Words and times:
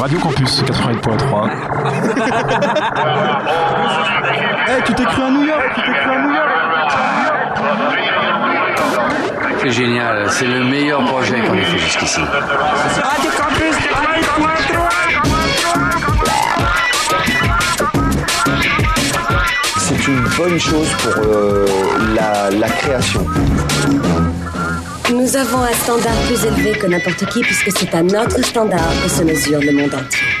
Radio 0.00 0.18
Campus 0.18 0.62
88.3. 0.62 1.50
Eh, 4.68 4.82
tu 4.84 4.94
t'es 4.94 5.04
cru 5.04 5.22
à 5.22 5.30
New 5.30 5.44
York 5.44 5.62
Tu 5.74 5.80
t'es 5.80 5.92
cru 5.92 6.10
à 6.10 6.18
New 6.22 6.32
York 6.34 6.48
C'est 9.62 9.70
génial, 9.70 10.30
c'est 10.30 10.46
le 10.46 10.64
meilleur 10.64 11.04
projet 11.04 11.40
qu'on 11.40 11.54
ait 11.54 11.62
fait 11.62 11.78
jusqu'ici. 11.78 12.20
Radio 12.20 13.30
Campus 13.36 13.76
88.3 13.76 14.76
C'est 19.78 20.08
une 20.08 20.24
bonne 20.36 20.58
chose 20.58 20.88
pour 21.02 21.14
euh, 21.24 21.66
la, 22.14 22.50
la 22.50 22.68
création. 22.68 23.24
Nous 25.26 25.36
avons 25.36 25.64
un 25.64 25.72
standard 25.72 26.14
plus 26.28 26.44
élevé 26.44 26.78
que 26.78 26.86
n'importe 26.86 27.26
qui 27.26 27.40
puisque 27.40 27.76
c'est 27.76 27.92
à 27.96 28.00
notre 28.00 28.40
standard 28.44 28.92
que 29.02 29.10
se 29.10 29.24
mesure 29.24 29.58
le 29.60 29.72
monde 29.72 29.92
entier. 29.92 30.35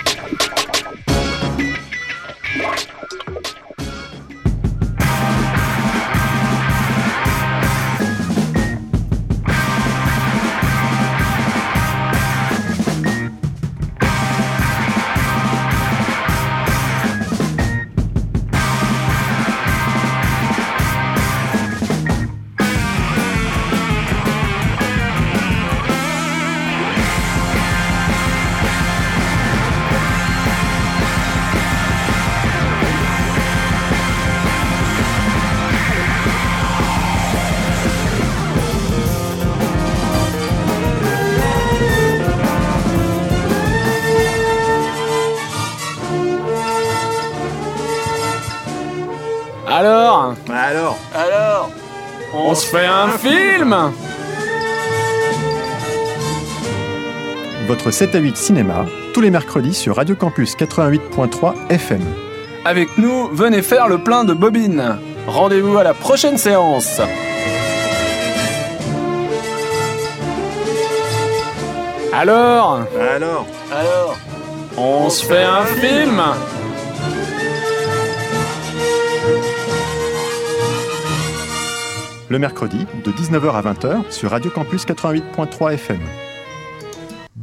Votre 57.86 57.98
7 57.98 58.16
à 58.16 58.18
8 58.18 58.36
cinéma, 58.36 58.84
tous 59.14 59.20
les 59.20 59.30
mercredis 59.30 59.72
sur 59.72 59.94
Radio 59.94 60.16
Campus 60.16 60.56
88.3 60.56 61.54
FM. 61.70 62.00
Avec 62.64 62.98
nous, 62.98 63.28
venez 63.28 63.62
faire 63.62 63.86
le 63.86 63.98
plein 63.98 64.24
de 64.24 64.34
bobines. 64.34 64.98
Rendez-vous 65.28 65.78
à 65.78 65.84
la 65.84 65.94
prochaine 65.94 66.36
séance. 66.36 67.00
Alors 72.12 72.80
Alors 73.00 73.46
Alors 73.70 74.18
On 74.76 75.08
se 75.08 75.24
fait 75.24 75.44
un 75.44 75.64
film 75.64 76.20
Le 82.28 82.38
mercredi, 82.40 82.84
de 83.04 83.12
19h 83.12 83.52
à 83.52 83.62
20h 83.62 84.10
sur 84.10 84.32
Radio 84.32 84.50
Campus 84.50 84.84
88.3 84.84 85.74
FM. 85.74 86.00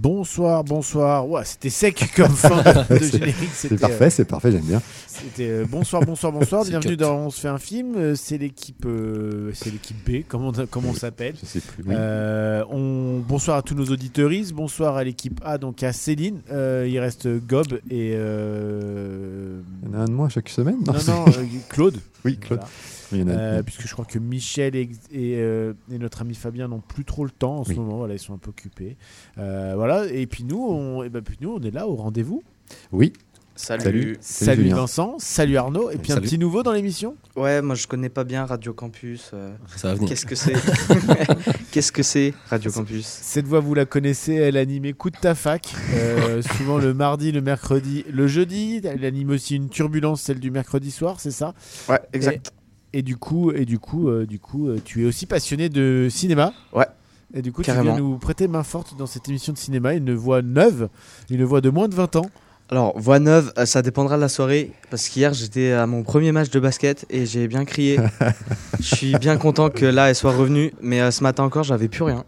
Bonsoir, 0.07 0.65
bonsoir. 0.65 1.25
C'était 1.45 1.69
sec 1.69 2.11
comme 2.17 2.33
fin 2.35 2.61
de 2.89 2.97
générique. 2.99 3.35
C'est 3.53 3.69
C'était, 3.69 3.77
parfait, 3.77 4.09
c'est 4.09 4.25
parfait, 4.25 4.51
j'aime 4.51 4.65
bien. 4.65 4.79
euh, 4.79 4.81
C'était 5.07 5.47
euh, 5.47 5.65
bonsoir, 5.65 6.01
bonsoir, 6.01 6.33
bonsoir. 6.33 6.65
Bienvenue 6.67 6.97
dans 6.97 7.15
On 7.19 7.29
se 7.29 7.39
fait 7.39 7.47
un 7.47 7.57
film. 7.57 7.95
Euh, 7.95 8.13
C'est 8.13 8.37
l'équipe, 8.37 8.85
euh, 8.85 9.51
c'est 9.53 9.71
l'équipe 9.71 9.95
B. 10.05 10.25
Comment 10.27 10.49
on, 10.49 10.65
comment 10.69 10.89
on 10.89 10.93
s'appelle 10.93 11.35
Je 11.41 11.45
sais 11.45 11.61
plus. 11.61 11.85
oui. 11.87 11.95
Euh, 11.97 12.65
on... 12.69 13.19
Bonsoir 13.25 13.55
à 13.55 13.61
tous 13.61 13.75
nos 13.75 13.85
auditeuristes. 13.85 14.51
Bonsoir 14.51 14.97
à 14.97 15.05
l'équipe 15.05 15.39
A, 15.45 15.57
donc 15.57 15.81
à 15.83 15.93
Céline. 15.93 16.41
Euh, 16.51 16.85
il 16.85 16.99
reste 16.99 17.29
Gob 17.47 17.71
et 17.89 18.11
euh, 18.15 19.61
Il 19.85 19.89
y 19.89 19.95
en 19.95 19.99
a 19.99 20.01
un 20.03 20.05
de 20.07 20.11
moi 20.11 20.27
chaque 20.27 20.49
semaine 20.49 20.79
non 20.85 20.91
non 21.07 21.25
euh, 21.29 21.45
Claude. 21.69 21.95
Oui, 22.25 22.35
Claude. 22.35 22.59
Voilà. 22.59 22.69
Euh, 23.13 23.63
puisque 23.63 23.87
je 23.87 23.93
crois 23.93 24.05
que 24.05 24.19
Michel 24.19 24.75
et, 24.75 24.89
et, 25.11 25.35
euh, 25.37 25.73
et 25.91 25.97
notre 25.97 26.21
ami 26.21 26.35
Fabien 26.35 26.67
n'ont 26.67 26.81
plus 26.81 27.05
trop 27.05 27.23
le 27.25 27.31
temps 27.31 27.57
en 27.59 27.63
ce 27.63 27.69
Oui. 27.69 27.75
moment. 27.77 27.97
Voilà, 27.97 28.13
ils 28.15 28.19
sont 28.19 28.33
un 28.33 28.37
peu 28.37 28.49
occupés. 28.49 28.97
Euh, 29.37 29.73
voilà. 29.75 30.05
Et 30.07 30.27
puis 30.27 30.43
nous, 30.43 30.63
on, 30.63 31.03
et 31.03 31.09
ben, 31.09 31.21
puis 31.21 31.37
nous, 31.41 31.51
on 31.51 31.61
est 31.61 31.71
là 31.71 31.87
au 31.87 31.95
rendez-vous. 31.95 32.43
Oui, 32.91 33.13
Salut. 33.55 34.17
Salut. 34.19 34.69
Vincent, 34.69 35.17
salut 35.19 35.57
Arnaud, 35.57 35.91
et 35.91 35.97
puis 35.97 36.11
un 36.11 36.19
petit 36.19 36.39
nouveau 36.39 36.63
dans 36.63 36.71
l'émission. 36.71 37.15
Ouais, 37.35 37.61
moi 37.61 37.75
je 37.75 37.85
connais 37.85 38.09
pas 38.09 38.23
bien 38.23 38.45
Radio 38.47 38.73
Campus. 38.73 39.29
euh, 39.35 39.53
ça 39.75 39.89
va 39.89 39.93
venir. 39.93 40.09
Qu'est-ce 40.09 40.25
que 40.25 40.33
c'est? 40.33 40.53
Qu'est-ce 41.71 41.91
que 41.91 42.01
c'est 42.01 42.33
Radio 42.49 42.71
Campus? 42.71 43.05
Cette 43.05 43.45
voix, 43.45 43.59
vous 43.59 43.75
la 43.75 43.85
connaissez, 43.85 44.33
elle 44.33 44.57
anime 44.57 44.85
Écoute 44.85 45.13
ta 45.21 45.35
fac, 45.35 45.71
euh, 45.93 46.41
souvent 46.57 46.79
le 46.79 46.95
mardi, 46.95 47.31
le 47.31 47.41
mercredi, 47.41 48.03
le 48.11 48.25
jeudi. 48.27 48.81
Elle 48.83 49.05
anime 49.05 49.29
aussi 49.29 49.55
une 49.55 49.69
turbulence, 49.69 50.21
celle 50.23 50.39
du 50.39 50.49
mercredi 50.49 50.89
soir, 50.89 51.19
c'est 51.19 51.29
ça? 51.29 51.53
Ouais, 51.87 51.99
exact. 52.11 52.47
Et 52.47 52.62
du 53.01 53.17
coup, 53.17 53.51
et 53.51 53.65
du 53.65 53.79
coup, 53.79 54.07
euh, 54.07 54.25
du 54.25 54.39
coup, 54.39 54.67
euh, 54.67 54.79
tu 54.83 55.03
es 55.03 55.05
aussi 55.05 55.25
passionné 55.25 55.69
de 55.69 56.07
cinéma. 56.09 56.53
Ouais. 56.73 56.85
Et 57.33 57.41
du 57.41 57.51
coup, 57.51 57.63
Carrément. 57.63 57.95
tu 57.95 58.01
viens 58.01 58.07
nous 58.07 58.17
prêter 58.17 58.47
main 58.47 58.63
forte 58.63 58.95
dans 58.95 59.07
cette 59.07 59.27
émission 59.27 59.51
de 59.53 59.57
cinéma, 59.57 59.93
une 59.93 60.13
voix 60.13 60.41
neuve, 60.41 60.89
une 61.31 61.43
voix 61.43 61.61
de 61.61 61.69
moins 61.71 61.87
de 61.87 61.95
20 61.95 62.15
ans. 62.17 62.29
Alors, 62.69 62.97
voix 62.99 63.19
neuve, 63.19 63.51
euh, 63.57 63.65
ça 63.65 63.81
dépendra 63.81 64.17
de 64.17 64.21
la 64.21 64.29
soirée. 64.29 64.71
Parce 64.91 65.09
qu'hier, 65.09 65.33
j'étais 65.33 65.71
à 65.71 65.87
mon 65.87 66.03
premier 66.03 66.31
match 66.31 66.51
de 66.51 66.59
basket 66.59 67.05
et 67.09 67.25
j'ai 67.25 67.47
bien 67.47 67.65
crié. 67.65 67.99
Je 68.79 68.95
suis 68.95 69.17
bien 69.17 69.37
content 69.37 69.69
que 69.69 69.85
là, 69.85 70.09
elle 70.09 70.15
soit 70.15 70.31
revenue. 70.31 70.73
Mais 70.81 71.09
ce 71.11 71.23
matin 71.23 71.43
encore, 71.43 71.63
j'avais 71.63 71.87
plus 71.87 72.03
rien. 72.03 72.23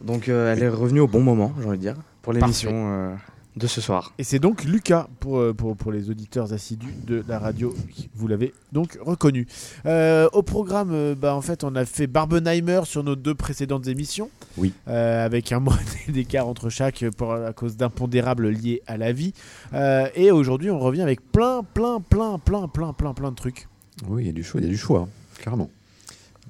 Donc, 0.00 0.28
elle 0.28 0.62
est 0.62 0.68
revenue 0.68 1.00
au 1.00 1.08
bon 1.08 1.20
moment, 1.20 1.52
j'ai 1.60 1.66
envie 1.66 1.78
de 1.78 1.82
dire, 1.82 1.96
pour 2.22 2.32
l'émission 2.32 3.16
de 3.56 3.66
ce 3.66 3.80
soir. 3.80 4.12
Et 4.18 4.24
c'est 4.24 4.38
donc 4.38 4.64
Lucas 4.64 5.08
pour, 5.18 5.38
euh, 5.38 5.54
pour, 5.54 5.76
pour 5.76 5.90
les 5.90 6.10
auditeurs 6.10 6.52
assidus 6.52 6.94
de 7.06 7.24
la 7.26 7.38
radio. 7.38 7.74
Vous 8.14 8.28
l'avez 8.28 8.52
donc 8.72 8.98
reconnu. 9.00 9.46
Euh, 9.86 10.28
au 10.32 10.42
programme, 10.42 10.90
euh, 10.92 11.14
bah, 11.14 11.34
en 11.34 11.40
fait, 11.40 11.64
on 11.64 11.74
a 11.74 11.84
fait 11.84 12.06
Barbenheimer 12.06 12.82
sur 12.84 13.02
nos 13.02 13.16
deux 13.16 13.34
précédentes 13.34 13.86
émissions. 13.86 14.30
Oui. 14.58 14.72
Euh, 14.88 15.24
avec 15.24 15.52
un 15.52 15.60
mois 15.60 15.78
d'écart 16.08 16.46
entre 16.46 16.68
chaque 16.68 17.04
pour, 17.16 17.32
à 17.32 17.52
cause 17.52 17.76
d'impondérables 17.76 18.48
liés 18.48 18.82
à 18.86 18.96
la 18.96 19.12
vie. 19.12 19.32
Euh, 19.72 20.08
et 20.14 20.30
aujourd'hui, 20.30 20.70
on 20.70 20.78
revient 20.78 21.02
avec 21.02 21.20
plein, 21.32 21.62
plein, 21.62 22.00
plein, 22.00 22.38
plein, 22.38 22.68
plein, 22.68 22.92
plein, 22.92 23.14
plein 23.14 23.30
de 23.30 23.36
trucs. 23.36 23.68
Oui, 24.06 24.24
il 24.24 24.26
y 24.26 24.30
a 24.30 24.32
du 24.32 24.44
choix, 24.44 24.60
il 24.60 24.64
y 24.64 24.68
a 24.68 24.70
du 24.70 24.76
choix, 24.76 25.00
hein, 25.00 25.08
clairement. 25.38 25.70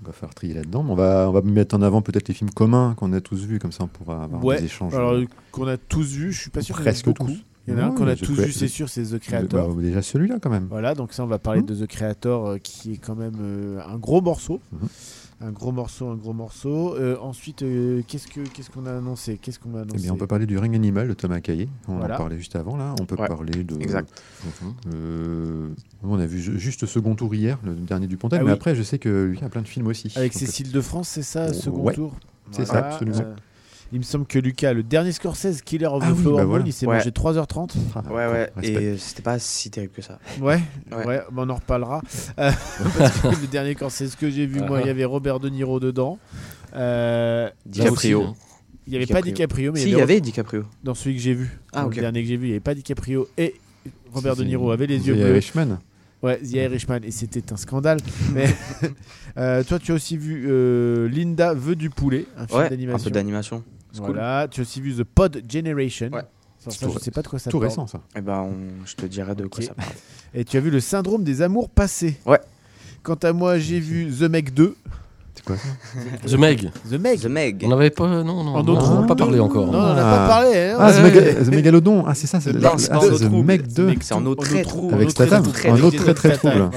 On 0.03 0.07
va 0.07 0.13
faire 0.13 0.35
trier 0.35 0.55
là-dedans. 0.55 0.83
mais 0.83 0.91
On 0.93 0.95
va, 0.95 1.27
on 1.29 1.33
va 1.33 1.43
mettre 1.43 1.75
en 1.77 1.83
avant 1.83 2.03
peut-être 2.03 2.29
les 2.29 2.35
films 2.35 2.51
communs 2.51 2.95
qu'on 2.97 3.13
a 3.13 3.21
tous 3.21 3.45
vus, 3.47 3.59
comme 3.59 3.73
ça 3.73 3.85
on 3.85 3.89
pourra 3.89 4.25
avoir 4.25 4.45
Ouais, 4.45 4.59
des 4.59 4.67
échanges. 4.67 4.95
Alors, 4.95 5.13
euh, 5.13 5.25
qu'on 5.53 5.67
a 5.67 5.77
tous 5.77 6.13
vu, 6.13 6.33
je 6.33 6.41
suis 6.43 6.51
pas 6.51 6.63
sûr 6.63 6.77
Presque 6.77 7.13
tous. 7.15 7.43
Il 7.69 7.75
y 7.75 7.77
en 7.77 7.81
a 7.81 7.87
un 7.87 7.91
qu'on 7.91 8.07
a 8.07 8.15
tous 8.15 8.35
vu, 8.39 8.53
c'est 8.53 8.69
sûr, 8.69 8.89
c'est 8.89 9.03
The 9.03 9.19
Creator. 9.19 9.75
Bah, 9.75 9.83
déjà 9.83 10.01
celui-là 10.01 10.37
quand 10.41 10.51
même. 10.51 10.67
Voilà, 10.71 10.95
donc 10.95 11.13
ça, 11.13 11.25
on 11.25 11.27
va 11.27 11.41
parler 11.41 11.63
Mhm. 11.63 11.67
de 11.67 11.85
The 11.85 11.89
Creator, 11.89 12.47
euh, 12.47 12.59
qui 12.59 12.93
est 12.93 12.97
quand 12.99 13.17
même 13.17 13.35
euh, 13.41 13.81
un 13.89 13.97
gros 13.99 14.21
morceau. 14.21 14.61
Mhm. 14.73 14.89
Un 15.43 15.51
gros 15.53 15.71
morceau, 15.71 16.09
un 16.09 16.15
gros 16.17 16.33
morceau. 16.33 16.95
Euh, 16.97 17.19
ensuite, 17.21 17.61
euh, 17.63 18.01
qu'est-ce 18.09 18.27
que 18.27 18.41
qu'est-ce 18.41 18.71
qu'on 18.71 18.87
a 18.87 18.93
annoncé? 18.97 19.37
Qu'est-ce 19.37 19.59
qu'on 19.59 19.75
a 19.75 19.81
Eh 19.81 19.83
annoncé 19.83 20.03
bien, 20.05 20.13
on 20.15 20.17
peut 20.17 20.27
parler 20.27 20.47
du 20.47 20.57
Ring 20.57 20.75
Animal 20.75 21.09
de 21.09 21.13
Thomas 21.13 21.41
Caillé. 21.41 21.69
On 21.89 21.97
Voilà. 21.99 22.15
en 22.15 22.19
parlait 22.19 22.39
juste 22.39 22.57
avant 22.57 22.79
là. 22.79 22.95
On 23.01 23.05
peut 23.05 23.17
Ouais, 23.21 23.29
parler 23.29 23.63
de. 23.63 23.79
exact. 23.79 24.23
Euh, 24.95 25.69
on 26.03 26.19
a 26.19 26.25
vu 26.27 26.41
ju- 26.41 26.59
juste 26.59 26.81
ce 26.81 26.87
second 26.87 27.15
tour 27.15 27.35
hier, 27.35 27.59
le 27.65 27.75
dernier 27.75 28.07
du 28.07 28.17
Pontel. 28.17 28.39
Ah 28.41 28.45
mais 28.45 28.51
oui. 28.51 28.55
après, 28.55 28.75
je 28.75 28.83
sais 28.83 28.99
que 28.99 29.25
lui 29.27 29.39
a 29.45 29.51
plein 29.51 29.61
de 29.61 29.69
films 29.69 29.89
aussi. 29.89 30.11
Avec 30.17 30.33
Cécile 30.33 30.73
de 30.73 30.81
France, 30.81 31.09
c'est 31.09 31.23
ça, 31.23 31.53
second 31.53 31.83
ouais, 31.83 31.93
tour? 31.95 32.15
C'est 32.51 32.65
ça, 32.65 32.79
absolument. 32.87 33.19
Il 33.93 33.99
me 33.99 34.05
semble 34.05 34.27
que 34.27 34.39
Lucas, 34.39 34.73
le 34.73 34.83
dernier 34.83 35.13
Scorsese, 35.13 35.63
Killer 35.63 35.87
of 35.87 36.03
Ah 36.05 36.11
the 36.11 36.15
oui, 36.17 36.23
Flower 36.23 36.37
bah 36.39 36.45
voilà. 36.45 36.65
il 36.67 36.73
s'est 36.73 36.87
Ouais. 36.87 36.97
mangé 36.97 37.11
3h30. 37.11 37.75
ah, 37.95 38.03
Ouais, 38.09 38.15
ouais. 38.27 38.51
respect. 38.57 38.85
Et 38.85 38.99
c'était 38.99 39.23
pas 39.23 39.39
si 39.39 39.71
terrible 39.71 39.93
que 39.93 40.03
ça. 40.03 40.19
Ouais, 40.41 40.61
ouais, 40.93 41.05
Ouais. 41.07 41.23
bah, 41.31 41.43
on 41.45 41.49
en 41.51 41.55
reparlera. 41.55 42.03
Euh, 42.39 42.51
parce 42.99 43.21
que 43.21 43.29
le 43.41 43.47
dernier 43.47 43.75
Scorsese 43.75 44.17
que 44.17 44.29
j'ai 44.31 44.47
vu, 44.47 44.61
moi, 44.61 44.81
il 44.81 44.87
y 44.87 44.91
avait 44.91 45.05
Robert 45.05 45.39
De 45.41 45.49
Niro 45.49 45.79
dedans. 45.81 46.19
Euh, 46.75 47.49
DiCaprio. 47.65 48.35
il 48.87 48.91
n'y 48.91 48.97
avait 48.97 49.07
pas 49.07 49.23
DiCaprio. 49.23 49.33
DiCaprio, 49.35 49.73
mais 49.73 49.81
Si, 49.81 49.87
il 49.91 49.95
y 49.95 49.99
y 49.99 50.01
avait 50.01 50.21
DiCaprio. 50.21 50.65
dans 50.85 50.95
celui 50.95 51.17
que 51.17 51.23
j'ai 51.23 51.35
vu. 51.35 51.59
Ah, 51.73 51.83
Dans 51.83 51.87
ok. 51.89 51.95
Le 51.97 52.01
dernier 52.03 52.23
que 52.23 52.29
j'ai 52.29 52.37
vu, 52.37 52.47
il 52.47 52.51
n'y 52.51 52.55
avait 52.55 52.61
pas 52.61 52.75
DiCaprio 52.75 53.29
et 53.39 53.55
Robert 54.13 54.37
De 54.37 54.45
Niro 54.45 54.71
avait 54.71 54.87
les 54.87 55.07
yeux 55.07 55.15
bleus. 55.15 55.29
Irishman. 55.31 55.79
Ouais, 56.23 56.39
The 56.39 56.53
Irishman, 56.55 57.01
et 57.05 57.11
c'était 57.11 57.53
un 57.53 57.57
scandale. 57.57 57.99
Mais 58.35 58.47
euh, 59.39 59.63
toi, 59.65 59.79
tu 59.79 59.93
as 59.93 59.95
aussi 59.95 60.17
vu 60.17 60.47
euh, 60.49 61.09
Linda 61.09 61.55
veut 61.55 61.77
du 61.77 61.89
poulet, 61.91 62.27
un 62.37 62.47
film 62.47 62.59
Ouais, 62.61 62.67
un 62.67 62.71
d'animation. 62.71 63.05
peu 63.05 63.11
d'animation. 63.11 63.65
C'est 63.93 64.01
cool. 64.01 64.15
Voilà, 64.15 64.47
tu 64.51 64.61
as 64.61 64.63
aussi 64.63 64.81
vu 64.81 64.95
The 64.95 65.05
Pod 65.05 65.43
Generation. 65.51 66.11
Ouais. 66.13 66.23
Sans 66.59 66.71
C'est 66.71 66.81
ça, 66.81 66.87
tout 66.87 66.93
je 66.95 66.99
sais 67.05 67.11
pas 67.11 67.23
de 67.23 67.29
quoi 67.29 67.39
ça 67.39 67.51
Tout 67.51 67.59
parle. 67.59 67.69
récent 67.71 67.87
ça. 67.87 68.01
Et 68.17 68.21
ben, 68.21 68.41
on- 68.41 68.85
je 68.87 68.95
te 68.95 69.07
dirai 69.07 69.35
de 69.35 69.47
quoi 69.47 69.63
ça 69.65 69.75
parle. 69.75 69.89
Et 70.35 70.45
tu 70.45 70.57
as 70.57 70.61
vu 70.61 70.71
le 70.71 70.81
syndrome 70.81 71.23
des 71.25 71.43
amours 71.43 71.69
passés. 71.71 72.19
Ouais. 72.27 72.41
Quant 73.03 73.15
à 73.23 73.33
moi, 73.33 73.59
j'ai 73.59 73.79
vu 73.81 74.11
The 74.13 74.23
Meg 74.29 74.53
2. 74.53 74.75
quoi 75.47 75.57
ça? 75.57 75.69
The 76.27 76.33
Meg. 76.35 76.71
The 76.91 76.95
Meg. 76.99 77.21
The 77.21 77.27
Meg. 77.27 77.63
On 77.65 77.69
n'avait 77.69 77.91
pas. 77.91 78.09
Non, 78.25 78.43
non, 78.43 78.55
En 78.57 78.65
non, 78.65 78.73
autre 78.73 78.91
on 78.91 79.01
n'a 79.03 79.07
pas 79.07 79.15
parlé 79.15 79.39
encore. 79.39 79.71
Non, 79.71 79.79
on 79.79 79.95
n'a 79.95 80.09
Ah. 80.09 80.17
pas 80.19 80.29
parlé. 80.29 80.57
hein. 80.71 80.77
Ah, 80.81 80.93
The, 80.93 81.49
Mégalodon. 81.51 82.05
Ah, 82.07 82.15
c'est 82.15 82.27
ça. 82.27 82.41
C'est 82.41 82.51
ah, 82.65 82.73
c'est 82.79 82.91
c'est 83.17 83.29
The. 83.29 83.31
Meg 83.33 83.67
2. 83.69 83.95
C'est 84.01 84.15
un 84.15 84.27
autre 84.27 84.43
En 84.43 84.47
très 84.47 84.63
trouble. 84.63 84.89
trou, 84.89 84.95
Avec 84.95 85.07
en 85.07 85.11
Statham. 85.11 85.45
Un 85.69 85.81
autre 85.83 85.97
très, 85.99 86.15
très 86.15 86.37
trouble. 86.37 86.71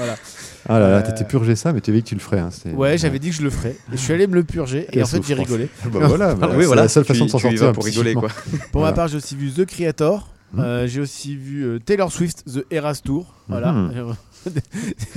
Ah 0.68 0.78
là 0.78 0.90
là, 0.90 0.96
Euh, 0.98 1.02
t'étais 1.02 1.24
purgé 1.24 1.56
ça, 1.56 1.72
mais 1.72 1.80
tu 1.80 1.90
avais 1.90 1.98
dit 1.98 2.04
que 2.04 2.08
tu 2.10 2.14
le 2.14 2.20
ferais. 2.20 2.38
hein, 2.40 2.50
Ouais, 2.74 2.98
j'avais 2.98 3.18
dit 3.18 3.30
que 3.30 3.36
je 3.36 3.42
le 3.42 3.50
ferais. 3.50 3.76
Et 3.92 3.96
je 3.96 3.96
suis 3.96 4.12
allé 4.12 4.26
me 4.26 4.34
le 4.34 4.44
purger. 4.44 4.86
Et 4.92 5.02
en 5.02 5.06
fait, 5.06 5.22
j'ai 5.26 5.34
rigolé. 5.34 5.68
Bah 5.92 6.06
voilà, 6.06 6.34
oui, 6.56 6.64
c'est 6.68 6.74
la 6.74 6.88
seule 6.88 7.04
Tu- 7.04 7.12
façon 7.12 7.24
de 7.26 7.30
s'en 7.30 7.38
sortir. 7.38 7.72
pour 7.72 7.84
rigoler, 7.84 8.14
quoi. 8.14 8.28
Pour 8.72 8.80
Voilà. 8.80 8.90
ma 8.90 8.92
part, 8.92 9.08
j'ai 9.08 9.16
aussi 9.16 9.36
vu 9.36 9.50
The 9.50 9.64
Creator. 9.64 10.28
Mhm. 10.52 10.60
Euh, 10.60 10.86
j'ai 10.88 11.00
aussi 11.00 11.36
vu 11.36 11.62
euh, 11.64 11.78
Taylor 11.78 12.10
Swift, 12.10 12.44
The 12.44 12.64
Eras 12.72 13.00
Tour. 13.04 13.34
Voilà. 13.48 13.74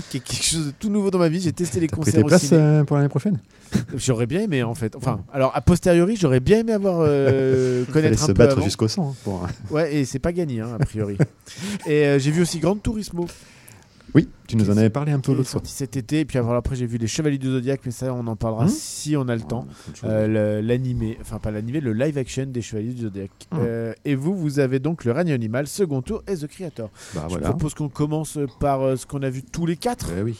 Qui 0.10 0.18
est 0.18 0.20
quelque 0.20 0.44
chose 0.44 0.66
de 0.68 0.72
tout 0.78 0.90
nouveau 0.90 1.10
dans 1.10 1.18
ma 1.18 1.30
vie. 1.30 1.40
J'ai 1.42 1.54
testé 1.54 1.80
les 1.80 1.88
T'as 1.88 1.96
pris 1.96 2.06
concerts 2.06 2.14
tes 2.20 2.24
au 2.24 2.28
places 2.28 2.44
ciné. 2.44 2.60
euh, 2.60 2.84
pour 2.84 2.98
l'année 2.98 3.10
prochaine? 3.10 3.40
J'aurais 3.96 4.28
bien 4.28 4.42
aimé 4.42 4.62
en 4.64 4.76
fait. 4.76 4.96
Enfin, 4.96 5.22
alors 5.34 5.52
a 5.56 5.62
posteriori, 5.62 6.16
j'aurais 6.16 6.40
bien 6.40 6.60
aimé 6.60 6.74
avoir 6.74 6.98
euh, 7.02 7.86
connaître 7.86 8.22
un 8.22 8.28
se 8.28 8.32
peu 8.32 8.46
battre 8.46 8.62
jusqu'au 8.62 8.88
sang. 8.88 9.12
hein, 9.12 9.16
pour- 9.24 9.48
Ouais, 9.72 9.96
et 9.96 10.06
c'est 10.06 10.20
pas 10.20 10.32
gagné 10.34 10.60
hein, 10.62 10.78
a 10.80 10.86
priori. 10.86 11.18
et 11.88 12.06
euh, 12.06 12.20
j'ai 12.20 12.30
vu 12.32 12.42
aussi 12.44 12.60
Grand 12.60 12.76
Turismo. 12.76 13.26
Oui, 14.16 14.30
tu 14.48 14.58
nous 14.58 14.70
en 14.70 14.78
avais 14.78 14.90
parlé 14.92 15.12
un 15.12 15.20
peu 15.20 15.32
est 15.32 15.36
l'autre 15.36 15.50
fois. 15.50 15.60
sorti 15.60 15.72
cet 15.72 15.98
été. 15.98 16.20
Et 16.20 16.26
puis 16.26 16.38
alors, 16.38 16.54
après, 16.54 16.76
j'ai 16.76 16.86
vu 16.86 16.98
Les 17.00 17.08
Chevaliers 17.08 17.40
du 17.40 17.48
Zodiac, 17.48 17.82
mais 17.86 17.92
ça, 17.92 18.14
on 18.14 18.28
en 18.28 18.36
parlera 18.36 18.66
Hmm 18.66 18.70
si 18.70 19.16
on 19.18 19.28
a 19.28 19.36
le 19.36 19.42
temps. 19.42 19.66
Euh, 20.04 20.60
le- 20.62 20.68
L'animé, 20.68 21.18
enfin 21.22 21.40
pas 21.40 21.50
l'animé, 21.52 21.80
le 21.80 21.94
live 21.94 22.18
action 22.18 22.46
des 22.46 22.62
Chevaliers 22.62 22.94
du 22.94 23.02
Zodiac. 23.04 23.32
Hmm. 23.52 23.58
Euh, 23.62 23.94
et 24.06 24.14
vous, 24.16 24.36
vous 24.38 24.60
avez 24.60 24.80
donc 24.80 25.04
Le 25.06 25.12
règne 25.14 25.32
animal, 25.32 25.66
second 25.68 26.02
tour 26.04 26.22
et 26.28 26.36
The 26.36 26.48
Creator. 26.48 26.90
Bah 27.16 27.22
Je 27.26 27.30
voilà. 27.30 27.50
propose 27.50 27.74
qu'on 27.74 27.90
commence 27.90 28.38
par 28.60 28.82
euh, 28.82 28.96
ce 28.96 29.06
qu'on 29.08 29.24
a 29.24 29.30
vu 29.30 29.42
tous 29.44 29.66
les 29.66 29.78
quatre. 29.78 30.10
Eh 30.18 30.22
oui. 30.22 30.38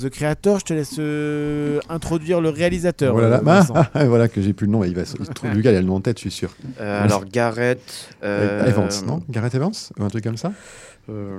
The 0.00 0.08
Creator, 0.10 0.60
je 0.60 0.64
te 0.64 0.74
laisse 0.74 0.94
euh, 0.98 1.80
introduire 1.88 2.40
le 2.40 2.50
réalisateur. 2.50 3.12
Voilà, 3.14 3.26
euh, 3.28 3.30
là. 3.30 3.40
Vincent. 3.40 3.74
Ah, 3.76 3.90
ah, 3.94 4.04
voilà 4.06 4.28
que 4.28 4.40
j'ai 4.42 4.52
plus 4.52 4.66
le 4.66 4.72
nom. 4.72 4.84
Il 4.84 4.94
va, 4.94 5.02
il 5.18 5.26
trouve 5.28 5.50
Lucas, 5.50 5.70
il 5.72 5.76
a 5.76 5.80
le 5.80 5.86
nom 5.86 5.96
en 5.96 6.00
tête, 6.00 6.18
je 6.18 6.22
suis 6.22 6.30
sûr. 6.30 6.54
Euh, 6.80 7.02
alors, 7.04 7.24
Gareth. 7.24 8.08
euh, 8.22 8.66
Evans, 8.66 8.88
non 9.06 9.22
Gareth 9.28 9.54
Evans 9.54 9.72
Ou 9.98 10.04
un 10.04 10.08
truc 10.08 10.22
comme 10.24 10.36
ça 10.36 10.48
euh, 10.48 10.50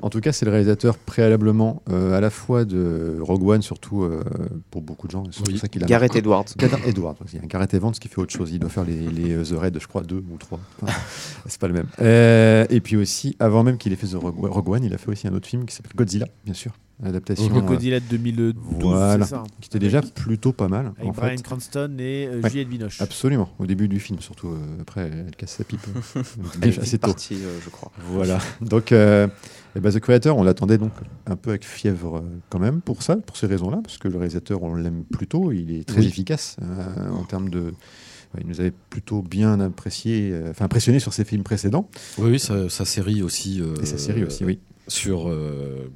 En 0.01 0.09
tout 0.09 0.19
cas, 0.21 0.31
c'est 0.31 0.45
le 0.45 0.51
réalisateur 0.51 0.97
préalablement 0.97 1.81
euh, 1.89 2.17
à 2.17 2.21
la 2.21 2.29
fois 2.29 2.63
de 2.65 3.17
Rogue 3.21 3.43
One, 3.47 3.61
surtout 3.61 4.03
euh, 4.03 4.23
pour 4.71 4.81
beaucoup 4.81 5.07
de 5.07 5.11
gens. 5.11 5.23
C'est 5.31 5.47
Oui. 5.47 5.57
ça 5.57 5.67
qu'il 5.67 5.83
a 5.83 5.87
Gareth 5.87 6.15
Edwards. 6.15 6.45
Gareth 6.57 6.87
Edwards 6.87 7.15
aussi. 7.23 7.37
hein. 7.37 7.41
Gareth 7.47 7.73
Evans 7.73 7.91
qui 7.91 8.07
fait 8.07 8.19
autre 8.19 8.31
chose. 8.33 8.51
Il 8.51 8.59
doit 8.59 8.69
faire 8.69 8.85
les, 8.85 9.09
les 9.09 9.33
euh, 9.33 9.43
The 9.43 9.59
Raid, 9.59 9.77
je 9.79 9.87
crois, 9.87 10.03
deux 10.03 10.23
ou 10.31 10.37
trois. 10.37 10.59
Enfin, 10.81 10.93
c'est 11.47 11.59
pas 11.59 11.67
le 11.67 11.73
même. 11.73 11.87
Euh, 12.01 12.65
et 12.69 12.79
puis 12.81 12.95
aussi, 12.95 13.35
avant 13.39 13.63
même 13.63 13.77
qu'il 13.77 13.91
ait 13.91 13.97
fait 13.97 14.07
The 14.07 14.15
Rogue 14.15 14.69
One, 14.69 14.83
il 14.83 14.93
a 14.93 14.97
fait 14.97 15.09
aussi 15.11 15.27
un 15.27 15.33
autre 15.33 15.47
film 15.47 15.65
qui 15.65 15.75
s'appelle 15.75 15.91
Godzilla, 15.95 16.27
bien 16.45 16.53
sûr. 16.53 16.71
L'adaptation. 17.03 17.49
Mhm. 17.49 17.57
euh, 17.57 17.61
Godzilla 17.61 17.99
de 17.99 18.05
2012, 18.09 18.53
Voilà. 18.81 19.23
c'est 19.25 19.29
ça. 19.29 19.37
hein. 19.39 19.43
qui 19.61 19.67
était 19.67 19.77
déjà 19.79 20.01
plutôt 20.01 20.51
pas 20.51 20.67
mal. 20.67 20.93
Avec 20.97 21.09
en 21.09 21.11
Brian 21.13 21.37
fait. 21.37 21.43
Cranston 21.43 21.95
et 21.99 22.27
euh, 22.27 22.41
Ouais. 22.41 22.49
Juliette 22.49 22.69
Binoche. 22.69 23.01
Absolument, 23.01 23.49
au 23.59 23.67
début 23.67 23.87
du 23.87 23.99
film, 23.99 24.19
surtout 24.19 24.47
euh, 24.49 24.57
après, 24.81 25.11
elle 25.27 25.35
casse 25.35 25.51
sa 25.57 25.63
pipe. 25.63 25.79
euh, 26.17 26.21
déjà 26.59 26.81
est 26.81 26.83
assez 26.83 26.97
tôt. 26.97 27.07
partie, 27.07 27.35
euh, 27.35 27.59
je 27.63 27.69
crois. 27.69 27.91
Voilà. 28.11 28.39
Donc, 28.61 28.91
euh, 28.91 29.27
eh 29.75 29.79
ben, 29.79 29.91
The 29.91 29.99
Creator, 29.99 30.35
on 30.35 30.41
l'attendait 30.43 30.79
donc 30.79 30.91
un 31.27 31.35
peu 31.35 31.51
avec 31.51 31.65
fièvre 31.65 32.17
euh, 32.17 32.21
quand 32.49 32.57
même 32.59 32.81
pour 32.81 33.03
ça, 33.03 33.15
pour 33.17 33.37
ces 33.37 33.45
raisons-là, 33.45 33.79
parce 33.83 33.99
que 33.99 34.07
le 34.07 34.17
réalisateur, 34.17 34.63
on 34.63 34.73
l'aime 34.73 35.03
plutôt, 35.03 35.51
il 35.51 35.71
est 35.75 35.83
très 35.87 35.99
Oui. 35.99 36.07
efficace 36.07 36.55
euh, 36.63 37.09
en 37.11 37.25
termes 37.25 37.49
de. 37.49 37.59
ouais, 37.59 38.41
il 38.41 38.47
nous 38.47 38.59
avait 38.59 38.73
plutôt 38.89 39.21
bien 39.21 39.59
apprécié, 39.59 40.31
euh, 40.33 40.49
enfin 40.49 40.65
impressionné 40.65 40.99
sur 40.99 41.13
ses 41.13 41.25
films 41.25 41.43
précédents 41.43 41.87
Oui, 42.17 42.31
oui, 42.31 42.39
sa, 42.39 42.69
sa 42.69 42.85
série 42.85 43.21
aussi. 43.21 43.61
euh, 43.61 43.75
et 43.83 43.85
sa 43.85 43.99
série 43.99 44.23
aussi, 44.23 44.43
oui. 44.45 44.57
Sur 44.87 45.29
euh, 45.29 45.91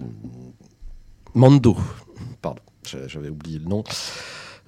Mando. 1.35 1.77
Pardon, 2.41 2.61
j'a- 2.85 3.07
j'avais 3.07 3.29
oublié 3.29 3.59
le 3.59 3.65
nom. 3.65 3.83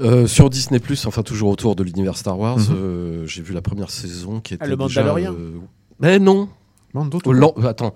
Euh, 0.02 0.26
sur 0.26 0.50
Disney 0.50 0.80
enfin 1.06 1.22
toujours 1.22 1.50
autour 1.50 1.76
de 1.76 1.84
l'univers 1.84 2.18
Star 2.18 2.38
Wars, 2.40 2.58
Mhm. 2.58 2.76
euh, 2.76 3.28
j'ai 3.28 3.44
vu 3.44 3.54
la 3.54 3.62
première 3.62 3.92
saison 3.92 4.40
qui 4.42 4.56
était 4.56 4.64
Ah, 4.64 4.68
le 4.68 4.76
déjà, 4.76 5.02
Mandalorian 5.02 5.34
euh, 5.34 5.60
Mais 6.00 6.18
non, 6.18 6.50
Mando, 6.96 7.20
Oh, 7.26 7.66
attends, 7.68 7.94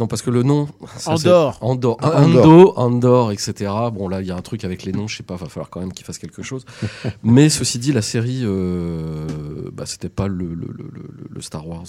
non 0.00 0.06
parce 0.08 0.22
que 0.22 0.30
le 0.30 0.42
nom. 0.42 0.66
ça, 0.96 1.12
Andorre. 1.12 1.58
Andorre, 1.60 1.96
Ah, 2.02 2.22
Ando, 2.24 2.72
Andorre, 2.76 3.30
etc. 3.30 3.70
Bon 3.92 4.08
là, 4.08 4.20
il 4.22 4.26
y 4.26 4.32
a 4.32 4.36
un 4.36 4.42
truc 4.42 4.64
avec 4.64 4.82
les 4.82 4.90
noms, 4.92 5.06
je 5.06 5.18
sais 5.18 5.22
pas, 5.22 5.36
va 5.36 5.46
falloir 5.46 5.70
quand 5.70 5.78
même 5.80 5.92
qu'ils 5.92 6.04
fassent 6.04 6.18
quelque 6.18 6.42
chose. 6.42 6.64
Mais 7.22 7.48
ceci 7.48 7.78
dit, 7.78 7.92
la 7.92 8.02
série, 8.02 8.40
euh, 8.42 9.26
bah, 9.72 9.86
c'était 9.86 10.08
pas 10.08 10.26
le, 10.26 10.46
le, 10.46 10.66
le- 10.66 10.90
le- 10.92 11.10
le 11.30 11.40
Star 11.40 11.66
Wars. 11.68 11.84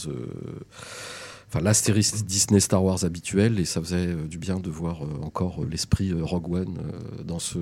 Enfin, 1.53 1.59
la 1.59 1.73
série 1.73 2.09
Disney 2.25 2.61
Star 2.61 2.81
Wars 2.81 3.03
habituelle, 3.03 3.59
et 3.59 3.65
ça 3.65 3.81
faisait 3.81 4.07
euh, 4.07 4.25
du 4.25 4.37
bien 4.37 4.57
de 4.57 4.69
voir 4.69 5.03
euh, 5.03 5.21
encore 5.21 5.61
euh, 5.61 5.67
l'esprit 5.69 6.13
Rogue 6.13 6.49
One 6.49 6.77
dans 7.25 7.39
ce, 7.39 7.59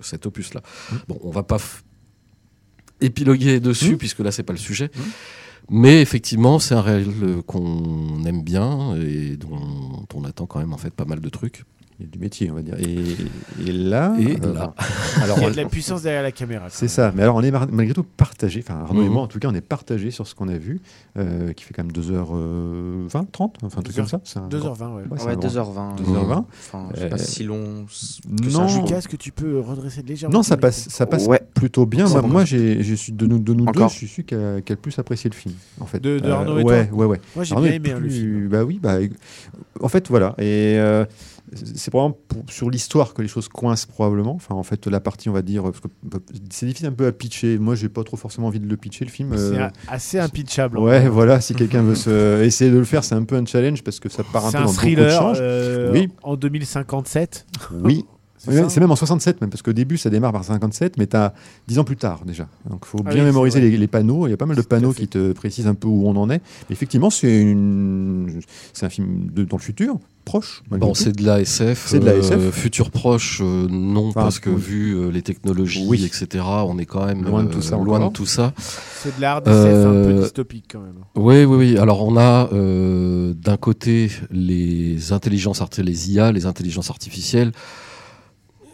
cet 0.00 0.26
opus-là. 0.26 0.62
Bon, 1.06 1.16
on 1.22 1.30
va 1.30 1.44
pas 1.44 1.58
épiloguer 3.00 3.60
dessus, 3.60 3.92
Mm. 3.94 3.98
puisque 3.98 4.18
là, 4.18 4.32
c'est 4.32 4.42
pas 4.42 4.52
le 4.52 4.58
sujet. 4.58 4.90
Mais 5.68 6.02
effectivement, 6.02 6.58
c'est 6.58 6.74
un 6.74 6.82
réel 6.82 7.06
qu'on 7.46 8.24
aime 8.24 8.42
bien 8.42 8.96
et 8.96 9.36
dont 9.36 10.04
on 10.12 10.24
attend 10.24 10.46
quand 10.46 10.58
même 10.58 10.72
en 10.72 10.78
fait 10.78 10.92
pas 10.92 11.04
mal 11.04 11.20
de 11.20 11.28
trucs. 11.28 11.62
Il 12.00 12.04
y 12.04 12.08
a 12.08 12.10
du 12.12 12.18
métier, 12.18 12.50
on 12.50 12.54
va 12.54 12.62
dire. 12.62 12.76
Et, 12.78 13.68
et 13.68 13.72
là, 13.72 14.14
Et 14.18 14.36
euh, 14.42 14.54
là. 14.54 14.74
alors, 15.22 15.36
Il 15.38 15.42
y 15.42 15.46
a 15.46 15.50
de 15.50 15.56
la 15.56 15.66
puissance 15.66 16.00
derrière 16.02 16.22
la 16.22 16.32
caméra. 16.32 16.66
C'est 16.70 16.88
ça, 16.88 17.12
mais 17.14 17.22
alors 17.22 17.36
on 17.36 17.42
est 17.42 17.50
malgré 17.50 17.92
tout 17.92 18.02
partagé, 18.04 18.64
enfin 18.66 18.80
Arnaud 18.80 19.02
et 19.02 19.04
Mhm. 19.06 19.12
moi 19.12 19.22
en 19.22 19.26
tout 19.26 19.38
cas 19.38 19.48
on 19.48 19.54
est 19.54 19.60
partagé 19.60 20.10
sur 20.10 20.26
ce 20.26 20.34
qu'on 20.34 20.48
a 20.48 20.56
vu, 20.56 20.80
euh, 21.18 21.52
qui 21.52 21.62
fait 21.64 21.74
quand 21.74 21.82
même 21.84 21.92
2h20, 21.92 23.26
30, 23.30 23.58
enfin 23.62 23.80
un 23.80 23.82
truc 23.82 23.96
comme 23.96 24.06
ça. 24.06 24.20
c'est 24.24 24.38
un 24.38 24.48
2h20, 24.48 24.94
ouais. 24.94 25.02
Ouais, 25.10 25.22
Ouais, 25.22 25.32
un 25.32 25.36
grand- 25.36 25.48
2h20. 25.48 25.96
2h20. 26.02 26.44
Enfin, 26.58 26.88
c'est 26.94 27.08
pas 27.10 27.16
Euh, 27.16 27.18
si 27.18 27.44
long. 27.44 27.84
que 27.86 28.50
Non, 28.50 28.66
ça. 28.68 28.80
Lucas, 28.80 28.96
est-ce 28.98 29.08
que 29.08 29.16
tu 29.16 29.32
peux 29.32 29.60
redresser 29.60 30.02
légèrement 30.02 30.38
non, 30.38 30.42
ça 30.42 30.56
passe, 30.56 30.88
ça 30.88 31.04
passe 31.06 31.26
Ouais. 31.26 31.40
plutôt 31.54 31.84
bien. 31.86 32.08
Moi, 32.08 32.22
moi, 32.22 32.44
j'ai, 32.44 32.82
je 32.82 32.94
suis 32.94 33.12
de 33.12 33.26
nous, 33.26 33.38
de 33.38 33.52
nous 33.52 33.66
deux, 33.66 33.82
je 33.88 33.94
suis 33.94 34.08
celui 34.08 34.24
qui 34.24 34.34
a, 34.34 34.60
qui 34.62 34.72
a 34.72 34.74
le 34.76 34.80
plus 34.80 34.98
apprécié 34.98 35.28
le 35.28 35.34
film, 35.36 35.54
en 35.80 35.86
fait. 35.86 36.00
De- 36.00 36.18
de 36.18 36.30
Arnaud 36.30 36.58
et 36.58 36.62
ouais, 36.64 36.86
toi 36.88 36.96
ouais, 36.98 37.06
ouais. 37.06 37.20
Moi, 37.36 37.44
j'ai 37.44 37.54
bien 37.56 37.64
aimé 37.64 37.92
hein, 37.92 37.98
le 38.00 38.08
film. 38.08 38.48
Bah 38.48 38.64
oui, 38.64 38.78
bah, 38.82 38.96
en 39.80 39.88
fait, 39.88 40.08
voilà. 40.08 40.34
Et 40.38 40.76
euh, 40.78 41.04
c'est 41.54 41.90
probablement 41.90 42.18
pour- 42.28 42.44
sur 42.48 42.70
l'histoire 42.70 43.14
que 43.14 43.22
les 43.22 43.28
choses 43.28 43.48
coincent 43.48 43.86
probablement. 43.86 44.34
Enfin, 44.34 44.54
en 44.54 44.62
fait, 44.62 44.86
la 44.86 45.00
partie, 45.00 45.28
on 45.28 45.32
va 45.32 45.42
dire, 45.42 45.62
parce 45.62 45.80
que 45.80 45.88
c'est 46.50 46.66
difficile 46.66 46.86
un 46.88 46.92
peu 46.92 47.06
à 47.06 47.12
pitcher. 47.12 47.58
Moi, 47.58 47.74
j'ai 47.74 47.88
pas 47.88 48.04
trop 48.04 48.16
forcément 48.16 48.46
envie 48.48 48.60
de 48.60 48.68
le 48.68 48.76
pitcher 48.76 49.04
le 49.04 49.10
film. 49.10 49.32
C'est 49.36 49.58
euh, 49.60 49.68
assez 49.88 50.18
impitchable. 50.18 50.78
en 50.78 50.82
Ouais, 50.84 51.08
voilà, 51.08 51.40
si 51.40 51.54
quelqu'un 51.54 51.82
veut 51.82 51.94
se... 51.94 52.42
essayer 52.42 52.70
de 52.70 52.78
le 52.78 52.84
faire, 52.84 53.02
c'est 53.04 53.14
un 53.14 53.24
peu 53.24 53.36
un 53.36 53.44
challenge 53.46 53.82
parce 53.82 54.00
que 54.00 54.08
ça 54.08 54.22
part 54.24 54.46
un 54.46 54.50
peu 54.52 54.58
un 54.58 54.60
dans 54.60 54.66
beaucoup 54.66 54.76
de 54.76 54.80
thriller 54.80 55.10
change. 55.18 55.38
euh, 55.40 55.92
Oui. 55.92 56.08
en 56.22 56.36
2057. 56.36 57.46
Oui, 57.82 58.04
C'est 58.42 58.50
Oui, 58.52 58.56
ça 58.56 58.70
c'est 58.70 58.80
même 58.80 58.90
en 58.90 58.96
67 58.96 59.42
même 59.42 59.50
parce 59.50 59.60
qu'au 59.60 59.74
début 59.74 59.98
ça 59.98 60.08
démarre 60.08 60.32
par 60.32 60.44
57 60.44 60.96
mais 60.96 61.06
tu 61.06 61.14
as 61.14 61.34
10 61.68 61.78
ans 61.78 61.84
plus 61.84 61.96
tard 61.96 62.22
déjà. 62.24 62.48
Donc 62.70 62.80
il 62.86 62.88
faut 62.88 62.98
Ah 63.04 63.10
bien 63.10 63.20
oui, 63.22 63.26
mémoriser 63.26 63.60
les, 63.60 63.76
les 63.76 63.86
panneaux, 63.86 64.26
il 64.26 64.30
y 64.30 64.32
a 64.32 64.36
pas 64.38 64.46
mal 64.46 64.56
de 64.56 64.62
panneaux 64.62 64.92
qui 64.94 65.08
te 65.08 65.32
précisent 65.32 65.66
un 65.66 65.74
peu 65.74 65.88
où 65.88 66.06
on 66.08 66.16
en 66.16 66.30
est. 66.30 66.40
Mais 66.68 66.72
effectivement, 66.72 67.10
c'est 67.10 67.38
une 67.40 68.40
c'est 68.72 68.86
un 68.86 68.88
film 68.88 69.28
de, 69.30 69.44
dans 69.44 69.58
le 69.58 69.62
futur, 69.62 69.98
proche. 70.24 70.62
Bon, 70.70 70.94
c'est 70.94 71.12
de 71.12 71.24
la 71.26 71.40
SF. 71.40 71.84
C'est 71.88 71.98
de 72.00 72.06
la 72.06 72.12
euh. 72.12 72.50
Futur 72.50 72.90
proche, 72.90 73.40
euh, 73.44 73.66
non, 73.68 74.08
Enfin, 74.08 74.22
parce 74.22 74.38
que 74.38 74.48
oui. 74.50 74.60
vu 74.60 74.92
euh, 74.94 75.10
les 75.10 75.20
technologies, 75.22 75.84
Oui. 75.86 76.02
etc., 76.04 76.42
on 76.66 76.78
est 76.78 76.86
quand 76.86 77.04
même 77.04 77.22
Loin 77.24 77.44
de 77.44 77.50
tout 77.50 77.60
ça 77.62 77.76
loin 77.76 77.98
encore. 77.98 78.08
de 78.10 78.16
tout 78.16 78.26
ça. 78.26 78.52
C'est 78.56 79.16
de 79.16 79.20
la 79.20 79.32
hard 79.34 79.48
SF 79.48 79.86
un 79.86 80.04
peu 80.04 80.22
dystopique 80.22 80.64
quand 80.72 80.80
même. 80.80 80.94
Oui, 81.14 81.44
oui, 81.44 81.56
oui. 81.72 81.78
Alors 81.78 82.06
on 82.06 82.16
a 82.16 82.48
euh, 82.54 83.34
d'un 83.34 83.56
côté 83.58 84.10
les 84.30 85.12
intelligences 85.12 85.60
artificielles, 85.60 85.86
les 85.86 86.10
IA, 86.12 86.32
les 86.32 86.46
intelligences 86.46 86.90
artificielles, 86.90 87.52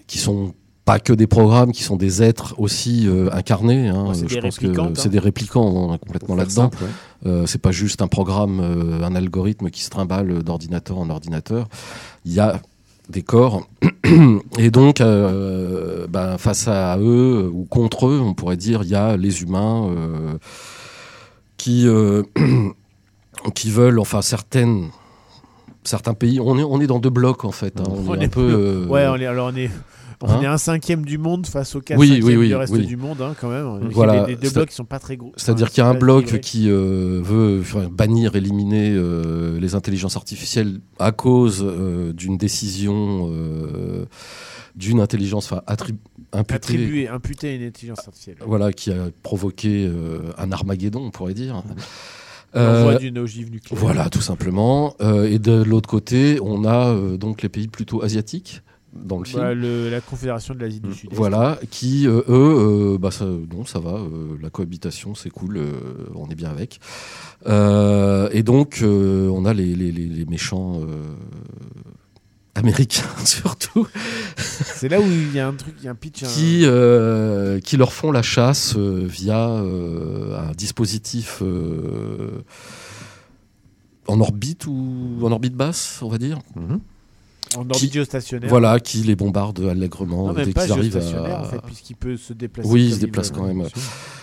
qui 0.06 0.18
sont 0.18 0.54
pas 0.84 1.00
que 1.00 1.12
des 1.12 1.26
programmes, 1.26 1.72
qui 1.72 1.82
sont 1.82 1.96
des 1.96 2.22
êtres 2.22 2.54
aussi 2.58 3.08
euh, 3.08 3.28
incarnés. 3.32 3.88
hein. 3.88 4.06
Ouais, 4.06 4.14
Je 4.28 4.38
pense 4.38 4.58
que 4.58 4.66
c'est 4.94 5.08
des 5.08 5.18
est 5.94 5.98
complètement 5.98 6.36
là-dedans. 6.36 6.70
ouais. 6.80 6.88
Euh, 7.26 7.44
c'est 7.46 7.60
pas 7.60 7.72
juste 7.72 8.02
un 8.02 8.06
programme, 8.06 8.60
euh, 8.60 9.02
un 9.02 9.16
algorithme 9.16 9.70
qui 9.70 9.82
se 9.82 9.90
trimballe 9.90 10.44
d'ordinateur 10.44 10.98
en 10.98 11.10
ordinateur. 11.10 11.66
Il 12.24 12.32
y 12.32 12.38
a 12.38 12.60
des 13.08 13.22
corps. 13.22 13.66
Et 14.58 14.70
donc, 14.70 15.00
euh, 15.00 16.06
ben, 16.08 16.38
face 16.38 16.68
à 16.68 16.96
eux 16.98 17.50
ou 17.52 17.64
contre 17.64 18.06
eux, 18.06 18.20
on 18.22 18.34
pourrait 18.34 18.56
dire, 18.56 18.84
il 18.84 18.88
y 18.90 18.94
a 18.94 19.16
les 19.16 19.42
humains 19.42 19.90
qui, 21.56 21.88
qui 23.54 23.70
veulent, 23.70 23.98
enfin, 23.98 24.22
certaines. 24.22 24.90
Certains 25.86 26.14
pays, 26.14 26.40
on 26.40 26.58
est, 26.58 26.64
on 26.64 26.80
est 26.80 26.86
dans 26.86 26.98
deux 26.98 27.10
blocs 27.10 27.44
en 27.44 27.52
fait. 27.52 27.80
hein. 27.80 27.84
On, 27.88 28.08
On 28.10 28.14
est, 28.14 28.22
est 28.22 28.24
un 28.24 28.28
peu. 28.28 28.40
euh, 28.42 28.86
Ouais, 28.86 29.06
on 29.08 29.16
est, 29.16 29.26
alors 29.26 29.50
on 29.52 29.56
est, 29.56 29.70
on 30.22 30.28
hein 30.30 30.40
est 30.42 30.46
un 30.46 30.58
cinquième 30.58 31.04
du 31.04 31.18
monde 31.18 31.46
face 31.46 31.74
aux 31.76 31.80
quatre 31.80 31.98
Oui, 31.98 32.08
cinquièmes 32.08 32.24
oui, 32.26 32.36
oui, 32.36 32.48
du 32.48 32.54
reste 32.54 32.74
du 32.74 32.96
monde, 32.96 33.20
hein, 33.20 33.34
quand 33.40 33.48
même. 33.50 33.88
Voilà. 33.92 34.24
Des, 34.24 34.34
des 34.34 34.42
deux 34.48 34.50
blocs 34.50 34.68
qui 34.70 34.74
sont 34.74 34.84
pas 34.84 34.98
très 34.98 35.16
gros. 35.16 35.32
C'est-à-dire 35.36 35.70
qu'il 35.70 35.82
y 35.82 35.86
a 35.86 35.88
un 35.90 35.94
bloc 35.94 36.40
qui 36.40 36.68
euh, 36.70 37.20
veut 37.22 37.58
enfin, 37.60 37.88
bannir, 37.90 38.34
éliminer 38.34 38.92
euh, 38.94 39.60
les 39.60 39.74
intelligences 39.74 40.16
artificielles 40.16 40.80
à 40.98 41.12
cause 41.12 41.62
euh, 41.64 42.12
d'une 42.12 42.36
décision 42.38 43.30
d'une 44.74 45.00
intelligence 45.00 45.50
enfin, 45.52 45.62
imputée, 46.32 47.08
à 47.08 47.52
une 47.54 47.62
intelligence 47.64 48.00
artificielle. 48.06 48.36
voilà, 48.46 48.72
qui 48.72 48.90
a 48.90 48.96
provoqué 49.22 49.90
un 50.38 50.52
Armageddon, 50.52 51.04
on 51.06 51.10
pourrait 51.10 51.34
dire. 51.34 51.54
L'envoi 51.56 51.76
Euh, 52.56 52.96
d'une 52.98 53.18
ogive 53.18 53.50
nucléaire. 53.50 53.78
voilà, 53.80 54.08
tout 54.08 54.20
simplement. 54.20 54.94
Euh, 55.00 55.28
et 55.30 55.38
de 55.38 55.62
l'autre 55.62 55.88
côté, 55.88 56.38
on 56.42 56.64
a 56.64 56.88
euh, 56.88 57.16
donc 57.16 57.42
les 57.42 57.48
pays 57.48 57.68
plutôt 57.68 58.02
asiatiques, 58.02 58.62
dans 58.94 59.18
le 59.18 59.24
film. 59.26 59.42
Bah, 59.42 59.52
le- 59.54 59.90
la 59.90 60.00
Confédération 60.00 60.54
de 60.54 60.60
l'Asie 60.60 60.80
du 60.80 60.94
Sud. 60.94 61.10
Voilà, 61.12 61.58
qui 61.70 62.06
euh, 62.06 62.22
eux, 62.28 62.94
euh, 62.94 62.98
bah 62.98 63.10
ça, 63.10 63.26
non, 63.26 63.66
ça 63.66 63.78
va, 63.78 63.96
euh, 63.98 64.38
la 64.40 64.48
cohabitation, 64.48 65.14
c'est 65.14 65.28
cool, 65.30 65.60
on 66.14 66.28
est 66.30 66.34
bien 66.34 66.48
avec. 66.50 66.80
Et 67.46 68.42
donc, 68.42 68.82
on 68.82 69.44
a 69.44 69.52
les, 69.54 69.74
les, 69.74 69.92
les, 69.92 70.06
les 70.06 70.24
méchants 70.24 70.80
américains 72.56 73.02
surtout, 73.24 73.86
C'est 74.36 74.88
là 74.88 75.00
où 75.00 75.04
il 75.06 75.32
y 75.34 75.38
a 75.40 75.46
un 75.48 75.52
truc, 75.54 75.74
il 75.78 75.84
y 75.84 75.88
a 75.88 75.92
un 75.92 75.94
pitch. 75.94 76.22
un- 76.24 76.26
qui 76.26 76.62
euh, 76.64 77.60
qui 77.60 77.76
leur 77.76 77.92
font 77.92 78.10
la 78.12 78.22
chasse 78.22 78.74
euh, 78.76 79.04
via 79.06 79.48
euh, 79.48 80.38
un 80.48 80.52
dispositif 80.52 81.38
euh, 81.42 82.42
en 84.08 84.20
orbite 84.20 84.66
ou 84.66 85.18
en 85.22 85.32
orbite 85.32 85.54
basse, 85.54 86.00
on 86.02 86.08
va 86.08 86.18
dire. 86.18 86.38
Mhm. 86.54 86.80
En 87.56 87.64
qui- 87.64 87.70
orbite 87.74 87.92
géostationnaire. 87.92 88.48
Voilà, 88.48 88.80
qui 88.80 88.98
les 88.98 89.14
bombarde 89.16 89.60
allègrement 89.60 90.28
Non, 90.28 90.32
dès 90.32 90.52
qu'ils 90.52 90.72
arrivent 90.72 90.96
à. 90.96 91.40
en 91.40 91.44
fait, 91.44 91.60
puisqu'il 91.66 91.96
peut 91.96 92.16
se 92.16 92.32
déplacer. 92.32 92.68
Oui, 92.68 92.86
il 92.86 92.94
se 92.94 92.98
déplace 93.00 93.30
quand 93.30 93.44
même. 93.46 93.64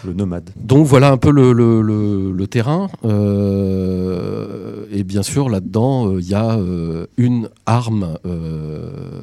Le 0.05 0.13
nomade. 0.13 0.49
Donc 0.57 0.85
voilà 0.87 1.11
un 1.11 1.17
peu 1.17 1.31
le, 1.31 1.53
le, 1.53 1.81
le, 1.81 2.31
le 2.31 2.47
terrain. 2.47 2.89
Euh, 3.05 4.85
et 4.91 5.03
bien 5.03 5.23
sûr, 5.23 5.49
là-dedans, 5.49 6.09
euh, 6.09 6.19
il 6.19 6.27
y 6.27 6.33
a 6.33 6.57
euh, 6.57 7.07
une 7.17 7.49
arme 7.65 8.17
euh, 8.25 9.21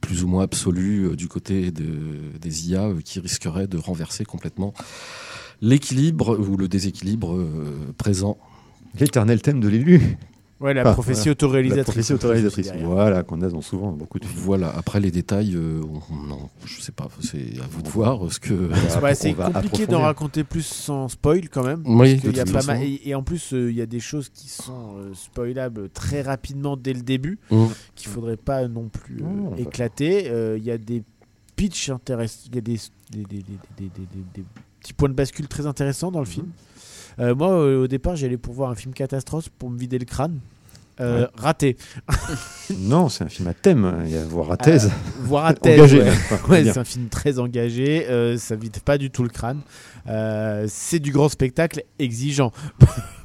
plus 0.00 0.24
ou 0.24 0.28
moins 0.28 0.42
absolue 0.44 1.04
euh, 1.10 1.16
du 1.16 1.28
côté 1.28 1.70
de- 1.70 2.38
des 2.40 2.70
IA 2.70 2.84
euh, 2.84 2.94
qui 3.04 3.20
risquerait 3.20 3.66
de 3.66 3.78
renverser 3.78 4.24
complètement 4.24 4.74
l'équilibre 5.62 6.36
ou 6.38 6.56
le 6.56 6.68
déséquilibre 6.68 7.34
euh, 7.36 7.46
présent. 7.96 8.36
L'éternel 8.98 9.40
thème 9.42 9.60
de 9.60 9.68
l'élu. 9.68 10.16
Ouais, 10.58 10.72
la 10.72 10.88
Ah, 10.88 10.92
prophétie 10.94 11.18
voilà. 11.20 11.32
autoréalisatrice. 11.32 11.86
La 11.86 11.92
prophétie 11.92 12.12
autoréalisatrice. 12.14 12.72
Voilà, 12.82 13.22
qu'on 13.22 13.42
a 13.42 13.48
dans 13.48 13.60
souvent 13.60 13.92
beaucoup 13.92 14.18
de 14.18 14.24
films. 14.24 14.40
Voilà, 14.42 14.70
après 14.74 15.00
les 15.00 15.10
détails, 15.10 15.54
euh, 15.54 15.82
on- 16.10 16.48
je 16.64 16.80
sais 16.80 16.92
pas, 16.92 17.08
c'est 17.20 17.60
à 17.62 17.66
vous 17.70 17.82
de 17.82 17.88
voir 17.88 18.32
ce 18.32 18.40
que. 18.40 18.70
c'est 19.14 19.34
compliqué 19.34 19.86
d'en 19.86 20.00
raconter 20.00 20.44
plus 20.44 20.64
sans 20.64 21.08
spoil 21.08 21.48
quand 21.50 21.62
même. 21.62 21.82
Oui, 21.84 22.16
Parce 22.16 22.34
y 22.36 22.40
a 22.40 22.44
pas 22.46 22.62
mal- 22.62 22.82
et, 22.82 23.02
et 23.04 23.14
en 23.14 23.22
plus, 23.22 23.52
euh, 23.52 23.70
il 23.70 23.76
y 23.76 23.82
a 23.82 23.86
des 23.86 24.00
choses 24.00 24.30
qui 24.30 24.48
sont 24.48 24.96
euh, 24.98 25.12
spoilables 25.14 25.90
très 25.90 26.22
rapidement 26.22 26.76
dès 26.78 26.94
le 26.94 27.02
début, 27.02 27.38
Mmh. 27.50 27.66
qu'il 27.94 28.08
faudrait 28.08 28.38
pas 28.38 28.66
non 28.66 28.88
plus 28.88 29.18
euh, 29.22 29.56
éclater. 29.58 30.28
Euh, 30.30 30.56
Il 30.56 30.64
y 30.64 30.70
a 30.70 30.78
des 30.78 31.02
pitchs 31.54 31.90
intéressants, 31.90 32.48
il 32.48 32.54
y 32.54 32.58
a 32.58 32.60
des, 32.62 32.72
des, 33.10 33.18
des- 33.18 33.24
des- 33.26 33.34
des- 33.42 33.44
des- 33.78 33.88
des- 33.90 34.24
des 34.34 34.44
petits 34.80 34.92
points 34.94 35.08
de 35.10 35.14
bascule 35.14 35.48
très 35.48 35.66
intéressants 35.66 36.10
dans 36.10 36.20
le 36.20 36.24
film. 36.26 36.46
Euh, 37.18 37.34
moi, 37.34 37.50
euh, 37.52 37.84
au 37.84 37.86
départ, 37.86 38.16
j'allais 38.16 38.36
pour 38.36 38.52
voir 38.54 38.70
un 38.70 38.74
film 38.74 38.92
catastrophe 38.94 39.48
pour 39.58 39.70
me 39.70 39.78
vider 39.78 39.98
le 39.98 40.04
crâne. 40.04 40.38
Euh, 40.98 41.26
Raté. 41.36 41.76
Non, 42.78 43.08
c'est 43.10 43.22
un 43.24 43.28
film 43.28 43.46
à 43.48 43.54
thème. 43.54 44.02
Il 44.06 44.12
y 44.12 44.16
a 44.16 44.24
voir 44.24 44.50
à 44.50 44.56
thèse. 44.56 44.90
Voir 45.20 45.44
à 45.46 45.52
thèse. 45.54 45.78
Engagé, 45.78 46.02
ouais. 46.02 46.12
Ouais, 46.48 46.64
c'est 46.64 46.78
un 46.78 46.84
film 46.84 47.08
très 47.08 47.38
engagé, 47.38 48.06
euh, 48.08 48.38
ça 48.38 48.56
vide 48.56 48.78
pas 48.80 48.96
du 48.98 49.10
tout 49.10 49.22
le 49.22 49.28
crâne. 49.28 49.60
Euh, 50.08 50.64
c'est 50.68 50.98
du 50.98 51.12
grand 51.12 51.28
spectacle 51.28 51.84
exigeant, 51.98 52.50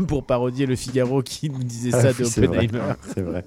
pour 0.08 0.26
parodier 0.26 0.66
le 0.66 0.76
Figaro 0.76 1.22
qui 1.24 1.50
nous 1.50 1.64
disait 1.64 1.92
ça 1.92 2.10
Ah, 2.10 2.14
de 2.14 2.24
c'est 2.26 2.46
vrai. 2.46 2.58
Oppenheimer. 2.66 2.94
C'est 3.16 3.22
vrai. 3.22 3.46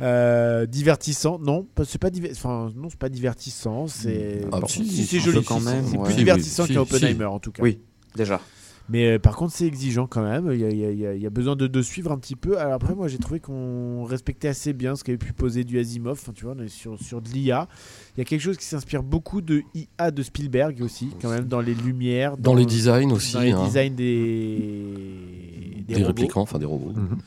Euh, 0.00 0.66
divertissant, 0.66 1.38
non, 1.40 1.66
c'est 1.84 1.98
pas, 2.00 2.10
diver- 2.10 2.30
enfin, 2.32 2.70
non, 2.76 2.88
c'est 2.88 2.98
pas 2.98 3.08
divertissant, 3.08 3.88
c'est 3.88 4.42
Ah, 4.52 4.60
si, 4.68 4.86
si, 4.88 5.06
c'est 5.06 5.18
joli, 5.20 5.42
quand 5.44 5.58
si, 5.58 5.64
même, 5.64 5.84
c'est 5.90 5.96
ouais. 5.96 6.04
plus 6.04 6.12
Si, 6.12 6.18
divertissant 6.18 6.66
qu'Oppenheimer 6.68 7.24
en 7.24 7.40
tout 7.40 7.50
cas. 7.50 7.62
Oui, 7.64 7.80
déjà. 8.14 8.40
Mais 8.90 9.06
euh, 9.12 9.18
par 9.18 9.36
contre, 9.36 9.52
c'est 9.52 9.66
exigeant 9.66 10.06
quand 10.06 10.22
même. 10.22 10.50
Il 10.52 10.60
y 10.60 10.64
a, 10.64 10.70
il 10.70 10.78
y 10.78 10.84
a- 10.86 10.90
il 10.90 10.98
y 10.98 11.06
a- 11.06 11.14
il 11.14 11.20
y 11.22 11.26
a 11.26 11.30
besoin 11.30 11.56
de, 11.56 11.66
de 11.66 11.82
suivre 11.82 12.10
un 12.10 12.16
petit 12.18 12.36
peu. 12.36 12.58
Alors 12.58 12.72
après, 12.72 12.94
moi, 12.94 13.06
j'ai 13.08 13.18
trouvé 13.18 13.38
qu'on 13.38 14.04
respectait 14.04 14.48
assez 14.48 14.72
bien 14.72 14.96
ce 14.96 15.04
qu'avait 15.04 15.18
pu 15.18 15.32
poser 15.34 15.64
du 15.64 15.78
Asimov. 15.78 16.12
Enfin, 16.20 16.32
tu 16.34 16.44
vois, 16.44 16.54
on 16.58 16.62
est 16.62 16.68
sur, 16.68 16.98
sur 16.98 17.20
de 17.20 17.28
l'IA. 17.28 17.68
Il 18.16 18.20
y 18.20 18.22
a 18.22 18.24
quelque 18.24 18.40
chose 18.40 18.56
qui 18.56 18.64
s'inspire 18.64 19.02
beaucoup 19.02 19.40
de 19.42 19.62
IA 19.74 20.10
de 20.10 20.22
Spielberg 20.22 20.80
aussi, 20.82 21.10
quand 21.20 21.28
même, 21.30 21.44
dans 21.46 21.60
les 21.60 21.74
lumières, 21.74 22.36
Dans 22.38 22.54
les 22.54 22.64
designs 22.66 23.12
aussi, 23.12 23.34
dans 23.34 23.40
les 23.42 23.52
hein. 23.52 23.64
designs 23.66 23.94
des, 23.94 25.84
des, 25.86 25.94
robots, 25.94 26.06
réplicants, 26.06 26.40
enfin 26.42 26.58
des 26.58 26.66
robots. 26.66 26.92
Mhm. 26.98 27.18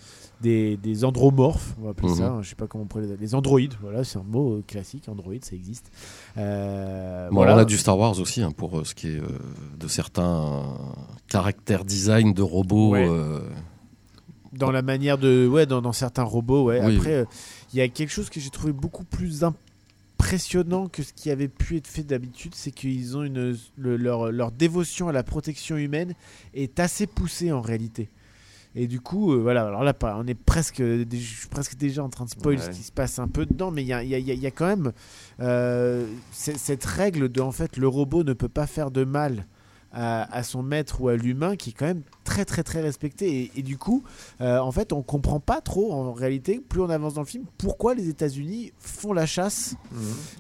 Des, 0.42 0.78
des 0.78 1.06
andromorphes, 1.06 1.76
on 1.80 1.86
va 1.86 1.90
appeler 1.92 2.10
Mhm. 2.10 2.16
ça. 2.16 2.28
hein, 2.30 2.42
je 2.42 2.50
sais 2.50 2.56
pas 2.56 2.68
comment 2.68 2.84
on 2.84 2.88
pourrait 2.88 3.06
les 3.06 3.18
Les 3.18 3.36
androïdes, 3.36 3.74
voilà, 3.82 4.04
c'est 4.04 4.18
un 4.18 4.24
mot 4.24 4.54
euh, 4.58 4.64
classique. 4.68 5.08
Androïde, 5.10 5.46
ça 5.46 5.56
existe. 5.56 5.92
Euh, 6.38 7.30
Bon, 7.30 7.36
voilà. 7.36 7.52
alors, 7.52 7.62
on 7.62 7.64
a 7.64 7.66
du 7.66 7.78
Star 7.78 7.98
Wars 7.98 8.20
aussi 8.20 8.42
hein, 8.42 8.52
pour 8.52 8.80
euh, 8.80 8.84
ce 8.84 8.96
qui 8.96 9.08
est 9.08 9.20
euh, 9.20 9.28
de 9.80 9.88
certains 9.88 10.64
caractères 11.28 11.86
design 11.86 12.34
de 12.34 12.42
robots. 12.42 12.92
Ouais. 12.92 13.08
dans 14.54 14.72
la 14.72 14.82
manière 14.82 15.18
de 15.18 15.48
ouais 15.48 15.66
dans, 15.66 15.82
dans 15.82 15.94
certains 15.94 16.24
robots 16.24 16.66
ouais 16.66 16.82
Oui, 16.84 16.98
après 16.98 17.26
il 17.74 17.78
y 17.80 17.82
a 17.82 17.88
quelque 17.88 18.10
chose 18.12 18.30
que 18.30 18.40
j'ai 18.42 18.50
trouvé 18.50 18.74
beaucoup 18.74 19.06
plus 19.06 19.46
impressionnant 19.46 20.88
que 20.90 21.04
ce 21.04 21.14
qui 21.14 21.32
avait 21.32 21.48
pu 21.48 21.78
être 21.78 21.88
fait 21.88 22.04
d'habitude 22.04 22.54
c'est 22.54 22.72
qu'ils 22.72 23.16
ont 23.18 23.24
une 23.24 23.58
le- 23.78 23.96
leur, 23.98 24.30
leur 24.32 24.52
dévotion 24.52 25.08
à 25.08 25.14
la 25.14 25.24
protection 25.24 25.78
humaine 25.78 26.14
est 26.54 26.80
assez 26.82 27.08
poussée 27.08 27.52
en 27.54 27.62
réalité 27.62 28.10
et 28.76 28.88
du 28.88 29.02
coup 29.02 29.34
euh, 29.34 29.38
voilà 29.42 29.66
alors 29.68 29.84
là 29.84 29.94
on 30.18 30.26
est 30.28 30.34
presque 30.34 30.82
je 30.82 31.06
suis 31.18 31.48
presque 31.50 31.76
déjà 31.76 32.04
en 32.04 32.10
train 32.10 32.26
de 32.26 32.30
spoil 32.30 32.56
Ouais. 32.58 32.62
ce 32.62 32.70
qui 32.70 32.84
se 32.84 32.92
passe 32.92 33.20
un 33.20 33.28
peu 33.28 33.46
dedans 33.46 33.70
mais 33.72 33.82
il 33.84 33.88
y 33.88 33.94
a, 33.94 34.02
y 34.04 34.14
y 34.20 34.52
quand 34.52 34.66
même 34.68 34.92
euh, 35.42 36.08
cette 36.32 36.86
règle 36.86 37.30
de 37.30 37.42
en 37.42 37.52
fait 37.52 37.78
le 37.78 37.88
robot 37.88 38.24
ne 38.24 38.34
peut 38.34 38.48
pas 38.50 38.68
faire 38.68 38.90
de 38.92 39.04
mal 39.04 39.46
à, 39.94 40.34
à 40.34 40.44
son 40.44 40.64
maître 40.64 41.02
ou 41.02 41.10
à 41.10 41.18
l'humain 41.18 41.58
qui 41.58 41.72
est 41.72 41.74
quand 41.74 41.86
même 41.88 42.04
très 42.24 42.46
très 42.46 42.64
très 42.64 42.80
respecté 42.80 43.42
et, 43.42 43.52
et 43.58 43.62
du 43.62 43.78
coup 43.78 44.04
euh, 44.40 44.58
en 44.60 44.72
fait 44.72 44.94
on 44.94 45.02
comprend 45.02 45.42
pas 45.42 45.60
trop 45.60 45.92
en 45.92 46.14
réalité 46.14 46.62
plus 46.66 46.80
on 46.80 46.90
avance 46.90 47.16
dans 47.16 47.22
le 47.22 47.28
film 47.28 47.44
pourquoi 47.58 47.94
les 47.94 48.08
États-Unis 48.08 48.72
font 48.80 49.12
la 49.12 49.26
chasse 49.26 49.76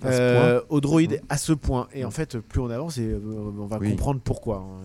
euh, 0.05 0.61
aux 0.69 0.79
droïdes 0.79 1.21
à 1.27 1.37
ce 1.37 1.51
point 1.51 1.89
et 1.93 2.05
en 2.05 2.11
fait 2.11 2.37
plus 2.39 2.61
on 2.61 2.69
avance 2.69 2.97
et, 2.97 3.13
on 3.13 3.65
va 3.65 3.77
Oui. 3.79 3.89
comprendre 3.89 4.21
pourquoi 4.23 4.59
hein. 4.65 4.81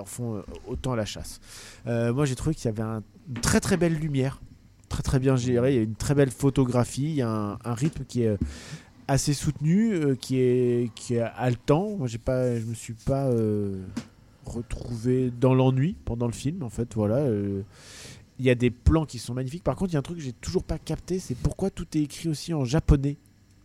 Leur 0.00 0.08
font 0.08 0.36
euh, 0.36 0.42
autant 0.66 0.94
la 0.94 1.04
chasse. 1.04 1.40
Euh, 1.86 2.12
moi 2.12 2.24
j'ai 2.24 2.34
trouvé 2.34 2.54
qu'il 2.54 2.64
y 2.64 2.68
avait 2.68 2.82
un- 2.82 3.02
une 3.28 3.40
très 3.40 3.60
très 3.60 3.76
belle 3.76 3.94
lumière. 3.94 4.40
Très 4.88 5.02
très 5.02 5.18
bien 5.20 5.36
gérée. 5.36 5.74
Il 5.74 5.76
y 5.76 5.78
a 5.78 5.82
une 5.82 5.94
très 5.94 6.14
belle 6.14 6.30
photographie. 6.30 7.04
Il 7.04 7.14
y 7.16 7.22
a 7.22 7.58
un, 7.62 7.74
rythme 7.74 8.04
qui 8.04 8.22
est 8.22 8.28
euh, 8.28 8.36
assez 9.06 9.34
soutenu 9.34 10.16
qui 10.16 10.38
est 10.40 10.90
qui 10.94 11.14
est 11.14 11.20
haletant. 11.20 11.96
Moi 11.98 12.06
j'ai 12.08 12.18
pas 12.18 12.58
je 12.58 12.64
me 12.64 12.74
suis 12.74 12.94
pas 12.94 13.26
euh, 13.26 13.84
retrouvé 14.46 15.30
dans 15.30 15.54
l'ennui 15.54 15.96
pendant 16.04 16.26
le 16.26 16.32
film 16.32 16.62
en 16.62 16.70
fait. 16.70 16.94
Voilà 16.94 17.26
il 18.38 18.46
y 18.46 18.50
a 18.50 18.54
des 18.54 18.70
plans 18.70 19.04
qui 19.04 19.18
sont 19.18 19.34
magnifiques. 19.34 19.62
Par 19.62 19.76
contre 19.76 19.90
il 19.90 19.94
y 19.94 19.96
a 19.96 20.00
un 20.00 20.02
truc 20.02 20.16
que 20.16 20.24
j'ai 20.24 20.32
toujours 20.32 20.64
pas 20.64 20.78
capté. 20.78 21.18
C'est 21.20 21.36
pourquoi 21.36 21.70
tout 21.70 21.86
est 21.94 22.00
écrit 22.02 22.28
aussi 22.28 22.52
en 22.54 22.64
japonais 22.64 23.16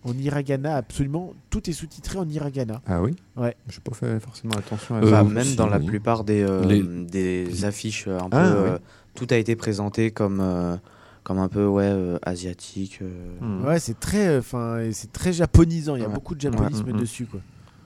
en 0.05 0.13
hiragana 0.17 0.75
absolument 0.77 1.33
tout 1.49 1.69
est 1.69 1.73
sous-titré 1.73 2.17
en 2.19 2.29
hiragana 2.29 2.81
Ah 2.85 3.01
oui? 3.01 3.11
Ouais. 3.35 3.55
Je 3.67 3.75
n'ai 3.77 3.81
pas 3.83 3.93
fait 3.95 4.19
forcément 4.19 4.53
attention 4.55 4.95
à 4.95 5.01
Euh, 5.03 5.09
ça. 5.09 5.23
Même 5.23 5.55
dans 5.55 5.67
la 5.67 5.79
oui. 5.79 5.85
plupart 5.85 6.23
des, 6.23 6.41
euh, 6.41 6.63
Les- 6.65 6.83
des 6.83 7.65
affiches, 7.65 8.05
euh, 8.07 8.17
un 8.19 8.29
peu, 8.29 8.37
Ah, 8.37 8.45
euh, 8.53 8.73
ouais. 8.75 8.79
tout 9.15 9.27
a 9.31 9.35
été 9.37 9.55
présenté 9.55 10.11
comme, 10.11 10.39
euh, 10.41 10.77
comme 11.23 11.39
un 11.39 11.47
peu 11.49 11.65
ouais, 11.65 11.83
euh, 11.87 12.17
asiatique. 12.21 12.99
euh. 13.01 13.09
Mhm. 13.41 13.65
ouais 13.65 13.79
c'est 13.79 13.99
très 13.99 14.37
enfin 14.37 14.79
c'est 14.91 15.11
très 15.11 15.33
japonisant 15.33 15.95
il 15.95 16.01
y 16.01 16.05
a 16.05 16.07
Ouais. 16.07 16.13
beaucoup 16.13 16.35
de 16.35 16.41
japonisme 16.41 16.85
Ouais. 16.85 16.93
Dessus 16.99 17.25
quoi 17.25 17.41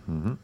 Mhm. 0.10 0.36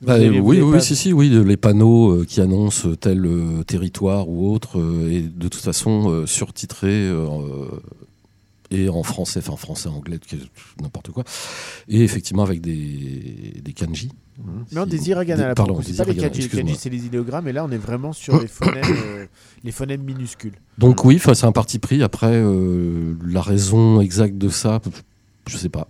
Vous 0.00 0.06
bah, 0.06 0.14
oui, 0.20 0.38
oui, 0.40 0.70
pas- 0.72 0.78
si, 0.80 0.94
si, 0.94 1.12
oui, 1.12 1.28
les 1.28 1.56
panneaux 1.56 2.20
euh, 2.20 2.24
qui 2.24 2.40
annoncent 2.40 2.94
tel 3.00 3.26
euh, 3.26 3.64
territoire 3.64 4.28
ou 4.28 4.54
autre, 4.54 4.78
euh, 4.78 5.10
et 5.10 5.22
de 5.22 5.48
toute 5.48 5.60
façon 5.60 6.08
euh, 6.08 6.24
surtitrés 6.24 7.08
euh, 7.08 7.26
et 8.70 8.88
en 8.88 9.02
français, 9.02 9.40
enfin 9.40 9.56
français, 9.56 9.88
anglais, 9.88 10.18
n'importe 10.80 11.10
quoi, 11.10 11.24
et 11.88 12.02
effectivement 12.02 12.42
avec 12.42 12.60
des, 12.60 13.60
des 13.64 13.72
kanji. 13.72 14.10
Non, 14.72 14.84
Si- 14.84 14.90
des 14.90 15.08
hiragana, 15.08 15.54
pardon, 15.54 15.80
c'est 15.82 15.96
pas 15.96 16.04
les 16.04 16.14
kanji. 16.14 16.48
C'est 16.78 16.90
les 16.90 17.06
idéogrammes, 17.06 17.48
et 17.48 17.52
là, 17.52 17.64
on 17.64 17.70
est 17.70 17.76
vraiment 17.78 18.12
sur 18.12 18.40
les 18.40 18.46
phonèmes, 18.46 18.84
euh, 18.86 19.26
les 19.64 19.72
phonèmes 19.72 20.02
minuscules. 20.02 20.52
Donc 20.78 21.04
oui, 21.04 21.20
c'est 21.20 21.44
un 21.46 21.52
parti 21.52 21.78
pris. 21.80 22.02
Après, 22.02 22.30
euh, 22.34 23.14
la 23.26 23.40
raison 23.42 24.00
exacte 24.00 24.38
de 24.38 24.48
ça, 24.48 24.80
je 25.48 25.56
sais 25.56 25.68
pas. 25.68 25.88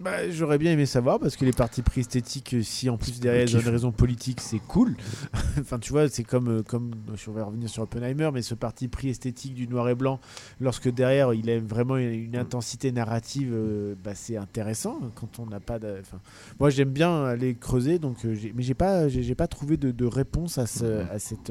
Bah, 0.00 0.30
J'aurais 0.30 0.58
bien 0.58 0.72
aimé 0.72 0.86
savoir, 0.86 1.18
parce 1.18 1.36
que 1.36 1.44
les 1.44 1.52
partis 1.52 1.82
pris 1.82 2.00
esthétiques, 2.00 2.54
euh, 2.54 2.62
si 2.62 2.90
en 2.90 2.96
plus 2.96 3.20
derrière, 3.20 3.44
ils 3.44 3.56
ont 3.56 3.58
kiff. 3.58 3.66
une 3.66 3.72
raison 3.72 3.92
politique, 3.92 4.40
c'est 4.40 4.58
cool. 4.58 4.96
enfin, 5.60 5.78
tu 5.78 5.92
vois, 5.92 6.08
c'est 6.08 6.24
comme, 6.24 6.48
euh, 6.48 6.62
comme, 6.62 6.90
je 7.14 7.30
vais 7.30 7.42
revenir 7.42 7.68
sur 7.68 7.82
Oppenheimer, 7.82 8.30
mais 8.32 8.42
ce 8.42 8.54
parti 8.54 8.88
pris 8.88 9.08
esthétique 9.08 9.54
du 9.54 9.68
noir 9.68 9.88
et 9.88 9.94
blanc, 9.94 10.20
lorsque 10.60 10.90
derrière, 10.90 11.32
il 11.32 11.48
a 11.50 11.58
vraiment 11.58 11.96
une, 11.96 12.36
intensité 12.36 12.92
narrative, 12.92 13.52
euh, 13.54 13.94
bah, 14.04 14.14
c'est 14.14 14.36
intéressant 14.36 15.00
quand 15.14 15.38
on 15.38 15.46
n'a 15.46 15.60
pas 15.60 15.78
de... 15.78 15.98
enfin, 16.00 16.20
moi, 16.60 16.70
j'aime 16.70 16.90
bien 16.90 17.24
aller 17.24 17.54
creuser, 17.54 17.98
donc, 17.98 18.24
mais 18.24 18.62
j'ai 18.62 18.74
pas, 18.74 19.08
j'ai 19.08 19.34
pas 19.34 19.46
trouvé 19.46 19.76
de, 19.76 19.90
de 19.90 20.04
réponse 20.04 20.58
à, 20.58 20.66
ce, 20.66 20.84
à, 21.10 21.18
cette, 21.18 21.50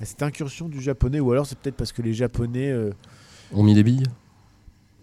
à 0.00 0.04
cette 0.04 0.22
incursion 0.22 0.68
du 0.68 0.80
japonais, 0.80 1.20
ou 1.20 1.30
alors 1.32 1.46
c'est 1.46 1.58
peut-être 1.58 1.76
parce 1.76 1.92
que 1.92 2.02
les 2.02 2.14
japonais... 2.14 2.70
euh, 2.70 2.90
on 3.52 3.62
mis 3.62 3.74
des 3.74 3.82
billes? 3.82 4.04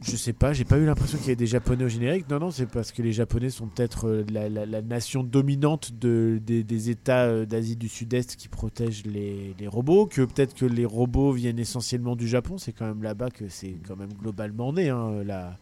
Je 0.01 0.15
sais 0.17 0.33
pas, 0.33 0.53
j'ai 0.53 0.65
pas 0.65 0.77
eu 0.77 0.85
l'impression 0.85 1.17
qu'il 1.17 1.29
y 1.29 1.31
ait 1.31 1.35
des 1.37 1.47
Japonais 1.47 1.85
au 1.85 1.87
générique. 1.87 2.29
Non, 2.29 2.37
non, 2.39 2.51
c'est 2.51 2.65
parce 2.65 2.91
que 2.91 3.01
les 3.01 3.13
Japonais 3.13 3.49
sont 3.49 3.67
peut-être 3.67 4.07
euh, 4.07 4.25
la, 4.31 4.49
la- 4.49 4.65
la 4.65 4.81
nation 4.81 5.23
dominante 5.23 5.93
de, 5.97 6.39
des, 6.45 6.63
des 6.63 6.89
États 6.89 7.23
euh, 7.23 7.45
d'Asie 7.45 7.75
du 7.75 7.87
Sud-Est 7.87 8.35
qui 8.35 8.47
protègent 8.47 9.05
les, 9.05 9.55
les 9.57 9.67
robots. 9.67 10.05
Que 10.05 10.21
peut-être 10.23 10.53
que 10.53 10.65
les 10.65 10.85
robots 10.85 11.31
viennent 11.31 11.59
essentiellement 11.59 12.15
du 12.15 12.27
Japon. 12.27 12.57
C'est 12.57 12.71
quand 12.73 12.85
même 12.85 13.01
là-bas 13.03 13.29
que 13.31 13.47
c'est 13.49 13.75
quand 13.87 13.95
même 13.95 14.13
globalement 14.13 14.73
né, 14.73 14.89
hein, 14.89 15.23
la, 15.23 15.55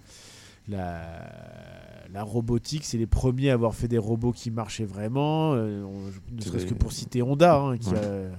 la, 0.68 1.02
la 2.12 2.24
robotique. 2.24 2.86
C'est 2.86 2.98
les 2.98 3.08
premiers 3.08 3.52
à 3.52 3.54
avoir 3.54 3.76
fait 3.76 3.88
des 3.88 3.98
robots 3.98 4.32
qui 4.32 4.52
marchaient 4.52 4.86
vraiment. 4.86 5.54
euh, 5.54 5.84
on- 5.84 6.36
ne 6.36 6.42
serait-ce 6.42 6.66
que 6.66 6.74
pour 6.74 6.92
citer 6.92 7.22
Honda, 7.22 7.58
hein, 7.58 7.78
qui 7.78 7.90
Ouais. 7.92 7.98
a- 7.98 8.32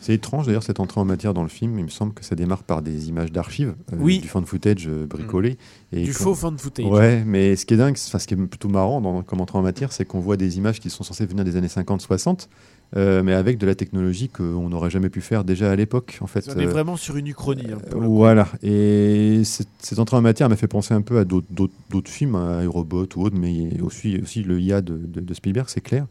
C'est 0.00 0.14
étrange 0.14 0.46
d'ailleurs 0.46 0.62
cette 0.62 0.80
entrée 0.80 1.00
en 1.00 1.04
matière 1.04 1.34
dans 1.34 1.42
le 1.42 1.48
film. 1.48 1.78
Il 1.78 1.84
me 1.84 1.90
semble 1.90 2.14
que 2.14 2.24
ça 2.24 2.34
démarre 2.36 2.62
par 2.62 2.80
des 2.82 3.08
images 3.08 3.32
d'archives, 3.32 3.74
euh, 3.92 3.96
Oui. 3.98 4.20
du 4.20 4.28
fan 4.28 4.44
footage 4.44 4.86
euh, 4.86 5.06
bricolé. 5.06 5.58
Et 5.92 6.04
du 6.04 6.12
faux 6.12 6.34
fan 6.34 6.56
footage. 6.58 6.86
Ouais, 6.86 7.24
mais 7.26 7.56
ce 7.56 7.66
qui 7.66 7.74
est 7.74 7.76
dingue, 7.76 7.96
enfin, 8.06 8.18
ce 8.18 8.26
qui 8.26 8.34
est 8.34 8.36
plutôt 8.36 8.68
marrant 8.68 9.00
dans, 9.00 9.22
comme 9.22 9.40
entrée 9.40 9.58
en 9.58 9.62
matière, 9.62 9.92
c'est 9.92 10.04
qu'on 10.04 10.20
voit 10.20 10.36
des 10.36 10.58
images 10.58 10.80
qui 10.80 10.90
sont 10.90 11.02
censées 11.04 11.26
venir 11.26 11.44
des 11.44 11.56
années 11.56 11.66
50-60, 11.66 12.48
euh, 12.96 13.22
mais 13.22 13.32
avec 13.32 13.58
de 13.58 13.66
la 13.66 13.74
technologie 13.74 14.28
qu'on 14.28 14.68
n'aurait 14.68 14.90
jamais 14.90 15.08
pu 15.10 15.20
faire 15.20 15.42
déjà 15.44 15.70
à 15.70 15.76
l'époque. 15.76 16.18
En 16.20 16.26
fait, 16.26 16.48
On 16.54 16.58
est 16.60 16.66
Euh, 16.66 16.70
vraiment 16.70 16.96
sur 16.96 17.16
une 17.16 17.26
uchronie. 17.26 17.64
hein, 17.72 17.78
pour 17.90 18.02
voilà, 18.02 18.46
et 18.62 19.42
cette, 19.44 19.68
cette 19.80 19.98
entrée 19.98 20.16
en 20.16 20.22
matière 20.22 20.48
m'a 20.48 20.56
fait 20.56 20.68
penser 20.68 20.94
un 20.94 21.02
peu 21.02 21.18
à 21.18 21.24
d'autres- 21.24 21.46
d'autres 21.50 21.72
d'autres 21.90 22.10
films, 22.10 22.36
à 22.36 22.62
Aerobot 22.62 23.06
ou 23.16 23.22
autres, 23.22 23.36
mais 23.38 23.80
aussi, 23.80 24.18
aussi 24.22 24.42
le 24.42 24.60
IA 24.60 24.80
de, 24.82 24.96
de- 24.96 25.20
de 25.20 25.34
Spielberg, 25.34 25.66
c'est 25.68 25.80
clair. 25.80 26.06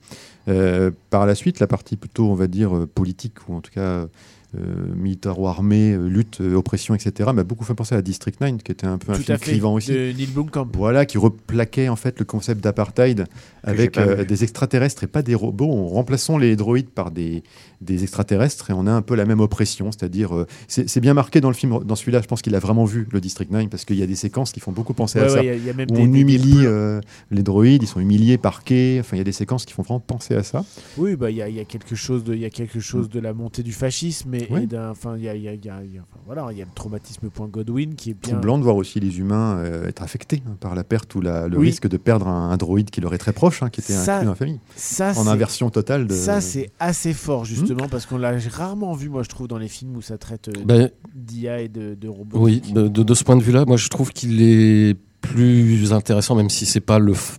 Euh, 0.48 0.92
par 1.10 1.26
la 1.26 1.36
suite, 1.36 1.60
la 1.60 1.68
partie 1.68 1.96
plutôt, 1.96 2.30
on 2.30 2.36
va 2.36 2.48
dire, 2.48 2.88
politique, 2.94 3.48
ou 3.48 3.54
en 3.56 3.62
tout 3.62 3.72
cas 3.72 4.08
euh, 4.58 4.94
militaro-armée, 4.96 5.94
euh, 5.94 6.08
lutte, 6.08 6.42
euh, 6.42 6.56
oppression, 6.56 6.96
etc., 6.96 7.32
m'a 7.34 7.44
beaucoup 7.44 7.64
fait 7.66 7.74
penser 7.74 7.96
à 7.96 8.02
District 8.02 8.40
9, 8.40 8.58
qui 8.64 8.72
était 8.72 8.88
un 8.88 8.98
peu 8.98 9.12
un 9.12 9.16
Tout 9.16 9.24
film 9.24 9.36
à 9.36 9.38
fait. 9.38 9.52
clivant 9.52 9.74
aussi. 9.74 9.92
De 9.92 10.12
Neil 10.12 10.28
Blomkamp. 10.28 10.68
Voilà, 10.74 11.06
qui 11.06 11.18
replaquait 11.18 11.90
en 11.90 11.96
fait 11.96 12.20
le 12.20 12.26
concept 12.26 12.64
d'apartheid 12.64 13.26
avec 13.64 13.98
euh, 13.98 14.24
des 14.26 14.44
extraterrestres 14.44 15.04
et 15.04 15.08
pas 15.08 15.22
des 15.22 15.36
robots. 15.36 15.72
En 15.72 15.88
remplaçant 15.88 16.38
les 16.38 16.56
droïdes 16.56 16.90
par 16.90 17.12
des, 17.12 17.44
des 17.82 18.04
extraterrestres 18.04 18.70
et 18.70 18.74
on 18.74 18.86
a 18.88 18.92
un 18.92 19.02
peu 19.02 19.16
la 19.16 19.26
même 19.26 19.40
oppression, 19.40 19.92
c'est-à-dire 19.92 20.36
euh, 20.36 20.48
c'est 20.68 21.00
bien 21.00 21.14
marqué 21.14 21.42
dans 21.42 21.50
le 21.50 21.56
film. 21.56 21.80
Dans 21.84 21.96
celui-là, 21.96 22.22
je 22.22 22.28
pense 22.28 22.42
qu'il 22.42 22.56
a 22.56 22.60
vraiment 22.60 22.86
vu 22.86 23.08
le 23.12 23.20
District 23.22 23.50
9 23.52 23.70
parce 23.70 23.86
qu'il 23.86 23.98
y 23.98 24.04
a 24.04 24.08
des 24.08 24.16
séquences 24.16 24.52
qui 24.52 24.60
font 24.60 24.72
beaucoup 24.72 24.94
penser 24.94 25.20
Ouais, 25.20 25.26
à 25.26 25.28
ouais, 25.30 25.34
ça. 25.36 25.44
Il 25.44 25.48
y 25.48 25.50
a- 25.50 25.56
y, 25.56 25.70
a 25.70 25.74
même 25.74 25.88
Où 25.90 25.96
des, 25.96 26.02
on 26.02 26.08
des 26.08 26.20
humilie 26.20 26.66
euh, 26.66 27.02
les 27.32 27.44
droïdes, 27.44 27.84
ils 27.84 27.88
sont 27.88 28.00
humiliés, 28.00 28.38
parqués. 28.38 28.98
Enfin, 29.00 29.16
il 29.16 29.20
y 29.20 29.22
a 29.22 29.26
des 29.26 29.32
séquences 29.32 29.66
qui 29.66 29.74
font 29.74 29.82
vraiment 29.82 30.00
penser 30.00 30.36
à 30.36 30.44
ça. 30.44 30.64
Oui, 30.98 31.16
bah 31.16 31.32
il 31.32 31.38
y 31.38 31.42
a, 31.42 31.50
il 31.50 31.56
y 31.56 31.60
a 31.60 31.66
quelque 31.66 31.96
chose 31.96 32.24
de, 32.24 32.34
il 32.34 32.42
y 32.42 32.46
a 32.46 32.50
quelque 32.50 32.80
chose 32.80 33.10
de 33.10 33.20
la 33.20 33.34
montée 33.34 33.64
du 33.64 33.72
fascisme 33.72 34.34
et, 34.36 34.45
Et 34.50 34.68
d'un, 34.68 34.90
enfin 34.92 35.16
il 35.18 35.24
y 35.24 35.30
a, 35.30 35.36
il 35.36 35.42
y 35.44 35.48
a- 35.48 35.54
il 35.54 35.66
y 35.66 35.70
a- 35.70 35.84
il 35.84 35.94
y 35.94 35.98
a- 35.98 36.02
enfin, 36.02 36.20
voilà, 36.26 36.48
il 36.52 36.58
y 36.58 36.62
a 36.62 36.66
le 36.66 36.72
traumatisme 36.74 37.30
point 37.30 37.48
Godwin 37.48 37.96
qui 37.96 38.12
est 38.12 38.14
bien. 38.14 38.34
Troublant 38.34 38.58
de 38.58 38.64
voir 38.64 38.76
aussi 38.76 39.00
les 39.00 39.20
humains 39.20 39.58
euh, 39.58 39.88
être 39.88 40.02
affectés 40.04 40.42
hein, 40.48 40.56
par 40.60 40.76
la 40.76 40.84
perte 40.84 41.14
ou 41.16 41.22
la- 41.22 41.48
le 41.48 41.58
Oui. 41.58 41.68
risque 41.68 41.88
de 41.88 41.98
perdre 41.98 42.28
un, 42.28 42.50
un 42.52 42.58
droïde 42.58 42.90
qui 42.90 43.02
leur 43.02 43.14
est 43.14 43.18
très 43.18 43.34
proche, 43.34 43.64
hein, 43.64 43.70
qui 43.70 43.82
était 43.82 43.94
Ça, 43.94 44.16
inclus 44.18 44.26
dans 44.26 44.32
la 44.32 44.36
famille, 44.36 44.60
Ça, 44.76 45.14
en 45.18 45.28
inversion 45.28 45.70
totale 45.70 46.08
de. 46.08 46.14
Ça, 46.14 46.42
c'est 46.42 46.70
assez 46.80 47.14
fort, 47.14 47.46
justement, 47.46 47.88
parce 47.90 48.06
qu'on 48.06 48.18
l'a 48.18 48.34
rarement 48.52 48.94
vu, 48.94 49.10
moi, 49.10 49.24
je 49.24 49.30
trouve, 49.30 49.48
dans 49.48 49.58
les 49.58 49.68
films 49.68 49.96
où 49.98 50.02
ça 50.02 50.18
traite 50.18 50.50
euh, 50.50 50.64
Ben, 50.66 50.90
d'IA 51.14 51.62
et 51.62 51.68
de, 51.70 51.96
de 51.96 52.08
robots. 52.08 52.40
Oui, 52.40 52.62
de, 52.74 52.88
de- 52.88 53.04
de 53.04 53.14
ce 53.14 53.24
point 53.24 53.36
de 53.36 53.44
vue-là, 53.44 53.66
moi 53.66 53.78
je 53.78 53.88
trouve 53.90 54.12
qu'il 54.12 54.42
est 54.42 54.98
plus 55.22 55.92
intéressant, 55.94 56.36
même 56.36 56.50
si 56.50 56.66
c'est 56.66 56.80
pas 56.82 57.00
le, 57.00 57.14
f- 57.14 57.38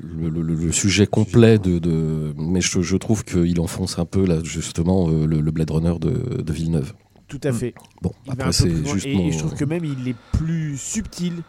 le, 0.00 0.28
le- 0.28 0.42
le- 0.42 0.54
le 0.54 0.72
sujet 0.72 1.06
complet 1.06 1.58
de, 1.58 1.78
de- 1.78 2.34
mais 2.38 2.60
je, 2.60 2.80
je 2.80 2.96
trouve 2.96 3.24
qu'il 3.24 3.58
enfonce 3.60 3.98
un 3.98 4.04
peu 4.04 4.24
là 4.26 4.38
justement 4.44 5.08
euh, 5.10 5.26
le, 5.26 5.40
le 5.40 5.50
Blade 5.50 5.70
Runner 5.70 5.94
de, 6.00 6.42
de 6.42 6.52
Villeneuve. 6.52 6.92
Tout 7.28 7.40
à 7.44 7.52
fait. 7.52 7.74
Bon, 8.02 8.12
Il 8.26 8.32
après 8.32 8.52
c'est 8.52 8.84
juste 8.86 9.06
et, 9.06 9.14
mon- 9.14 9.28
et 9.28 9.32
je 9.32 9.38
trouve 9.38 9.54
que 9.54 9.64
même 9.64 9.84
il 9.84 10.08
est 10.08 10.16
plus 10.32 10.76
subtil 10.76 11.42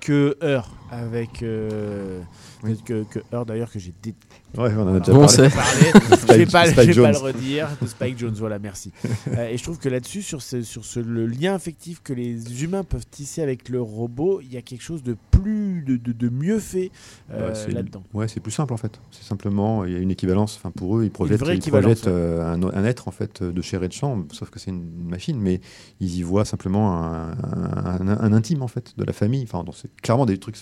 que 0.00 0.36
Heure, 0.42 0.70
avec. 0.90 1.42
euh, 1.42 2.20
Oui. 2.62 2.80
Que, 2.84 3.04
que 3.04 3.20
Heure, 3.32 3.46
d'ailleurs, 3.46 3.70
que 3.70 3.78
j'ai 3.78 3.92
dé- 4.02 4.14
Ouais, 4.56 4.72
on 4.76 4.82
en 4.88 4.94
a 4.94 5.00
déjà 5.00 5.12
On 5.12 5.26
parlé. 5.26 5.28
sait. 5.28 5.50
parlé. 5.54 5.92
je 6.28 6.32
vais 6.32 6.46
pas, 6.46 6.64
je 6.64 6.70
Spike 6.70 6.86
vais 6.86 6.86
pas 6.86 6.92
Jones. 6.92 7.12
le 7.12 7.18
redire. 7.18 7.68
De 7.82 7.86
Spike 7.86 8.18
Jones, 8.18 8.34
voilà, 8.38 8.58
merci. 8.58 8.92
Euh, 9.28 9.48
et 9.48 9.58
je 9.58 9.62
trouve 9.62 9.78
que 9.78 9.88
là-dessus, 9.88 10.22
sur, 10.22 10.40
ce, 10.40 10.62
sur 10.62 10.84
ce, 10.84 10.98
le 11.00 11.26
lien 11.26 11.54
affectif 11.54 12.00
que 12.02 12.12
les 12.12 12.62
humains 12.64 12.82
peuvent 12.84 13.04
tisser 13.10 13.42
avec 13.42 13.68
le 13.68 13.80
robot, 13.82 14.40
il 14.42 14.52
y 14.52 14.56
a 14.56 14.62
quelque 14.62 14.82
chose 14.82 15.02
de 15.02 15.16
plus, 15.30 15.82
de, 15.82 15.96
de, 15.96 16.12
de 16.12 16.28
mieux 16.30 16.58
fait 16.58 16.90
euh, 17.32 17.52
Ouais, 17.66 17.72
là-dedans. 17.72 18.02
Ouais, 18.14 18.28
c'est 18.28 18.40
plus 18.40 18.52
simple 18.52 18.72
en 18.72 18.78
fait. 18.78 18.98
C'est 19.10 19.24
simplement, 19.24 19.84
il 19.84 19.92
y 19.92 19.96
a 19.96 19.98
une 19.98 20.10
équivalence. 20.10 20.56
Enfin, 20.56 20.70
pour 20.70 20.96
eux, 20.98 21.04
ils 21.04 21.10
projettent, 21.10 21.42
ils 21.66 21.70
projettent, 21.70 22.06
euh, 22.06 22.42
un, 22.54 22.62
un 22.62 22.84
être 22.84 23.08
en 23.08 23.12
fait 23.12 23.42
de 23.42 23.62
chair 23.62 23.82
et 23.82 23.88
de 23.88 23.92
sang, 23.94 24.24
sauf 24.32 24.48
que 24.50 24.58
c'est 24.58 24.70
une 24.70 25.06
machine, 25.08 25.38
mais 25.38 25.60
ils 26.00 26.16
y 26.16 26.22
voient 26.22 26.44
simplement 26.46 27.02
un, 27.02 27.32
un- 27.32 28.08
un- 28.08 28.18
un 28.20 28.32
intime 28.32 28.62
en 28.62 28.68
fait 28.68 28.94
de 28.96 29.04
la 29.04 29.12
famille. 29.12 29.42
Enfin, 29.50 29.62
c'est 29.74 29.94
clairement 30.00 30.24
des 30.24 30.38
trucs. 30.38 30.56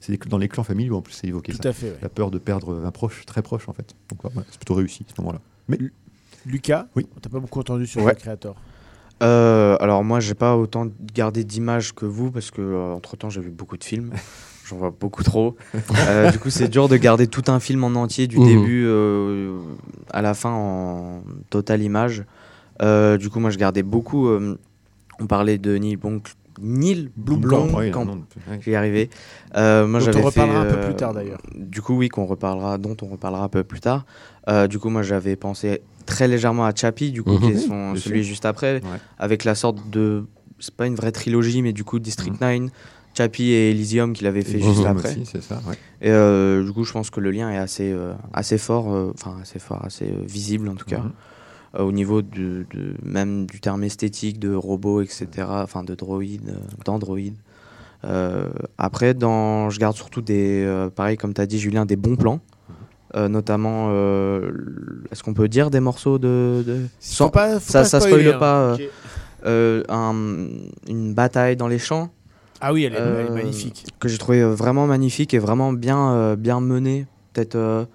C'est 0.00 0.26
dans 0.28 0.38
les 0.38 0.48
clans 0.48 0.64
familiaux 0.64 0.96
en 0.96 1.02
plus, 1.02 1.12
c'est 1.14 1.26
évoqué 1.28 1.52
Tout 1.52 1.58
ça. 1.62 1.68
à 1.68 1.72
fait. 1.72 1.86
ouais. 1.90 1.98
La 2.02 2.08
peur 2.08 2.30
de 2.30 2.38
perdre 2.38 2.82
un 2.84 2.90
proche, 2.90 3.24
très 3.26 3.42
proche 3.42 3.68
en 3.68 3.72
fait. 3.72 3.94
Donc 4.10 4.24
ouais, 4.24 4.30
c'est 4.50 4.58
plutôt 4.58 4.74
réussi 4.74 5.04
à 5.08 5.14
ce 5.14 5.20
moment-là. 5.20 5.40
Mais 5.68 5.78
Lucas, 6.46 6.86
Oui. 6.96 7.06
on 7.16 7.20
t'a 7.20 7.28
pas 7.28 7.40
beaucoup 7.40 7.60
entendu 7.60 7.86
sur 7.86 8.02
Ouais. 8.02 8.12
le 8.12 8.18
créateur. 8.18 8.54
Euh, 9.22 9.76
alors 9.80 10.04
moi, 10.04 10.20
j'ai 10.20 10.34
pas 10.34 10.56
autant 10.56 10.86
gardé 11.14 11.42
d'images 11.44 11.92
que 11.94 12.06
vous 12.06 12.30
parce 12.30 12.50
que 12.50 12.92
entre 12.94 13.16
temps, 13.16 13.30
j'ai 13.30 13.40
vu 13.40 13.50
beaucoup 13.50 13.76
de 13.76 13.84
films. 13.84 14.12
J'en 14.66 14.76
vois 14.76 14.90
beaucoup 14.98 15.22
trop. 15.24 15.56
Euh, 16.06 16.30
du 16.30 16.38
coup, 16.38 16.50
c'est 16.50 16.68
dur 16.68 16.88
de 16.88 16.96
garder 16.98 17.26
tout 17.26 17.44
un 17.48 17.58
film 17.58 17.84
en 17.84 17.88
entier 17.94 18.26
du 18.26 18.38
Mhm. 18.38 18.44
début 18.46 18.84
euh, 18.86 19.58
à 20.10 20.22
la 20.22 20.34
fin 20.34 20.50
en 20.52 21.22
totale 21.50 21.82
image. 21.82 22.24
Euh, 22.82 23.16
du 23.16 23.28
coup, 23.30 23.40
moi, 23.40 23.50
je 23.50 23.58
gardais 23.58 23.82
beaucoup. 23.82 24.28
euh, 24.28 24.56
on 25.20 25.26
parlait 25.26 25.58
de 25.58 25.76
Neil, 25.78 25.96
Blomk- 25.96 26.34
Neil 26.60 27.10
non, 27.26 27.36
non, 27.38 27.76
ouais. 27.76 27.92
J'y 28.60 28.74
arrivé. 28.74 29.10
Euh, 29.56 29.86
moi, 29.86 30.00
Dont 30.00 30.18
on 30.18 30.22
reparlera 30.22 30.62
fait, 30.62 30.68
un 30.68 30.70
peu 30.70 30.76
euh, 30.78 30.86
plus 30.86 30.96
tard, 30.96 31.14
d'ailleurs. 31.14 31.38
Du 31.54 31.82
coup, 31.82 31.96
oui, 31.96 32.08
qu'on 32.08 32.26
reparlera, 32.26 32.78
dont 32.78 32.96
on 33.02 33.06
reparlera 33.06 33.44
un 33.44 33.48
peu 33.48 33.64
plus 33.64 33.80
tard. 33.80 34.04
Euh, 34.48 34.66
du 34.66 34.78
coup, 34.78 34.88
moi, 34.90 35.02
j'avais 35.02 35.36
pensé 35.36 35.82
très 36.06 36.28
légèrement 36.28 36.64
à 36.64 36.74
Chappie, 36.74 37.10
du 37.12 37.22
coup, 37.22 37.32
Mhm. 37.32 37.38
qui 37.40 37.46
est 37.50 37.56
son- 37.58 37.94
celui 37.96 38.24
juste 38.24 38.44
après, 38.46 38.74
Ouais. 38.76 38.98
avec 39.18 39.44
la 39.44 39.54
sorte 39.54 39.90
de, 39.90 40.24
c'est 40.58 40.74
pas 40.74 40.86
une 40.86 40.94
vraie 40.94 41.12
trilogie, 41.12 41.62
mais 41.62 41.72
du 41.72 41.84
coup, 41.84 41.98
District 41.98 42.40
9, 42.40 42.70
Chappie 43.16 43.50
et 43.50 43.70
Elysium 43.70 44.12
qu'il 44.12 44.26
avait 44.26 44.42
fait 44.42 44.58
Et 44.58 44.62
juste 44.62 44.84
après. 44.86 45.10
aussi, 45.10 45.26
c'est 45.26 45.42
ça. 45.42 45.60
ouais. 45.68 45.74
Et 46.00 46.10
euh, 46.10 46.64
du 46.64 46.72
coup, 46.72 46.84
je 46.84 46.92
pense 46.92 47.10
que 47.10 47.18
le 47.20 47.30
lien 47.30 47.50
est 47.50 47.56
assez, 47.58 47.90
euh, 47.92 48.12
assez 48.32 48.58
fort, 48.58 48.92
euh, 48.94 49.12
enfin 49.14 49.36
assez 49.42 49.58
fort, 49.58 49.84
assez 49.84 50.04
euh, 50.04 50.22
visible 50.24 50.68
en 50.68 50.74
tout 50.74 50.84
cas, 50.86 50.98
Mhm. 51.00 51.12
Euh, 51.74 51.82
au 51.82 51.92
niveau 51.92 52.22
de, 52.22 52.66
de- 52.72 52.94
même 53.02 53.46
du 53.46 53.60
terme 53.60 53.84
esthétique 53.84 54.38
de 54.38 54.54
robots, 54.54 55.02
etc. 55.02 55.26
Enfin, 55.48 55.84
de 55.84 55.94
droïdes, 55.94 56.48
euh, 56.50 56.58
d'androïdes. 56.84 57.36
Euh, 58.04 58.48
après, 58.78 59.12
dans, 59.14 59.70
je 59.70 59.78
garde 59.80 59.96
surtout 59.96 60.20
des, 60.22 60.62
pareil 60.90 61.16
comme 61.16 61.34
tu 61.34 61.40
as 61.40 61.46
dit 61.46 61.58
Julien, 61.58 61.84
des 61.86 61.96
bons 61.96 62.16
plans. 62.16 62.40
Euh, 63.16 63.28
notamment, 63.28 63.88
euh, 63.90 64.50
est-ce 65.10 65.22
qu'on 65.22 65.32
peut 65.34 65.48
dire 65.48 65.70
des 65.70 65.80
morceaux 65.80 66.18
de, 66.18 66.62
sans- 67.00 67.30
pas- 67.30 67.58
ça, 67.58 67.80
pas 67.80 67.84
ça 67.84 68.00
hein. 68.34 68.38
pas. 68.38 68.76
euh, 69.46 69.82
un- 69.88 70.14
une 70.88 71.14
bataille 71.14 71.56
dans 71.56 71.68
les 71.68 71.78
champs 71.78 72.10
Ah 72.60 72.72
oui, 72.72 72.84
elle 72.84 72.94
est, 72.94 72.98
elle 72.98 73.26
est 73.26 73.30
magnifique. 73.30 73.86
que 73.98 74.08
j'ai 74.08 74.18
trouvé 74.18 74.42
vraiment 74.44 74.86
magnifique 74.86 75.32
et 75.32 75.38
vraiment 75.38 75.72
bien, 75.72 76.34
bien 76.36 76.60
menée. 76.60 77.06
Peut-être 77.32 77.86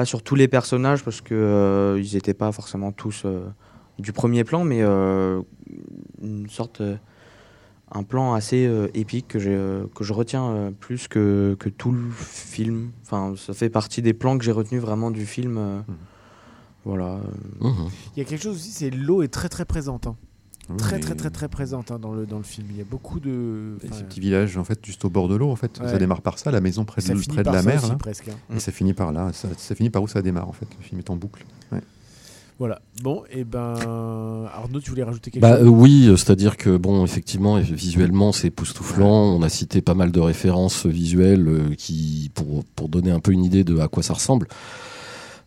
pas 0.00 0.06
sur 0.06 0.22
tous 0.22 0.34
les 0.34 0.48
personnages 0.48 1.04
parce 1.04 1.20
que 1.20 1.34
euh, 1.34 2.00
ils 2.02 2.14
n'étaient 2.14 2.32
pas 2.34 2.50
forcément 2.52 2.90
tous 2.90 3.22
euh, 3.26 3.46
du 3.98 4.12
premier 4.12 4.44
plan, 4.44 4.64
mais 4.64 4.80
euh, 4.80 5.42
une 6.22 6.48
sorte, 6.48 6.80
euh, 6.80 6.96
un 7.92 8.02
plan 8.02 8.32
assez 8.32 8.64
euh, 8.66 8.88
épique 8.94 9.28
que, 9.28 9.38
j'ai, 9.38 9.54
euh, 9.54 9.84
que 9.94 10.02
je 10.02 10.14
retiens 10.14 10.48
euh, 10.50 10.70
plus 10.70 11.06
que, 11.06 11.54
que 11.58 11.68
tout 11.68 11.92
le 11.92 12.08
film. 12.12 12.92
Enfin, 13.02 13.34
ça 13.36 13.52
fait 13.52 13.68
partie 13.68 14.00
des 14.00 14.14
plans 14.14 14.38
que 14.38 14.44
j'ai 14.44 14.52
retenus 14.52 14.80
vraiment 14.80 15.10
du 15.10 15.26
film. 15.26 15.58
euh, 15.58 15.80
Mhm. 15.86 15.96
Voilà. 16.86 17.20
Mhm. 17.60 17.90
Il 18.16 18.20
y 18.20 18.22
a 18.22 18.24
quelque 18.24 18.42
chose 18.42 18.56
aussi, 18.56 18.70
c'est 18.70 18.88
l'eau 18.88 19.20
est 19.22 19.28
très 19.28 19.50
très 19.50 19.66
présente. 19.66 20.06
hein. 20.06 20.16
Très 20.78 20.96
Oui, 20.96 21.02
très 21.02 21.14
très 21.14 21.30
très 21.30 21.48
présente 21.48 21.90
hein, 21.90 21.98
dans, 22.00 22.12
le, 22.12 22.26
dans 22.26 22.38
le 22.38 22.44
film. 22.44 22.66
Il 22.70 22.76
y 22.78 22.80
a 22.80 22.84
beaucoup 22.84 23.20
de. 23.20 23.76
enfin, 23.84 23.94
ces 23.96 24.04
petits 24.04 24.20
villages, 24.20 24.56
en 24.56 24.64
fait, 24.64 24.78
juste 24.84 25.04
au 25.04 25.10
bord 25.10 25.28
de 25.28 25.36
l'eau, 25.36 25.50
en 25.50 25.56
fait. 25.56 25.78
Ouais. 25.80 25.88
Ça 25.88 25.98
démarre 25.98 26.22
par 26.22 26.38
ça, 26.38 26.50
la 26.50 26.60
maison 26.60 26.84
près 26.84 27.02
de, 27.02 27.28
près 27.28 27.42
de 27.42 27.50
la 27.50 27.62
mer, 27.62 27.78
aussi, 27.82 27.90
là. 27.90 27.96
presque. 27.96 28.28
hein. 28.28 28.54
Et 28.56 28.60
ça 28.60 28.72
finit 28.72 28.94
par 28.94 29.12
là. 29.12 29.30
Ça, 29.32 29.48
ça 29.56 29.74
finit 29.74 29.90
par 29.90 30.02
où 30.02 30.08
ça 30.08 30.22
démarre, 30.22 30.48
en 30.48 30.52
fait. 30.52 30.66
Le 30.78 30.84
film 30.84 30.98
est 31.00 31.10
en 31.10 31.16
boucle. 31.16 31.44
Ouais. 31.72 31.80
Voilà. 32.58 32.82
Bon, 33.02 33.22
et 33.30 33.44
ben 33.44 33.74
Arnaud, 34.54 34.80
tu 34.82 34.90
voulais 34.90 35.02
rajouter 35.02 35.30
quelque 35.30 35.40
Bah, 35.40 35.54
euh, 35.54 35.60
chose 35.60 35.68
oui, 35.70 36.06
euh, 36.08 36.16
c'est-à-dire 36.16 36.58
que 36.58 36.76
bon, 36.76 37.02
effectivement, 37.06 37.56
visuellement, 37.56 38.32
c'est 38.32 38.48
époustouflant. 38.48 39.34
On 39.34 39.42
a 39.42 39.48
cité 39.48 39.80
pas 39.80 39.94
mal 39.94 40.12
de 40.12 40.20
références 40.20 40.84
visuelles 40.84 41.48
euh, 41.48 41.74
qui 41.74 42.30
pour 42.34 42.62
pour 42.76 42.90
donner 42.90 43.10
un 43.12 43.20
peu 43.20 43.32
une 43.32 43.44
idée 43.44 43.64
de 43.64 43.78
à 43.78 43.88
quoi 43.88 44.02
ça 44.02 44.12
ressemble. 44.12 44.46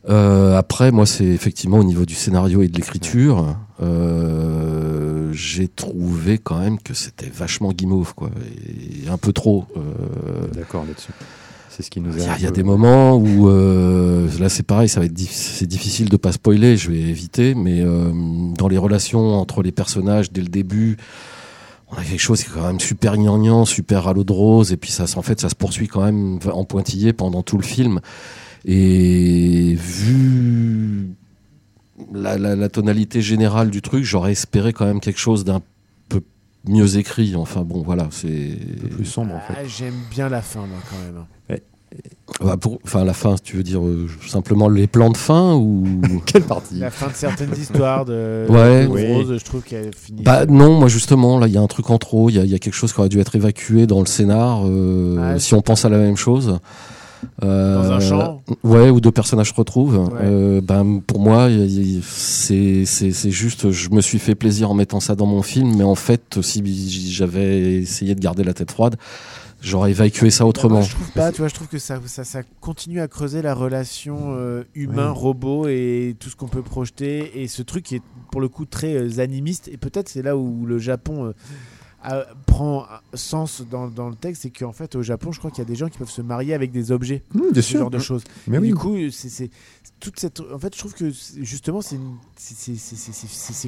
Euh, 0.09 0.57
après, 0.57 0.91
moi, 0.91 1.05
c'est 1.05 1.25
effectivement 1.25 1.77
au 1.77 1.83
niveau 1.83 2.05
du 2.05 2.13
scénario 2.15 2.61
et 2.61 2.67
de 2.67 2.75
l'écriture, 2.75 3.55
euh, 3.81 5.31
j'ai 5.33 5.67
trouvé 5.67 6.37
quand 6.37 6.59
même 6.59 6.77
que 6.79 6.93
c'était 6.93 7.29
vachement 7.33 7.71
guimauve, 7.71 8.13
quoi, 8.13 8.29
et 9.05 9.09
un 9.09 9.17
peu 9.17 9.31
trop. 9.33 9.65
Euh, 9.77 10.47
D'accord 10.53 10.85
là-dessus. 10.85 11.11
C'est 11.69 11.81
ce 11.83 11.89
qui 11.89 12.01
nous 12.01 12.11
il 12.15 12.19
y, 12.23 12.27
a. 12.27 12.37
y 12.37 12.45
a 12.45 12.49
peu- 12.49 12.53
des 12.53 12.63
moments 12.63 13.15
où 13.15 13.49
euh, 13.49 14.27
là 14.39 14.47
c'est 14.47 14.61
pareil, 14.61 14.87
ça 14.87 14.99
va 14.99 15.07
être 15.07 15.17
c'est 15.17 15.65
difficile 15.65 16.07
de 16.07 16.17
pas 16.17 16.31
spoiler, 16.31 16.77
je 16.77 16.91
vais 16.91 16.99
éviter, 16.99 17.55
mais 17.55 17.81
euh, 17.81 18.11
dans 18.55 18.67
les 18.67 18.77
relations 18.77 19.33
entre 19.39 19.63
les 19.63 19.71
personnages 19.71 20.31
dès 20.31 20.41
le 20.41 20.49
début, 20.49 20.97
on 21.89 21.95
a 21.95 22.03
quelque 22.03 22.19
chose 22.19 22.43
qui 22.43 22.49
est 22.51 22.53
quand 22.53 22.67
même 22.67 22.79
super 22.79 23.17
gnangnan, 23.17 23.65
super 23.65 24.07
à 24.07 24.13
l'eau 24.13 24.23
de 24.23 24.31
rose, 24.33 24.71
et 24.71 24.77
puis 24.77 24.91
ça, 24.91 25.05
en 25.15 25.23
fait, 25.23 25.39
ça 25.39 25.49
se 25.49 25.55
poursuit 25.55 25.87
quand 25.87 26.03
même 26.03 26.37
en 26.51 26.63
pointillé 26.63 27.11
pendant 27.11 27.41
tout 27.41 27.57
le 27.57 27.63
film. 27.63 28.01
Et 28.65 29.75
vu 29.77 31.09
la, 32.13 32.37
la- 32.37 32.55
la 32.55 32.69
tonalité 32.69 33.21
générale 33.21 33.69
du 33.69 33.81
truc, 33.81 34.03
j'aurais 34.03 34.31
espéré 34.31 34.73
quand 34.73 34.85
même 34.85 34.99
quelque 34.99 35.19
chose 35.19 35.43
d'un 35.43 35.61
peu 36.09 36.21
mieux 36.67 36.97
écrit. 36.97 37.35
Enfin 37.35 37.61
bon, 37.61 37.81
voilà, 37.81 38.07
c'est. 38.11 38.57
Un 38.77 38.81
peu 38.81 38.87
plus 38.89 39.05
sombre 39.05 39.35
en 39.35 39.39
fait. 39.41 39.53
Ah, 39.57 39.67
J'aime 39.67 39.93
bien 40.11 40.29
la 40.29 40.41
fin, 40.41 40.61
moi, 40.61 40.79
quand 40.89 40.97
même. 41.03 41.23
Bah, 42.43 42.57
pour, 42.57 42.79
enfin, 42.83 43.03
la 43.05 43.13
fin, 43.13 43.35
tu 43.43 43.57
veux 43.57 43.61
dire 43.63 43.85
euh, 43.85 44.07
simplement 44.27 44.67
les 44.67 44.87
plans 44.87 45.11
de 45.11 45.17
fin 45.17 45.53
ou 45.53 45.83
Quelle 46.25 46.41
partie? 46.41 46.79
La 46.79 46.89
fin 46.89 47.07
de 47.07 47.13
certaines 47.13 47.53
histoires 47.55 48.03
de, 48.05 48.47
Ouais. 48.49 48.85
de 48.85 48.91
Oui. 48.91 49.05
Rose, 49.13 49.37
je 49.37 49.45
trouve 49.45 49.61
qu'elle 49.61 49.93
finit. 49.93 50.23
Bah 50.23 50.47
non, 50.47 50.79
moi 50.79 50.87
justement, 50.87 51.37
là, 51.37 51.45
il 51.47 51.53
y 51.53 51.57
a 51.57 51.61
un 51.61 51.67
truc 51.67 51.91
en 51.91 51.99
trop. 51.99 52.29
Il 52.31 52.35
y, 52.35 52.39
a- 52.39 52.43
il 52.45 52.49
y 52.49 52.55
a 52.55 52.59
quelque 52.59 52.73
chose 52.73 52.91
qui 52.93 52.99
aurait 52.99 53.09
dû 53.09 53.19
être 53.19 53.35
évacué 53.35 53.85
dans 53.85 53.99
le 53.99 54.07
scénar. 54.07 54.63
euh, 54.65 55.33
Ah, 55.35 55.39
si 55.39 55.53
on 55.53 55.61
pense 55.61 55.85
à 55.85 55.89
la 55.89 55.99
même 55.99 56.17
chose. 56.17 56.57
Euh, 57.43 57.81
Dans 57.83 57.91
un 57.91 57.99
champ 57.99 58.41
Ouais, 58.63 58.89
où 58.89 59.01
deux 59.01 59.11
personnages 59.11 59.49
se 59.49 59.53
retrouvent. 59.53 59.97
Ouais. 60.13 60.19
Euh, 60.21 60.61
ben, 60.61 61.01
pour 61.05 61.19
moi, 61.19 61.49
c'est 62.03 62.85
c'est- 62.85 63.11
c'est 63.11 63.31
juste, 63.31 63.71
je 63.71 63.89
me 63.89 64.01
suis 64.01 64.19
fait 64.19 64.35
plaisir 64.35 64.69
en 64.71 64.73
mettant 64.73 64.99
ça 64.99 65.15
dans 65.15 65.25
mon 65.25 65.41
film, 65.41 65.75
mais 65.75 65.83
en 65.83 65.95
fait, 65.95 66.39
si 66.41 66.63
j'avais 67.11 67.75
essayé 67.81 68.15
de 68.15 68.19
garder 68.19 68.43
la 68.43 68.53
tête 68.53 68.71
froide, 68.71 68.95
j'aurais 69.61 69.91
évacué 69.91 70.29
ça 70.29 70.43
Moi, 70.43 70.49
autrement. 70.49 70.81
je 70.81 70.91
trouve 70.95 71.11
pas, 71.11 71.31
tu 71.31 71.39
vois, 71.39 71.47
je 71.47 71.53
trouve 71.53 71.67
que 71.67 71.77
ça, 71.79 71.99
ça, 72.05 72.23
ça 72.23 72.41
continue 72.61 72.99
à 72.99 73.07
creuser 73.07 73.41
la 73.41 73.53
relation 73.53 74.17
euh, 74.35 74.63
humain-robot 74.75 75.67
et 75.69 76.15
tout 76.19 76.29
ce 76.29 76.35
qu'on 76.35 76.47
peut 76.49 76.61
projeter. 76.63 77.41
Et 77.41 77.47
ce 77.47 77.61
truc 77.61 77.83
qui 77.85 77.95
est 77.95 78.01
pour 78.31 78.41
le 78.41 78.49
coup 78.49 78.65
très 78.65 78.95
euh, 78.95 79.19
animiste. 79.19 79.69
Et 79.71 79.77
peut-être 79.77 80.09
c'est 80.09 80.21
là 80.21 80.35
où 80.37 80.65
le 80.65 80.79
Japon 80.79 81.25
euh, 81.27 81.31
a- 82.03 82.25
prend 82.45 82.85
sens 83.13 83.61
dans, 83.69 83.87
dans 83.87 84.09
le 84.09 84.15
texte. 84.15 84.43
C'est 84.43 84.49
qu'en 84.51 84.71
fait, 84.73 84.95
au 84.95 85.01
Japon, 85.01 85.31
je 85.31 85.39
crois 85.39 85.49
qu'il 85.51 85.59
y 85.59 85.67
a 85.67 85.69
des 85.69 85.75
gens 85.75 85.89
qui 85.89 85.97
peuvent 85.97 86.09
se 86.09 86.21
marier 86.21 86.53
avec 86.53 86.71
des 86.71 86.91
objets. 86.91 87.23
Mmh, 87.33 87.39
bien 87.39 87.49
ce 87.55 87.61
sûr. 87.61 87.79
genre 87.79 87.89
de 87.89 87.99
choses. 87.99 88.23
Mais 88.47 88.57
oui. 88.59 88.67
Du 88.69 88.75
coup, 88.75 88.97
c'est 89.11 89.49
toute 89.99 90.19
cette. 90.19 90.41
En 90.41 90.59
fait, 90.59 90.73
je 90.73 90.79
trouve 90.79 90.93
que 90.93 91.09
justement, 91.41 91.81
c'est 91.81 91.97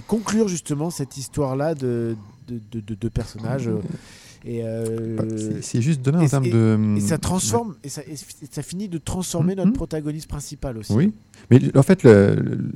conclure 0.08 0.48
justement 0.48 0.90
cette 0.90 1.18
histoire-là 1.18 1.76
de, 1.76 2.16
de, 2.48 2.60
de, 2.72 2.80
de- 2.82 2.96
de 2.96 3.10
personnages. 3.10 3.68
euh, 3.68 3.80
Et, 4.48 4.62
euh, 4.64 5.18
c'est- 5.62 5.82
juste 5.82 6.02
demain 6.04 6.22
en 6.22 6.28
termes 6.28 6.50
de. 6.50 6.78
et 6.98 7.00
ça 7.02 7.18
transforme, 7.18 7.76
et, 7.84 7.90
ça, 7.90 8.02
et 8.04 8.16
ça 8.52 8.62
finit 8.62 8.88
de 8.88 9.00
transformer 9.00 9.54
Mhm. 9.56 9.58
notre 9.64 9.74
protagoniste 9.74 10.28
principal 10.30 10.78
aussi. 10.78 10.94
Oui, 10.94 11.14
mais 11.50 11.60
en 11.76 11.82
fait, 11.84 12.08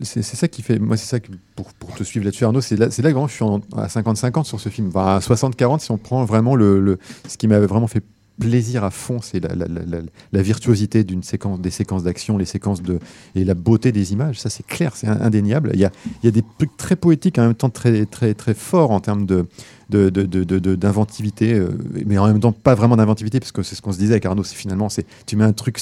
c'est 0.01 0.23
ça 0.23 0.47
qui 0.47 0.61
fait. 0.63 0.79
Moi, 0.79 0.97
c'est 0.97 1.05
ça 1.07 1.19
que, 1.19 1.31
pour, 1.55 1.71
pour 1.73 1.93
te 1.93 2.03
suivre 2.03 2.25
là-dessus, 2.25 2.43
Arnaud, 2.45 2.61
c'est 2.61 2.75
là, 2.75 2.87
là 2.87 3.25
je 3.27 3.31
suis 3.33 3.43
en- 3.43 3.61
à 3.77 3.87
50-50 3.87 4.45
sur 4.47 4.59
ce 4.59 4.69
film. 4.69 4.87
Enfin, 4.89 5.17
à 5.17 5.19
60-40, 5.21 5.81
si 5.81 5.91
on 5.91 5.97
prend 5.97 6.25
vraiment 6.25 6.55
le, 6.55 6.79
le- 6.79 6.97
ce 7.27 7.37
qui 7.37 7.47
m'avait 7.47 7.67
vraiment 7.67 7.87
fait 7.87 8.03
plaisir 8.39 8.85
à 8.85 8.89
fond, 8.89 9.19
c'est 9.21 9.41
la, 9.41 9.53
la- 9.53 9.67
la- 9.67 9.85
la- 9.85 10.01
la 10.31 10.41
virtuosité 10.41 11.03
d'une 11.03 11.23
séquence, 11.23 11.59
des 11.59 11.71
séquences 11.71 12.03
d'action, 12.03 12.37
les 12.37 12.45
séquences 12.45 12.81
de 12.81 12.97
et 13.35 13.43
la 13.43 13.53
beauté 13.53 13.91
des 13.91 14.13
images. 14.13 14.39
Ça, 14.39 14.49
c'est 14.49 14.65
clair, 14.65 14.95
c'est 14.95 15.07
indéniable. 15.07 15.71
Il 15.73 15.79
y 15.81 15.85
a, 15.85 15.91
il 16.23 16.25
y 16.25 16.29
a 16.29 16.31
des 16.31 16.43
trucs 16.57 16.75
très 16.77 16.95
poétiques 16.95 17.37
en 17.37 17.41
même 17.43 17.53
temps 17.53 17.69
très 17.69 18.05
très 18.05 18.33
très 18.33 18.53
forts 18.53 18.91
en 18.91 19.01
termes 19.01 19.25
de 19.25 19.45
de- 19.89 20.09
de- 20.09 20.25
de- 20.59 20.75
d'inventivité, 20.75 21.53
euh, 21.53 21.69
mais 22.05 22.17
en 22.17 22.27
même 22.27 22.39
temps 22.39 22.51
pas 22.51 22.75
vraiment 22.75 22.95
d'inventivité, 22.95 23.39
parce 23.39 23.51
que 23.51 23.63
c'est 23.63 23.75
ce 23.75 23.81
qu'on 23.81 23.91
se 23.91 23.97
disait 23.97 24.13
avec 24.13 24.25
Arnaud, 24.25 24.43
c'est 24.43 24.55
finalement, 24.55 24.89
c'est 24.89 25.05
tu 25.25 25.35
mets 25.35 25.43
un 25.45 25.53
truc 25.53 25.79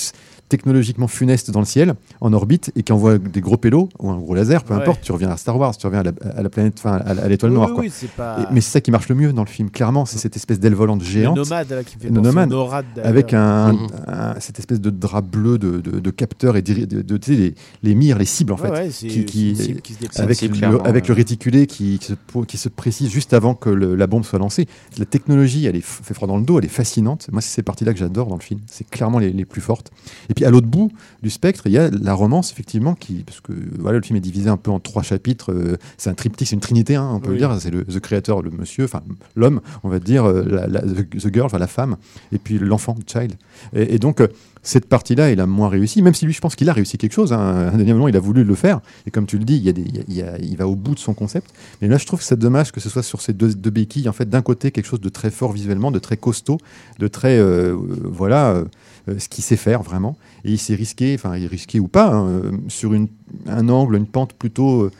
technologiquement 0.50 1.08
funeste 1.08 1.52
dans 1.52 1.60
le 1.60 1.66
ciel, 1.66 1.96
en 2.22 2.32
orbite, 2.34 2.72
et 2.76 2.84
qui 2.84 2.92
envoie 2.94 3.18
des 3.18 3.42
gros 3.42 3.58
pélos, 3.58 3.90
ou 4.00 4.10
un 4.10 4.18
gros 4.18 4.34
laser, 4.36 4.64
peu 4.64 4.74
Ouais. 4.74 4.82
importe, 4.82 5.02
tu 5.02 5.12
reviens 5.12 5.30
à 5.30 5.38
Star 5.38 5.58
Wars, 5.58 5.76
tu 5.76 5.86
reviens 5.88 6.00
à 6.02 6.04
la, 6.04 6.12
à 6.36 6.42
la 6.42 6.50
planète, 6.50 6.76
enfin 6.78 6.94
à, 6.98 7.12
à 7.12 7.28
l'étoile 7.28 7.52
Oui, 7.52 7.58
noire. 7.58 7.70
oui, 7.70 7.76
quoi. 7.76 7.84
oui, 7.86 7.92
c'est 7.94 8.12
pas. 8.12 8.38
Et- 8.42 8.54
mais 8.54 8.62
c'est 8.62 8.72
ça 8.72 8.82
qui 8.82 8.92
marche 8.92 9.10
le 9.10 9.16
mieux 9.16 9.34
dans 9.34 9.44
le 9.44 9.50
film, 9.50 9.70
clairement, 9.70 10.06
c'est 10.06 10.18
cette 10.18 10.36
espèce 10.36 10.60
d'aile 10.60 10.74
volante 10.76 11.00
le 11.02 11.06
géante. 11.06 11.36
nomade 11.38 11.70
là, 11.72 11.84
qui 11.84 11.98
me 11.98 12.02
fait 12.02 12.10
Le 12.10 12.22
nomade, 12.22 12.50
Norad, 12.50 12.86
d'ailleurs. 12.96 13.10
avec 13.10 13.34
un, 13.34 13.74
Mhm. 13.74 13.88
un- 14.08 14.40
cette 14.40 14.60
espèce 14.60 14.80
de 14.82 14.90
drap 14.90 15.22
bleu 15.22 15.58
de, 15.58 15.80
de, 15.80 16.00
de 16.00 16.12
capteurs 16.12 16.56
et 16.58 16.62
de, 16.62 17.02
de- 17.02 17.20
les, 17.28 17.56
les 17.84 17.96
mires, 17.96 18.18
les 18.18 18.26
cibles 18.26 18.54
en 18.54 18.58
fait, 18.58 18.70
ouais, 18.70 18.90
c'est- 18.92 19.08
qui- 19.08 19.26
qui- 19.26 19.56
c'est 19.56 19.62
une 19.64 19.68
cible 19.68 19.82
qui 19.82 19.94
se 19.94 20.00
déplace. 20.00 20.20
avec, 20.22 20.42
le, 20.42 20.88
avec 20.88 21.08
le 21.08 21.14
réticulé 21.14 21.68
qui, 21.68 22.00
qui 22.00 22.06
se, 22.08 22.14
po- 22.14 22.44
qui 22.44 22.58
se 22.58 22.70
précise 22.70 23.10
juste 23.10 23.34
avant 23.34 23.54
que 23.54 23.70
le- 23.70 23.96
la 23.96 24.08
bombe 24.08 24.24
soit 24.24 24.40
lancée. 24.40 24.66
La 24.98 25.06
technologie, 25.06 25.66
elle 25.66 25.76
est, 25.76 25.84
fait 25.84 26.14
froid 26.14 26.28
dans 26.28 26.38
le 26.38 26.44
dos, 26.44 26.60
elle 26.60 26.66
est 26.66 26.70
fascinante. 26.70 27.28
Moi, 27.32 27.42
c'est 27.42 27.54
ces 27.56 27.64
parties-là 27.64 27.94
que 27.94 28.00
j'adore 28.00 28.28
dans 28.28 28.36
le 28.36 28.42
film. 28.42 28.60
C'est 28.68 28.90
clairement 28.90 29.20
les, 29.20 29.32
les 29.32 29.46
plus 29.46 29.62
fortes. 29.62 29.92
Et 30.30 30.34
puis 30.38 30.46
à 30.46 30.50
l'autre 30.52 30.68
bout 30.68 30.92
du 31.24 31.30
spectre, 31.30 31.64
il 31.66 31.74
y 31.74 31.78
a 31.78 31.90
la 31.90 32.14
romance, 32.14 32.52
effectivement, 32.52 32.96
qui, 32.96 33.24
parce 33.26 33.42
que 33.42 33.52
voilà, 33.80 33.98
le 33.98 34.04
film 34.04 34.16
est 34.18 34.22
divisé 34.22 34.50
un 34.50 34.58
peu 34.58 34.72
en 34.72 34.80
trois 34.80 35.04
chapitres. 35.04 35.52
euh, 35.52 35.78
c'est 35.98 36.10
un 36.10 36.14
triptyque, 36.14 36.48
c'est 36.48 36.56
une 36.56 36.62
trinité, 36.62 36.96
hein, 36.96 37.10
on 37.14 37.20
peut 37.20 37.28
Oui. 37.30 37.34
le 37.34 37.40
dire. 37.40 37.58
C'est 37.60 37.72
le 37.72 37.84
the 37.84 38.00
créateur, 38.00 38.42
le 38.42 38.52
monsieur, 38.52 38.86
enfin 38.86 39.02
l'homme, 39.36 39.62
on 39.84 39.90
va 39.90 40.00
dire, 40.00 40.26
euh, 40.26 40.44
la, 40.48 40.68
la- 40.68 40.82
the, 40.82 41.34
girl, 41.34 41.46
enfin 41.48 41.58
la 41.60 41.68
femme, 41.68 41.98
et 42.32 42.38
puis 42.38 42.60
l'enfant, 42.60 42.94
the 42.94 43.10
child. 43.12 43.34
Et, 43.74 43.96
et 43.96 44.00
donc, 44.00 44.22
euh, 44.22 44.28
cette 44.64 44.88
partie-là, 44.88 45.32
il 45.32 45.40
a 45.40 45.46
moins 45.46 45.70
réussi, 45.70 46.02
même 46.02 46.14
si 46.14 46.26
lui, 46.26 46.34
je 46.34 46.42
pense 46.42 46.56
qu'il 46.56 46.70
a 46.70 46.74
réussi 46.74 46.98
quelque 46.98 47.14
chose. 47.14 47.32
Hein. 47.32 47.70
Indéniablement, 47.74 48.08
il 48.10 48.18
a 48.18 48.20
voulu 48.20 48.44
le 48.44 48.56
faire. 48.56 48.82
Et 49.06 49.12
comme 49.12 49.26
tu 49.26 49.38
le 49.38 49.46
dis, 49.46 49.56
il, 49.56 49.64
y 49.64 49.70
a 49.70 49.72
des, 49.74 49.86
il, 50.10 50.14
y 50.16 50.22
a- 50.22 50.38
va 50.58 50.68
au 50.68 50.76
bout 50.76 50.94
de 50.94 51.00
son 51.00 51.14
concept. 51.14 51.52
Mais 51.82 51.88
là, 51.88 51.98
je 51.98 52.06
trouve 52.06 52.20
que 52.20 52.26
c'est 52.26 52.38
dommage 52.38 52.72
que 52.74 52.80
ce 52.82 52.90
soit 52.90 53.04
sur 53.04 53.22
ces 53.22 53.32
deux, 53.34 53.54
deux 53.54 53.70
béquilles. 53.70 54.10
En 54.10 54.14
fait, 54.14 54.30
d'un 54.30 54.42
côté, 54.42 54.72
quelque 54.72 54.86
chose 54.88 55.00
de 55.02 55.10
très 55.10 55.30
fort 55.32 55.52
visuellement, 55.54 55.90
de 55.92 56.00
très 56.00 56.18
costaud, 56.18 56.58
de 57.00 57.08
très. 57.08 57.38
euh, 57.40 57.76
voilà. 58.04 58.50
euh, 58.52 58.66
ce 59.20 59.30
qu'il 59.30 59.44
sait 59.44 59.58
faire 59.58 59.84
vraiment. 59.84 60.18
Et 60.44 60.52
il 60.52 60.58
s'est 60.60 60.76
risqué, 60.76 61.16
enfin, 61.16 61.36
il 61.38 61.44
est 61.44 61.48
risqué 61.48 61.80
ou 61.80 61.88
pas, 61.88 62.08
hein, 62.14 62.28
euh, 62.28 62.52
sur 62.68 62.94
une, 62.94 63.08
un 63.48 63.70
angle, 63.70 63.96
une 63.96 64.08
pente 64.08 64.34
plutôt 64.34 64.84
euh, 64.84 64.92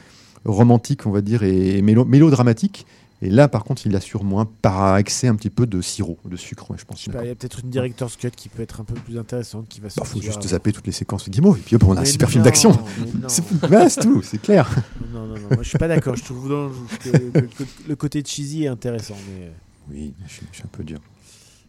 romantique, 0.46 1.06
on 1.06 1.12
va 1.12 1.22
dire, 1.22 1.44
et 1.44 1.82
mélo- 1.82 2.06
mélodramatique. 2.06 2.86
Et 3.24 3.32
là, 3.32 3.48
par 3.48 3.64
contre, 3.64 3.88
il 3.88 3.96
assure 3.96 4.24
moins 4.24 4.48
par 4.62 4.96
excès 4.98 5.28
un 5.28 5.34
petit 5.36 5.50
peu 5.50 5.66
de 5.66 5.82
sirop, 5.82 6.20
de 6.26 6.36
sucre, 6.36 6.70
ouais, 6.70 6.78
je 6.80 6.86
pense. 6.86 7.00
Je 7.00 7.06
sais 7.06 7.12
pas, 7.12 7.24
il 7.24 7.30
y 7.30 7.32
a 7.32 7.36
peut-être 7.36 7.62
une 7.64 7.72
director's 7.72 8.16
cut 8.16 8.30
qui 8.30 8.48
peut 8.48 8.62
être 8.62 8.80
un 8.80 8.84
peu 8.84 8.94
plus 8.94 9.18
intéressante 9.18 9.66
qui 9.68 9.80
va 9.80 9.88
Il 9.88 9.92
sortir. 9.92 10.14
faut 10.14 10.22
juste 10.22 10.48
zapper 10.48 10.72
toutes 10.72 10.86
les 10.86 10.92
séquences 10.94 11.28
Guimau, 11.28 11.56
et 11.56 11.60
puis 11.60 11.76
hop, 11.76 11.84
on 11.86 11.98
a 11.98 12.02
un 12.02 12.06
super 12.06 12.28
non, 12.28 12.32
film 12.34 12.44
d'action. 12.44 12.80
C'est 13.28 13.44
c'est 13.90 14.02
tout, 14.02 14.22
c'est 14.22 14.40
clair. 14.40 14.70
Non, 15.12 15.22
non, 15.26 15.34
non, 15.34 15.48
moi 15.50 15.64
je 15.64 15.70
suis 15.70 15.80
pas 15.80 15.88
d'accord. 15.88 16.16
Je 16.16 16.24
trouve 16.26 16.72
que, 17.04 17.10
que- 17.10 17.40
que 17.40 17.64
le 17.88 17.96
côté 17.96 18.22
cheesy 18.24 18.66
est 18.66 18.68
intéressant. 18.68 19.16
Mais... 19.28 19.52
Oui, 19.90 20.14
je 20.28 20.34
suis 20.34 20.64
un 20.64 20.68
peu 20.72 20.84
dur. 20.84 21.00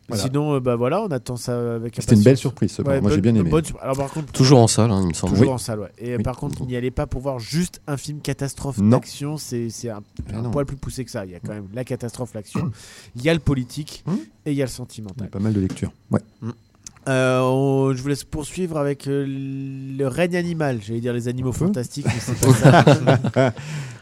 Voilà. 0.09 0.23
Hein, 0.23 0.27
Sinon, 0.27 0.55
euh, 0.55 0.61
bah 0.61 0.75
voilà, 0.77 1.03
on 1.03 1.09
attend 1.09 1.37
ça 1.37 1.75
avec 1.75 1.97
C'était 2.01 2.15
une 2.15 2.23
belle 2.23 2.37
surprise, 2.39 2.73
ce 2.73 2.81
Ouais, 2.83 3.01
Moi, 3.01 3.11
j'ai 3.11 3.21
bien 3.21 3.35
aimé. 3.35 3.51
bonne 3.51 3.65
Alors 3.83 3.97
par 3.97 4.11
contre, 4.11 4.33
Toujours 4.33 4.59
en 4.61 4.67
salle, 4.67 4.91
hein, 4.91 5.01
il 5.03 5.09
me 5.09 5.13
semble. 5.13 5.35
toujours 5.35 5.49
Oui. 5.49 5.53
en 5.55 5.59
salle, 5.59 5.81
ouais. 5.81 5.93
Et 5.99 6.13
euh, 6.13 6.17
Oui. 6.17 6.23
par 6.23 6.37
contre, 6.37 6.65
n'y 6.67 6.77
allez 6.77 6.91
pas 6.91 7.07
pour 7.07 7.21
voir 7.21 7.39
juste 7.39 7.83
un 7.87 7.97
film 7.99 8.21
catastrophe 8.21 8.79
Non. 8.79 8.97
d'action. 8.97 9.37
C'est 9.37 9.69
c'est 9.69 9.91
un, 9.91 10.01
Ah 10.33 10.39
un 10.39 10.45
poil 10.51 10.65
plus 10.65 10.77
poussé 10.79 11.05
que 11.05 11.11
ça. 11.11 11.27
Il 11.27 11.33
y 11.33 11.35
a 11.35 11.41
quand 11.41 11.53
même 11.53 11.69
la 11.75 11.85
catastrophe, 11.85 12.33
l'action. 12.35 12.71
Il 13.17 13.23
y 13.23 13.29
a 13.29 13.35
le 13.35 13.41
politique 13.41 14.03
Hum. 14.07 14.19
et 14.47 14.53
il 14.53 14.55
y 14.55 14.55
a 14.55 14.55
le 14.55 14.55
Il 14.55 14.59
y 14.59 14.63
a 14.63 14.67
sentimental. 14.69 15.29
pas 15.29 15.41
mal 15.41 15.53
de 15.53 15.61
lectures. 15.61 15.93
Ouais. 16.11 16.21
Euh, 17.09 17.41
on- 17.41 17.95
je 17.95 18.03
vous 18.03 18.09
laisse 18.09 18.25
poursuivre 18.25 18.77
avec 18.77 19.07
euh, 19.09 19.25
le 19.27 20.07
règne 20.09 20.37
animal. 20.37 20.81
J'allais 20.83 21.01
dire 21.01 21.13
les 21.15 21.29
animaux 21.29 21.53
peut 21.53 21.59
fantastiques, 21.67 22.07
mais 22.07 22.19
c'est 22.21 22.39
pas 22.41 22.53
ça. 22.55 22.83
Bah, 23.35 23.53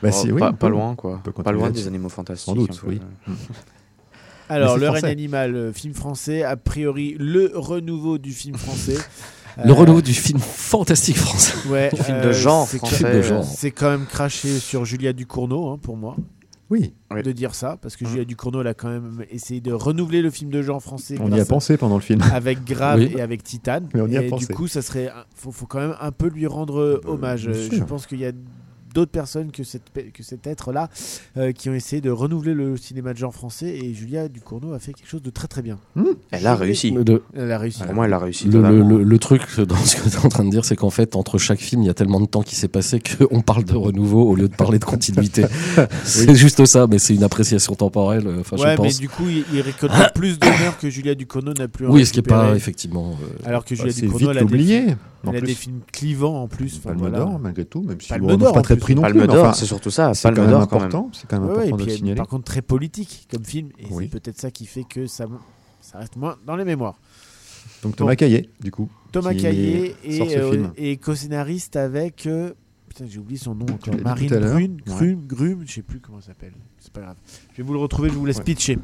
Oh, 0.02 0.10
si, 0.12 0.30
oui, 0.32 0.40
pas, 0.58 0.68
loin, 0.68 0.94
quoi. 0.94 1.20
peut 1.24 1.30
Pas 1.32 1.52
loin 1.52 1.70
des 1.70 1.86
animaux 1.88 2.08
fantastiques. 2.08 2.46
Sans 2.46 2.54
doute, 2.54 2.80
oui. 2.86 3.00
Alors, 4.48 4.78
Le 4.78 4.88
règne 4.88 5.04
animal, 5.06 5.54
euh, 5.56 5.72
film 5.72 5.94
français, 5.94 6.42
a 6.42 6.56
priori 6.56 7.16
le 7.18 7.50
renouveau 7.54 8.18
du 8.18 8.32
film 8.32 8.56
français. 8.56 8.96
Le 9.64 9.70
Euh, 9.70 9.74
renouveau 9.74 10.02
du 10.02 10.12
film 10.12 10.38
fantastique 10.38 11.16
français. 11.16 11.54
ouais, 11.70 11.88
Du 11.90 12.02
film 12.02 12.18
euh, 12.18 12.26
de 12.26 12.32
genre 12.32 12.68
c'est 12.68 12.76
français. 12.76 13.32
C'est 13.56 13.70
quand 13.70 13.88
même 13.88 14.04
craché 14.04 14.58
sur 14.58 14.84
Julia 14.84 15.14
Ducournau, 15.14 15.68
hein, 15.70 15.78
pour 15.80 15.96
moi, 15.96 16.14
Oui, 16.68 16.92
de 17.24 17.32
dire 17.32 17.54
ça, 17.54 17.78
parce 17.80 17.96
que 17.96 18.04
Mhm. 18.04 18.10
Julia 18.10 18.24
Ducournau, 18.26 18.60
elle 18.60 18.66
a 18.66 18.74
quand 18.74 18.90
même 18.90 19.24
essayé 19.30 19.62
de 19.62 19.72
renouveler 19.72 20.20
le 20.20 20.28
film 20.30 20.50
de 20.50 20.60
genre 20.60 20.82
français 20.82 21.16
on 21.20 21.32
y 21.34 21.40
a 21.40 21.44
pensé 21.46 21.76
pendant 21.78 21.94
le 21.94 22.02
film. 22.02 22.20
avec 22.34 22.64
Grave 22.64 22.98
Oui. 22.98 23.14
et 23.16 23.20
avec 23.22 23.42
Titane. 23.44 23.88
Mais 23.94 24.02
on 24.02 24.08
y 24.08 24.18
a 24.18 24.22
et 24.24 24.28
pensé. 24.28 24.46
du 24.46 24.52
coup, 24.54 24.68
ça 24.68 24.82
serait, 24.82 25.08
un- 25.08 25.24
faut, 25.34 25.52
faut 25.52 25.64
quand 25.66 25.78
même 25.80 25.94
un 26.02 26.12
peu 26.12 26.28
lui 26.28 26.46
rendre 26.46 26.78
euh, 26.78 27.00
hommage. 27.06 27.48
Euh. 27.48 27.68
Je 27.72 27.82
pense 27.82 28.06
qu'il 28.06 28.20
y 28.20 28.26
a 28.26 28.32
d'autres 28.96 29.10
personnes 29.12 29.52
que, 29.52 29.62
cette, 29.62 29.82
que 30.14 30.22
cet 30.22 30.46
être-là 30.46 30.88
euh, 31.36 31.52
qui 31.52 31.68
ont 31.68 31.74
essayé 31.74 32.00
de 32.00 32.08
renouveler 32.10 32.54
le 32.54 32.78
cinéma 32.78 33.12
de 33.12 33.18
genre 33.18 33.34
français 33.34 33.76
et 33.76 33.92
Julia 33.92 34.28
Ducournau 34.28 34.72
a 34.72 34.78
fait 34.78 34.94
quelque 34.94 35.08
chose 35.08 35.22
de 35.22 35.28
très 35.30 35.48
très 35.48 35.60
bien. 35.60 35.78
Elle 36.30 36.46
a 36.46 36.54
réussi. 36.56 36.90
Le, 36.92 37.22
Elle 37.34 37.52
a 37.52 37.58
réussi. 37.58 37.82
Pour 37.82 37.92
moi, 37.94 38.06
elle 38.06 38.12
a 38.14 38.18
réussi. 38.18 38.46
le- 38.46 38.52
totalement. 38.52 38.88
le- 38.88 39.04
le 39.04 39.18
truc 39.18 39.42
dans 39.60 39.76
ce 39.76 39.96
que 39.96 40.08
tu 40.08 40.16
es 40.16 40.24
en 40.24 40.28
train 40.30 40.44
de 40.44 40.50
dire, 40.50 40.64
c'est 40.64 40.76
qu'en 40.76 40.88
fait, 40.90 41.14
entre 41.14 41.36
chaque 41.36 41.60
film, 41.60 41.82
il 41.82 41.86
y 41.86 41.90
a 41.90 41.94
tellement 41.94 42.20
de 42.20 42.26
temps 42.26 42.42
qui 42.42 42.54
s'est 42.56 42.68
passé 42.68 43.00
qu'on 43.00 43.42
parle 43.42 43.64
de 43.64 43.74
renouveau 43.76 44.22
au 44.30 44.34
lieu 44.34 44.48
de 44.48 44.56
parler 44.56 44.78
de 44.78 44.84
continuité. 44.86 45.44
c'est 46.04 46.34
juste 46.34 46.64
ça, 46.64 46.86
mais 46.86 46.98
c'est 46.98 47.14
une 47.14 47.22
appréciation 47.24 47.74
temporelle. 47.74 48.26
euh, 48.26 48.40
Enfin, 48.40 48.56
ouais, 48.56 48.76
je 48.76 48.82
mais 48.82 48.92
du 48.94 49.08
coup, 49.10 49.28
il, 49.28 49.44
il 49.52 49.60
récolte 49.60 49.92
plus 50.14 50.38
d'honneur 50.38 50.78
que 50.78 50.88
Julia 50.88 51.14
Ducournau 51.14 51.52
n'a 51.52 51.68
plus. 51.68 51.86
Oui, 51.86 52.06
ce 52.06 52.12
qui 52.12 52.20
est 52.20 52.22
pas 52.22 52.54
effectivement. 52.56 53.16
euh, 53.22 53.46
Alors 53.48 53.64
que 53.64 53.74
Bah, 53.74 53.80
Julia 53.82 53.92
c'est 53.92 54.00
Ducournau, 54.02 54.18
vite 54.18 54.28
elle 54.30 54.38
a, 54.38 54.40
des, 54.40 54.46
oublié. 54.46 54.86
En 55.28 55.32
elle 55.32 55.42
a 55.42 55.46
des 55.46 55.54
films 55.54 55.80
clivants 55.92 56.42
en 56.42 56.48
plus. 56.48 56.78
Palme 56.78 56.98
voilà. 56.98 57.18
d'or, 57.18 57.38
malgré 57.38 57.64
tout, 57.64 57.82
même 57.82 58.00
si 58.00 58.08
Palme 58.08 58.26
bon, 58.26 58.36
d'or, 58.36 58.52
pas 58.52 58.62
très 58.62 58.76
pris 58.76 58.94
non 58.94 59.02
Palme 59.02 59.20
plus. 59.26 59.30
enfin, 59.30 59.52
c'est 59.52 59.66
surtout 59.66 59.90
ça. 59.90 60.14
c'est 60.14 60.22
Palme 60.22 60.36
quand 60.36 60.42
même 60.42 60.50
d'or, 60.50 60.68
quand 60.68 60.76
même. 60.76 60.86
important. 60.86 61.10
C'est 61.12 61.28
quand 61.28 61.40
même 61.40 61.50
Ouais, 61.50 61.56
important 61.64 61.76
de 61.76 61.84
le 61.84 61.90
signaler. 61.90 62.16
par 62.16 62.28
contre, 62.28 62.44
très 62.44 62.62
politique 62.62 63.28
comme 63.30 63.44
film. 63.44 63.68
Et 63.78 63.86
Oui. 63.90 64.08
c'est 64.10 64.20
peut-être 64.20 64.40
ça 64.40 64.50
qui 64.50 64.66
fait 64.66 64.84
que 64.84 65.06
ça, 65.06 65.26
ça 65.80 65.98
reste 65.98 66.16
moins 66.16 66.36
dans 66.46 66.56
les 66.56 66.64
mémoires. 66.64 66.98
Donc 67.82 67.96
Thomas 67.96 68.16
Caillet, 68.16 68.48
du 68.60 68.70
coup. 68.70 68.88
Thomas 69.12 69.34
Caillé 69.34 69.94
ce 70.04 70.38
euh, 70.38 70.66
et 70.76 70.96
co-scénariste 70.96 71.76
avec. 71.76 72.26
euh, 72.26 72.52
putain, 72.88 73.06
j'ai 73.08 73.18
oublié 73.18 73.38
son 73.38 73.54
nom 73.54 73.66
encore. 73.72 73.94
Marine 74.02 74.28
tout 74.28 74.34
à 74.34 74.38
l'heure. 74.40 74.52
Brune, 74.54 74.80
Ouais. 74.86 74.94
Grum, 74.94 75.26
Grum, 75.26 75.62
je 75.66 75.72
sais 75.72 75.82
plus 75.82 76.00
comment 76.00 76.20
ça 76.20 76.28
s'appelle. 76.28 76.52
C'est 76.78 76.92
pas 76.92 77.00
grave. 77.02 77.16
Je 77.52 77.56
vais 77.58 77.62
vous 77.66 77.72
le 77.72 77.78
retrouver, 77.80 78.08
je 78.10 78.14
vous 78.14 78.24
laisse 78.26 78.38
Ouais. 78.38 78.44
pitcher. 78.44 78.78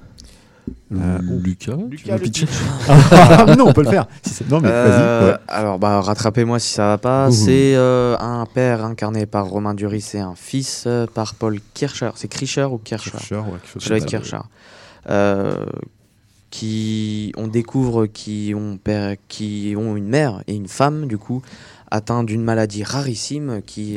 Euh, 0.93 1.19
Lucas, 1.43 1.77
tu 1.77 1.89
Lucas 1.91 2.17
le 2.17 2.23
pitcher 2.23 2.47
Ah, 2.89 3.55
non, 3.57 3.69
on 3.69 3.73
peut 3.73 3.83
le 3.83 3.91
faire. 3.91 4.07
Si 4.27 4.45
non, 4.49 4.61
mais 4.61 4.69
Euh, 4.71 5.33
ouais. 5.33 5.39
Alors, 5.49 5.79
bah, 5.79 6.01
rattrapez-moi 6.01 6.59
si 6.59 6.73
ça 6.75 6.87
va 6.89 6.99
pas. 6.99 7.31
C'est 7.31 7.75
euh, 7.77 8.17
un 8.19 8.47
père 8.47 8.85
incarné 8.85 9.27
par 9.27 9.47
Romain 9.47 9.75
Duris 9.75 10.11
et 10.15 10.19
un 10.21 10.35
fils 10.35 10.85
euh, 10.87 11.07
par 11.07 11.35
Paul 11.35 11.61
Kircher. 11.75 12.11
C'est 12.15 12.29
Kircher 12.29 12.65
ou 12.65 12.79
Kircher? 12.79 13.11
Kircher, 13.11 13.37
ouais, 13.37 13.45
quelque 13.63 13.81
chose 13.81 13.83
Je 13.83 13.99
ça. 13.99 14.07
Kircher. 14.07 14.39
Qui 16.51 17.33
on 17.39 17.49
découvre 17.49 18.05
qui 18.07 18.53
ont 18.55 18.77
père, 18.77 19.17
qui 19.29 19.75
ont 19.79 19.97
une 19.97 20.07
mère 20.09 20.43
et 20.47 20.55
une 20.55 20.69
femme 20.69 21.07
du 21.07 21.17
coup 21.17 21.41
atteint 21.91 22.25
d'une 22.25 22.43
maladie 22.43 22.85
rarissime 22.85 23.63
qui 23.65 23.97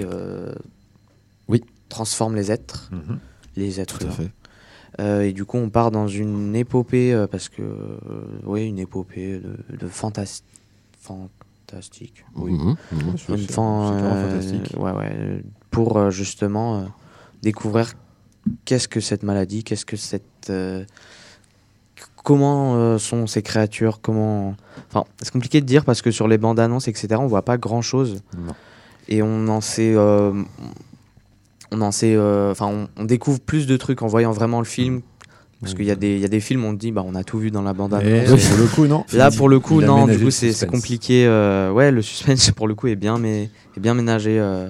Oui. 1.50 1.62
transforme 1.90 2.36
les 2.36 2.52
êtres, 2.54 2.90
Mhm. 2.94 3.20
les 3.58 3.80
êtres 3.82 4.00
Tout 4.00 4.08
à 4.08 4.12
fait. 4.12 4.32
Euh, 5.00 5.22
et 5.22 5.34
du 5.34 5.44
coup, 5.46 5.58
on 5.58 5.70
part 5.70 5.92
dans 5.92 6.08
une 6.08 6.56
épopée, 6.56 7.14
euh, 7.14 7.28
parce 7.28 7.50
que, 7.50 7.62
euh, 7.62 7.98
oui, 8.46 8.66
une 8.68 8.80
épopée 8.80 9.40
de, 9.40 9.58
de 9.78 9.88
fantas- 9.90 10.42
fantastique. 11.02 12.26
Oui. 12.36 12.54
Mhm, 12.54 12.76
mhm. 12.92 13.16
Une 13.30 13.38
fan- 13.40 13.94
euh, 13.94 14.30
fantastique. 14.30 14.78
ouais, 14.80 14.92
ouais, 14.92 15.44
pour 15.72 15.98
euh, 15.98 16.12
justement 16.12 16.80
euh, 16.80 16.84
découvrir 17.42 17.94
qu'est-ce 18.64 18.88
que 18.88 19.00
cette 19.02 19.24
maladie, 19.24 19.64
qu'est-ce 19.64 19.86
que 19.86 19.98
cette. 19.98 20.50
euh, 20.50 20.86
comment 22.24 22.76
euh, 22.76 22.98
sont 22.98 23.28
ces 23.28 23.42
créatures, 23.42 24.00
comment. 24.02 24.56
Enfin, 24.90 25.04
c'est 25.22 25.32
compliqué 25.32 25.60
de 25.62 25.66
dire 25.66 25.84
parce 25.86 26.02
que 26.02 26.12
sur 26.12 26.28
les 26.28 26.38
bandes 26.38 26.60
annonces, 26.60 26.88
etc., 26.88 27.16
on 27.20 27.28
voit 27.28 27.44
pas 27.44 27.58
grand 27.58 27.82
chose. 27.82 28.24
Non. 28.38 28.54
Et 29.10 29.22
on 29.22 29.48
en 29.50 29.62
sait. 29.62 29.94
On 31.76 31.82
en 31.82 31.92
sait. 31.92 32.16
euh, 32.16 32.52
Enfin, 32.52 32.68
on, 32.68 32.88
on 33.02 33.06
découvre 33.06 33.40
plus 33.40 33.68
de 33.68 33.78
trucs 33.78 34.02
en 34.02 34.08
voyant 34.08 34.32
vraiment 34.32 34.60
le 34.60 34.66
film. 34.66 35.02
Parce 35.62 35.74
qu'il 35.74 35.86
y, 35.86 35.92
a 35.92 35.96
des- 35.96 36.16
il 36.16 36.20
y 36.22 36.26
a 36.26 36.28
des 36.28 36.42
films, 36.42 36.64
on 36.66 36.74
te 36.76 36.80
dit, 36.80 36.92
bah, 36.92 37.02
on 37.08 37.16
a 37.16 37.24
tout 37.24 37.40
vu 37.40 37.50
dans 37.50 37.62
la 37.64 37.74
bande 37.74 37.94
Et 38.04 38.20
annonce. 38.20 38.46
pour 38.50 38.58
le 38.60 38.68
coup, 38.68 38.86
non. 38.88 39.04
Là, 39.14 39.32
pour 39.32 39.50
le 39.50 39.60
coup, 39.60 39.82
non, 39.82 40.06
du 40.06 40.20
coup, 40.20 40.30
c'est 40.30 40.68
compliqué. 40.68 41.26
euh, 41.26 41.72
ouais, 41.72 41.92
le 41.92 42.02
suspense, 42.04 42.52
pour 42.56 42.68
le 42.68 42.76
coup, 42.76 42.88
est 42.88 42.96
bien, 42.96 43.18
mais, 43.18 43.50
est 43.76 43.80
bien 43.80 43.94
ménagé. 43.96 44.38
euh, 44.40 44.68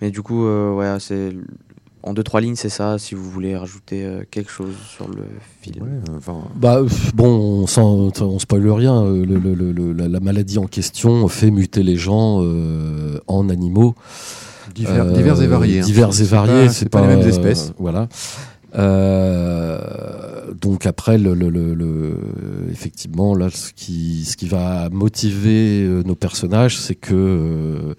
mais 0.00 0.10
du 0.10 0.22
coup, 0.22 0.44
euh, 0.46 0.72
ouais, 0.74 0.96
c'est. 0.98 1.32
En 2.02 2.12
deux, 2.12 2.22
trois 2.22 2.40
lignes, 2.42 2.56
c'est 2.56 2.68
ça, 2.68 2.98
si 2.98 3.14
vous 3.14 3.30
voulez 3.30 3.56
rajouter 3.56 4.04
euh, 4.04 4.24
quelque 4.30 4.50
chose 4.50 4.74
sur 4.94 5.08
le 5.08 5.22
film. 5.62 5.84
Ouais, 5.84 6.14
enfin, 6.18 6.36
Bah 6.56 6.82
bon, 7.14 7.62
on, 7.62 7.66
s'en- 7.66 8.10
on 8.20 8.38
spoile 8.38 8.68
rien. 8.70 9.04
le- 9.04 9.24
le- 9.24 9.54
le- 9.54 9.72
le- 9.72 9.92
la, 9.94 10.08
la 10.08 10.20
maladie 10.20 10.58
en 10.58 10.66
question 10.66 11.26
fait 11.28 11.50
muter 11.50 11.82
les 11.82 11.96
gens 11.96 12.40
euh, 12.42 13.20
en 13.26 13.48
animaux. 13.48 13.94
Divers, 14.74 15.04
Euh, 15.06 15.10
divers 15.12 15.40
et 15.42 15.46
variés. 15.46 15.80
hein. 15.80 15.84
Divers 15.84 16.20
et 16.20 16.24
variés, 16.24 16.66
pas- 16.66 16.72
c'est 16.72 16.88
pas, 16.88 17.00
pas, 17.00 17.06
les 17.06 17.16
mêmes 17.16 17.24
euh, 17.24 17.28
espèces. 17.28 17.72
voilà. 17.78 18.08
Euh, 18.76 20.33
donc 20.52 20.86
après, 20.86 21.18
le, 21.18 21.34
le- 21.34 21.48
le- 21.50 21.74
le- 21.74 22.18
effectivement, 22.70 23.34
là, 23.34 23.48
ce 23.50 23.72
qui, 23.72 24.24
ce 24.24 24.36
qui 24.36 24.48
va 24.48 24.88
motiver 24.90 25.82
euh, 25.84 26.02
nos 26.04 26.14
personnages, 26.14 26.78
c'est 26.78 26.94
que 26.94 27.14
euh, 27.14 27.94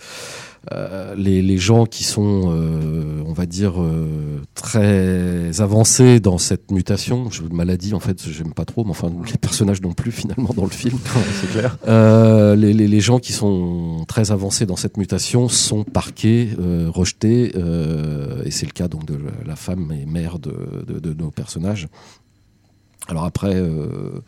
euh, 0.74 1.14
les, 1.16 1.44
les 1.44 1.58
gens 1.60 1.86
qui 1.86 2.04
sont, 2.04 2.46
euh, 2.52 3.22
on 3.28 3.34
va 3.34 3.46
dire, 3.46 3.80
euh, 3.80 4.42
très 4.56 5.62
avancés 5.62 6.20
dans 6.20 6.40
cette 6.40 6.72
mutation, 6.72 7.30
je, 7.30 7.44
maladie, 7.44 7.94
en 7.94 8.00
fait, 8.00 8.28
j'aime 8.28 8.52
pas 8.52 8.66
trop, 8.66 8.84
mais 8.84 8.90
enfin, 8.90 9.12
les 9.32 9.38
personnages 9.38 9.82
non 9.84 9.94
plus, 9.94 10.12
finalement, 10.12 10.50
dans 10.56 10.64
le 10.64 10.72
film. 10.72 10.98
c'est 11.42 11.52
clair. 11.52 11.78
Euh, 11.88 12.56
les, 12.56 12.74
les- 12.74 12.88
les 12.88 13.00
gens 13.00 13.20
qui 13.20 13.32
sont 13.32 14.06
très 14.08 14.32
avancés 14.32 14.66
dans 14.66 14.76
cette 14.76 14.98
mutation 14.98 15.50
sont 15.50 15.84
parqués, 15.84 16.50
euh, 16.60 16.90
rejetés, 16.92 17.52
euh, 17.56 18.42
et 18.44 18.50
c'est 18.52 18.66
le 18.66 18.72
cas 18.72 18.88
donc 18.88 19.06
de 19.06 19.20
la 19.46 19.56
femme 19.56 19.92
et 19.92 20.08
mère 20.08 20.40
de, 20.40 20.54
de- 20.88 21.00
de 21.00 21.14
nos 21.14 21.30
personnages. 21.30 21.88
Alors 23.08 23.26
après, 23.26 23.56
euh, 23.56 24.22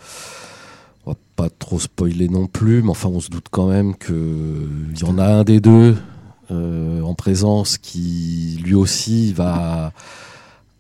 on 1.05 1.11
va 1.11 1.17
pas 1.35 1.49
trop 1.49 1.79
spoiler 1.79 2.29
non 2.29 2.47
plus, 2.47 2.81
mais 2.81 2.89
enfin 2.89 3.09
on 3.09 3.19
se 3.19 3.29
doute 3.29 3.47
quand 3.49 3.67
même 3.67 3.95
qu'il 3.95 4.97
y 4.99 5.03
en 5.03 5.17
a 5.17 5.25
un 5.25 5.43
des 5.43 5.59
deux 5.59 5.95
euh, 6.51 7.01
en 7.01 7.13
présence 7.15 7.77
qui 7.77 8.59
lui 8.63 8.75
aussi 8.75 9.33
va 9.33 9.91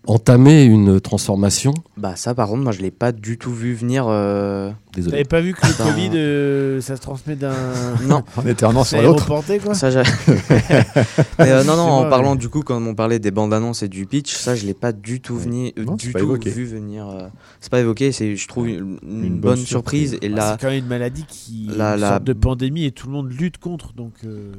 entamer 0.07 0.63
une 0.63 0.99
transformation. 0.99 1.73
Bah, 1.97 2.15
ça, 2.15 2.33
par 2.33 2.47
contre, 2.47 2.63
moi, 2.63 2.71
je 2.71 2.81
l'ai 2.81 2.91
pas 2.91 3.11
du 3.11 3.37
tout 3.37 3.53
vu 3.53 3.73
venir. 3.73 4.05
euh, 4.07 4.71
Désolé. 4.93 5.11
T'avais 5.11 5.23
pas 5.25 5.41
vu 5.41 5.53
que 5.53 5.65
le. 5.67 5.73
Covid, 5.73 6.09
euh, 6.15 6.81
ça 6.81 6.95
se 6.95 7.01
transmet 7.01 7.35
d'un. 7.35 7.53
Non, 8.07 8.23
En 8.35 8.45
éternant 8.47 8.83
sur 8.83 9.01
l'autre. 9.01 9.27
quoi 9.27 9.73
ça, 9.75 9.91
j'ai- 9.91 10.01
Mais, 11.39 11.51
euh, 11.51 11.63
non, 11.63 11.75
non, 11.77 11.83
en 11.83 12.09
parlant 12.09 12.35
du 12.35 12.49
coup, 12.49 12.61
quand 12.61 12.81
on 12.81 12.95
parlait 12.95 13.19
des 13.19 13.31
bandes 13.31 13.53
annonces 13.53 13.83
et 13.83 13.87
du 13.87 14.05
pitch, 14.05 14.33
ça, 14.33 14.55
je 14.55 14.65
l'ai 14.65 14.73
pas 14.73 14.91
du 14.91 15.21
tout, 15.21 15.37
venu, 15.37 15.71
euh, 15.77 15.83
Non, 15.85 15.95
du 15.95 16.11
tout 16.11 16.17
évoqué. 16.17 16.49
vu 16.49 16.65
venir. 16.65 17.07
euh, 17.07 17.27
c'est 17.59 17.71
pas 17.71 17.79
évoqué, 17.79 18.11
c'est, 18.11 18.35
je 18.35 18.47
trouve, 18.47 18.67
une, 18.69 18.97
une 19.03 19.23
Une 19.23 19.29
bonne, 19.39 19.39
bonne 19.39 19.57
surprise. 19.57 20.11
surprise. 20.11 20.19
Et 20.21 20.29
là, 20.33 20.53
c'est 20.53 20.61
quand 20.65 20.71
même 20.71 20.79
une 20.83 20.87
maladie 20.87 21.25
qui 21.27 21.69
La- 21.75 21.95
une 21.95 22.01
la- 22.01 22.09
sorte 22.09 22.23
de 22.23 22.33
pandémie 22.33 22.85
et 22.85 22.91
tout 22.91 23.07
le 23.07 23.13
monde 23.13 23.31
lutte 23.31 23.57
contre 23.57 23.93
donc 23.93 24.13
euh, 24.25 24.51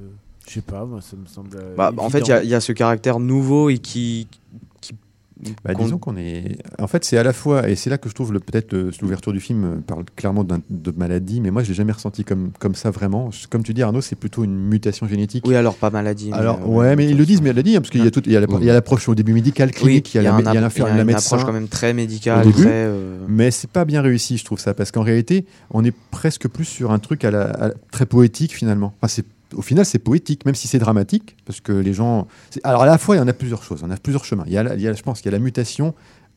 je 0.47 0.55
sais 0.55 0.61
pas 0.61 0.85
moi 0.87 1.01
ça 1.03 1.17
me 1.17 1.27
semble 1.27 1.51
Bah, 1.77 1.93
en 1.97 2.09
fait, 2.11 2.21
il 2.21 2.29
y 2.29 2.33
a- 2.33 2.43
il 2.43 2.49
y, 2.49 2.55
a 2.55 2.61
ce 2.61 2.73
caractère 2.73 3.19
nouveau 3.21 3.69
et 3.71 3.79
qui. 3.79 4.27
Bah, 5.65 5.73
disons 5.75 5.99
qu'on 5.99 6.17
est. 6.17 6.59
En 6.81 6.87
fait, 6.89 7.05
c'est 7.05 7.17
à 7.17 7.23
la 7.23 7.33
fois, 7.33 7.69
et 7.69 7.77
c'est 7.77 7.91
là 7.91 7.99
que 7.99 8.09
je 8.09 8.15
trouve 8.15 8.33
le- 8.33 8.41
peut-être 8.41 8.75
l'ouverture 9.01 9.33
du 9.33 9.41
film 9.41 9.83
parle 9.87 10.05
clairement 10.17 10.45
de 10.45 10.91
maladie, 10.97 11.41
mais 11.41 11.51
moi 11.51 11.63
je 11.63 11.69
l'ai 11.69 11.75
jamais 11.75 11.93
ressenti 11.93 12.25
comme, 12.25 12.51
comme 12.59 12.75
ça 12.75 12.91
vraiment. 12.91 13.31
Comme 13.51 13.63
tu 13.63 13.73
dis, 13.75 13.83
Arnaud, 13.83 14.01
c'est 14.01 14.17
plutôt 14.17 14.43
une 14.45 14.57
mutation 14.59 15.07
génétique. 15.07 15.45
Oui, 15.47 15.55
alors 15.55 15.77
pas 15.77 15.91
maladie. 15.91 16.31
Alors, 16.33 16.59
euh, 16.63 16.67
ouais, 16.67 16.97
mais 16.97 17.09
ils 17.09 17.17
le 17.17 17.25
disent, 17.25 17.41
mais 17.41 17.51
elle 17.51 17.57
l'a 17.57 17.63
dit, 17.63 17.77
hein, 17.77 17.81
parce 17.81 17.91
qu'il 17.91 18.03
y 18.03 18.07
a, 18.07 18.11
tout, 18.11 18.23
il 18.27 18.33
y 18.33 18.37
a 18.37 18.73
l'approche 18.73 19.09
au 19.09 19.15
début 19.15 19.33
médicale, 19.33 19.69
Oui, 19.75 19.75
clinique, 19.81 20.15
il 20.15 20.17
y 20.17 20.21
a 20.21 20.23
la, 20.25 20.31
la 20.31 20.39
une 20.39 21.05
médecin. 21.05 21.37
approche 21.37 21.47
quand 21.47 21.53
même 21.53 21.69
très 21.69 21.93
médicale, 21.95 22.45
début. 22.47 22.63
très. 22.63 22.71
euh, 22.73 23.19
Mais 23.29 23.51
c'est 23.51 23.71
pas 23.71 23.85
bien 23.85 24.03
réussi, 24.03 24.39
je 24.39 24.45
trouve 24.45 24.59
ça, 24.59 24.75
parce 24.75 24.91
qu'en 24.91 25.03
réalité, 25.03 25.45
on 25.71 25.85
est 25.85 25.95
presque 26.11 26.49
plus 26.49 26.65
sur 26.65 26.91
un 26.91 26.99
truc 26.99 27.25
à 27.25 27.31
la, 27.31 27.43
à- 27.67 27.71
très 27.93 28.07
poétique 28.07 28.53
finalement. 28.55 28.93
Enfin, 29.01 29.09
c'est- 29.09 29.25
au 29.55 29.63
final, 29.63 29.85
c'est 29.85 29.99
poétique, 29.99 30.45
même 30.47 30.55
si 30.55 30.69
c'est 30.69 30.79
dramatique, 30.79 31.37
parce 31.47 31.61
que 31.61 31.73
les 31.73 31.93
gens. 31.95 32.27
Alors 32.65 32.83
à 32.83 32.87
la 32.87 32.99
fois, 32.99 33.17
il 33.17 33.19
y 33.19 33.23
en 33.23 33.29
a 33.29 33.33
plusieurs 33.33 33.63
choses, 33.63 33.81
on 33.85 33.91
a 33.91 33.97
plusieurs 33.97 34.25
chemins. 34.25 34.45
Il 34.47 34.53
y 34.53 34.59
a, 34.59 34.63
la- 34.63 34.75
il 34.75 34.81
y 34.81 34.89
a- 34.89 34.93
je 34.93 35.03
pense 35.03 35.21
qu'il 35.21 35.31
y 35.31 35.35
a 35.35 35.39
la 35.39 35.43
mutation 35.43 35.95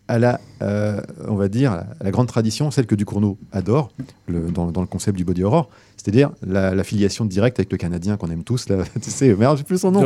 à 0.08 0.20
la, 0.20 0.42
euh, 0.62 1.00
on 1.30 1.36
va 1.36 1.48
dire, 1.48 1.72
à 1.72 1.86
la 2.04 2.12
grande 2.12 2.28
tradition, 2.28 2.70
celle 2.70 2.86
que 2.86 2.96
Ducournau 2.96 3.38
adore, 3.54 3.92
le- 4.28 4.52
dans, 4.52 4.70
dans 4.72 4.82
le 4.82 4.88
concept 4.88 5.18
du 5.18 5.24
body 5.24 5.44
horror, 5.44 5.70
c'est-à-dire 5.96 6.32
la, 6.46 6.74
la 6.76 6.84
filiation 6.84 7.24
directe 7.24 7.60
avec 7.60 7.72
le 7.72 7.78
Canadien 7.78 8.18
qu'on 8.18 8.30
aime 8.30 8.44
tous, 8.44 8.68
là, 8.68 8.78
tu 9.02 9.10
sais, 9.10 9.34
merde, 9.36 9.58
j'ai 9.58 9.64
plus 9.64 9.78
son 9.78 9.92
nom. 9.92 10.02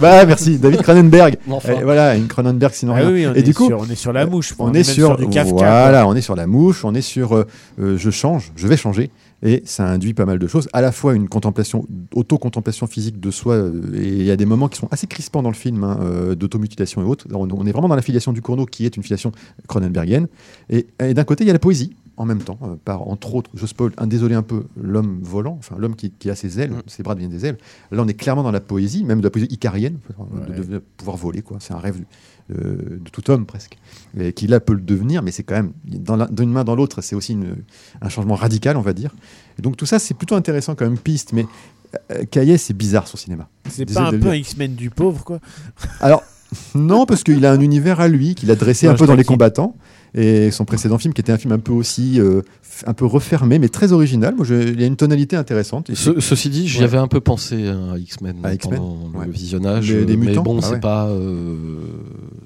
Bah 0.00 0.24
merci, 0.26 0.58
David 0.58 0.82
Cronenberg. 0.82 1.36
Enfin. 1.50 1.74
Voilà, 1.84 2.16
une 2.16 2.26
Cronenberg 2.26 2.72
sinon 2.72 2.94
Ah 2.96 3.00
rien. 3.00 3.12
oui, 3.12 3.26
on 3.28 3.34
Et 3.34 3.42
du 3.42 3.54
coup, 3.54 3.66
sur, 3.66 3.78
on 3.78 3.84
est 3.88 3.94
sur 3.94 4.12
la 4.12 4.26
mouche 4.26 4.54
on, 4.58 4.68
est 4.72 4.80
est 4.80 4.86
même 4.86 4.94
sur, 4.94 5.16
du 5.16 5.28
Kafka 5.28 5.54
voilà, 5.54 6.08
on 6.08 6.14
est 6.16 6.20
sur 6.22 6.34
la 6.34 6.46
mouche, 6.48 6.84
on 6.84 6.94
est 6.94 7.00
sur 7.02 7.36
euh, 7.36 7.46
euh, 7.80 7.96
je 7.96 8.10
change, 8.10 8.50
je 8.56 8.66
vais 8.66 8.76
changer, 8.76 9.10
et 9.42 9.62
ça 9.64 9.88
induit 9.88 10.14
pas 10.14 10.26
mal 10.26 10.38
de 10.38 10.46
choses. 10.46 10.68
À 10.72 10.80
la 10.80 10.90
fois 10.92 11.14
une 11.14 11.28
contemplation, 11.28 11.86
auto-contemplation 12.14 12.86
physique 12.86 13.20
de 13.20 13.30
soi, 13.30 13.54
euh, 13.54 13.80
et 13.94 14.08
il 14.08 14.24
y 14.24 14.30
a 14.30 14.36
des 14.36 14.46
moments 14.46 14.68
qui 14.68 14.78
sont 14.78 14.88
assez 14.90 15.06
crispants 15.06 15.42
dans 15.42 15.50
le 15.50 15.54
film, 15.54 15.84
hein, 15.84 15.98
euh, 16.02 16.34
d'automutilation 16.34 17.02
et 17.02 17.04
autres. 17.04 17.26
On, 17.32 17.48
on 17.50 17.66
est 17.66 17.72
vraiment 17.72 17.88
dans 17.88 17.96
la 17.96 18.02
filiation 18.02 18.32
du 18.32 18.42
Cournot, 18.42 18.66
qui 18.66 18.84
est 18.84 18.96
une 18.96 19.02
filiation 19.02 19.32
Cronenbergienne. 19.68 20.28
Et, 20.70 20.86
et 21.00 21.14
d'un 21.14 21.24
côté, 21.24 21.44
il 21.44 21.46
y 21.46 21.50
a 21.50 21.52
la 21.52 21.58
poésie. 21.58 21.94
En 22.16 22.24
même 22.24 22.40
temps, 22.42 22.58
euh, 22.64 22.74
par 22.84 23.06
entre 23.06 23.36
autres, 23.36 23.48
je 23.54 23.64
spoil, 23.64 23.92
un 23.96 24.08
désolé 24.08 24.34
un 24.34 24.42
peu, 24.42 24.64
l'homme 24.76 25.20
volant, 25.22 25.54
enfin 25.60 25.76
l'homme 25.78 25.94
qui, 25.94 26.10
qui 26.10 26.28
a 26.30 26.34
ses 26.34 26.58
ailes, 26.58 26.72
Mm. 26.72 26.82
ses 26.88 27.04
bras 27.04 27.14
deviennent 27.14 27.30
des 27.30 27.46
ailes. 27.46 27.58
Là, 27.92 28.02
on 28.02 28.08
est 28.08 28.14
clairement 28.14 28.42
dans 28.42 28.50
la 28.50 28.58
poésie, 28.60 29.04
même 29.04 29.20
de 29.20 29.24
la 29.24 29.30
poésie 29.30 29.46
icarienne, 29.52 29.98
de- 30.18 30.52
Ouais. 30.52 30.58
de, 30.58 30.64
de 30.64 30.78
pouvoir 30.96 31.16
voler, 31.16 31.42
quoi. 31.42 31.58
C'est 31.60 31.74
un 31.74 31.78
rêve 31.78 32.00
de, 32.48 32.98
de 33.04 33.10
tout 33.12 33.30
homme 33.30 33.46
presque 33.46 33.76
et 34.18 34.32
qui 34.32 34.46
là 34.46 34.58
peut 34.60 34.72
le 34.72 34.80
devenir, 34.80 35.22
mais 35.22 35.30
c'est 35.30 35.42
quand 35.42 35.54
même 35.54 35.72
d'une 35.84 36.50
main 36.50 36.64
dans 36.64 36.74
l'autre, 36.74 37.00
c'est 37.02 37.14
aussi 37.14 37.32
une- 37.34 37.56
un 38.00 38.08
changement 38.08 38.34
radical, 38.36 38.76
on 38.76 38.80
va 38.82 38.92
dire. 38.92 39.14
Et 39.58 39.62
donc 39.62 39.76
tout 39.76 39.86
ça, 39.86 39.98
c'est 39.98 40.14
plutôt 40.14 40.34
intéressant 40.34 40.74
comme 40.74 40.96
piste, 40.98 41.32
mais 41.32 41.46
euh, 42.12 42.24
Caillet, 42.24 42.58
c'est 42.58 42.74
bizarre 42.74 43.06
son 43.08 43.16
cinéma. 43.16 43.48
c'est 43.68 43.92
pas 43.92 44.08
un 44.08 44.18
peu. 44.18 44.36
X-Men 44.36 44.74
du 44.74 44.90
pauvre 44.90 45.24
quoi? 45.24 45.40
Alors 46.00 46.22
non, 46.74 47.04
parce 47.04 47.22
qu'il 47.24 47.44
a 47.44 47.52
un 47.52 47.60
univers 47.60 48.00
à 48.00 48.08
lui 48.08 48.34
qu'il 48.34 48.50
a 48.50 48.54
dressé 48.54 48.86
Non, 48.86 48.94
un 48.94 48.96
peu 48.96 49.06
dans 49.06 49.14
les 49.14 49.24
combattants. 49.24 49.76
Et 50.14 50.50
son 50.50 50.64
précédent 50.64 50.98
film, 50.98 51.12
qui 51.14 51.20
était 51.20 51.32
un 51.32 51.38
film 51.38 51.52
un 51.52 51.58
peu 51.58 51.72
aussi, 51.72 52.20
euh, 52.20 52.42
un 52.86 52.94
peu 52.94 53.04
refermé, 53.04 53.58
mais 53.58 53.68
très 53.68 53.92
original. 53.92 54.34
Moi, 54.36 54.44
je- 54.46 54.54
il 54.72 54.80
y 54.80 54.84
a 54.84 54.86
une 54.86 54.96
tonalité 54.96 55.36
intéressante. 55.36 55.90
Ce- 55.94 56.20
ceci 56.20 56.48
dit, 56.50 56.66
j'y 56.68 56.78
Ouais. 56.78 56.84
avais 56.84 56.98
un 56.98 57.08
peu 57.08 57.20
pensé 57.20 57.68
à 57.68 57.98
X-Men 57.98 58.36
À 58.44 58.54
X-Men, 58.54 58.78
pendant 58.78 59.18
ouais. 59.18 59.26
le 59.26 59.32
visionnage. 59.32 59.92
Mais 59.92 60.34
bon, 60.36 60.58
ah 60.58 60.62
c'est 60.64 60.72
ouais. 60.74 60.80
pas, 60.80 61.06
euh, 61.08 61.76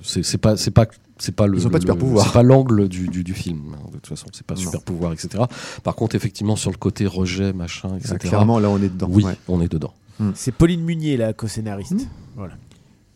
c'est 0.03 0.39
pas, 0.39 0.57
c'est 0.57 0.71
pas, 0.71 0.87
c'est 1.19 1.35
pas 1.35 1.47
le, 1.47 1.59
Ils 1.59 1.67
ont 1.67 1.71
pas 1.71 1.79
de 1.79 1.85
le- 1.85 1.93
super 1.93 1.97
pouvoir. 1.97 2.27
c'est 2.27 2.33
pas 2.33 2.43
l'angle 2.43 2.89
du, 2.89 3.09
du, 3.09 3.23
du 3.23 3.35
film. 3.35 3.61
hein, 3.75 3.79
De 3.89 3.93
toute 3.99 4.07
façon, 4.09 4.27
c'est 4.33 4.47
pas 4.47 4.55
Non. 4.55 4.61
super 4.61 4.83
pouvoir, 4.83 5.13
etc. 5.13 5.45
Par 5.85 5.95
contre, 5.95 6.17
effectivement, 6.17 6.57
sur 6.57 6.71
le 6.71 6.77
côté 6.77 7.07
rejet, 7.07 7.53
machin, 7.53 7.91
etc. 7.97 8.15
Ah, 8.15 8.19
clairement, 8.19 8.59
là, 8.59 8.69
on 8.71 8.79
est 8.79 8.89
dedans. 8.93 9.09
oui, 9.11 9.25
Ouais. 9.25 9.37
on 9.49 9.61
est 9.61 9.71
dedans. 9.71 9.93
c'est 10.35 10.53
Pauline 10.53 10.83
Munier 10.83 11.17
la 11.17 11.33
co-scénariste 11.33 11.93
Mm. 11.95 12.07
voilà 12.37 12.53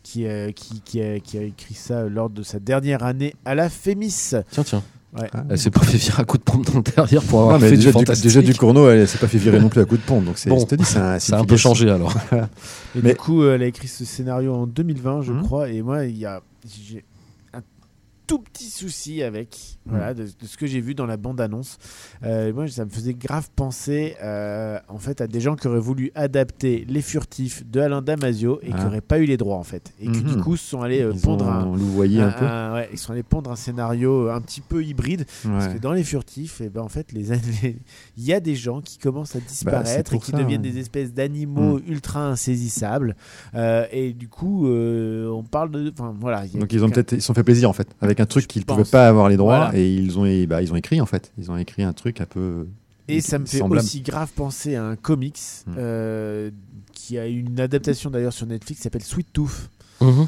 qui, 0.09 0.25
euh, 0.25 0.51
qui, 0.53 0.79
qui, 0.85 1.01
a, 1.01 1.19
qui 1.19 1.37
a 1.37 1.41
écrit 1.41 1.73
ça 1.73 2.03
lors 2.07 2.29
de 2.29 2.41
sa 2.41 2.59
dernière 2.59 3.03
année 3.03 3.35
à 3.43 3.55
la 3.55 3.69
Fémis 3.69 4.31
Tiens, 4.51 4.63
tiens. 4.63 4.83
Ouais. 5.17 5.27
Ah. 5.33 5.43
Elle 5.49 5.57
s'est 5.57 5.69
pas 5.71 5.81
fait 5.81 5.97
virer 5.97 6.21
à 6.21 6.25
coup 6.25 6.37
de 6.37 6.43
pompe 6.43 6.65
dans 6.65 6.77
le 6.77 6.81
derrière 6.83 7.21
pour 7.23 7.41
avoir 7.41 7.59
Non, 7.59 7.65
fait 7.67 7.75
déjà, 7.75 7.91
du 7.91 8.03
déjà 8.21 8.41
du 8.41 8.53
Cournot, 8.55 8.89
elle 8.89 9.07
s'est 9.07 9.17
pas 9.17 9.27
fait 9.27 9.37
virer 9.37 9.59
non 9.59 9.67
plus 9.69 9.81
à 9.81 9.85
coup 9.85 9.97
de 9.97 10.01
pompe. 10.01 10.23
Donc 10.25 10.37
c'est, 10.37 10.49
Bon, 10.49 10.59
je 10.59 10.65
te 10.65 10.75
dis, 10.75 10.85
c'est 10.85 10.99
un, 10.99 11.19
c'est 11.19 11.31
Ça 11.31 11.37
a 11.37 11.41
un 11.41 11.45
peu 11.45 11.57
changé 11.57 11.89
alors. 11.89 12.13
Et 12.95 13.01
Mais- 13.03 13.11
du 13.11 13.15
coup, 13.17 13.41
euh, 13.41 13.55
elle 13.55 13.63
a 13.63 13.67
écrit 13.67 13.87
ce 13.87 14.05
scénario 14.05 14.53
en 14.53 14.65
2020, 14.67 15.21
je 15.23 15.31
Mhm. 15.33 15.43
crois. 15.43 15.69
Et 15.69 15.81
moi, 15.81 16.05
il 16.05 16.17
y 16.17 16.25
a, 16.25 16.41
j'ai 16.65 17.03
tout 18.27 18.39
petit 18.39 18.69
souci 18.69 19.23
avec, 19.23 19.57
voilà, 19.85 20.13
de, 20.13 20.23
de 20.23 20.45
ce 20.45 20.57
que 20.57 20.67
j'ai 20.67 20.81
vu 20.81 20.93
dans 20.93 21.05
la 21.05 21.15
bande-annonce. 21.15 21.77
Euh, 22.23 22.51
moi, 22.53 22.67
ça 22.67 22.83
me 22.83 22.89
faisait 22.89 23.13
grave 23.13 23.47
penser, 23.55 24.15
euh, 24.21 24.77
en 24.89 24.97
fait, 24.97 25.21
à 25.21 25.27
des 25.27 25.39
gens 25.39 25.55
qui 25.55 25.65
auraient 25.67 25.79
voulu 25.79 26.11
adapter 26.13 26.85
Les 26.89 27.01
Furtifs 27.01 27.65
de 27.65 27.79
Alain 27.79 28.01
Damasio 28.01 28.59
et 28.63 28.67
qui 28.67 28.73
Ah. 28.77 28.83
n'auraient 28.83 28.99
pas 29.01 29.19
eu 29.19 29.25
les 29.25 29.37
droits, 29.37 29.55
en 29.55 29.63
fait, 29.63 29.93
et 30.01 30.11
qui 30.11 30.21
du 30.23 30.35
Mhm. 30.35 30.43
coup 30.43 30.57
sont 30.57 30.81
allés 30.81 31.01
euh, 31.01 31.13
pondre 31.23 31.45
ont 31.45 31.49
un, 31.51 31.65
louvoyé 31.77 32.19
un 32.21 32.31
peu. 32.31 32.45
un- 32.45 32.73
ouais, 32.73 32.89
ils 32.91 32.97
sont 32.97 33.13
allés 33.13 33.23
pondre 33.23 33.49
un 33.49 33.55
scénario 33.55 34.29
un 34.29 34.41
petit 34.41 34.59
peu 34.61 34.83
hybride. 34.83 35.25
Parce 35.43 35.69
que 35.69 35.77
dans 35.77 35.93
les 35.93 36.03
furtifs, 36.03 36.59
et 36.59 36.67
ben 36.69 36.81
en 36.81 36.89
fait, 36.89 37.13
les 37.13 37.27
il 38.17 38.23
y 38.25 38.33
a 38.33 38.39
des 38.41 38.55
gens 38.55 38.81
qui 38.81 38.97
commencent 38.97 39.35
à 39.37 39.39
disparaître 39.39 40.13
et 40.13 40.17
Bah, 40.17 40.23
qui 40.25 40.31
ça, 40.31 40.37
deviennent 40.37 40.61
ouais. 40.61 40.69
des 40.71 40.79
espèces 40.79 41.13
d'animaux 41.13 41.77
Mm. 41.79 41.83
ultra 41.87 42.25
insaisissables. 42.27 43.15
Et 43.91 44.11
du 44.13 44.27
coup, 44.27 44.67
on 44.67 45.43
parle 45.49 45.71
de. 45.71 45.91
Enfin 45.97 46.13
voilà. 46.19 46.45
Donc 46.47 46.73
ils 46.73 46.83
ont 46.83 46.89
peut-être 46.89 47.13
ils 47.13 47.21
se 47.21 47.27
sont 47.27 47.33
fait 47.33 47.43
plaisir 47.43 47.69
en 47.69 47.73
fait 47.73 47.87
avec 48.01 48.16
un 48.19 48.25
truc 48.25 48.47
qu'ils 48.47 48.65
pense. 48.65 48.77
pouvaient 48.77 48.89
pas 48.89 49.07
avoir 49.07 49.29
les 49.29 49.37
droits 49.37 49.65
Voilà. 49.65 49.77
et 49.79 49.93
ils 49.93 50.17
ont 50.19 50.25
bah, 50.47 50.61
ils 50.61 50.71
ont 50.71 50.75
écrit 50.75 50.99
en 51.01 51.05
fait 51.05 51.31
ils 51.37 51.49
ont 51.51 51.57
écrit 51.57 51.83
un 51.83 51.93
truc 51.93 52.21
un 52.21 52.25
peu 52.25 52.67
Et 53.07 53.21
ça 53.21 53.39
me 53.39 53.45
fait 53.45 53.59
semblable. 53.59 53.83
aussi 53.85 54.01
grave 54.01 54.29
penser 54.35 54.75
à 54.75 54.83
un 54.85 54.95
comics 54.95 55.39
Mm. 55.65 55.75
euh, 55.77 56.51
qui 56.93 57.17
a 57.17 57.25
une 57.27 57.59
adaptation 57.59 58.09
d'ailleurs 58.09 58.33
sur 58.33 58.47
Netflix 58.47 58.79
qui 58.79 58.83
s'appelle 58.83 59.03
Sweet 59.03 59.27
Tooth. 59.33 59.69
Mhm. 60.01 60.27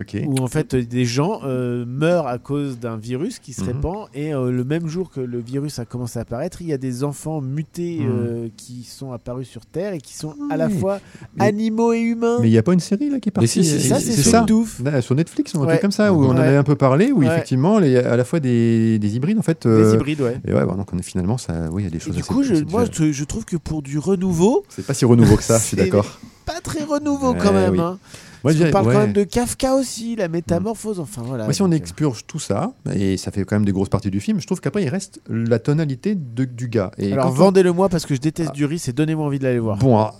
Ok 0.00 0.16
où 0.26 0.38
en 0.42 0.46
fait 0.46 0.74
des 0.74 1.04
gens 1.04 1.40
euh, 1.44 1.84
meurent 1.86 2.26
à 2.26 2.38
cause 2.38 2.78
d'un 2.78 2.96
virus 2.96 3.38
qui 3.38 3.52
se 3.52 3.60
Mhm. 3.60 3.66
répand 3.68 4.06
et 4.14 4.32
euh, 4.34 4.50
le 4.50 4.64
même 4.64 4.86
jour 4.88 5.10
que 5.10 5.20
le 5.20 5.38
virus 5.38 5.78
a 5.78 5.84
commencé 5.84 6.18
à 6.18 6.22
apparaître, 6.22 6.62
il 6.62 6.68
y 6.68 6.72
a 6.72 6.78
des 6.78 7.04
enfants 7.04 7.40
mutés 7.42 7.98
Mhm. 8.00 8.08
euh, 8.10 8.48
qui 8.56 8.84
sont 8.84 9.12
apparus 9.12 9.48
sur 9.48 9.66
Terre 9.66 9.92
et 9.92 10.00
qui 10.00 10.14
sont 10.14 10.34
à 10.50 10.56
la 10.56 10.68
Oui. 10.68 10.78
fois 10.78 10.98
Mais- 11.36 11.44
animaux 11.46 11.92
et 11.92 12.00
humains. 12.00 12.38
mais 12.40 12.48
il 12.48 12.52
y 12.52 12.58
a 12.58 12.62
pas 12.62 12.72
une 12.72 12.80
série 12.80 13.10
là 13.10 13.20
qui 13.20 13.28
est 13.28 13.32
partie 13.32 13.48
si, 13.48 13.64
si, 13.64 13.80
ça, 13.88 14.00
c'est 14.00 14.12
ça. 14.12 14.46
Là, 14.84 15.02
sur 15.02 15.14
Netflix 15.14 15.52
ou 15.54 15.58
un 15.58 15.62
Ouais. 15.62 15.68
truc 15.72 15.80
comme 15.82 15.92
ça 15.92 16.12
où 16.12 16.24
on 16.24 16.30
en 16.30 16.36
Ouais. 16.36 16.40
avait 16.46 16.56
un 16.56 16.62
peu 16.64 16.74
parlé 16.76 17.12
où 17.12 17.18
Ouais. 17.20 17.26
effectivement 17.26 17.78
les, 17.78 17.96
à 17.96 18.16
la 18.16 18.24
fois 18.24 18.40
des, 18.40 18.98
des 18.98 19.16
hybrides 19.16 19.38
en 19.38 19.42
fait 19.42 19.66
Des 19.66 19.72
euh, 19.72 19.94
hybrides, 19.94 20.20
ouais. 20.22 20.40
et 20.46 20.52
ouais 20.54 20.64
bon, 20.64 20.74
donc 20.74 20.88
on 20.92 20.98
est 20.98 21.02
finalement 21.02 21.36
ça 21.38 21.68
oui 21.70 21.82
il 21.82 21.84
y 21.84 21.88
a 21.88 21.90
des 21.90 21.96
Et 21.98 22.00
choses 22.00 22.14
du 22.14 22.20
assez- 22.22 22.32
coup, 22.32 22.42
je, 22.42 22.54
moi, 22.70 22.84
je, 22.90 23.12
je 23.12 23.24
trouve 23.24 23.44
que 23.44 23.56
pour 23.56 23.82
du 23.82 23.98
renouveau, 23.98 24.64
c'est 24.70 24.86
pas 24.86 24.94
si 24.94 25.04
renouveau 25.04 25.36
que 25.36 25.42
ça 25.42 25.58
je 25.58 25.64
suis 25.64 25.76
C'est- 25.76 25.84
d'accord 25.84 26.18
pas 26.44 26.60
très 26.62 26.82
renouveau 26.82 27.32
Ouais, 27.32 27.38
quand 27.40 27.52
même. 27.52 27.72
oui. 27.74 27.80
hein. 27.80 27.98
Moi 28.44 28.52
dirais 28.52 28.70
parle 28.70 28.86
ouais. 28.88 28.94
quand 28.94 29.00
même 29.00 29.12
de 29.12 29.24
Kafka 29.24 29.74
aussi, 29.74 30.16
la 30.16 30.28
métamorphose, 30.28 31.00
enfin 31.00 31.22
voilà. 31.24 31.44
Moi, 31.44 31.52
si 31.52 31.62
on 31.62 31.70
expurge 31.70 32.24
tout 32.26 32.38
ça, 32.38 32.72
et 32.94 33.16
ça 33.16 33.30
fait 33.30 33.44
quand 33.44 33.56
même 33.56 33.64
des 33.64 33.72
grosses 33.72 33.88
parties 33.88 34.10
du 34.10 34.20
film, 34.20 34.40
je 34.40 34.46
trouve 34.46 34.60
qu'après 34.60 34.82
il 34.82 34.88
reste 34.88 35.20
la 35.28 35.58
tonalité 35.58 36.14
de- 36.14 36.44
du 36.44 36.68
gars. 36.68 36.90
Et 36.98 37.12
Alors 37.12 37.26
on- 37.28 37.30
vendez-le 37.30 37.72
moi 37.72 37.88
parce 37.88 38.06
que 38.06 38.14
je 38.14 38.20
déteste 38.20 38.52
Duris 38.52 38.82
et 38.88 38.92
donnez-moi 38.92 39.26
envie 39.26 39.38
de 39.38 39.44
l'aller 39.44 39.58
voir. 39.58 39.78
Bon, 39.78 39.96
alors, 39.96 40.16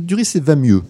Duris, 0.00 0.24
c'est 0.24 0.42
va 0.42 0.56
mieux. 0.56 0.82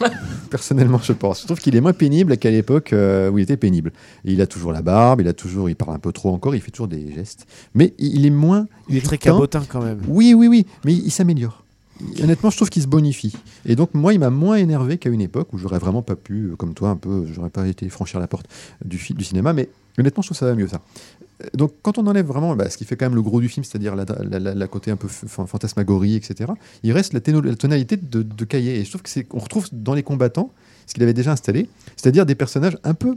Personnellement, 0.50 0.98
je 1.02 1.12
pense. 1.12 1.42
Je 1.42 1.46
trouve 1.46 1.60
qu'il 1.60 1.76
est 1.76 1.80
moins 1.80 1.92
pénible 1.92 2.36
qu'à 2.36 2.50
l'époque 2.50 2.92
euh, 2.92 3.30
où 3.30 3.38
il 3.38 3.42
était 3.42 3.56
pénible. 3.56 3.92
Et 4.24 4.32
il 4.32 4.40
a 4.40 4.46
toujours 4.46 4.72
la 4.72 4.82
barbe, 4.82 5.20
il 5.20 5.28
a 5.28 5.32
toujours, 5.32 5.68
il 5.70 5.76
parle 5.76 5.94
un 5.94 5.98
peu 6.00 6.12
trop 6.12 6.32
encore, 6.32 6.54
il 6.54 6.60
fait 6.60 6.70
toujours 6.72 6.88
des 6.88 7.12
gestes. 7.14 7.46
Mais 7.74 7.94
il 7.98 8.26
est 8.26 8.30
moins. 8.30 8.66
Il 8.88 8.96
est 8.96 9.04
très 9.04 9.18
cabotin 9.18 9.62
quand 9.68 9.82
même. 9.82 10.00
Oui, 10.08 10.34
oui, 10.34 10.48
oui, 10.48 10.66
mais 10.84 10.92
il 10.94 11.10
s'améliore. 11.10 11.63
Honnêtement, 12.22 12.50
je 12.50 12.56
trouve 12.56 12.70
qu'il 12.70 12.82
se 12.82 12.88
bonifie. 12.88 13.34
Et 13.66 13.76
donc, 13.76 13.94
moi, 13.94 14.12
il 14.12 14.18
m'a 14.18 14.30
moins 14.30 14.56
énervé 14.56 14.98
qu'à 14.98 15.10
une 15.10 15.20
époque 15.20 15.52
où 15.52 15.58
j'aurais 15.58 15.78
vraiment 15.78 16.02
pas 16.02 16.16
pu, 16.16 16.46
euh, 16.50 16.56
comme 16.56 16.74
toi, 16.74 16.90
un 16.90 16.96
peu, 16.96 17.26
j'aurais 17.32 17.50
pas 17.50 17.66
été 17.68 17.88
franchir 17.88 18.20
la 18.20 18.26
porte 18.26 18.46
du, 18.84 18.98
du 19.10 19.24
cinéma. 19.24 19.52
Mais 19.52 19.68
honnêtement, 19.98 20.22
je 20.22 20.28
trouve 20.28 20.36
que 20.36 20.40
ça 20.40 20.46
va 20.46 20.54
mieux, 20.54 20.66
ça. 20.68 20.80
Euh, 21.42 21.46
Donc, 21.54 21.72
quand 21.82 21.98
on 21.98 22.06
enlève 22.06 22.26
vraiment 22.26 22.56
bah, 22.56 22.68
ce 22.68 22.76
qui 22.76 22.84
fait 22.84 22.96
quand 22.96 23.06
même 23.06 23.14
le 23.14 23.22
gros 23.22 23.40
du 23.40 23.48
film, 23.48 23.64
c'est-à-dire 23.64 23.94
la, 23.94 24.04
la- 24.54 24.66
côté 24.66 24.90
un 24.90 24.96
peu 24.96 25.08
fantasmagorie, 25.08 26.16
etc., 26.16 26.52
il 26.82 26.92
reste 26.92 27.12
la, 27.12 27.20
tonalité 27.20 27.96
de, 27.96 28.22
de 28.22 28.44
cahier. 28.44 28.80
Et 28.80 28.84
je 28.84 28.90
trouve 28.90 29.02
qu'on 29.28 29.38
retrouve 29.38 29.68
dans 29.72 29.94
les 29.94 30.02
combattants 30.02 30.50
ce 30.86 30.94
qu'il 30.94 31.02
avait 31.02 31.14
déjà 31.14 31.32
installé, 31.32 31.68
c'est-à-dire 31.96 32.26
des 32.26 32.34
personnages 32.34 32.76
un 32.84 32.92
peu 32.94 33.16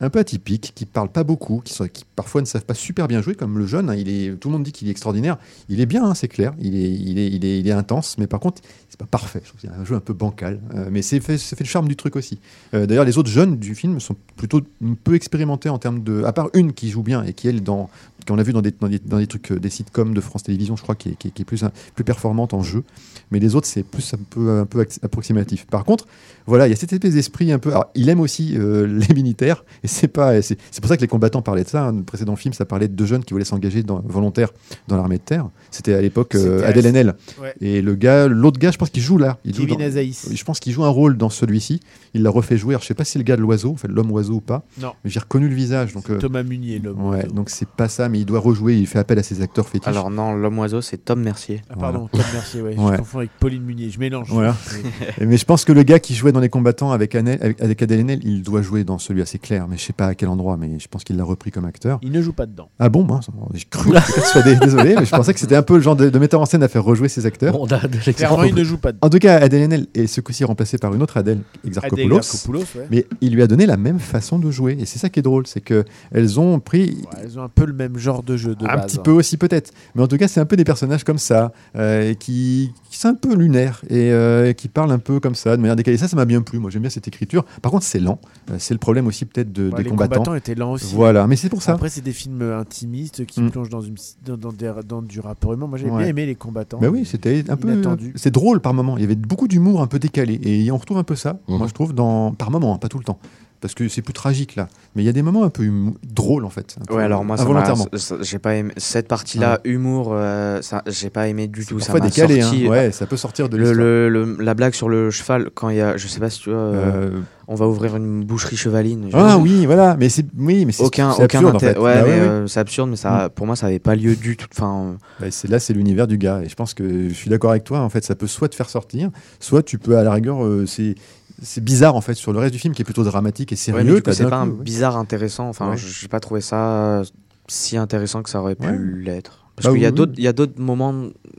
un 0.00 0.10
peu 0.10 0.18
atypiques, 0.18 0.72
qui 0.74 0.86
parlent 0.86 1.10
pas 1.10 1.24
beaucoup, 1.24 1.62
qui, 1.64 1.74
parfois 2.16 2.40
ne 2.40 2.46
savent 2.46 2.64
pas 2.64 2.74
super 2.74 3.08
bien 3.08 3.22
jouer, 3.22 3.34
comme 3.34 3.58
le 3.58 3.66
jeune. 3.66 3.90
hein, 3.90 3.94
il 3.94 4.08
est, 4.08 4.34
tout 4.36 4.48
le 4.48 4.54
monde 4.54 4.64
dit 4.64 4.72
qu'il 4.72 4.88
est 4.88 4.90
extraordinaire. 4.90 5.38
Il 5.68 5.80
est 5.80 5.86
bien, 5.86 6.04
hein, 6.04 6.14
c'est 6.14 6.28
clair. 6.28 6.52
Il 6.60 6.74
est, 6.74 6.90
il, 6.90 7.18
est, 7.18 7.28
il, 7.28 7.68
est, 7.68 7.72
intense, 7.72 8.18
mais 8.18 8.26
par 8.26 8.40
contre, 8.40 8.60
c'est 8.88 8.98
pas 8.98 9.06
parfait. 9.06 9.42
Je 9.44 9.50
c'est 9.60 9.68
un 9.68 9.84
jeu 9.84 9.94
un 9.94 10.00
peu 10.00 10.12
bancal, 10.12 10.60
euh, 10.74 10.88
mais 10.90 11.02
c'est 11.02 11.20
fait, 11.20 11.38
fait 11.38 11.60
le 11.60 11.68
charme 11.68 11.88
du 11.88 11.96
truc 11.96 12.16
aussi. 12.16 12.38
Euh, 12.74 12.86
D'ailleurs, 12.86 13.04
les 13.04 13.18
autres 13.18 13.30
jeunes 13.30 13.56
du 13.56 13.74
film 13.74 14.00
sont 14.00 14.16
plutôt 14.36 14.60
peu 15.04 15.14
expérimentés 15.14 15.68
en 15.68 15.78
termes 15.78 16.02
de. 16.02 16.24
À 16.24 16.32
part 16.32 16.48
une 16.54 16.72
qui 16.72 16.90
joue 16.90 17.02
bien 17.02 17.22
et 17.22 17.32
qui, 17.32 17.48
elle, 17.48 17.62
dans, 17.62 17.88
qu'on 18.26 18.38
a 18.38 18.42
vu 18.42 18.52
dans 18.52 18.62
des, 18.62 18.72
dans 18.72 18.88
des, 18.88 18.98
dans 18.98 19.18
des 19.18 19.26
trucs, 19.26 19.52
euh, 19.52 19.58
des 19.60 19.70
sitcoms 19.70 20.14
de 20.14 20.20
France 20.20 20.42
Télévisions, 20.44 20.76
je 20.76 20.82
crois, 20.82 20.94
qui 20.94 21.10
est, 21.10 21.14
qui 21.16 21.28
est- 21.28 21.30
qui 21.30 21.42
est 21.42 21.44
plus, 21.44 21.62
un- 21.64 21.72
plus 21.94 22.04
performante 22.04 22.54
en 22.54 22.62
jeu. 22.62 22.82
Mais 23.30 23.38
les 23.38 23.54
autres, 23.54 23.66
c'est 23.66 23.82
plus 23.82 24.14
un 24.14 24.18
peu, 24.30 24.50
un 24.60 24.66
peu 24.66 24.86
approximatif. 25.02 25.66
Par 25.66 25.84
contre, 25.84 26.06
voilà, 26.46 26.66
il 26.66 26.70
y 26.70 26.72
a 26.72 26.76
cette 26.76 26.92
espèce 26.92 27.14
d'esprit 27.14 27.52
un 27.52 27.58
peu. 27.58 27.70
Alors, 27.70 27.86
il 27.94 28.08
aime 28.08 28.20
aussi 28.20 28.54
euh, 28.56 28.86
les 29.08 29.14
militaires, 29.14 29.64
et 29.82 29.88
c'est 29.88 30.08
pas, 30.08 30.40
c'est 30.42 30.56
pour 30.80 30.88
ça 30.88 30.96
que 30.96 31.02
les 31.02 31.08
combattants 31.08 31.42
parlaient 31.42 31.64
de 31.64 31.68
ça. 31.68 31.88
hein. 31.88 31.92
Le 31.92 32.02
précédent 32.02 32.36
film, 32.36 32.52
ça 32.54 32.64
parlait 32.64 32.88
de 32.88 32.94
deux 32.94 33.06
jeunes 33.06 33.24
qui 33.24 33.32
voulaient 33.32 33.44
s'engager 33.44 33.82
dans, 33.82 34.00
volontaires 34.04 34.50
dans 34.88 34.96
l'armée 34.96 35.18
de 35.18 35.22
terre. 35.22 35.48
C'était 35.70 35.94
à 35.94 36.00
l'époque 36.02 36.34
euh, 36.34 36.66
Adèle 36.66 36.86
Haenel. 36.86 37.14
Ouais. 37.40 37.54
Et 37.60 37.82
le 37.82 37.94
gars, 37.94 38.26
l'autre 38.28 38.58
gars, 38.58 38.70
je 38.70 38.78
pense 38.78 38.90
qu'il 38.90 39.02
joue 39.02 39.18
là. 39.18 39.38
Il 39.44 39.54
joue 39.54 39.62
Kevin 39.66 39.78
dans- 39.78 40.34
je 40.34 40.44
pense 40.44 40.60
qu'il 40.60 40.72
joue 40.72 40.84
un 40.84 40.88
rôle 40.88 41.16
dans 41.16 41.30
celui-ci. 41.30 41.80
Il 42.14 42.22
l'a 42.22 42.30
refait 42.30 42.56
jouer. 42.58 42.74
Alors, 42.74 42.82
je 42.82 42.86
sais 42.86 42.94
pas 42.94 43.04
si 43.04 43.12
c'est 43.12 43.18
le 43.18 43.24
gars 43.24 43.36
de 43.36 43.42
l'oiseau, 43.42 43.72
en 43.72 43.76
fait, 43.76 43.88
l'homme 43.88 44.10
oiseau 44.12 44.34
ou 44.34 44.40
pas. 44.40 44.64
Non. 44.80 44.92
Mais 45.04 45.10
j'ai 45.10 45.20
reconnu 45.20 45.48
le 45.48 45.54
visage. 45.54 45.92
Donc, 45.94 46.10
euh, 46.10 46.18
Thomas 46.18 46.42
Munier, 46.42 46.78
l'homme. 46.78 47.00
ouais, 47.08 47.24
donc 47.26 47.50
c'est 47.50 47.68
pas 47.68 47.88
ça, 47.88 48.08
mais 48.08 48.13
il 48.20 48.26
doit 48.26 48.40
rejouer. 48.40 48.76
Il 48.78 48.86
fait 48.86 48.98
appel 48.98 49.18
à 49.18 49.22
ses 49.22 49.40
acteurs 49.42 49.68
fétiches. 49.68 49.88
Alors 49.88 50.10
non, 50.10 50.32
l'homme 50.34 50.58
oiseau, 50.58 50.80
c'est 50.80 50.98
Tom 50.98 51.22
Mercier. 51.22 51.62
Ah, 51.70 51.74
pardon, 51.78 52.08
Tom 52.12 52.20
Mercier, 52.32 52.60
ouais. 52.62 52.76
Ouais. 52.76 52.92
Je 52.92 52.98
confonds 52.98 53.18
avec 53.18 53.30
Pauline 53.40 53.62
Munier. 53.62 53.90
Je 53.90 53.98
mélange. 53.98 54.28
Voilà. 54.30 54.56
Mais- 55.20 55.26
Mais 55.26 55.36
je 55.36 55.44
pense 55.44 55.64
que 55.64 55.72
le 55.72 55.82
gars 55.82 55.98
qui 55.98 56.14
jouait 56.14 56.32
dans 56.32 56.40
les 56.40 56.48
combattants 56.48 56.92
avec, 56.92 57.14
Anel, 57.14 57.38
avec, 57.42 57.60
avec 57.60 57.82
Adèle 57.82 58.00
Haenel, 58.00 58.20
il 58.24 58.42
doit 58.42 58.62
jouer 58.62 58.84
dans 58.84 58.98
celui 58.98 59.22
assez 59.22 59.38
clair, 59.38 59.66
mais 59.68 59.76
je 59.76 59.82
sais 59.82 59.92
pas 59.92 60.06
à 60.08 60.14
quel 60.14 60.28
endroit, 60.28 60.56
mais 60.56 60.78
je 60.78 60.88
pense 60.88 61.04
qu'il 61.04 61.16
l'a 61.16 61.24
repris 61.24 61.50
comme 61.50 61.64
acteur. 61.64 61.98
Il 62.02 62.12
ne 62.12 62.20
joue 62.22 62.32
pas 62.32 62.46
dedans. 62.46 62.68
Ah 62.78 62.88
bon, 62.88 63.04
mince, 63.04 63.28
j'ai 63.54 63.64
cru, 63.68 63.90
persuadé, 63.92 64.56
désolé, 64.56 64.94
mais 64.98 65.04
je 65.04 65.10
pensais 65.10 65.32
que 65.34 65.40
c'était 65.40 65.56
un 65.56 65.62
peu 65.62 65.74
le 65.74 65.80
genre 65.80 65.96
de, 65.96 66.10
de 66.10 66.18
metteur 66.18 66.40
en 66.40 66.46
scène 66.46 66.62
à 66.62 66.68
faire 66.68 66.84
rejouer 66.84 67.08
ses 67.08 67.26
acteurs. 67.26 67.52
Bon. 67.52 67.66
Clairement, 67.66 68.42
il 68.44 68.54
ne 68.54 68.64
joue 68.64 68.78
pas 68.78 68.92
dedans. 68.92 69.06
En 69.06 69.10
tout 69.10 69.18
cas, 69.18 69.38
Adèle 69.38 69.62
Haenel 69.64 69.86
est 69.94 70.06
ce 70.06 70.20
coup-ci 70.20 70.44
remplacée 70.44 70.78
par 70.78 70.94
une 70.94 71.02
autre 71.02 71.16
Adèle, 71.16 71.40
Exarchopoulos. 71.66 72.02
Adèle 72.04 72.16
Exarchopoulos, 72.18 72.64
ouais. 72.76 72.86
Mais 72.90 73.06
il 73.20 73.34
lui 73.34 73.42
a 73.42 73.46
donné 73.46 73.66
la 73.66 73.76
même 73.76 73.98
façon 73.98 74.38
de 74.38 74.50
jouer, 74.50 74.76
et 74.78 74.84
c'est 74.86 74.98
ça 74.98 75.08
qui 75.08 75.20
est 75.20 75.22
drôle, 75.22 75.46
c'est 75.46 75.60
que 75.60 75.84
elles 76.12 76.38
ont 76.40 76.60
pris 76.60 76.74
Ouais, 77.12 77.20
elles 77.22 77.38
ont 77.38 77.42
un 77.42 77.48
peu 77.48 77.64
le 77.66 77.72
même 77.72 77.96
genre 78.04 78.22
de 78.22 78.36
jeu 78.36 78.54
de 78.54 78.64
un 78.64 78.76
base. 78.76 78.86
petit 78.92 78.98
peu 79.02 79.10
aussi 79.10 79.36
peut-être, 79.36 79.72
mais 79.94 80.02
en 80.02 80.06
tout 80.06 80.16
cas 80.16 80.28
c'est 80.28 80.40
un 80.40 80.46
peu 80.46 80.56
des 80.56 80.64
personnages 80.64 81.02
comme 81.04 81.18
ça, 81.18 81.52
euh, 81.76 82.14
qui, 82.14 82.72
qui 82.90 82.98
sont 82.98 83.08
un 83.08 83.14
peu 83.14 83.34
lunaires 83.34 83.82
et 83.90 84.12
euh, 84.12 84.52
qui 84.52 84.68
parlent 84.68 84.92
un 84.92 84.98
peu 84.98 85.18
comme 85.20 85.34
ça, 85.34 85.56
de 85.56 85.60
manière 85.62 85.76
décalée. 85.76 85.96
Ça, 85.96 86.06
ça 86.08 86.16
m'a 86.16 86.24
bien 86.24 86.42
plu. 86.42 86.58
Moi, 86.58 86.70
j'aime 86.70 86.82
bien 86.82 86.90
cette 86.90 87.08
écriture. 87.08 87.44
Par 87.62 87.72
contre, 87.72 87.84
c'est 87.84 87.98
lent. 88.00 88.20
Euh, 88.50 88.56
c'est 88.58 88.74
le 88.74 88.78
problème 88.78 89.06
aussi 89.06 89.24
peut-être 89.24 89.52
de, 89.52 89.70
Ouais, 89.70 89.76
des 89.78 89.82
les 89.84 89.90
combattants. 89.90 90.14
combattants 90.16 90.34
étaient 90.36 90.54
lents 90.54 90.72
aussi. 90.72 90.94
Voilà, 90.94 91.26
mais 91.26 91.36
c'est 91.36 91.48
pour 91.48 91.62
ça. 91.62 91.72
Après, 91.72 91.88
c'est 91.88 92.00
des 92.02 92.12
films 92.12 92.42
intimistes 92.42 93.26
qui 93.26 93.42
Mm. 93.42 93.50
plongent 93.50 93.68
dans, 93.70 93.80
une, 93.80 93.96
dans, 94.24 94.36
dans 94.36 94.52
des- 94.52 94.72
dans 94.86 95.02
du 95.02 95.20
rapport 95.20 95.52
humain. 95.54 95.66
Moi, 95.66 95.78
j'ai 95.78 95.86
Ouais. 95.90 95.98
bien 95.98 96.06
aimé 96.08 96.26
les 96.26 96.34
combattants. 96.34 96.78
Bah 96.80 96.88
oui, 96.90 97.04
c'était 97.04 97.44
un 97.48 97.56
peu. 97.56 97.80
C'est 98.14 98.30
drôle 98.32 98.60
par 98.60 98.74
moment. 98.74 98.96
Il 98.96 99.00
y 99.00 99.04
avait 99.04 99.14
beaucoup 99.16 99.48
d'humour 99.48 99.80
un 99.82 99.86
peu 99.86 99.98
décalé. 99.98 100.38
Et 100.42 100.70
on 100.70 100.76
retrouve 100.76 100.98
un 100.98 101.04
peu 101.04 101.16
ça, 101.16 101.38
Mhm. 101.48 101.58
moi, 101.58 101.66
je 101.66 101.72
trouve, 101.74 101.92
dans... 101.94 102.32
par 102.32 102.50
moment, 102.50 102.74
hein, 102.74 102.78
pas 102.78 102.88
tout 102.88 102.98
le 102.98 103.04
temps. 103.04 103.18
Parce 103.64 103.72
que 103.72 103.88
c'est 103.88 104.02
plus 104.02 104.12
tragique 104.12 104.56
là. 104.56 104.68
Mais 104.94 105.02
il 105.02 105.06
y 105.06 105.08
a 105.08 105.12
des 105.14 105.22
moments 105.22 105.42
un 105.42 105.48
peu 105.48 105.66
drôles 106.06 106.44
en 106.44 106.50
fait. 106.50 106.76
Ouais, 106.90 107.02
alors 107.02 107.24
moi, 107.24 107.40
involontairement. 107.40 107.86
j'ai 108.20 108.38
pas 108.38 108.56
aimé 108.56 108.74
cette 108.76 109.08
partie-là, 109.08 109.60
humour, 109.64 110.10
euh, 110.12 110.60
ça, 110.60 110.82
j'ai 110.86 111.08
pas 111.08 111.28
aimé 111.28 111.46
du 111.48 111.64
tout. 111.64 111.80
Ça 111.80 111.98
décalé, 111.98 112.42
hein. 112.42 112.44
sorti. 112.44 112.68
ouais, 112.68 112.92
ça 112.92 113.06
peut 113.06 113.16
sortir 113.16 113.48
de 113.48 113.56
Le, 113.56 113.62
l'histoire. 113.62 113.78
le- 113.86 114.08
le- 114.10 114.36
la 114.44 114.52
blague 114.52 114.74
sur 114.74 114.90
le 114.90 115.10
cheval, 115.10 115.48
quand 115.54 115.70
il 115.70 115.76
y 115.76 115.80
a, 115.80 115.96
je 115.96 116.06
sais 116.08 116.20
pas 116.20 116.28
si 116.28 116.40
tu 116.40 116.50
vois, 116.50 116.58
euh, 116.58 116.74
Euh, 117.14 117.20
on 117.48 117.54
va 117.54 117.66
ouvrir 117.66 117.96
une 117.96 118.22
boucherie 118.22 118.58
chevaline. 118.58 119.08
Ah 119.14 119.38
oui, 119.38 119.64
voilà, 119.64 119.96
mais 119.98 120.10
c'est 120.10 120.26
oui, 120.36 120.66
mais 120.66 120.72
c'est 120.72 120.82
Aucun, 120.82 121.12
aucun 121.12 121.24
absurde, 121.24 121.46
en 121.46 121.56
intérêt. 121.56 121.72
fait. 121.72 121.78
Ouais, 121.80 121.94
Bah 121.94 122.02
ouais, 122.04 122.10
ouais. 122.10 122.18
euh, 122.20 122.46
c'est 122.46 122.60
absurde, 122.60 122.90
mais 122.90 122.96
ça, 122.96 123.30
pour 123.34 123.46
moi, 123.46 123.56
ça 123.56 123.68
avait 123.68 123.78
pas 123.78 123.96
lieu 123.96 124.14
du 124.14 124.36
tout. 124.36 124.46
Enfin, 124.54 124.96
Bah, 125.20 125.28
c'est 125.30 125.48
là, 125.48 125.58
c'est 125.58 125.72
l'univers 125.72 126.06
du 126.06 126.18
gars. 126.18 126.42
Et 126.44 126.50
je 126.50 126.54
pense 126.54 126.74
que 126.74 127.08
je 127.08 127.14
suis 127.14 127.30
d'accord 127.30 127.50
avec 127.52 127.64
toi. 127.64 127.80
En 127.80 127.88
fait, 127.88 128.04
ça 128.04 128.14
peut 128.14 128.26
soit 128.26 128.50
te 128.50 128.54
faire 128.54 128.68
sortir, 128.68 129.08
soit 129.40 129.62
tu 129.62 129.78
peux, 129.78 129.96
à 129.96 130.02
la 130.04 130.12
rigueur, 130.12 130.44
euh, 130.44 130.66
c'est 130.66 130.96
c'est 131.42 131.62
bizarre 131.64 131.96
en 131.96 132.00
fait 132.00 132.14
sur 132.14 132.32
le 132.32 132.38
reste 132.38 132.52
du 132.52 132.58
film 132.58 132.74
qui 132.74 132.82
est 132.82 132.84
plutôt 132.84 133.04
dramatique 133.04 133.52
et 133.52 133.54
ouais, 133.54 133.58
sérieux. 133.58 134.00
t'as 134.00 134.12
c'est 134.12 134.28
pas 134.28 134.40
un 134.40 134.48
coup- 134.48 134.56
bizarre 134.62 134.96
intéressant. 134.96 135.48
Enfin, 135.48 135.70
Ouais. 135.70 135.76
j'ai 135.76 136.08
pas 136.08 136.20
trouvé 136.20 136.40
ça 136.40 137.00
euh, 137.00 137.04
si 137.48 137.76
intéressant 137.76 138.22
que 138.22 138.30
ça 138.30 138.40
aurait 138.40 138.54
pu 138.54 138.66
Ouais. 138.66 138.78
l'être. 138.78 139.40
Parce 139.56 139.66
Bah 139.68 139.72
qu'il 139.72 139.82
y 139.82 139.86
a 139.86 139.90
oui, 139.90 139.94
d'autres, 139.94 140.12
oui. 140.12 140.18
il 140.18 140.24
y 140.24 140.28
a 140.28 140.32
d'autres 140.32 140.60
moments 140.60 140.94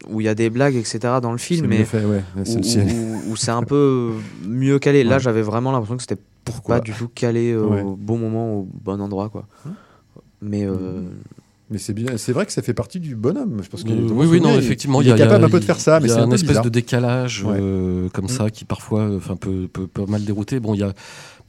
où 0.08 0.22
il 0.22 0.24
y 0.24 0.30
a 0.30 0.36
des 0.36 0.50
blagues, 0.50 0.76
etc. 0.76 1.00
dans 1.22 1.34
le 1.34 1.38
film, 1.38 1.68
mais 1.68 1.84
fait, 1.84 2.06
ouais. 2.06 2.24
Où, 2.38 2.42
où- 2.42 3.32
où 3.32 3.36
c'est 3.36 3.52
un 3.52 3.64
peu 3.64 4.12
mieux 4.46 4.80
calé. 4.80 5.04
Là, 5.04 5.16
Ouais. 5.16 5.22
j'avais 5.22 5.42
vraiment 5.42 5.72
l'impression 5.74 5.98
que 5.98 6.04
c'était 6.04 6.22
Pourquoi 6.46 6.76
pas 6.76 6.82
du 6.82 6.94
tout 6.94 7.10
calé 7.14 7.52
euh, 7.52 7.66
Ouais. 7.66 7.82
au 7.82 7.96
bon 7.98 8.18
moment, 8.18 8.54
au 8.54 8.68
bon 8.84 9.02
endroit, 9.02 9.28
quoi. 9.30 9.48
Mais 10.42 10.64
euh, 10.66 11.02
Mais 11.72 11.80
c'est 11.80 11.94
bien, 11.94 12.16
c'est 12.18 12.32
vrai 12.32 12.46
que 12.46 12.52
ça 12.52 12.62
fait 12.62 12.76
partie 12.76 13.00
du 13.00 13.16
bonhomme. 13.16 13.62
Je 13.64 13.70
pense 13.70 13.84
que 13.84 13.90
Euh, 13.90 14.08
oui, 14.12 14.28
oui, 14.30 14.40
non, 14.40 14.52
il- 14.54 14.60
effectivement, 14.60 15.02
il, 15.02 15.08
y 15.08 15.12
a- 15.12 15.16
est 15.16 15.18
capable 15.18 15.42
y 15.42 15.44
a- 15.46 15.48
un 15.48 15.50
peu 15.50 15.60
de 15.60 15.66
faire 15.66 15.80
ça, 15.80 16.00
mais 16.00 16.08
c'est 16.10 16.16
a 16.16 16.20
un 16.20 16.24
une 16.26 16.30
peu 16.30 16.36
espèce 16.36 16.50
bizarre. 16.50 16.64
de 16.64 16.70
décalage 16.70 17.44
Ouais. 17.44 17.58
euh, 17.60 18.08
comme 18.10 18.26
Mm. 18.26 18.30
ça 18.30 18.50
qui 18.52 18.66
parfois, 18.66 19.02
euh, 19.02 19.18
enfin, 19.18 19.36
peut, 19.36 19.68
peut, 19.74 19.88
peut 19.88 20.06
mal 20.08 20.24
dérouter. 20.24 20.60
Bon, 20.60 20.76
il 20.76 20.82
y 20.82 20.84
a, 20.84 20.94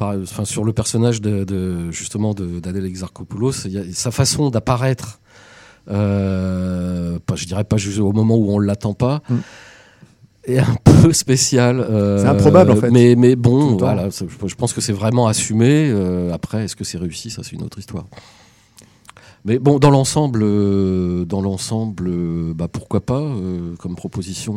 enfin, 0.00 0.44
sur 0.46 0.64
le 0.64 0.72
personnage 0.72 1.20
de, 1.20 1.44
de- 1.44 1.90
justement 1.90 2.32
d'Adèle 2.32 2.86
Exarchopoulos, 2.86 3.52
il 3.66 3.72
y 3.72 3.78
a 3.78 3.82
sa 3.92 4.10
façon 4.10 4.48
d'apparaître. 4.48 5.20
Euh, 5.90 7.18
pas, 7.24 7.36
je 7.36 7.44
dirais 7.46 7.64
pas 7.64 7.76
juste 7.76 7.98
au 8.00 8.12
moment 8.12 8.36
où 8.36 8.50
on 8.52 8.58
l'attend 8.58 8.94
pas. 8.94 9.22
Mm. 9.28 9.34
est 10.48 10.58
un 10.60 10.76
peu 11.02 11.12
spécial. 11.12 11.80
euh, 11.80 12.22
C'est 12.22 12.28
improbable, 12.28 12.70
en 12.70 12.76
fait. 12.76 12.90
Mais, 12.90 13.36
bon, 13.36 13.76
voilà, 13.76 14.08
je, 14.10 14.24
je 14.48 14.54
pense 14.54 14.72
que 14.72 14.80
c'est 14.80 14.92
vraiment 14.92 15.26
assumé. 15.26 15.90
euh, 15.90 16.32
après, 16.32 16.64
est-ce 16.64 16.76
que 16.76 16.84
c'est 16.84 16.98
réussi? 16.98 17.30
Ça, 17.30 17.42
c'est 17.44 17.52
une 17.56 17.62
autre 17.64 17.78
histoire. 17.78 18.04
Mais 19.46 19.58
bon, 19.60 19.78
dans 19.78 19.90
l'ensemble, 19.90 20.40
euh, 20.42 21.24
dans 21.24 21.40
l'ensemble, 21.40 22.08
euh, 22.08 22.52
bah, 22.54 22.66
pourquoi 22.68 23.00
pas 23.00 23.20
euh, 23.20 23.74
comme 23.78 23.94
proposition. 23.94 24.54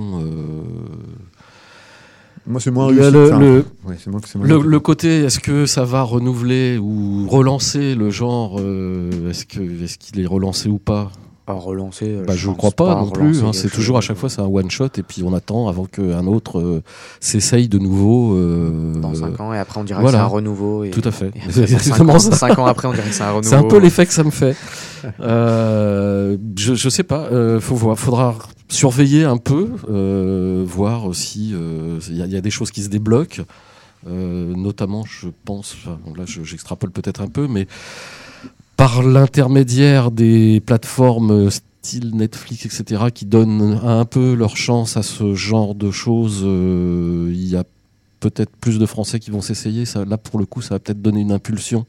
Moi, 2.48 2.60
c'est 2.60 2.72
moins 2.72 2.90
Le- 2.92 3.02
réussi. 3.02 3.14
le- 3.14 3.40
le- 3.40 3.66
ouais, 3.86 3.96
c'est 4.00 4.10
moins- 4.10 4.20
c'est 4.26 4.38
moins 4.40 4.48
le, 4.48 4.56
réussi. 4.56 4.70
le 4.70 4.80
côté, 4.80 5.20
est-ce 5.22 5.40
que 5.40 5.66
ça 5.68 5.84
va 5.86 6.02
renouveler 6.02 6.78
ou 6.80 7.28
relancer 7.30 7.94
le 7.96 8.10
genre 8.10 8.60
Est-ce 8.60 9.46
que 9.46 9.84
est-ce 9.84 9.98
qu'il 10.00 10.20
est 10.20 10.26
relancé 10.26 10.70
ou 10.70 10.80
pas? 10.80 11.12
Pas 11.50 11.56
relancer. 11.56 12.06
euh, 12.06 12.24
bah, 12.28 12.36
je 12.36 12.48
ne 12.48 12.54
crois 12.54 12.70
pas, 12.70 12.94
non 12.94 13.10
plus. 13.10 13.44
hein. 13.44 13.54
C'est 13.54 13.72
toujours 13.72 13.98
à 13.98 14.02
chaque 14.02 14.18
fois 14.18 14.30
c'est 14.30 14.40
un 14.40 14.46
one 14.46 14.70
shot 14.70 14.90
et 14.98 15.02
puis 15.02 15.24
on 15.24 15.34
attend 15.34 15.68
avant 15.68 15.86
qu'un 15.86 16.28
autre 16.28 16.60
euh, 16.60 16.84
s'essaye 17.20 17.68
de 17.68 17.80
nouveau. 17.80 18.36
euh, 18.36 18.94
Dans 18.94 19.16
5 19.16 19.40
ans, 19.40 19.52
et 19.52 19.58
après 19.58 19.80
on 19.80 19.84
dirait 19.84 20.00
voilà. 20.00 20.20
que 20.20 20.22
c'est 20.22 20.26
un 20.26 20.28
renouveau. 20.28 20.84
Et, 20.84 20.92
Tout 20.92 21.02
à 21.06 21.10
fait. 21.12 21.32
C'est 21.50 21.62
exactement 21.72 22.14
ans- 22.14 22.20
ça. 22.20 22.36
cinq 22.36 22.60
ans 22.60 22.68
après, 22.68 22.88
on 22.88 22.94
dirait 22.94 23.10
que 23.10 23.16
c'est 23.16 23.24
un 23.24 23.32
renouveau. 23.32 23.50
C'est 23.50 23.56
un 23.56 23.64
peu 23.64 23.78
l'effet 23.80 24.06
que 24.06 24.14
ça 24.14 24.24
me 24.24 24.30
fait. 24.30 24.56
Euh, 25.22 26.38
je, 26.58 26.76
je 26.76 26.90
sais 26.90 27.02
pas. 27.04 27.30
Faut 27.60 27.76
voir. 27.76 27.98
Faudra 27.98 28.36
surveiller 28.68 29.24
un 29.24 29.38
peu, 29.38 29.70
voir 30.68 31.16
si 31.16 31.56
il 32.10 32.16
y, 32.16 32.22
a- 32.22 32.26
il 32.26 32.32
y 32.32 32.38
a 32.38 32.42
des 32.42 32.52
choses 32.52 32.70
qui 32.70 32.84
se 32.84 32.90
débloquent. 32.90 33.42
Notamment, 34.06 35.04
je 35.06 35.30
pense. 35.46 35.76
enfin, 35.82 35.98
bon, 36.06 36.14
là, 36.14 36.24
je- 36.28 36.44
j'extrapole 36.44 36.92
peut-être 36.92 37.22
un 37.22 37.28
peu, 37.28 37.48
mais 37.48 37.68
par 38.80 39.04
l'intermédiaire 39.04 40.10
des 40.10 40.62
plateformes 40.66 41.52
style 41.52 42.16
Netflix, 42.16 42.64
etc., 42.66 43.08
qui 43.14 43.26
donnent 43.26 43.78
un 43.84 44.06
peu 44.06 44.34
leur 44.34 44.56
chance 44.56 44.96
à 44.96 45.04
ce 45.04 45.36
genre 45.36 45.76
de 45.76 45.92
choses, 45.92 46.44
euh, 46.46 47.30
il 47.30 47.46
y 47.46 47.58
a 47.58 47.66
peut-être 48.22 48.56
plus 48.56 48.80
de 48.80 48.86
Français 48.86 49.20
qui 49.20 49.32
vont 49.32 49.42
s'essayer. 49.42 49.84
Là, 50.08 50.18
pour 50.18 50.40
le 50.40 50.46
coup, 50.46 50.62
ça 50.62 50.76
va 50.76 50.80
peut-être 50.80 51.02
donner 51.02 51.20
une 51.20 51.34
impulsion 51.34 51.86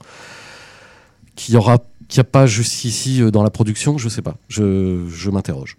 qui 1.36 1.57
aura 1.57 1.78
qu'il 2.09 2.18
n'y 2.18 2.22
a 2.22 2.24
pas 2.24 2.47
jusqu'ici 2.47 3.22
euh, 3.22 3.30
dans 3.30 3.45
la 3.45 3.51
production, 3.51 3.97
je 3.97 4.09
sais 4.09 4.22
pas. 4.22 4.36
Je, 4.49 5.30
m'interroge. 5.30 5.76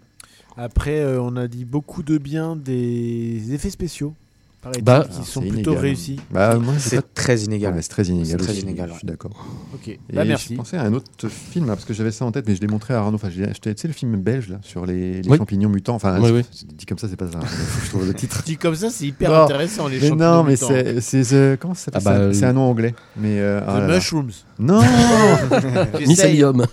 Après, 0.56 1.00
euh, 1.00 1.20
on 1.20 1.36
a 1.36 1.46
dit 1.46 1.66
beaucoup 1.66 2.02
de 2.02 2.16
bien 2.16 2.56
des 2.56 3.52
effets 3.52 3.68
spéciaux, 3.68 4.14
paraît-il, 4.62 4.84
Bah, 4.84 5.04
qui 5.10 5.28
sont 5.28 5.40
plutôt 5.40 5.54
inégal. 5.72 5.76
réussis. 5.78 6.20
Bah, 6.30 6.58
C'est 6.78 6.96
pas- 6.96 7.02
très 7.14 7.40
inégal. 7.40 7.74
Ouais, 7.74 7.82
c'est 7.82 7.88
très 7.90 8.04
inégal. 8.04 8.38
C'est 8.40 8.46
très 8.46 8.54
inégal, 8.60 8.90
Je 8.92 8.98
suis 8.98 9.06
d'accord. 9.06 9.46
Ok, 9.74 9.88
Et 9.88 9.98
bah 10.12 10.24
merci. 10.24 10.54
je 10.54 10.56
pensais 10.58 10.76
à 10.76 10.82
un 10.84 10.92
autre 10.94 11.28
film, 11.28 11.66
là, 11.66 11.74
parce 11.74 11.84
que 11.84 11.92
j'avais 11.92 12.10
ça 12.12 12.24
en 12.24 12.32
tête, 12.32 12.46
mais 12.48 12.54
je 12.54 12.60
l'ai 12.60 12.68
montré 12.68 12.94
à 12.94 12.98
Arnaud. 13.00 13.16
Enfin, 13.16 13.28
acheté, 13.28 13.74
tu 13.74 13.82
sais, 13.82 13.88
le 13.88 13.94
film 13.94 14.16
belge, 14.16 14.48
là, 14.48 14.58
sur 14.62 14.86
les, 14.86 15.20
les 15.22 15.28
Oui. 15.28 15.36
champignons 15.36 15.68
mutants. 15.68 15.94
Enfin, 15.96 16.20
Oui, 16.20 16.30
oui. 16.30 16.42
dit 16.74 16.86
comme 16.86 16.98
ça, 16.98 17.08
c'est 17.08 17.16
pas 17.16 17.30
ça. 17.30 17.40
Faut 17.40 17.78
que 17.80 17.84
je 17.84 17.90
trouve 17.90 18.06
le 18.06 18.14
titre. 18.14 18.42
Dit 18.46 18.56
comme 18.56 18.74
ça, 18.74 18.88
c'est 18.90 19.06
hyper 19.06 19.30
Non, 19.30 19.44
intéressant 19.44 19.88
les 19.88 19.98
Mais 20.00 20.08
champignons 20.08 20.36
non, 20.36 20.44
mais 20.44 20.56
c'est. 21.00 21.58
Comment 21.60 21.74
ça 21.74 21.84
s'appelle 21.92 22.02
Ah 22.06 22.18
bah, 22.28 22.34
C'est 22.34 22.44
un 22.46 22.52
nom 22.52 22.62
anglais. 22.70 22.94
Mais. 23.16 23.40
euh, 23.40 23.60
ah 23.66 23.74
The 23.74 23.80
là 23.80 23.86
là. 23.88 23.94
Mushrooms. 23.96 24.30
Non. 24.58 24.80
Mycélium. 26.06 26.64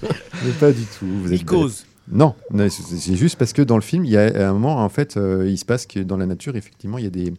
mais 0.46 0.52
Pas 0.60 0.72
du 0.72 0.84
tout. 0.84 1.06
Vous 1.24 1.34
êtes. 1.34 1.86
Non, 2.12 2.34
c'est 2.52 3.16
juste 3.16 3.36
parce 3.38 3.54
que 3.54 3.62
dans 3.62 3.76
le 3.76 3.82
film, 3.84 4.04
il 4.04 4.12
y 4.12 4.18
a 4.18 4.50
un 4.50 4.54
moment, 4.54 4.78
en 4.84 4.90
fait, 4.90 5.16
euh, 5.18 5.48
il 5.48 5.58
se 5.60 5.66
passe 5.66 5.86
que 5.86 6.00
dans 6.00 6.18
la 6.18 6.26
nature, 6.26 6.56
effectivement, 6.56 6.98
il 6.98 7.04
y 7.04 7.08
a 7.08 7.12
des, 7.12 7.34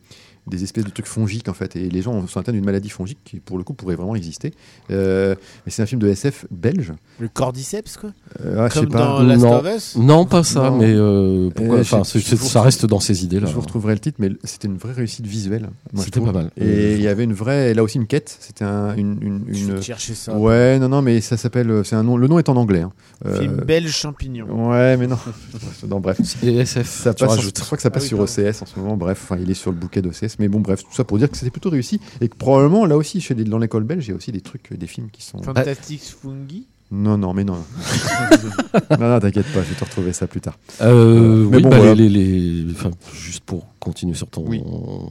des 0.51 0.63
espèces 0.65 0.85
de 0.85 0.91
trucs 0.91 1.07
fongiques, 1.07 1.49
en 1.49 1.55
fait, 1.55 1.77
et 1.77 1.89
les 1.89 2.03
gens 2.03 2.27
sont 2.27 2.41
atteints 2.41 2.53
d'une 2.53 2.65
maladie 2.65 2.91
fongique 2.91 3.19
qui, 3.25 3.41
pour 3.41 3.57
le 3.57 3.65
coup, 3.65 3.73
pourrait 3.73 3.95
vraiment 3.97 4.15
exister. 4.17 4.53
Euh, 4.91 5.35
mais 5.65 5.73
c'est 5.73 5.83
un 5.83 5.87
film 5.87 6.01
de 6.01 6.09
SF 6.09 6.47
belge. 6.51 6.93
Le 7.19 7.29
cordyceps, 7.29 7.97
quoi. 8.01 8.11
Euh, 8.45 8.67
ah, 8.67 8.69
Comme 8.69 8.89
pas. 8.89 8.99
dans 8.99 9.23
Last 9.23 9.43
Non. 9.43 9.53
of 9.61 9.67
Us. 9.77 9.97
Non, 9.97 10.27
pas 10.27 10.45
ça, 10.45 10.71
Non. 10.71 10.77
mais 10.79 10.93
euh, 10.95 11.51
pourquoi 11.55 11.77
Euh, 11.79 11.81
enfin, 11.81 12.03
je- 12.05 12.11
c'est- 12.11 12.19
je 12.21 12.25
c'est- 12.27 12.37
vous 12.37 12.47
ça 12.49 12.63
reste 12.63 12.85
dans 12.87 13.01
ces 13.01 13.25
idées-là. 13.25 13.47
Je 13.49 13.55
vous 13.55 13.61
retrouverai 13.61 13.95
le 13.95 14.01
titre, 14.01 14.17
mais 14.21 14.31
c'était 14.45 14.69
une 14.69 14.77
vraie 14.77 14.93
réussite 14.93 15.27
visuelle. 15.27 15.71
C'était 15.97 16.21
pas 16.21 16.33
mal. 16.33 16.51
Et 16.57 16.95
il 16.95 17.01
y 17.03 17.09
avait 17.09 17.25
une 17.25 17.33
vraie, 17.33 17.73
là 17.75 17.83
aussi 17.83 17.99
une 17.99 18.07
quête. 18.07 18.37
C'était 18.41 18.65
un, 18.65 18.95
une, 18.97 19.45
Je 19.49 19.81
chercher 19.81 20.15
ça. 20.15 20.37
Ouais, 20.37 20.79
non, 20.79 20.89
non, 20.89 21.03
mais 21.03 21.21
ça 21.21 21.37
s'appelle. 21.37 21.83
C'est 21.85 21.97
un 21.97 22.03
nom. 22.03 22.17
Le 22.17 22.27
nom 22.29 22.39
est 22.39 22.49
en 22.49 22.57
anglais. 22.57 22.81
hein. 22.83 22.93
Euh, 23.27 23.39
Film 23.41 23.57
belge 23.67 23.91
champignon. 23.95 24.71
Ouais, 24.71 24.97
mais 24.97 25.07
non. 25.07 25.19
non, 25.89 26.01
bref. 26.01 26.19
Et 26.43 26.57
SF, 26.59 27.03
Ça 27.05 27.13
passe 27.15 27.35
sur- 27.35 27.43
je 27.43 27.51
crois 27.51 27.77
que 27.77 27.83
ça 27.83 27.91
passe 27.91 28.03
Ah 28.11 28.17
oui, 28.17 28.27
sur. 28.27 28.43
OCS 28.45 28.63
en 28.63 28.67
ce 28.67 28.79
moment. 28.79 28.97
Bref, 28.97 29.21
enfin, 29.25 29.41
il 29.41 29.51
est 29.51 29.55
sur 29.55 29.71
le 29.71 29.77
bouquet 29.77 30.01
d'OCS. 30.03 30.39
Mais 30.41 30.49
bon, 30.49 30.59
bref, 30.59 30.83
tout 30.83 30.93
ça 30.93 31.05
pour 31.05 31.19
dire 31.19 31.31
que 31.31 31.37
c'était 31.37 31.51
plutôt 31.53 31.71
réussi. 31.71 32.01
Et 32.21 32.29
que 32.29 32.35
probablement, 32.37 32.85
là 32.87 32.97
aussi, 32.97 33.21
chez 33.21 33.35
les- 33.35 33.45
dans 33.45 33.59
l'école 33.59 33.85
belge, 33.85 34.07
il 34.07 34.11
y 34.11 34.13
a 34.13 34.17
aussi 34.17 34.33
des 34.33 34.41
trucs, 34.41 34.73
euh, 34.73 34.77
des 34.77 34.89
films 34.89 35.09
qui 35.13 35.23
sont. 35.23 35.41
Fantastic 35.43 36.01
Fungi. 36.03 36.67
Non, 36.93 37.17
non, 37.17 37.33
mais 37.35 37.45
non. 37.45 37.55
non, 38.99 39.09
non, 39.09 39.21
t'inquiète 39.21 39.47
pas, 39.53 39.63
je 39.63 39.69
vais 39.69 39.75
te 39.77 39.85
retrouver 39.85 40.13
ça 40.13 40.27
plus 40.27 40.41
tard. 40.41 40.59
Euh, 40.81 41.47
mais 41.49 41.59
oui, 41.59 41.63
bon, 41.63 41.69
bah, 41.69 41.77
voilà. 41.77 41.95
les, 41.95 42.09
les- 42.09 42.41
les- 42.65 42.73
enfin, 42.73 42.91
juste 43.15 43.45
pour 43.45 43.67
continuer 43.79 44.15
sur 44.15 44.27
ton, 44.27 44.45
Oui. 44.49 44.61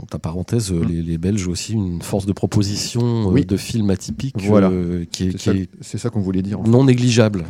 ta 0.10 0.20
parenthèse, 0.20 0.72
euh, 0.74 0.82
Mm. 0.84 0.88
les, 0.90 1.02
les 1.04 1.18
Belges 1.18 1.48
ont 1.48 1.52
aussi 1.52 1.74
une 1.74 2.02
force 2.02 2.26
de 2.26 2.34
proposition 2.34 3.30
euh, 3.30 3.32
Oui. 3.32 3.46
de 3.46 3.56
films 3.56 3.90
atypiques 3.92 4.36
Voilà. 4.42 4.70
euh, 4.70 5.06
qui 5.10 5.28
est, 5.30 5.32
C'est 5.34 5.38
ça, 5.38 5.54
est 5.54 5.70
c'est 5.80 5.98
ça 5.98 6.10
qu'on 6.10 6.20
voulait 6.20 6.42
dire. 6.42 6.60
en 6.60 6.64
fait. 6.66 6.70
non 6.70 6.84
négligeable. 6.84 7.46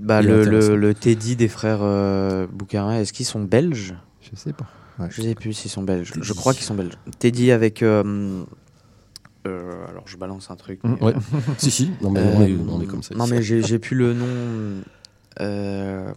Bah, 0.00 0.22
le, 0.22 0.44
le, 0.44 0.76
le 0.76 0.94
Teddy 0.94 1.34
des 1.34 1.48
frères 1.48 1.80
euh, 1.82 2.46
Boucarin, 2.52 3.00
est-ce 3.00 3.12
qu'ils 3.12 3.26
sont 3.26 3.40
belges? 3.42 3.94
Je 4.20 4.36
sais 4.38 4.52
pas. 4.52 4.66
Ouais. 4.98 5.06
Je 5.10 5.22
sais 5.22 5.34
plus 5.34 5.52
s'ils 5.52 5.70
sont 5.70 5.82
belges. 5.82 6.12
Je 6.20 6.32
crois 6.32 6.52
qu'ils 6.54 6.64
sont 6.64 6.74
belges. 6.74 6.96
Teddy 7.18 7.50
avec. 7.50 7.82
euh, 7.82 8.44
euh, 9.46 9.86
alors 9.88 10.06
je 10.06 10.16
balance 10.16 10.50
un 10.50 10.56
truc. 10.56 10.82
Mm, 10.84 10.94
mais, 11.00 11.02
Ouais. 11.06 11.14
si, 11.58 11.70
si, 11.70 11.90
non, 12.02 12.10
mais 12.10 12.20
on, 12.20 12.40
euh, 12.42 12.46
est, 12.46 12.56
on 12.68 12.80
est 12.80 12.86
comme 12.86 13.02
ça. 13.02 13.14
Non 13.14 13.26
mais 13.26 13.42
j'ai 13.42 13.78
plus 13.78 13.96
le 13.96 14.12
nom. 14.14 14.82
euh, 15.40 16.12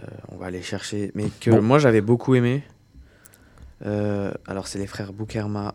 euh, 0.00 0.06
on 0.28 0.36
va 0.36 0.46
aller 0.46 0.62
chercher. 0.62 1.12
Mais 1.14 1.28
que 1.40 1.50
Bon. 1.50 1.62
moi 1.62 1.78
j'avais 1.78 2.00
beaucoup 2.00 2.34
aimé. 2.34 2.64
Euh, 3.84 4.32
alors 4.46 4.66
c'est 4.68 4.78
les 4.78 4.86
frères 4.86 5.12
Boukerma 5.12 5.74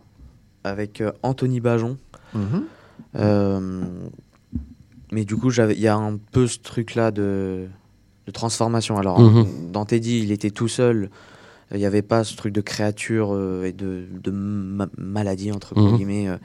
avec 0.64 1.00
euh, 1.00 1.12
Anthony 1.22 1.60
Bajon. 1.60 1.98
Mhm. 2.34 2.64
Euh, 3.16 4.08
mais 5.12 5.24
du 5.24 5.36
coup, 5.36 5.50
j'avais- 5.50 5.74
il 5.74 5.80
y 5.80 5.88
a 5.88 5.96
un 5.96 6.16
peu 6.16 6.46
ce 6.46 6.58
truc-là 6.58 7.10
de, 7.10 7.68
de 8.28 8.32
transformation. 8.32 8.98
Alors, 8.98 9.18
Mhm. 9.20 9.46
dans 9.72 9.84
Teddy, 9.86 10.20
il 10.22 10.30
était 10.32 10.50
tout 10.50 10.68
seul. 10.68 11.08
Il 11.72 11.78
n'y 11.78 11.86
avait 11.86 12.02
pas 12.02 12.24
ce 12.24 12.36
truc 12.36 12.52
de 12.54 12.60
créature 12.60 13.30
euh, 13.34 13.64
et 13.64 13.72
de, 13.72 14.04
de 14.22 14.30
ma- 14.30 14.88
maladie, 14.98 15.50
entre 15.50 15.76
Mhm. 15.78 15.96
guillemets, 15.96 16.28
euh, 16.28 16.36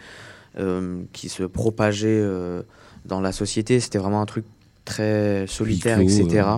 euh, 0.60 1.02
qui 1.14 1.28
se 1.30 1.44
propageait 1.44 2.08
euh, 2.22 2.62
dans 3.06 3.20
la 3.22 3.32
société. 3.32 3.80
C'était 3.80 3.98
vraiment 4.00 4.22
un 4.22 4.26
truc 4.26 4.46
très 4.86 5.46
solitaire, 5.48 6.00
etc. 6.00 6.24
euh. 6.48 6.58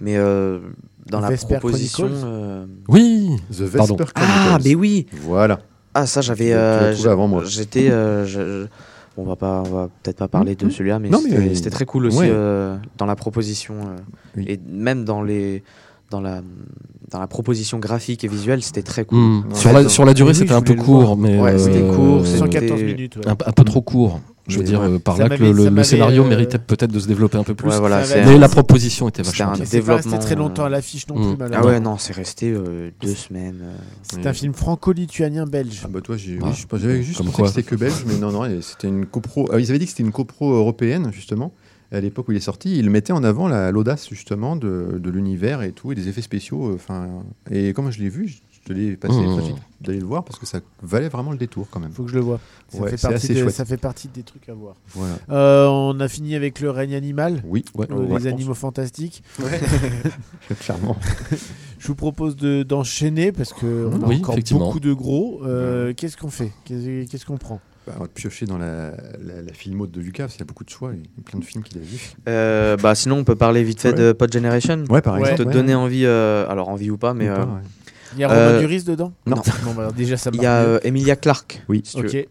Mais 0.00 0.16
euh, 0.16 0.58
dans 1.06 1.20
la 1.20 1.30
Vesper 1.30 1.56
proposition... 1.58 2.08
Euh, 2.10 2.66
Oui, 2.88 3.30
The 3.50 3.64
Pardon. 3.74 3.96
Vesper 3.96 4.12
Ah, 4.16 4.58
mais 4.64 4.74
oui 4.74 5.06
Voilà. 5.22 5.60
Ah, 5.94 6.06
ça, 6.06 6.20
j'avais... 6.20 6.52
Euh. 6.52 6.94
J'étais... 7.44 7.90
On 9.18 9.24
va 9.24 9.36
pas, 9.36 9.62
on 9.66 9.70
va 9.70 9.88
peut-être 10.02 10.18
pas 10.18 10.28
parler 10.28 10.54
de 10.56 10.64
Mhm. 10.66 10.70
celui-là, 10.70 10.98
mais 10.98 11.10
c'était 11.54 11.70
très 11.70 11.86
cool 11.86 12.06
aussi 12.06 12.18
ouais. 12.18 12.28
euh, 12.30 12.76
dans 12.98 13.06
la 13.06 13.16
proposition 13.16 13.74
euh, 13.74 13.96
Oui. 14.36 14.44
et 14.48 14.60
même 14.68 15.04
dans 15.04 15.22
les 15.22 15.62
dans 16.10 16.20
la 16.20 16.42
dans 17.10 17.18
la 17.20 17.26
proposition 17.26 17.78
graphique 17.78 18.24
et 18.24 18.28
visuelle, 18.28 18.62
c'était 18.62 18.82
très 18.82 19.04
cool. 19.04 19.18
Mm. 19.18 19.44
Sur, 19.54 19.72
la, 19.72 19.82
non. 19.84 19.88
sur 19.88 20.04
la 20.04 20.12
durée, 20.14 20.30
Oui, 20.30 20.34
c'était 20.36 20.52
un 20.52 20.60
peu 20.62 20.74
court, 20.74 21.16
mais 21.16 21.40
Ouais, 21.40 21.56
c'était 21.58 21.82
euh, 21.82 21.94
court, 21.94 22.20
un, 22.20 22.24
114 22.24 22.78
c'était- 22.78 22.92
minutes. 22.92 23.16
ouais. 23.16 23.22
un 23.28 23.52
peu 23.52 23.64
trop 23.64 23.80
court. 23.80 24.20
Je 24.48 24.58
veux 24.58 24.64
dire, 24.64 24.80
ouais. 24.80 24.86
euh, 24.88 24.98
par 24.98 25.16
Ça 25.16 25.26
là 25.28 25.36
que 25.36 25.42
le, 25.42 25.82
scénario 25.84 26.24
euh, 26.24 26.28
méritait 26.28 26.58
peut-être 26.58 26.92
de 26.92 26.98
se 27.00 27.08
développer 27.08 27.36
un 27.36 27.42
peu 27.42 27.54
plus. 27.54 27.68
Ouais, 27.68 27.78
voilà, 27.80 28.02
mais 28.14 28.38
la 28.38 28.48
proposition 28.48 29.08
était 29.08 29.22
vachement 29.22 29.52
bien. 29.52 29.64
C'est 29.64 29.80
pas 29.82 29.96
resté 29.96 30.18
très 30.18 30.34
longtemps 30.36 30.62
à 30.64 30.66
euh, 30.66 30.70
l'affiche 30.70 31.06
non 31.08 31.16
Mm. 31.16 31.22
plus, 31.22 31.30
Ah 31.32 31.36
malheureusement. 31.38 31.70
ouais, 31.72 31.80
non, 31.80 31.98
c'est 31.98 32.12
resté 32.12 32.52
euh, 32.52 32.90
deux 33.00 33.14
semaines. 33.14 33.58
euh. 33.62 33.76
C'est 34.02 34.26
un 34.26 34.32
film 34.32 34.52
franco-lituanien-belge. 34.54 35.82
Ah 35.84 35.88
bah 35.88 36.00
toi, 36.00 36.16
j'ai, 36.16 36.38
Ah. 36.42 36.46
oui, 36.46 36.52
je- 36.54 36.76
j'avais 36.78 37.02
juste 37.02 37.18
Comme 37.18 37.26
pensé 37.26 37.36
quoi. 37.36 37.46
que 37.48 37.54
c'était 37.54 37.68
que 37.70 37.74
belge, 37.76 38.04
mais 38.06 38.16
non, 38.18 38.30
non, 38.32 38.48
c'était 38.60 38.88
une 38.88 39.06
copro. 39.06 39.48
ah, 39.52 39.58
ils 39.58 39.70
avaient 39.70 39.78
dit 39.78 39.84
que 39.86 39.90
c'était 39.90 40.02
une 40.02 40.12
copro 40.12 40.52
européenne, 40.52 41.10
justement. 41.12 41.52
À 41.92 42.00
l'époque 42.00 42.28
où 42.28 42.32
il 42.32 42.36
est 42.36 42.40
sorti, 42.40 42.76
ils 42.78 42.90
mettaient 42.90 43.12
en 43.12 43.22
avant 43.22 43.46
la- 43.46 43.70
l'audace, 43.70 44.08
justement, 44.10 44.56
de, 44.56 44.98
de 45.00 45.10
l'univers 45.10 45.62
et 45.62 45.70
tout, 45.72 45.92
et 45.92 45.94
des 45.94 46.08
effets 46.08 46.22
spéciaux. 46.22 46.72
Enfin, 46.74 47.08
et 47.50 47.72
comme 47.72 47.90
je 47.92 48.00
l'ai 48.00 48.08
vu, 48.08 48.34
je 48.66 48.72
te 48.72 48.78
l'ai 48.78 48.96
passé 48.96 49.14
Mmh. 49.14 49.36
facile 49.36 49.54
d'aller 49.80 50.00
le 50.00 50.06
voir 50.06 50.24
parce 50.24 50.38
que 50.38 50.46
ça 50.46 50.58
valait 50.82 51.08
vraiment 51.08 51.30
le 51.30 51.36
détour 51.36 51.68
quand 51.70 51.78
même. 51.80 51.92
Faut 51.92 52.02
que 52.04 52.10
je 52.10 52.14
le 52.16 52.20
vois. 52.22 52.40
Ça, 52.68 52.78
Ouais, 52.80 52.90
fait 52.90 53.00
partie 53.00 53.14
assez 53.16 53.34
de- 53.34 53.40
chouette. 53.42 53.54
ça 53.54 53.64
fait 53.64 53.76
partie 53.76 54.08
des 54.08 54.22
trucs 54.22 54.48
à 54.48 54.54
voir. 54.54 54.74
Voilà. 54.94 55.14
Euh, 55.30 55.66
on 55.68 56.00
a 56.00 56.08
fini 56.08 56.34
avec 56.34 56.60
le 56.60 56.70
règne 56.70 56.94
animal. 56.94 57.42
Oui, 57.44 57.64
ouais, 57.74 57.86
euh, 57.90 57.94
ouais, 57.94 58.18
les 58.18 58.26
animaux 58.26 58.54
fantastiques. 58.54 59.22
clairement. 60.60 60.96
Je 61.78 61.86
vous 61.88 61.94
propose 61.94 62.36
de- 62.36 62.62
d'enchaîner 62.62 63.32
parce 63.32 63.52
que 63.52 63.88
on 63.92 64.02
a 64.02 64.06
Oui, 64.06 64.16
encore 64.18 64.36
beaucoup 64.52 64.80
de 64.80 64.92
gros. 64.92 65.42
Euh, 65.44 65.92
Qu'est-ce 65.94 66.16
qu'on 66.16 66.30
fait? 66.30 66.52
Qu'est-ce 66.64 67.24
qu'on 67.26 67.36
prend? 67.38 67.60
Bah, 67.86 67.92
on 67.98 68.02
va 68.02 68.08
piocher 68.08 68.46
dans 68.46 68.58
la, 68.58 68.90
la, 69.24 69.42
la 69.46 69.52
filmo 69.52 69.86
de 69.86 70.00
Lucas, 70.00 70.24
parce 70.24 70.32
qu'il 70.32 70.40
y 70.40 70.42
a 70.42 70.46
beaucoup 70.46 70.64
de 70.64 70.70
choix, 70.70 70.90
il 70.92 70.98
y 71.02 71.02
a 71.04 71.22
plein 71.24 71.38
de 71.38 71.44
films 71.44 71.62
qu'il 71.62 71.78
a 71.78 71.82
vus. 71.82 72.14
Euh, 72.28 72.76
bah 72.76 72.96
sinon, 72.96 73.18
on 73.18 73.22
peut 73.24 73.36
parler 73.36 73.62
vite 73.62 73.80
fait 73.80 73.90
Ouais. 73.90 73.94
de 73.94 74.10
Pod 74.12 74.32
Generation. 74.32 74.82
Ouais, 74.90 75.02
par 75.02 75.14
Ouais. 75.14 75.20
exemple. 75.20 75.42
Te 75.44 75.46
ouais. 75.46 75.54
donner 75.54 75.76
envie, 75.76 76.04
euh, 76.04 76.48
alors 76.48 76.68
envie 76.68 76.90
ou 76.90 76.96
pas, 76.98 77.14
mais 77.14 77.30
Ou 77.30 77.34
pas, 77.34 77.40
euh, 77.42 77.44
ouais. 77.44 77.60
Il 78.16 78.20
y 78.20 78.24
a 78.24 78.28
Romain 78.28 78.40
Euh, 78.40 78.60
Duris 78.60 78.82
dedans 78.84 79.12
non. 79.26 79.36
Bon, 79.64 79.74
bah, 79.74 79.88
déjà 79.96 80.16
ça 80.16 80.30
il 80.32 80.42
y 80.42 80.46
a 80.46 80.56
euh, 80.62 80.78
Emilia 80.82 81.14
Clarke. 81.16 81.62
Oui. 81.68 81.82
si 81.84 81.96
tu 81.96 82.02
veux. 82.02 82.24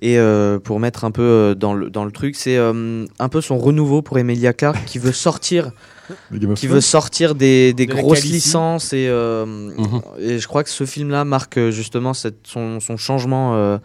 Et 0.00 0.16
euh, 0.16 0.60
pour 0.60 0.78
mettre 0.78 1.04
un 1.04 1.10
peu 1.10 1.22
euh, 1.22 1.54
dans 1.56 1.74
le, 1.74 1.90
dans 1.90 2.04
le 2.04 2.12
truc, 2.12 2.36
c'est 2.36 2.56
euh, 2.56 3.04
un 3.18 3.28
peu 3.28 3.40
son 3.40 3.58
renouveau 3.58 4.00
pour 4.00 4.16
Emilia 4.18 4.52
Clarke 4.52 4.84
qui 4.86 5.00
veut 5.00 5.10
sortir, 5.10 5.72
qui 6.54 6.68
veut 6.68 6.80
sortir 6.80 7.34
des, 7.34 7.72
des 7.72 7.86
De 7.86 7.94
grosses 7.94 8.22
licences. 8.22 8.92
Et, 8.92 9.08
euh, 9.08 9.44
Mhm. 9.44 10.00
et 10.20 10.38
je 10.38 10.46
crois 10.46 10.62
que 10.62 10.70
ce 10.70 10.86
film-là 10.86 11.24
marque 11.24 11.58
justement 11.70 12.14
cette, 12.14 12.46
son, 12.46 12.78
son 12.78 12.96
changement 12.96 13.56
euh, 13.56 13.78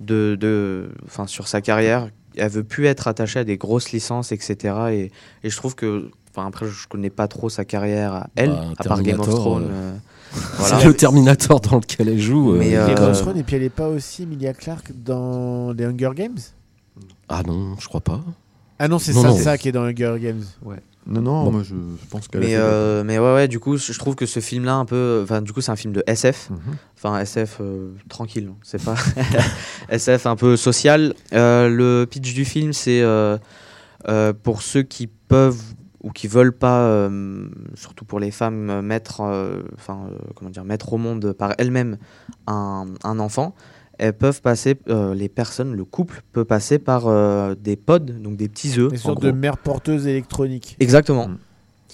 de, 0.00 0.36
de, 0.40 0.88
enfin, 1.06 1.28
sur 1.28 1.46
sa 1.46 1.60
carrière. 1.60 2.08
Elle 2.36 2.50
veut 2.50 2.64
plus 2.64 2.86
être 2.86 3.06
attachée 3.06 3.38
à 3.38 3.44
des 3.44 3.56
grosses 3.56 3.92
licences, 3.92 4.32
etc. 4.32 4.74
Et, 4.90 5.12
et 5.44 5.50
je 5.50 5.56
trouve 5.56 5.76
que. 5.76 6.08
Enfin, 6.36 6.48
après, 6.48 6.66
je 6.66 6.88
connais 6.88 7.10
pas 7.10 7.28
trop 7.28 7.48
sa 7.48 7.64
carrière 7.64 8.12
à 8.12 8.26
elle, 8.34 8.50
Bah, 8.50 8.64
à 8.76 8.82
part 8.82 9.02
Game 9.02 9.20
of 9.20 9.28
Thrones. 9.28 9.70
Voilà. 10.58 10.80
C'est 10.80 10.86
le 10.86 10.94
Terminator 10.94 11.60
dans 11.60 11.76
lequel 11.76 12.08
elle 12.08 12.20
joue. 12.20 12.52
euh, 12.54 12.58
Mais, 12.58 12.76
euh, 12.76 12.88
et 13.36 13.42
puis 13.42 13.56
elle 13.56 13.62
est 13.62 13.68
pas 13.70 13.88
aussi 13.88 14.24
Emilia 14.24 14.52
Clarke 14.52 14.92
dans 14.94 15.72
les 15.72 15.84
Hunger 15.84 16.10
Games 16.14 16.38
Ah 17.28 17.42
non, 17.46 17.76
je 17.78 17.86
crois 17.88 18.00
pas. 18.00 18.20
Ah 18.78 18.88
non, 18.88 18.98
c'est 18.98 19.12
Non, 19.12 19.22
ça, 19.22 19.28
non. 19.28 19.36
ça 19.38 19.58
qui 19.58 19.68
est 19.68 19.72
dans 19.72 19.84
Hunger 19.84 20.16
Games. 20.20 20.42
Non, 21.06 21.20
non, 21.20 21.44
Bon. 21.44 21.52
moi 21.52 21.62
je, 21.62 21.74
pense 22.08 22.28
qu'elle 22.28 22.40
Mais, 22.40 22.54
euh, 22.56 23.04
mais 23.04 23.18
ouais, 23.18 23.34
ouais, 23.34 23.46
du 23.48 23.60
coup, 23.60 23.76
je 23.76 23.92
trouve 23.98 24.14
que 24.14 24.24
ce 24.24 24.40
film-là, 24.40 24.74
un 24.74 24.86
peu. 24.86 25.20
Enfin, 25.22 25.42
du 25.42 25.52
coup, 25.52 25.60
c'est 25.60 25.70
un 25.70 25.76
film 25.76 25.92
de 25.92 26.02
SF. 26.06 26.48
Mhm. 26.50 26.58
Enfin, 26.96 27.18
SF 27.20 27.58
euh, 27.60 27.90
tranquille, 28.08 28.48
hein, 28.50 28.56
c'est 28.62 28.82
pas. 28.82 28.94
SF 29.90 30.26
un 30.26 30.36
peu 30.36 30.56
social. 30.56 31.14
Euh, 31.34 31.68
le 31.68 32.06
pitch 32.10 32.32
du 32.32 32.46
film, 32.46 32.72
c'est 32.72 33.02
euh, 33.02 33.36
euh, 34.08 34.32
pour 34.32 34.62
ceux 34.62 34.82
qui 34.82 35.06
peuvent 35.06 35.60
ou 36.04 36.10
qui 36.10 36.28
veulent 36.28 36.52
pas, 36.52 36.82
euh, 36.82 37.48
surtout 37.74 38.04
pour 38.04 38.20
les 38.20 38.30
femmes, 38.30 38.82
mettre, 38.82 39.22
euh, 39.22 39.62
enfin, 39.74 40.06
euh, 40.10 40.18
comment 40.36 40.50
dire, 40.50 40.64
mettre 40.64 40.92
au 40.92 40.98
monde 40.98 41.32
par 41.32 41.54
elles-mêmes 41.58 41.96
un, 42.46 42.84
un 43.02 43.18
enfant. 43.18 43.54
Elles 43.98 44.12
peuvent 44.12 44.42
passer, 44.42 44.76
euh, 44.88 45.14
les 45.14 45.28
personnes, 45.28 45.74
le 45.74 45.84
couple 45.84 46.22
peut 46.32 46.44
passer 46.44 46.78
par 46.78 47.06
euh, 47.06 47.54
des 47.54 47.76
pods, 47.76 48.00
donc 48.00 48.36
des 48.36 48.48
petits 48.48 48.78
œufs. 48.78 48.90
Une 48.92 48.98
en 48.98 49.00
sorte 49.00 49.22
de 49.22 49.30
gros. 49.30 49.38
mère 49.38 49.56
porteuse 49.56 50.06
électronique. 50.06 50.76
Exactement. 50.78 51.28
Mm. 51.28 51.38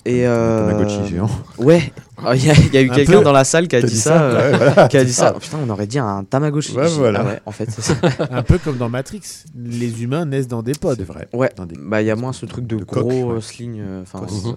Et 0.07 0.27
euh, 0.27 0.67
Tamagotchi 0.71 1.09
géant. 1.11 1.29
Ouais, 1.59 1.93
Ah, 2.25 2.35
il 2.35 2.45
y, 2.47 2.51
a- 2.51 2.55
il 2.55 2.73
y 2.75 2.77
a 2.79 2.81
eu 2.83 2.91
Un 2.91 2.95
quelqu'un 2.95 3.21
dans 3.23 3.33
la 3.33 3.45
salle 3.45 3.69
qui 3.69 3.77
a 3.77 3.83
dit, 3.83 3.97
ça. 3.99 4.23
euh, 4.23 4.51
Ouais, 4.53 4.57
voilà, 4.73 4.89
qui 4.89 4.97
a 4.97 5.05
dit 5.05 5.13
ça. 5.13 5.35
Oh, 5.37 5.39
putain, 5.39 5.59
on 5.63 5.69
aurait 5.69 5.87
dit 5.87 5.99
un 5.99 6.25
Tamagotchi. 6.25 6.75
Ouais, 6.77 6.89
voilà. 6.89 7.21
Ah 7.23 7.27
ouais, 7.27 7.41
en 7.45 7.51
fait, 7.53 7.71
c'est 7.71 7.83
ça. 7.83 7.95
un 8.31 8.43
peu 8.43 8.57
comme 8.59 8.79
dans 8.79 8.89
Matrix. 8.89 9.21
Les 9.55 10.03
humains 10.03 10.25
naissent 10.25 10.49
dans 10.49 10.63
des 10.63 10.73
pods. 10.73 10.95
C'est 10.97 11.05
vrai. 11.05 11.29
Ouais, 11.35 11.51
des- 11.69 11.77
bah 11.79 12.01
il 12.01 12.07
y 12.07 12.11
a 12.11 12.17
moins 12.17 12.33
ce 12.33 12.47
truc 12.47 12.67
de, 12.67 12.77
de 12.79 12.85
coque, 12.85 13.07
gros 13.07 13.33
ouais. 13.33 13.37
euh, 13.37 13.41
sling. 13.43 13.79
euh, 13.79 14.03
enfin, 14.03 14.21
Coque. 14.21 14.57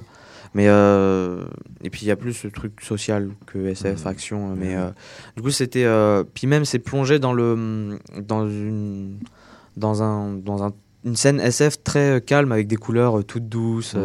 mais 0.54 0.66
et 1.84 1.90
puis 1.90 2.04
il 2.04 2.08
y 2.08 2.12
a 2.12 2.16
plus 2.16 2.34
ce 2.34 2.48
truc 2.48 2.80
social 2.82 3.30
que 3.46 3.68
SF 3.68 4.02
Mhm. 4.06 4.08
action. 4.08 4.56
Mais 4.56 4.76
du 5.36 5.42
coup 5.42 5.52
c'était 5.52 5.86
puis 6.34 6.48
même 6.48 6.64
c'est 6.64 6.80
plongé 6.80 7.20
dans 7.20 7.34
le 7.34 8.00
dans 8.22 8.48
une 8.48 9.18
dans 9.78 10.04
un 10.04 10.34
dans 10.34 10.64
un 10.64 10.72
une 11.06 11.16
scène 11.18 11.42
SF 11.42 11.84
très 11.84 12.22
calme 12.26 12.52
avec 12.54 12.68
des 12.68 12.78
couleurs 12.78 13.26
toutes 13.26 13.50
douces, 13.50 13.96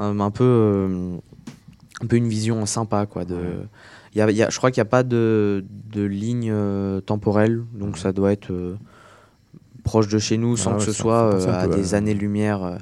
un, 0.00 0.20
un 0.20 0.30
peu 0.30 0.44
euh, 0.44 1.16
un 2.02 2.06
peu 2.06 2.16
une 2.16 2.28
vision 2.28 2.64
sympa 2.66 3.06
quoi 3.06 3.24
de. 3.24 3.36
Il 4.14 4.18
y 4.18 4.22
a, 4.22 4.30
y 4.30 4.42
a- 4.42 4.50
je 4.50 4.56
crois 4.58 4.70
qu'il 4.72 4.80
n'y 4.82 4.86
a 4.88 4.90
pas 4.90 5.02
de, 5.04 5.64
de 5.92 6.02
ligne 6.02 6.50
euh, 6.50 7.00
temporelle, 7.00 7.62
donc 7.74 7.96
ça 7.98 8.12
doit 8.12 8.32
être 8.32 8.50
euh, 8.50 8.74
proche 9.84 10.08
de 10.08 10.18
chez 10.18 10.36
nous 10.36 10.56
sans 10.56 10.72
Ah 10.72 10.76
que 10.78 10.82
ce 10.84 10.92
soit 10.92 11.22
euh, 11.34 11.38
à 11.60 11.66
des 11.76 11.94
années-lumière. 11.94 12.62
euh. 12.64 12.76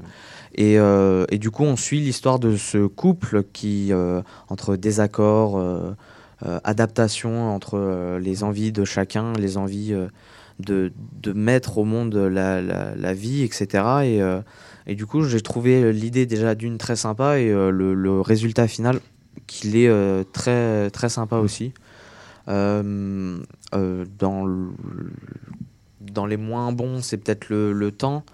Et, 0.54 0.78
euh, 0.78 1.24
et 1.30 1.38
du 1.38 1.50
coup, 1.50 1.62
on 1.64 1.76
suit 1.76 2.00
l'histoire 2.00 2.38
de 2.38 2.56
ce 2.56 2.86
couple 2.86 3.44
qui, 3.52 3.92
euh, 3.92 4.22
entre 4.48 4.74
désaccords, 4.76 5.58
euh, 5.58 5.92
euh, 6.46 6.58
adaptation 6.64 7.54
entre 7.54 7.74
euh, 7.78 8.18
les 8.18 8.42
envies 8.42 8.72
de 8.72 8.84
chacun, 8.84 9.32
les 9.34 9.56
envies 9.56 9.92
euh, 9.92 10.08
de, 10.60 10.90
de 11.22 11.32
mettre 11.32 11.78
au 11.78 11.84
monde 11.84 12.14
la, 12.16 12.60
la, 12.62 12.94
la 12.96 13.14
vie, 13.14 13.42
etc. 13.42 13.66
Et, 14.04 14.22
euh, 14.22 14.40
et 14.88 14.94
du 14.94 15.06
coup, 15.06 15.22
j'ai 15.22 15.40
trouvé 15.40 15.92
l'idée 15.92 16.26
déjà 16.26 16.54
d'une 16.54 16.78
très 16.78 16.96
sympa 16.96 17.38
et 17.38 17.50
euh, 17.50 17.70
le, 17.70 17.94
le 17.94 18.20
résultat 18.20 18.66
final 18.66 19.00
qu'il 19.46 19.76
est 19.76 19.88
euh, 19.88 20.24
très, 20.32 20.90
très 20.90 21.08
sympa 21.08 21.36
aussi. 21.36 21.72
Euh, 22.48 23.38
euh, 23.74 24.04
dans, 24.18 24.44
le- 24.46 24.70
dans 26.00 26.26
les 26.26 26.36
moins 26.36 26.72
bons, 26.72 27.02
c'est 27.02 27.18
peut-être 27.18 27.48
le, 27.50 27.72
le 27.72 27.92
temps 27.92 28.24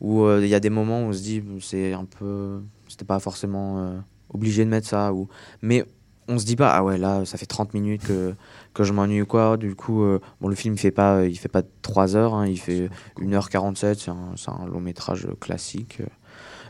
où 0.00 0.24
euh, 0.24 0.40
il 0.42 0.48
y 0.48 0.54
a 0.54 0.60
des 0.60 0.70
moments 0.70 1.02
où 1.02 1.08
on 1.08 1.12
se 1.12 1.22
dit 1.22 1.42
c'est 1.60 1.92
un 1.92 2.04
peu. 2.06 2.60
C'était 2.88 3.04
pas 3.04 3.20
forcément 3.20 3.78
euh, 3.78 3.98
obligé 4.32 4.64
de 4.64 4.70
mettre 4.70 4.88
ça. 4.88 5.12
Ou, 5.12 5.28
mais 5.62 5.84
on 6.28 6.38
se 6.38 6.46
dit 6.46 6.56
pas, 6.56 6.70
ah 6.70 6.82
ouais, 6.82 6.96
là, 6.96 7.24
ça 7.24 7.36
fait 7.38 7.46
30 7.46 7.74
minutes 7.74 8.06
que, 8.06 8.34
que 8.74 8.84
je 8.84 8.92
m'ennuie 8.92 9.22
ou 9.22 9.26
quoi. 9.26 9.56
Du 9.56 9.74
coup, 9.74 10.02
euh, 10.02 10.20
bon, 10.40 10.48
le 10.48 10.54
film 10.54 10.74
il 10.74 10.78
fait 10.78 10.90
pas, 10.90 11.24
il 11.24 11.36
fait 11.38 11.48
pas 11.48 11.62
3 11.82 12.16
heures, 12.16 12.34
hein, 12.34 12.46
il 12.46 12.58
fait 12.58 12.88
1h47, 13.20 13.94
c'est 13.98 14.10
un, 14.10 14.32
c'est 14.36 14.50
un 14.50 14.66
long 14.66 14.80
métrage 14.80 15.26
classique. 15.40 16.02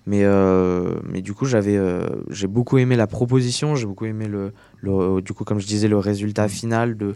Mais, 0.07 0.25
euh, 0.25 0.95
mais 1.05 1.21
du 1.21 1.35
coup, 1.35 1.45
j'avais, 1.45 1.77
euh, 1.77 2.07
j'ai 2.31 2.47
beaucoup 2.47 2.79
aimé 2.79 2.97
la 2.97 3.07
proposition, 3.07 3.75
j'ai 3.75 3.87
beaucoup 3.87 4.07
aimé 4.07 4.29
le, 4.29 4.53
le, 4.81 5.21
du 5.21 5.35
coup, 5.35 5.45
comme 5.45 5.61
je 5.61 5.67
disais, 5.67 5.89
le 5.89 5.99
résultat 5.99 6.49
final 6.49 6.97
de 6.97 7.15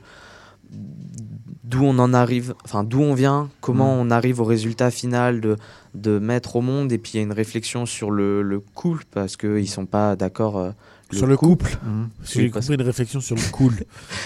d'où 1.62 1.84
on 1.84 1.98
en 1.98 2.12
arrive, 2.12 2.54
enfin 2.64 2.84
d'où 2.84 3.00
on 3.00 3.14
vient, 3.14 3.48
comment 3.60 3.94
on 3.94 4.10
arrive 4.10 4.40
au 4.40 4.44
résultat 4.44 4.90
final 4.90 5.40
de, 5.40 5.56
de 5.94 6.18
mettre 6.18 6.56
au 6.56 6.60
monde, 6.60 6.92
et 6.92 6.98
puis 6.98 7.12
il 7.14 7.16
y 7.16 7.20
a 7.20 7.22
une 7.22 7.32
réflexion 7.32 7.86
sur 7.86 8.10
le, 8.10 8.42
le 8.42 8.60
couple 8.60 9.04
parce 9.10 9.36
qu'ils 9.36 9.68
sont 9.68 9.86
pas 9.86 10.16
d'accord. 10.16 10.72
Euh, 11.12 11.16
Sur 11.16 11.26
le 11.26 11.36
couple. 11.36 11.76
Parce 12.18 12.32
que 12.32 12.40
j'ai 12.40 12.50
compris 12.50 12.74
une 12.74 12.82
réflexion 12.82 13.20
sur 13.20 13.36
le 13.36 13.42
cool. 13.52 13.74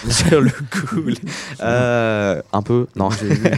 sur 0.09 0.41
le 0.41 0.51
cool. 0.87 1.13
Euh, 1.61 2.41
un 2.53 2.61
peu, 2.61 2.87
non. 2.95 3.09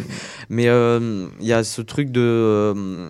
Mais 0.50 0.68
euh, 0.68 1.28
il 1.40 1.46
y 1.46 1.54
a 1.54 1.64
ce 1.64 1.82
truc 1.82 2.10
de. 2.12 2.20
euh, 2.22 3.10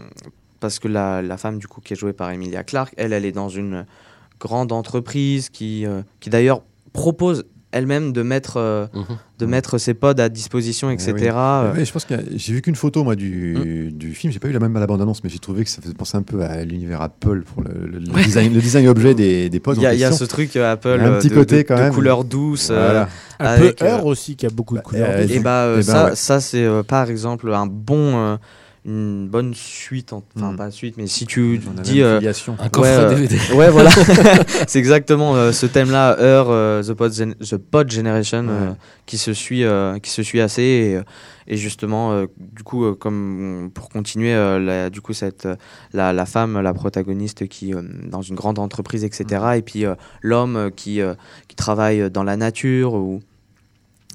parce 0.60 0.80
que 0.80 0.88
la, 0.88 1.22
la 1.22 1.38
femme, 1.38 1.58
du 1.58 1.68
coup, 1.68 1.82
qui 1.82 1.94
est 1.94 1.96
jouée 1.96 2.14
par 2.14 2.30
Emilia 2.30 2.64
Clarke, 2.64 2.94
elle, 2.98 3.14
elle 3.14 3.26
est 3.26 3.32
dans 3.32 3.50
une 3.50 3.86
grande 4.40 4.72
entreprise 4.72 5.50
qui, 5.50 5.86
euh, 5.86 6.02
qui 6.20 6.30
d'ailleurs 6.30 6.62
propose 6.94 7.46
elle-même 7.72 8.12
de 8.14 8.22
mettre, 8.22 8.58
euh, 8.58 8.86
Mhm. 8.94 9.04
de 9.40 9.46
mettre 9.46 9.78
ses 9.78 9.94
pods 9.94 10.20
à 10.20 10.30
disposition, 10.30 10.90
etc. 10.92 11.14
Eh 11.18 11.22
oui. 11.24 11.30
Euh, 11.34 11.74
Ouais, 11.74 11.86
je 11.86 11.92
pense 11.92 12.06
que 12.06 12.14
j'ai 12.36 12.54
vu 12.54 12.62
qu'une 12.62 12.76
photo 12.76 13.04
moi 13.04 13.16
du, 13.16 13.92
du 13.94 14.14
film. 14.14 14.32
J'ai 14.34 14.40
pas 14.40 14.48
eu 14.50 14.52
la 14.52 14.60
même 14.60 14.76
à 14.76 14.80
la 14.80 14.88
bande 14.88 15.02
annonce, 15.02 15.24
mais 15.24 15.30
j'ai 15.30 15.40
trouvé 15.40 15.64
que 15.64 15.70
ça 15.70 15.82
faisait 15.82 15.94
penser 15.94 16.18
un 16.18 16.22
peu 16.22 16.42
à 16.44 16.64
l'univers 16.64 17.02
Apple 17.02 17.44
pour 17.44 17.64
le, 17.64 17.88
le- 17.88 18.00
le 18.00 18.24
design, 18.24 18.54
le 18.54 18.62
design 18.62 18.88
objet 18.88 19.14
des, 19.16 19.50
des 19.50 19.60
pods. 19.60 19.74
Il 19.76 19.82
y, 19.84 19.86
a- 19.88 19.94
y 19.94 20.14
ce 20.14 20.24
truc 20.26 20.56
euh, 20.56 20.72
Apple 20.74 20.90
un 21.02 21.14
euh, 21.14 21.18
petit 21.20 21.30
de, 21.30 21.36
côté 21.36 21.58
de- 21.58 21.68
quand 21.68 21.76
de 21.78 21.82
même. 21.82 21.94
couleurs 21.94 22.24
douces. 22.24 22.70
euh, 22.72 22.76
Voilà. 22.86 23.10
Un 23.40 23.46
avec, 23.46 23.78
peu 23.78 23.86
euh, 23.86 23.90
Heure 23.90 24.06
aussi 24.06 24.36
qui 24.36 24.46
a 24.46 24.50
beaucoup 24.50 24.76
de 24.76 24.82
couleurs. 24.82 25.10
euh, 25.12 25.24
dessus. 25.24 25.34
Et 25.36 25.40
bah, 25.40 25.64
euh, 25.64 25.78
Eh 25.80 25.84
ça, 25.84 26.06
ouais. 26.06 26.16
ça 26.16 26.40
c'est 26.40 26.64
euh, 26.64 26.84
par 26.84 27.10
exemple 27.10 27.52
un 27.54 27.66
bon, 27.66 28.18
euh, 28.18 28.36
une 28.84 29.28
bonne 29.28 29.54
suite, 29.54 30.12
en- 30.12 30.24
enfin 30.36 30.54
Mm. 30.54 30.58
pas 30.58 30.72
suite, 30.72 30.96
mais 30.98 31.06
si 31.06 31.28
tu 31.28 31.62
On 31.78 31.82
dis 31.82 32.02
euh. 32.02 32.20
Un 32.60 32.70
coffret 32.70 32.98
Ouais, 32.98 33.04
euh, 33.04 33.10
DVD. 33.16 33.38
Ouais, 33.56 33.70
voilà. 33.70 33.92
c'est 34.68 34.80
exactement 34.80 35.36
euh, 35.36 35.52
ce 35.52 35.68
thème-là, 35.68 36.18
Heure, 36.20 36.48
euh, 36.50 36.82
The, 36.82 36.94
Pod 36.94 37.14
Gen- 37.14 37.36
The 37.36 37.58
Pod 37.58 37.92
Generation, 37.92 38.48
euh, 38.50 38.70
Ouais. 38.70 38.76
qui 39.06 39.20
se 39.20 39.34
suit, 39.34 39.64
euh, 39.66 40.00
qui 40.00 40.10
se 40.10 40.24
suit 40.24 40.42
assez. 40.42 40.64
Et, 40.64 40.96
euh, 40.98 41.04
et 41.48 41.58
justement, 41.58 42.12
euh, 42.14 42.26
du 42.40 42.64
coup, 42.64 42.86
euh, 42.86 42.96
comme 42.96 43.70
pour 43.72 43.90
continuer, 43.90 44.34
euh, 44.34 44.58
la, 44.60 44.90
du 44.90 45.00
coup, 45.02 45.14
cette 45.14 45.46
euh, 45.46 45.56
la, 45.94 46.12
la 46.12 46.26
femme, 46.26 46.60
la 46.60 46.74
protagoniste, 46.74 47.48
qui 47.48 47.76
euh, 47.76 47.84
dans 48.10 48.24
une 48.24 48.36
grande 48.36 48.58
entreprise, 48.58 49.04
etc. 49.04 49.44
Et 49.58 49.62
puis 49.62 49.86
euh, 49.86 49.94
l'homme 50.24 50.56
euh, 50.56 50.70
qui 50.72 51.02
euh, 51.02 51.14
qui 51.48 51.56
travaille 51.56 52.10
dans 52.10 52.24
la 52.24 52.36
nature 52.36 52.96
ou 52.96 53.22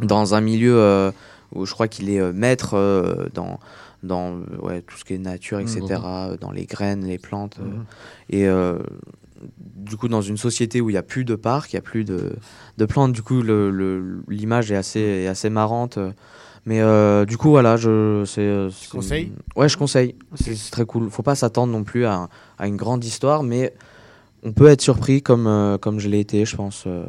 dans 0.01 0.35
un 0.35 0.41
milieu 0.41 0.77
euh, 0.77 1.11
où 1.55 1.65
je 1.67 1.73
crois 1.73 1.87
qu'il 1.89 2.11
est 2.11 2.19
euh, 2.21 2.33
maître 2.35 2.75
euh, 2.75 3.27
dans 3.33 3.61
dans 4.03 4.37
euh, 4.37 4.43
ouais, 4.63 4.83
tout 4.83 4.97
ce 4.97 5.05
qui 5.05 5.15
est 5.15 5.19
nature, 5.19 5.59
etc. 5.61 5.83
euh, 6.31 6.37
Dans 6.37 6.51
les 6.53 6.67
graines, 6.67 7.05
les 7.05 7.19
plantes. 7.19 7.59
euh, 7.61 7.83
et 8.31 8.47
du 9.59 9.97
coup, 9.97 10.09
dans 10.09 10.23
une 10.23 10.37
société 10.39 10.81
où 10.81 10.89
il 10.91 10.95
n'y 10.95 10.99
a 10.99 11.03
plus 11.03 11.25
de 11.25 11.35
parcs, 11.35 11.73
il 11.73 11.77
n'y 11.77 11.81
a 11.81 11.83
plus 11.83 12.05
de, 12.05 12.37
de 12.79 12.85
plantes, 12.87 13.13
du 13.13 13.23
coup, 13.23 13.43
le- 13.43 13.71
le- 13.71 14.23
l'image 14.29 14.73
est 14.73 14.77
assez, 14.77 15.01
est 15.01 15.27
assez 15.29 15.51
marrante. 15.51 15.99
Mais 16.65 16.81
euh, 16.81 17.25
du 17.27 17.37
coup, 17.37 17.51
voilà, 17.51 17.77
je. 17.77 18.25
c'est- 18.27 18.69
conseilles 18.91 19.33
Ouais, 19.55 19.69
je 19.69 19.77
conseille. 19.77 20.17
C'est 20.35 20.57
c'est 20.57 20.71
très 20.73 20.85
cool. 20.85 21.11
Faut 21.11 21.23
pas 21.23 21.35
s'attendre 21.37 21.73
non 21.73 21.85
plus 21.85 22.07
à, 22.07 22.29
à 22.59 22.67
une 22.67 22.77
grande 22.77 23.05
histoire, 23.05 23.43
mais 23.45 23.73
on 24.43 24.53
peut 24.53 24.67
être 24.69 24.81
surpris 24.81 25.23
comme, 25.23 25.47
euh, 25.47 25.79
comme 25.79 26.01
je 26.01 26.09
l'ai 26.09 26.19
été, 26.21 26.45
je 26.45 26.57
pense. 26.57 26.85
euh. 26.87 27.05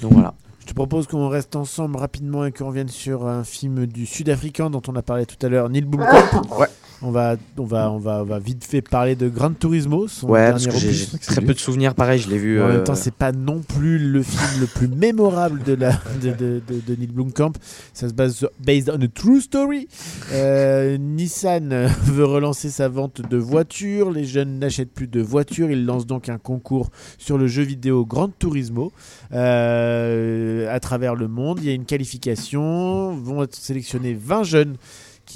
Donc 0.00 0.12
voilà. 0.12 0.34
Je 0.64 0.70
te 0.70 0.74
propose 0.74 1.06
qu'on 1.06 1.28
reste 1.28 1.56
ensemble 1.56 1.98
rapidement 1.98 2.46
et 2.46 2.50
qu'on 2.50 2.68
revienne 2.68 2.88
sur 2.88 3.26
un 3.26 3.44
film 3.44 3.84
du 3.84 4.06
Sud-Africain 4.06 4.70
dont 4.70 4.80
on 4.88 4.96
a 4.96 5.02
parlé 5.02 5.26
tout 5.26 5.36
à 5.44 5.50
l'heure, 5.50 5.68
Neil 5.68 5.82
Blomkamp. 5.82 6.40
Ouais. 6.58 6.68
On 7.06 7.10
va, 7.10 7.36
on 7.58 7.64
va, 7.64 7.90
on 7.90 7.98
va, 7.98 8.22
on 8.22 8.24
va 8.24 8.38
vite 8.38 8.64
fait 8.64 8.80
parler 8.80 9.14
de 9.14 9.28
Gran 9.28 9.52
Turismo, 9.52 10.08
son 10.08 10.28
Ouais, 10.28 10.50
parce 10.50 10.66
que 10.66 10.76
j'ai 10.78 11.06
très 11.18 11.42
peu 11.42 11.52
de 11.52 11.58
souvenirs. 11.58 11.94
Pareil, 11.94 12.18
je 12.18 12.30
l'ai 12.30 12.38
vu. 12.38 12.62
En 12.62 12.64
euh, 12.64 12.72
même 12.72 12.84
temps, 12.84 12.94
c'est 12.94 13.12
pas 13.12 13.30
non 13.30 13.60
plus 13.60 13.98
le 13.98 14.22
film 14.22 14.60
le 14.60 14.66
plus 14.66 14.88
mémorable 14.88 15.62
de, 15.64 15.74
la, 15.74 15.92
de, 16.22 16.30
de, 16.30 16.62
de, 16.66 16.80
de 16.86 16.94
Neil 16.96 17.08
Blomkamp. 17.08 17.52
Ça 17.92 18.08
se 18.08 18.14
base 18.14 18.36
sur- 18.36 18.48
based 18.58 18.88
on 18.90 19.02
a 19.02 19.08
true 19.08 19.42
story. 19.42 19.86
Euh, 20.32 20.96
Nissan 20.96 21.72
euh, 21.72 21.88
veut 22.04 22.24
relancer 22.24 22.70
sa 22.70 22.88
vente 22.88 23.20
de 23.20 23.36
voitures. 23.36 24.10
Les 24.10 24.24
jeunes 24.24 24.58
n'achètent 24.58 24.92
plus 24.92 25.06
de 25.08 25.20
voitures. 25.20 25.70
Ils 25.70 25.84
lancent 25.84 26.06
donc 26.06 26.30
un 26.30 26.38
concours 26.38 26.90
sur 27.18 27.36
le 27.36 27.48
jeu 27.48 27.64
vidéo 27.64 28.06
Gran 28.06 28.30
Turismo 28.30 28.92
euh, 29.32 30.74
à 30.74 30.80
travers 30.80 31.14
le 31.14 31.28
monde. 31.28 31.58
Il 31.60 31.66
y 31.66 31.70
a 31.70 31.74
une 31.74 31.84
qualification. 31.84 33.14
Vont 33.16 33.42
être 33.42 33.54
sélectionnés 33.54 34.14
20 34.14 34.42
jeunes 34.44 34.76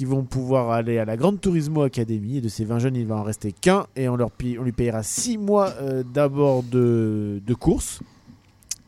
vont 0.05 0.23
pouvoir 0.23 0.71
aller 0.71 0.97
à 0.99 1.05
la 1.05 1.17
Grande 1.17 1.39
Turismo 1.41 1.83
Academy. 1.83 2.37
Et 2.37 2.41
de 2.41 2.49
ces 2.49 2.65
20 2.65 2.79
jeunes, 2.79 2.95
il 2.95 3.05
va 3.07 3.15
en 3.15 3.23
rester 3.23 3.51
qu'un. 3.51 3.85
Et 3.95 4.07
on, 4.09 4.15
leur 4.15 4.31
paye- 4.31 4.57
on 4.59 4.63
lui 4.63 4.71
payera 4.71 5.03
6 5.03 5.37
mois 5.37 5.73
euh, 5.81 6.03
d'abord 6.03 6.63
de, 6.63 7.41
de 7.45 7.53
course 7.53 7.99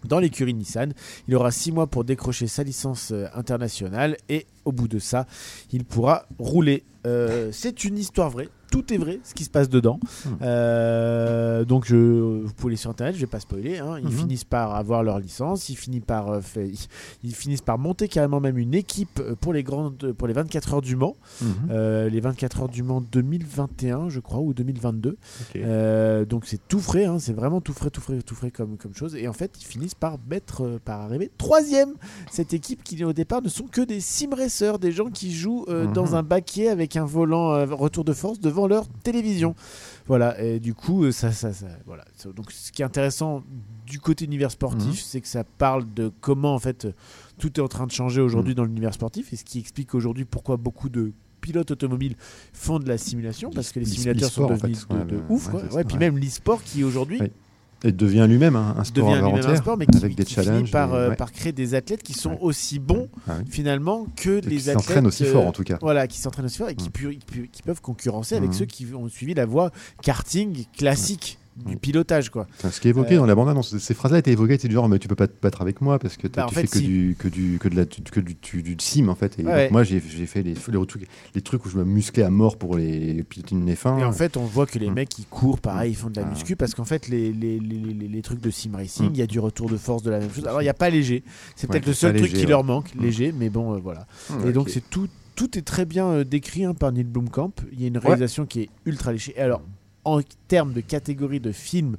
dans 0.03 0.19
l'écurie 0.19 0.53
Nissan. 0.53 0.93
Il 1.27 1.35
aura 1.35 1.51
6 1.51 1.71
mois 1.71 1.87
pour 1.87 2.03
décrocher 2.03 2.47
sa 2.47 2.63
licence 2.63 3.11
euh, 3.11 3.27
internationale. 3.35 4.17
Et 4.29 4.45
au 4.65 4.71
bout 4.71 4.87
de 4.87 4.99
ça, 4.99 5.27
il 5.71 5.85
pourra 5.85 6.25
rouler. 6.39 6.83
Euh, 7.05 7.49
C'est 7.51 7.83
une 7.83 7.97
histoire 7.97 8.29
vraie. 8.29 8.49
Tout 8.71 8.91
est 8.93 8.97
vrai, 8.97 9.19
ce 9.23 9.33
qui 9.35 9.43
se 9.43 9.49
passe 9.51 9.69
dedans. 9.69 9.99
Euh, 10.41 11.65
donc, 11.65 11.85
je, 11.85 11.95
vous 11.95 12.53
pouvez 12.53 12.71
aller 12.71 12.77
sur 12.77 12.89
internet, 12.89 13.15
je 13.15 13.21
vais 13.21 13.27
pas 13.27 13.39
spoiler. 13.39 13.79
hein. 13.79 13.97
Ils 13.99 14.05
Mhm. 14.05 14.11
finissent 14.11 14.43
par 14.43 14.75
avoir 14.75 15.03
leur 15.03 15.19
licence, 15.19 15.69
ils 15.69 15.75
finissent 15.75 16.03
par, 16.05 16.29
euh, 16.29 16.41
fait- 16.41 16.71
ils, 17.23 17.35
finissent 17.35 17.61
par 17.61 17.77
monter 17.77 18.07
carrément 18.07 18.39
même 18.39 18.57
une 18.57 18.73
équipe 18.73 19.19
euh, 19.19 19.35
pour 19.39 19.53
les 19.53 19.63
grandes, 19.63 20.13
pour 20.13 20.27
les 20.27 20.33
24 20.33 20.73
heures 20.75 20.81
du 20.81 20.95
Mans. 20.95 21.15
Euh, 21.69 22.09
les 22.09 22.19
24 22.19 22.61
heures 22.61 22.69
du 22.69 22.81
Mans 22.83 23.01
2021, 23.01 24.09
je 24.09 24.19
crois, 24.19 24.39
ou 24.39 24.53
2022. 24.53 25.11
Ok. 25.11 25.17
Euh, 25.57 26.25
donc 26.25 26.45
c'est 26.45 26.59
tout 26.67 26.79
frais, 26.79 27.05
hein, 27.05 27.19
c'est 27.19 27.33
vraiment 27.33 27.61
tout 27.61 27.73
frais, 27.73 27.89
tout 27.89 28.01
frais, 28.01 28.21
tout 28.21 28.35
frais 28.35 28.51
comme, 28.51 28.77
comme 28.77 28.95
chose. 28.95 29.15
Et 29.15 29.27
en 29.27 29.33
fait, 29.33 29.51
ils 29.59 29.65
finissent 29.65 29.95
par 29.95 30.17
mettre, 30.29 30.79
par 30.85 31.01
arriver 31.01 31.29
troisième. 31.37 31.93
Cette 32.31 32.53
équipe 32.53 32.83
qui 32.83 33.03
au 33.03 33.13
départ 33.13 33.41
ne 33.41 33.49
sont 33.49 33.65
que 33.65 33.81
des 33.81 33.99
sim 33.99 34.29
racers, 34.35 34.79
des 34.79 34.91
gens 34.91 35.09
qui 35.09 35.33
jouent 35.33 35.65
dans 35.93 36.15
un 36.15 36.23
baquet 36.23 36.69
avec 36.69 36.95
un 36.95 37.05
volant 37.05 37.65
retour 37.75 38.03
de 38.03 38.13
force 38.13 38.39
devant 38.39 38.60
leur 38.67 38.87
télévision. 39.03 39.55
Voilà. 40.07 40.41
Et 40.41 40.59
du 40.59 40.73
coup, 40.73 41.03
euh, 41.05 41.11
ça, 41.11 41.31
ça, 41.31 41.53
ça, 41.53 41.67
voilà. 41.85 42.03
Donc 42.35 42.51
ce 42.51 42.71
qui 42.71 42.81
est 42.81 42.85
intéressant 42.85 43.43
du 43.87 43.99
côté 43.99 44.25
univers 44.25 44.51
sportif, 44.51 44.87
Mhm. 44.87 44.93
c'est 44.95 45.21
que 45.21 45.27
ça 45.27 45.43
parle 45.43 45.85
de 45.93 46.11
comment 46.21 46.53
en 46.55 46.59
fait 46.59 46.87
tout 47.37 47.59
est 47.59 47.63
en 47.63 47.67
train 47.67 47.87
de 47.87 47.91
changer 47.91 48.21
aujourd'hui 48.21 48.55
dans 48.55 48.63
l'univers 48.65 48.93
sportif 48.93 49.31
et 49.33 49.35
ce 49.35 49.43
qui 49.43 49.59
explique 49.59 49.93
aujourd'hui 49.95 50.25
pourquoi 50.25 50.57
beaucoup 50.57 50.89
de 50.89 51.11
pilotes 51.41 51.71
automobiles 51.71 52.15
font 52.53 52.77
de 52.79 52.87
la 52.87 52.97
simulation 52.99 53.49
parce 53.49 53.71
que 53.71 53.79
les 53.79 53.85
L'e- 53.85 53.91
simulateurs 53.91 54.29
sont 54.31 54.43
en 54.43 54.49
devenus 54.55 54.85
fait, 54.85 55.05
de, 55.05 55.19
ouf. 55.29 55.47
ouais, 55.47 55.51
quoi. 55.61 55.73
Ouais, 55.75 55.83
puis 55.83 55.97
même 55.97 56.17
l'e-sport 56.17 56.61
qui 56.63 56.83
aujourd'hui. 56.83 57.19
Et 57.83 57.91
devient 57.91 58.25
lui-même 58.29 58.55
un, 58.55 58.75
un 58.77 58.83
sport 58.83 59.09
devient 59.09 59.21
un 59.47 59.55
sport, 59.55 59.77
mais 59.77 59.85
qui, 59.87 59.97
avec 59.97 60.15
des 60.15 60.23
qui 60.23 60.33
finit 60.35 60.45
challenges. 60.45 60.71
par, 60.71 60.93
et- 60.93 60.97
euh, 60.97 61.09
ouais. 61.09 61.15
par 61.15 61.31
créer 61.31 61.51
des 61.51 61.73
athlètes 61.73 62.03
qui 62.03 62.13
sont 62.13 62.31
Ouais. 62.31 62.37
aussi 62.41 62.77
bons 62.79 63.09
Ah 63.27 63.33
finalement 63.49 64.05
que 64.15 64.29
Et 64.37 64.41
les 64.41 64.57
qui 64.57 64.69
athlètes 64.69 64.79
s'entraînent 64.85 65.07
aussi 65.07 65.23
euh, 65.23 65.31
fort, 65.33 65.47
en 65.47 65.51
tout 65.51 65.63
cas. 65.63 65.77
Voilà, 65.81 66.07
qui 66.07 66.19
s'entraînent 66.19 66.45
aussi 66.45 66.57
fort 66.59 66.69
et 66.69 66.75
qui, 66.75 66.89
Mm. 66.89 66.91
pu- 66.91 67.17
qui 67.17 67.47
qui 67.49 67.63
peuvent 67.63 67.81
concurrencer 67.81 68.35
avec 68.35 68.49
Mhm. 68.51 68.55
ceux 68.55 68.65
qui 68.65 68.85
ont 68.93 69.07
suivi 69.09 69.33
la 69.33 69.45
voie 69.45 69.71
karting 70.03 70.65
classique 70.77 71.37
du 71.57 71.75
pilotage 71.77 72.29
quoi. 72.29 72.47
Ce 72.69 72.79
qui 72.79 72.87
est 72.87 72.91
évoqué 72.91 73.15
Euh, 73.15 73.17
dans 73.17 73.25
la 73.25 73.35
bande-annonce, 73.35 73.77
ces 73.77 73.93
phrases-là 73.93 74.19
étaient 74.19 74.31
évoquées, 74.31 74.57
c'est 74.59 74.67
du 74.67 74.73
genre, 74.73 74.87
mais 74.87 74.99
tu 74.99 75.07
peux 75.07 75.15
pas 75.15 75.27
te 75.27 75.33
battre 75.41 75.61
avec 75.61 75.81
moi 75.81 75.99
parce 75.99 76.17
que 76.17 76.27
Bah, 76.27 76.45
tu 76.47 76.55
fait, 76.55 76.61
fais 76.61 76.67
que 76.67 76.77
si. 76.77 76.83
du 76.85 77.15
que 77.19 77.27
du 77.27 77.59
que 77.59 77.67
de 77.67 77.75
la 77.75 77.85
que 77.85 78.19
du, 78.21 78.35
du, 78.41 78.63
du 78.63 78.75
sim 78.79 79.09
en 79.09 79.15
fait. 79.15 79.37
Et 79.39 79.43
Ouais. 79.43 79.63
donc, 79.63 79.71
moi, 79.71 79.83
j'ai 79.83 80.01
j'ai 80.01 80.25
fait 80.25 80.43
les, 80.43 80.53
les 80.53 80.85
trucs 80.87 81.07
les 81.35 81.41
trucs 81.41 81.65
où 81.65 81.69
je 81.69 81.77
me 81.77 81.83
musclais 81.83 82.23
à 82.23 82.29
mort 82.29 82.57
pour 82.57 82.77
les 82.77 83.23
piloter 83.23 83.55
une 83.55 83.69
F1. 83.69 83.99
Et 83.99 84.03
en 84.05 84.11
fait, 84.13 84.37
on 84.37 84.45
voit 84.45 84.65
que 84.65 84.79
les 84.79 84.89
Mm. 84.89 84.93
mecs 84.93 85.19
ils 85.19 85.25
courent 85.25 85.59
pareil, 85.59 85.91
ils 85.91 85.95
font 85.95 86.09
de 86.09 86.19
la 86.19 86.25
Ah. 86.25 86.29
muscu 86.29 86.55
parce 86.55 86.73
qu'en 86.73 86.85
fait, 86.85 87.07
les, 87.09 87.31
les, 87.33 87.59
les, 87.59 88.07
les- 88.07 88.21
trucs 88.21 88.39
de 88.41 88.49
sim 88.51 88.71
racing, 88.73 89.07
Mm. 89.09 89.13
il 89.13 89.17
y 89.17 89.21
a 89.21 89.27
du 89.27 89.39
retour 89.39 89.69
de 89.69 89.77
force 89.77 90.03
de 90.03 90.11
la 90.11 90.19
même 90.19 90.31
chose. 90.31 90.45
Alors, 90.45 90.61
il 90.61 90.65
n'y 90.65 90.69
a 90.69 90.73
pas 90.73 90.89
léger, 90.89 91.23
c'est 91.55 91.67
Ouais, 91.67 91.73
peut-être 91.73 91.87
le 91.87 91.93
seul 91.93 92.11
truc 92.13 92.23
léger, 92.27 92.37
qui 92.37 92.43
ouais. 92.43 92.49
leur 92.49 92.63
manque, 92.63 92.93
Mm. 92.95 93.01
léger, 93.01 93.31
mais 93.37 93.49
bon, 93.49 93.73
euh, 93.73 93.79
voilà. 93.83 94.05
Et 94.45 94.51
donc, 94.53 94.69
c'est 94.69 94.87
tout, 94.89 95.07
tout 95.35 95.57
est 95.57 95.63
très 95.63 95.85
bien 95.85 96.05
euh, 96.07 96.23
décrit 96.23 96.63
hein, 96.65 96.73
par 96.73 96.91
Neil 96.91 97.03
Blomkamp. 97.03 97.51
Il 97.73 97.81
y 97.81 97.85
a 97.85 97.87
une 97.87 97.97
réalisation 97.97 98.45
qui 98.45 98.61
est 98.61 98.69
ultra 98.85 99.11
léchée. 99.11 99.33
Et 99.35 99.41
alors, 99.41 99.61
en 100.05 100.21
termes 100.47 100.73
de 100.73 100.81
catégorie 100.81 101.39
de 101.39 101.51
films 101.51 101.97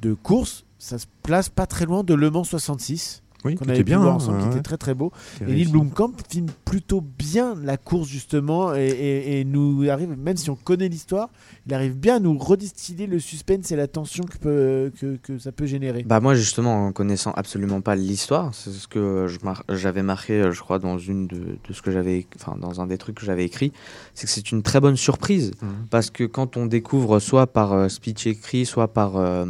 de 0.00 0.14
course, 0.14 0.64
ça 0.78 0.98
se 0.98 1.06
place 1.22 1.48
pas 1.48 1.66
très 1.66 1.86
loin 1.86 2.04
de 2.04 2.14
Le 2.14 2.30
Mans 2.30 2.44
66. 2.44 3.23
Oui, 3.44 3.54
qu'on 3.56 3.64
qui 3.64 3.70
avait 3.70 3.78
était 3.80 3.84
pu 3.84 3.90
bien, 3.90 3.98
voir 4.00 4.12
hein, 4.12 4.16
ensemble, 4.16 4.40
qui 4.42 4.46
était 4.48 4.62
très 4.62 4.76
très 4.76 4.94
beau. 4.94 5.12
Et 5.40 5.44
a 5.44 5.46
Neil. 5.48 5.66
Blomkamp 5.68 6.12
filme 6.28 6.46
plutôt 6.64 7.00
bien 7.00 7.54
la 7.62 7.76
course 7.76 8.08
justement 8.08 8.74
et, 8.74 8.86
et- 8.86 9.40
et 9.40 9.44
nous 9.44 9.84
arrive, 9.88 10.16
même 10.18 10.36
si 10.36 10.50
on 10.50 10.56
connaît 10.56 10.88
l'histoire, 10.88 11.28
il 11.66 11.74
arrive 11.74 11.96
bien 11.96 12.16
à 12.16 12.20
nous 12.20 12.36
redistiller 12.38 13.06
le 13.06 13.18
suspense 13.18 13.70
et 13.72 13.76
la 13.76 13.86
tension 13.86 14.24
que, 14.24 14.38
peut, 14.38 14.92
que, 15.00 15.16
que 15.16 15.38
ça 15.38 15.52
peut 15.52 15.66
générer. 15.66 16.02
Bah 16.04 16.20
moi 16.20 16.34
justement 16.34 16.86
en 16.86 16.92
connaissant 16.92 17.32
absolument 17.32 17.80
pas 17.80 17.94
l'histoire, 17.96 18.54
c'est 18.54 18.70
ce 18.70 18.88
que 18.88 19.26
mar- 19.42 19.64
j'avais 19.68 20.02
marqué 20.02 20.50
je 20.50 20.60
crois 20.60 20.78
dans 20.78 20.98
une 20.98 21.26
de, 21.26 21.36
de 21.36 21.72
ce 21.72 21.82
que 21.82 21.90
j'avais 21.90 22.26
enfin 22.36 22.56
dans 22.60 22.80
un 22.80 22.86
des 22.86 22.98
trucs 22.98 23.16
que 23.16 23.24
j'avais 23.26 23.44
écrit, 23.44 23.72
c'est 24.14 24.26
que 24.26 24.32
c'est 24.32 24.50
une 24.52 24.62
très 24.62 24.80
bonne 24.80 24.96
surprise 24.96 25.52
Mhm. 25.62 25.86
parce 25.90 26.10
que 26.10 26.24
quand 26.24 26.56
on 26.56 26.66
découvre 26.66 27.18
soit 27.18 27.46
par 27.46 27.72
euh, 27.72 27.88
speech 27.88 28.26
écrit, 28.26 28.66
soit 28.66 28.88
par 28.88 29.16
euh, 29.16 29.44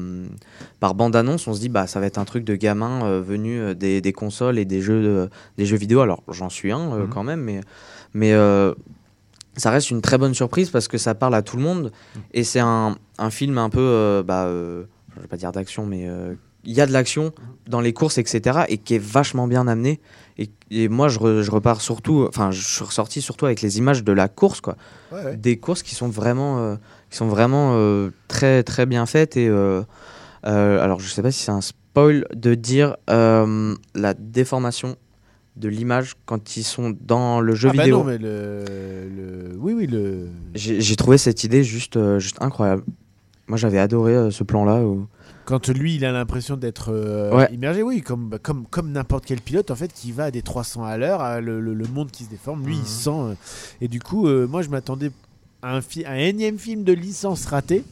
par 0.80 0.94
bande 0.94 1.16
annonce, 1.16 1.46
on 1.48 1.54
se 1.54 1.60
dit 1.60 1.68
bah 1.68 1.86
ça 1.86 2.00
va 2.00 2.06
être 2.06 2.18
un 2.18 2.24
truc 2.24 2.44
de 2.44 2.54
gamin 2.56 3.04
euh, 3.04 3.20
venu 3.22 3.58
euh, 3.60 3.74
des, 3.84 4.00
des 4.00 4.12
consoles 4.12 4.58
et 4.58 4.64
des 4.64 4.80
jeux 4.80 5.02
de- 5.02 5.28
des 5.58 5.66
jeux 5.66 5.76
vidéo. 5.84 6.00
Alors 6.00 6.22
j'en 6.38 6.48
suis 6.58 6.72
un 6.72 6.84
euh, 6.92 7.02
Mhm. 7.04 7.08
quand 7.14 7.24
même 7.30 7.40
mais 7.48 7.60
mais 8.14 8.32
euh, 8.32 8.72
ça 9.56 9.70
reste 9.70 9.90
une 9.90 10.00
très 10.00 10.18
bonne 10.18 10.34
surprise 10.34 10.70
parce 10.70 10.88
que 10.88 10.98
ça 10.98 11.14
parle 11.14 11.34
à 11.34 11.42
tout 11.42 11.56
le 11.56 11.62
monde 11.62 11.92
et 12.32 12.42
c'est 12.44 12.60
un, 12.60 12.96
un 13.18 13.30
film 13.30 13.56
un 13.58 13.70
peu 13.70 13.80
euh, 13.80 14.22
bah 14.22 14.46
je 14.48 15.20
vais 15.20 15.28
pas 15.28 15.36
dire 15.36 15.52
d'action 15.52 15.86
mais 15.86 16.08
il 16.66 16.72
y 16.72 16.80
a 16.80 16.86
de 16.86 16.92
l'action 16.92 17.32
dans 17.68 17.80
les 17.86 17.92
courses 17.92 18.18
etc 18.18 18.62
et 18.68 18.78
qui 18.78 18.94
est 18.96 19.04
vachement 19.18 19.46
bien 19.46 19.68
amené 19.68 20.00
et, 20.38 20.48
et 20.70 20.88
moi 20.88 21.06
je, 21.08 21.18
re- 21.20 21.42
je 21.42 21.50
repars 21.52 21.80
surtout 21.80 22.26
enfin 22.28 22.50
je 22.50 22.60
suis 22.66 22.84
ressorti 22.84 23.20
surtout 23.20 23.46
avec 23.46 23.60
les 23.62 23.78
images 23.78 24.02
de 24.02 24.12
la 24.12 24.28
course 24.28 24.60
quoi 24.60 24.76
Ouais, 25.12 25.22
ouais. 25.24 25.36
des 25.36 25.56
courses 25.58 25.82
qui 25.84 25.94
sont 25.94 26.08
vraiment 26.08 26.58
euh, 26.58 26.74
qui 27.10 27.16
sont 27.18 27.28
vraiment 27.28 27.74
euh, 27.74 28.10
très 28.26 28.62
très 28.64 28.86
bien 28.86 29.04
faites 29.06 29.36
et 29.36 29.46
euh, 29.48 29.82
alors 30.42 30.98
je 31.00 31.08
sais 31.08 31.22
pas 31.22 31.30
si 31.30 31.42
c'est 31.44 31.52
un 31.52 31.60
spoil 31.94 32.26
de 32.34 32.56
dire 32.56 32.96
euh, 33.08 33.76
la 33.94 34.14
déformation 34.14 34.96
de 35.54 35.68
l'image 35.68 36.14
quand 36.26 36.56
ils 36.56 36.64
sont 36.64 36.92
dans 37.00 37.40
le 37.40 37.54
jeu 37.54 37.68
Ah 37.70 37.76
bah 37.76 37.82
vidéo 37.84 37.98
non, 37.98 38.04
mais 38.04 38.18
le, 38.18 38.64
le- 39.16 39.56
oui, 39.58 39.74
oui, 39.74 39.86
le. 39.86 40.26
j'ai 40.56 40.96
trouvé 40.96 41.18
cette 41.18 41.44
idée 41.44 41.62
juste, 41.62 41.96
euh, 41.96 42.18
juste 42.18 42.38
incroyable. 42.42 42.82
Moi, 43.46 43.56
j'avais 43.58 43.78
adoré 43.78 44.12
euh, 44.16 44.30
ce 44.32 44.42
plan-là. 44.42 44.80
où- 44.82 45.06
Quand 45.44 45.68
lui, 45.68 45.94
il 45.94 46.04
a 46.04 46.10
l'impression 46.10 46.56
d'être 46.56 46.88
euh, 46.92 47.30
Ouais. 47.36 47.48
immergé, 47.54 47.84
oui, 47.84 48.00
comme, 48.02 48.28
bah, 48.30 48.38
comme, 48.42 48.66
comme 48.66 48.90
n'importe 48.90 49.24
quel 49.26 49.40
pilote, 49.40 49.70
en 49.70 49.76
fait, 49.76 49.92
qui 49.92 50.10
va 50.10 50.24
à 50.24 50.30
des 50.32 50.42
300 50.42 50.82
à 50.82 50.96
l'heure, 50.98 51.20
à 51.20 51.40
le, 51.40 51.60
le- 51.60 51.74
le 51.74 51.86
monde 51.86 52.10
qui 52.10 52.24
se 52.24 52.30
déforme, 52.30 52.66
lui, 52.66 52.74
il 52.76 52.86
sent. 52.86 53.10
euh, 53.10 53.34
et 53.80 53.86
du 53.86 54.00
coup, 54.00 54.26
moi, 54.48 54.62
je 54.62 54.68
m'attendais 54.68 55.12
à 55.62 55.76
un, 55.76 55.80
un 56.06 56.14
énième 56.16 56.58
film 56.58 56.82
de 56.82 56.92
licence 56.92 57.46
raté, 57.46 57.84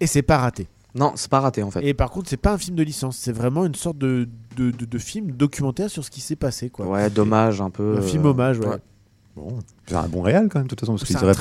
et 0.00 0.06
c'est 0.06 0.20
pas 0.22 0.36
raté. 0.36 0.66
Non, 0.94 1.12
c'est 1.14 1.30
pas 1.30 1.40
raté 1.40 1.62
en 1.62 1.70
fait. 1.70 1.82
Et 1.84 1.94
par 1.94 2.10
contre, 2.10 2.28
c'est 2.28 2.36
pas 2.36 2.52
un 2.52 2.58
film 2.58 2.76
de 2.76 2.82
licence, 2.82 3.16
c'est 3.16 3.32
vraiment 3.32 3.64
une 3.64 3.74
sorte 3.74 3.98
de, 3.98 4.28
de, 4.56 4.70
de- 4.72 4.84
de 4.84 4.98
film 4.98 5.30
documentaire 5.32 5.88
sur 5.90 6.04
ce 6.04 6.10
qui 6.10 6.20
s'est 6.20 6.36
passé, 6.36 6.68
quoi. 6.70 6.86
Ouais, 6.86 7.08
dommage 7.10 7.60
un 7.60 7.70
peu. 7.70 7.96
Un 7.98 8.02
film 8.02 8.26
hommage, 8.26 8.58
ouais. 8.58 8.66
ouais. 8.66 8.78
Bon, 9.36 9.58
c'est 9.86 9.94
un 9.94 10.08
bon 10.08 10.22
réal 10.22 10.48
quand 10.50 10.58
même, 10.58 10.66
de 10.66 10.70
toute 10.70 10.80
façon, 10.80 10.94
parce 10.96 11.04
qu'ils 11.04 11.16
n'auraient 11.16 11.34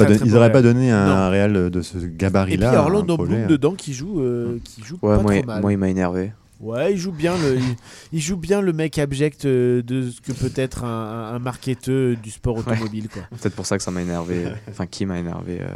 pas, 0.51 0.61
don- 0.61 0.61
bon 0.61 0.73
donné 0.73 0.91
un, 0.91 1.25
Non. 1.25 1.29
réal 1.31 1.71
de 1.71 1.81
ce 1.81 1.97
Et 1.97 2.01
puis 2.01 2.17
gabarit-là. 2.17 2.79
Orlando 2.83 3.17
Bloom 3.17 3.27
Paulet. 3.29 3.45
dedans 3.47 3.73
qui 3.73 3.93
joue, 3.93 4.21
euh, 4.21 4.59
qui 4.63 4.83
joue 4.83 4.99
Ouais, 5.01 5.15
pas 5.17 5.21
moi, 5.23 5.31
trop 5.33 5.41
il- 5.41 5.45
mal. 5.47 5.61
moi, 5.61 5.71
il 5.73 5.77
m'a 5.79 5.89
énervé. 5.89 6.31
Ouais, 6.59 6.91
il 6.93 6.97
joue 6.97 7.11
bien 7.13 7.33
le, 7.37 7.55
il, 7.55 7.63
il 8.11 8.19
joue 8.21 8.35
bien 8.37 8.61
le 8.61 8.73
mec 8.73 8.99
abject 8.99 9.45
euh, 9.45 9.81
de 9.81 10.09
ce 10.11 10.19
que 10.21 10.33
peut 10.33 10.51
être 10.55 10.83
un, 10.83 11.33
un, 11.33 11.39
marketeur 11.39 12.15
du 12.21 12.29
sport 12.31 12.57
automobile, 12.57 13.07
quoi. 13.09 13.23
Peut-être 13.31 13.55
pour 13.55 13.65
ça 13.65 13.77
que 13.77 13.83
ça 13.83 13.91
m'a 13.91 14.01
énervé. 14.01 14.45
Enfin, 14.69 14.85
qui 14.85 15.05
m'a 15.05 15.17
énervé. 15.19 15.59
euh, 15.61 15.67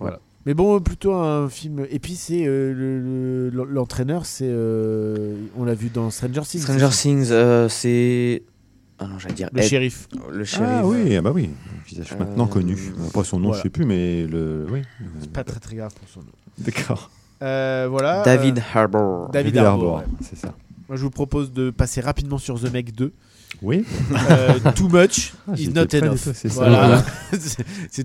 Voilà. 0.00 0.18
Mais 0.48 0.54
bon, 0.54 0.80
plutôt 0.80 1.12
un 1.12 1.50
film. 1.50 1.84
Et 1.90 1.98
puis 1.98 2.14
c'est 2.14 2.46
euh, 2.46 2.72
le- 2.72 3.50
le- 3.50 3.64
l'entraîneur, 3.70 4.24
c'est 4.24 4.48
euh, 4.48 5.34
on 5.58 5.64
l'a 5.64 5.74
vu 5.74 5.90
dans 5.90 6.08
Stranger 6.08 6.40
Things. 6.40 6.62
Stranger 6.62 6.88
Things, 6.88 7.28
euh, 7.32 7.68
c'est. 7.68 8.44
Ah 8.98 9.06
non, 9.08 9.18
j'allais 9.18 9.34
dire. 9.34 9.50
Le 9.52 9.60
Ed- 9.60 9.68
shérif. 9.68 10.08
Le 10.32 10.44
shérif. 10.44 10.66
Ah 10.70 10.86
oui, 10.86 11.14
ah 11.16 11.20
bah 11.20 11.32
oui, 11.34 11.50
un 11.52 11.86
visage 11.86 12.16
maintenant 12.18 12.46
Euh, 12.46 12.48
connu. 12.48 12.78
Pas 13.12 13.24
son 13.24 13.38
nom, 13.40 13.48
voilà. 13.48 13.58
je 13.58 13.64
sais 13.64 13.68
plus, 13.68 13.84
mais 13.84 14.26
le. 14.26 14.64
Oui. 14.70 14.80
C'est 15.20 15.30
pas 15.30 15.44
très 15.44 15.60
très 15.60 15.76
grave 15.76 15.92
pour 15.94 16.08
son 16.08 16.20
nom. 16.20 16.32
D'accord. 16.56 17.10
Euh, 17.42 17.86
voilà. 17.90 18.22
David 18.22 18.62
Harbour. 18.74 19.28
David 19.30 19.52
David 19.52 19.66
Harbour. 19.68 19.96
Harbour, 19.98 20.08
ouais. 20.10 20.16
c'est 20.22 20.38
ça. 20.38 20.54
Moi, 20.88 20.96
je 20.96 21.02
vous 21.02 21.10
propose 21.10 21.52
de 21.52 21.68
passer 21.68 22.00
rapidement 22.00 22.38
sur 22.38 22.58
The 22.58 22.72
Meg 22.72 22.92
2. 22.94 23.12
Oui. 23.62 23.84
Euh, 24.30 24.58
too 24.76 24.88
much 24.88 25.32
Ah, 25.48 25.52
is 25.56 25.68
not 25.70 25.86
enough. 25.94 26.18
c'est. 26.34 26.48
Voilà. 26.48 27.04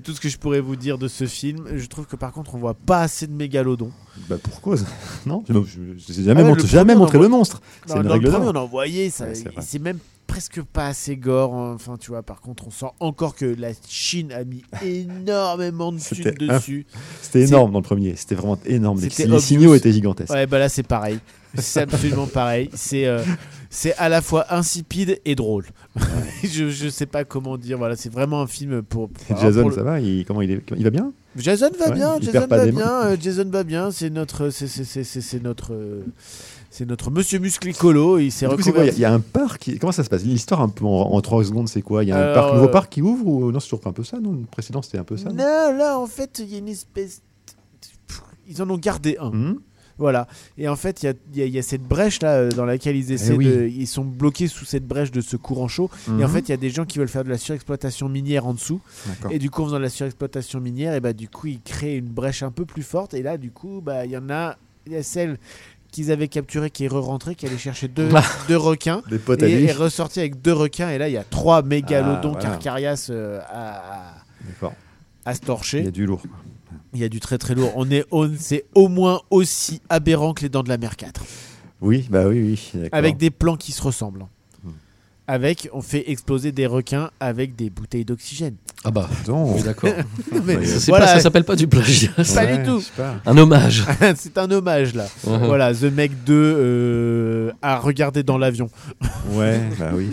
Tout 0.04 0.14
ce 0.14 0.20
que 0.20 0.30
je 0.30 0.38
pourrais 0.38 0.62
vous 0.62 0.76
dire 0.76 0.98
de 0.98 1.08
ce 1.08 1.26
film. 1.26 1.66
Je 1.76 1.86
trouve 1.86 2.06
que 2.08 2.16
par 2.16 2.32
contre, 2.32 2.56
on 2.56 2.58
voit 2.58 2.74
pas 2.74 3.02
assez 3.02 3.28
de 3.28 3.34
mégalodon. 3.34 3.92
Bah 4.30 4.38
pour 4.42 4.62
cause. 4.62 4.86
Non 5.26 5.44
Je 5.48 5.54
je- 5.54 6.14
je 6.14 6.20
n'ai 6.20 6.26
jamais, 6.26 6.42
Ah 6.42 6.44
ouais, 6.44 6.50
montré, 6.50 6.64
le 6.64 6.70
jamais 6.70 6.96
montré 6.96 7.18
monstre. 7.28 7.62
C'est 7.86 7.98
une 7.98 8.08
règle 8.08 8.30
premier, 8.32 8.48
on 8.48 8.56
en 8.56 8.66
voyait, 8.68 9.10
ça, 9.10 9.26
Ouais, 9.26 9.34
c'est 9.62 9.80
même 9.80 9.98
presque 10.34 10.64
pas 10.64 10.88
assez 10.88 11.16
gore. 11.16 11.54
hein. 11.54 11.74
Enfin, 11.76 11.96
tu 11.98 12.10
vois, 12.10 12.24
par 12.24 12.42
contre, 12.42 12.66
on 12.68 12.72
sent 12.72 12.88
encore 13.00 13.36
que 13.36 13.46
la 13.46 13.70
Chine 13.88 14.32
a 14.32 14.44
mis 14.44 14.64
énormément 14.84 15.92
de 15.92 16.00
thunes 16.00 16.32
dessus. 16.32 16.88
C'était 17.22 17.44
énorme 17.44 17.72
dans 17.72 17.80
le 17.80 17.84
premier. 17.84 18.16
C'était 18.16 18.34
vraiment 18.34 18.58
énorme. 18.66 19.00
Les, 19.00 19.40
signaux 19.40 19.76
étaient 19.76 19.92
gigantesques. 19.92 20.34
Ouais, 20.34 20.48
bah 20.48 20.58
là, 20.58 20.70
c'est 20.70 20.82
pareil. 20.82 21.20
C'est 21.56 21.82
absolument 21.82 22.26
pareil. 22.34 22.72
C'est 22.74 23.06
euh, 23.06 23.22
c'est 23.70 23.94
à 23.98 24.10
la 24.10 24.24
fois 24.24 24.52
insipide 24.52 25.22
et 25.24 25.36
drôle. 25.36 25.66
je, 26.44 26.70
je 26.72 26.90
sais 26.90 27.06
pas 27.06 27.26
comment 27.26 27.58
dire. 27.58 27.78
Voilà, 27.78 27.96
c'est 27.96 28.12
vraiment 28.12 28.42
un 28.42 28.48
film 28.48 28.82
pour. 28.82 29.10
pour- 29.10 29.38
Jason, 29.38 29.62
pour 29.62 29.70
le- 29.70 29.76
ça 29.76 29.84
va? 29.84 30.00
Il, 30.00 30.26
Comment 30.26 30.42
il, 30.42 30.50
est, 30.50 30.62
il 30.76 30.84
va 30.84 30.90
bien? 30.90 31.14
Jason 31.36 31.70
va 31.80 31.90
Ouais, 31.90 31.96
bien, 31.96 32.20
Jason 32.22 32.48
va 32.48 32.66
bien, 32.68 33.04
euh, 33.06 33.18
Jason 33.20 33.50
va 33.50 33.64
bien. 33.64 33.92
C'est 33.92 34.10
notre, 34.10 34.50
c'est 34.50 35.44
notre, 35.44 35.74
euh, 35.74 36.04
c'est 36.76 36.86
notre 36.88 37.12
Monsieur 37.12 37.38
Musclé 37.40 37.72
Colo. 37.74 38.18
Il 38.18 38.32
s'est 38.32 38.48
Il 38.48 38.76
y 38.76 38.80
a- 38.80 38.86
y, 38.92 39.06
un 39.06 39.20
parc. 39.20 39.62
qui- 39.62 39.78
Comment 39.80 39.92
ça 39.92 40.04
se 40.04 40.10
passe? 40.10 40.24
L'histoire 40.24 40.60
un 40.62 40.70
peu 40.70 40.86
en, 40.86 41.22
3 41.22 41.44
secondes, 41.46 41.70
c'est 41.70 41.82
quoi? 41.84 42.04
Il 42.04 42.10
y 42.10 42.12
a 42.12 42.18
un 42.18 42.22
Alors, 42.22 42.34
parc, 42.34 42.54
nouveau 42.56 42.68
euh, 42.68 42.72
parc 42.72 42.92
qui 42.92 43.02
ouvre 43.02 43.28
ou 43.28 43.52
non 43.52 43.60
C'est 43.60 43.70
toujours 43.70 43.86
un 43.88 43.94
peu 43.94 44.04
ça, 44.04 44.20
non? 44.20 44.32
Le 44.34 44.46
précédent, 44.46 44.82
c'était 44.82 44.98
un 44.98 45.04
peu 45.04 45.16
ça. 45.18 45.30
Non, 45.30 45.36
non 45.36 45.78
là, 45.78 46.00
en 46.00 46.08
fait, 46.08 46.40
il 46.40 46.52
y 46.52 46.56
a 46.56 46.58
une 46.58 46.68
espèce. 46.70 47.22
Ils 48.48 48.62
en 48.62 48.70
ont 48.70 48.78
gardé 48.78 49.18
un. 49.20 49.30
Mhm. 49.32 49.60
Voilà. 50.00 50.28
Et 50.58 50.68
en 50.68 50.76
fait, 50.76 51.04
il 51.04 51.06
y 51.36 51.42
a, 51.42 51.46
y 51.46 51.58
y 51.60 51.64
cette 51.64 51.84
brèche 51.84 52.22
là 52.24 52.32
euh, 52.38 52.50
dans 52.50 52.66
laquelle 52.66 52.96
ils 52.98 53.12
essaient 53.12 53.36
Eh 53.36 53.38
oui. 53.38 53.46
de. 53.46 53.68
Ils 53.68 53.88
sont 53.88 54.04
bloqués 54.04 54.48
sous 54.48 54.66
cette 54.66 54.88
brèche 54.88 55.12
de 55.12 55.22
ce 55.22 55.38
courant 55.38 55.68
chaud. 55.68 55.90
Et 56.08 56.12
en 56.12 56.16
Mhm. 56.16 56.30
fait, 56.30 56.40
il 56.42 56.50
y 56.50 56.54
a 56.54 56.58
des 56.58 56.72
gens 56.72 56.86
qui 56.86 56.98
veulent 56.98 57.08
faire 57.08 57.24
de 57.24 57.30
la 57.30 57.38
surexploitation 57.38 58.10
minière 58.10 58.48
en 58.48 58.54
dessous. 58.56 58.82
Et 59.30 59.38
du 59.38 59.50
coup, 59.52 59.62
en 59.62 59.66
faisant 59.66 59.78
de 59.78 59.84
la 59.84 59.90
surexploitation 59.90 60.60
minière, 60.60 60.96
et 60.96 61.00
bah, 61.00 61.14
du 61.14 61.30
coup, 61.30 61.46
ils 61.48 61.62
créent 61.62 61.96
une 61.98 62.08
brèche 62.10 62.42
un 62.42 62.50
peu 62.52 62.66
plus 62.66 62.82
forte. 62.84 63.14
Et 63.14 63.22
là, 63.22 63.38
du 63.38 63.52
coup, 63.52 63.82
bah, 63.86 64.06
il 64.06 64.12
y 64.12 64.18
en 64.18 64.30
a. 64.32 64.58
Il 64.86 64.92
y 64.92 64.98
a 64.98 65.04
celle 65.04 65.38
qu'ils 65.94 66.12
avaient 66.12 66.28
capturée 66.28 66.70
qui 66.70 66.84
est 66.84 66.88
re-rentrée, 66.90 67.36
qui 67.36 67.46
allait 67.46 67.58
chercher 67.58 67.88
deux, 67.88 68.10
deux 68.50 68.58
requins. 68.58 69.02
Des 69.10 69.20
potes 69.20 69.42
à 69.44 69.48
Et 69.48 69.56
lui. 69.56 69.66
est 69.66 69.72
ressorti 69.72 70.20
avec 70.20 70.42
deux 70.42 70.52
requins. 70.52 70.90
Et 70.90 70.98
là, 70.98 71.08
il 71.08 71.14
y 71.14 71.18
a 71.18 71.24
trois 71.24 71.62
mégalodons 71.62 72.34
Ah, 72.36 72.40
voilà. 72.40 72.50
carcarias 72.50 73.08
euh, 73.10 73.40
à, 73.48 73.78
à, 73.78 74.14
D'accord. 74.46 74.74
à 75.26 75.34
se 75.36 75.40
torcher. 75.40 75.80
Il 75.80 75.86
y 75.86 75.88
a 75.88 75.92
du 75.92 76.06
lourd. 76.06 76.22
Il 76.94 77.00
y 77.00 77.04
a 77.04 77.10
du 77.10 77.20
très 77.20 77.38
très 77.38 77.56
lourd. 77.56 77.72
On 77.76 77.90
est, 77.90 78.06
on, 78.12 78.30
c'est 78.38 78.66
au 78.76 78.88
moins 78.90 79.22
aussi 79.30 79.82
aberrant 79.90 80.34
que 80.34 80.42
les 80.42 80.50
dents 80.50 80.64
de 80.64 80.70
la 80.70 80.78
mer 80.78 80.96
4. 80.98 81.24
Oui, 81.82 82.08
bah 82.10 82.28
oui, 82.28 82.42
oui. 82.42 82.70
d'accord. 82.82 82.98
Avec 82.98 83.18
des 83.18 83.30
plans 83.30 83.56
qui 83.56 83.72
se 83.72 83.82
ressemblent. 83.82 84.26
Avec, 85.26 85.70
on 85.72 85.82
fait 85.82 86.12
exploser 86.12 86.52
des 86.52 86.66
requins 86.68 87.10
avec 87.22 87.56
des 87.56 87.70
bouteilles 87.70 88.04
d'oxygène. 88.04 88.56
Ah 88.84 88.92
bah, 88.92 89.10
oui, 89.30 89.64
d'accord. 89.64 89.90
Ça, 90.32 90.80
c'est 90.80 90.92
voilà, 90.92 91.06
pas- 91.06 91.14
ça 91.14 91.20
s'appelle 91.22 91.46
pas 91.46 91.56
du 91.56 91.68
plagiat. 91.68 92.10
pas 92.36 92.46
du 92.46 92.64
tout. 92.64 92.84
pas. 92.98 93.16
Un 93.26 93.38
hommage. 93.38 93.86
c'est 94.18 94.38
un 94.38 94.52
hommage 94.52 94.94
là. 94.94 95.08
Voilà, 95.24 95.74
The 95.74 95.84
Meg 95.84 96.12
2 96.26 96.34
euh, 96.34 97.52
à 97.62 97.78
regarder 97.80 98.24
dans 98.24 98.38
l'avion, 98.38 98.70
Ouais, 99.32 99.62
bah 99.80 99.92
oui. 99.96 100.10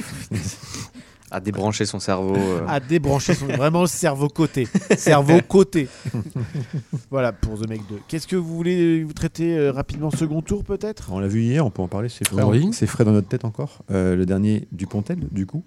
À 1.30 1.40
débrancher 1.40 1.84
son 1.86 2.00
cerveau. 2.00 2.34
euh. 2.36 2.66
à 2.66 2.80
débrancher 2.80 3.34
son 3.34 3.46
vraiment 3.46 3.86
cerveau 3.86 4.28
côté, 4.28 4.66
cerveau 4.96 5.40
côté. 5.48 5.88
voilà 7.10 7.32
pour 7.32 7.58
The 7.60 7.68
Meg 7.68 7.80
2. 7.88 8.00
Qu'est-ce 8.08 8.26
que 8.26 8.36
vous 8.36 8.54
voulez 8.56 9.04
vous 9.04 9.12
traiter 9.12 9.56
euh, 9.56 9.70
rapidement 9.72 10.10
second 10.10 10.42
tour 10.42 10.64
peut-être? 10.64 11.10
On 11.12 11.18
l'a 11.20 11.28
vu 11.28 11.42
hier, 11.42 11.64
on 11.64 11.70
peut 11.70 11.82
en 11.82 11.88
parler, 11.88 12.08
c'est 12.08 12.26
frais, 12.26 12.42
Oui. 12.42 12.70
c'est 12.72 12.86
frais 12.86 13.04
dans 13.04 13.12
notre 13.12 13.28
tête 13.28 13.44
encore. 13.44 13.82
Euh, 13.90 14.16
le 14.16 14.26
dernier 14.26 14.66
Dupontel, 14.72 15.20
du 15.30 15.46
coup. 15.46 15.62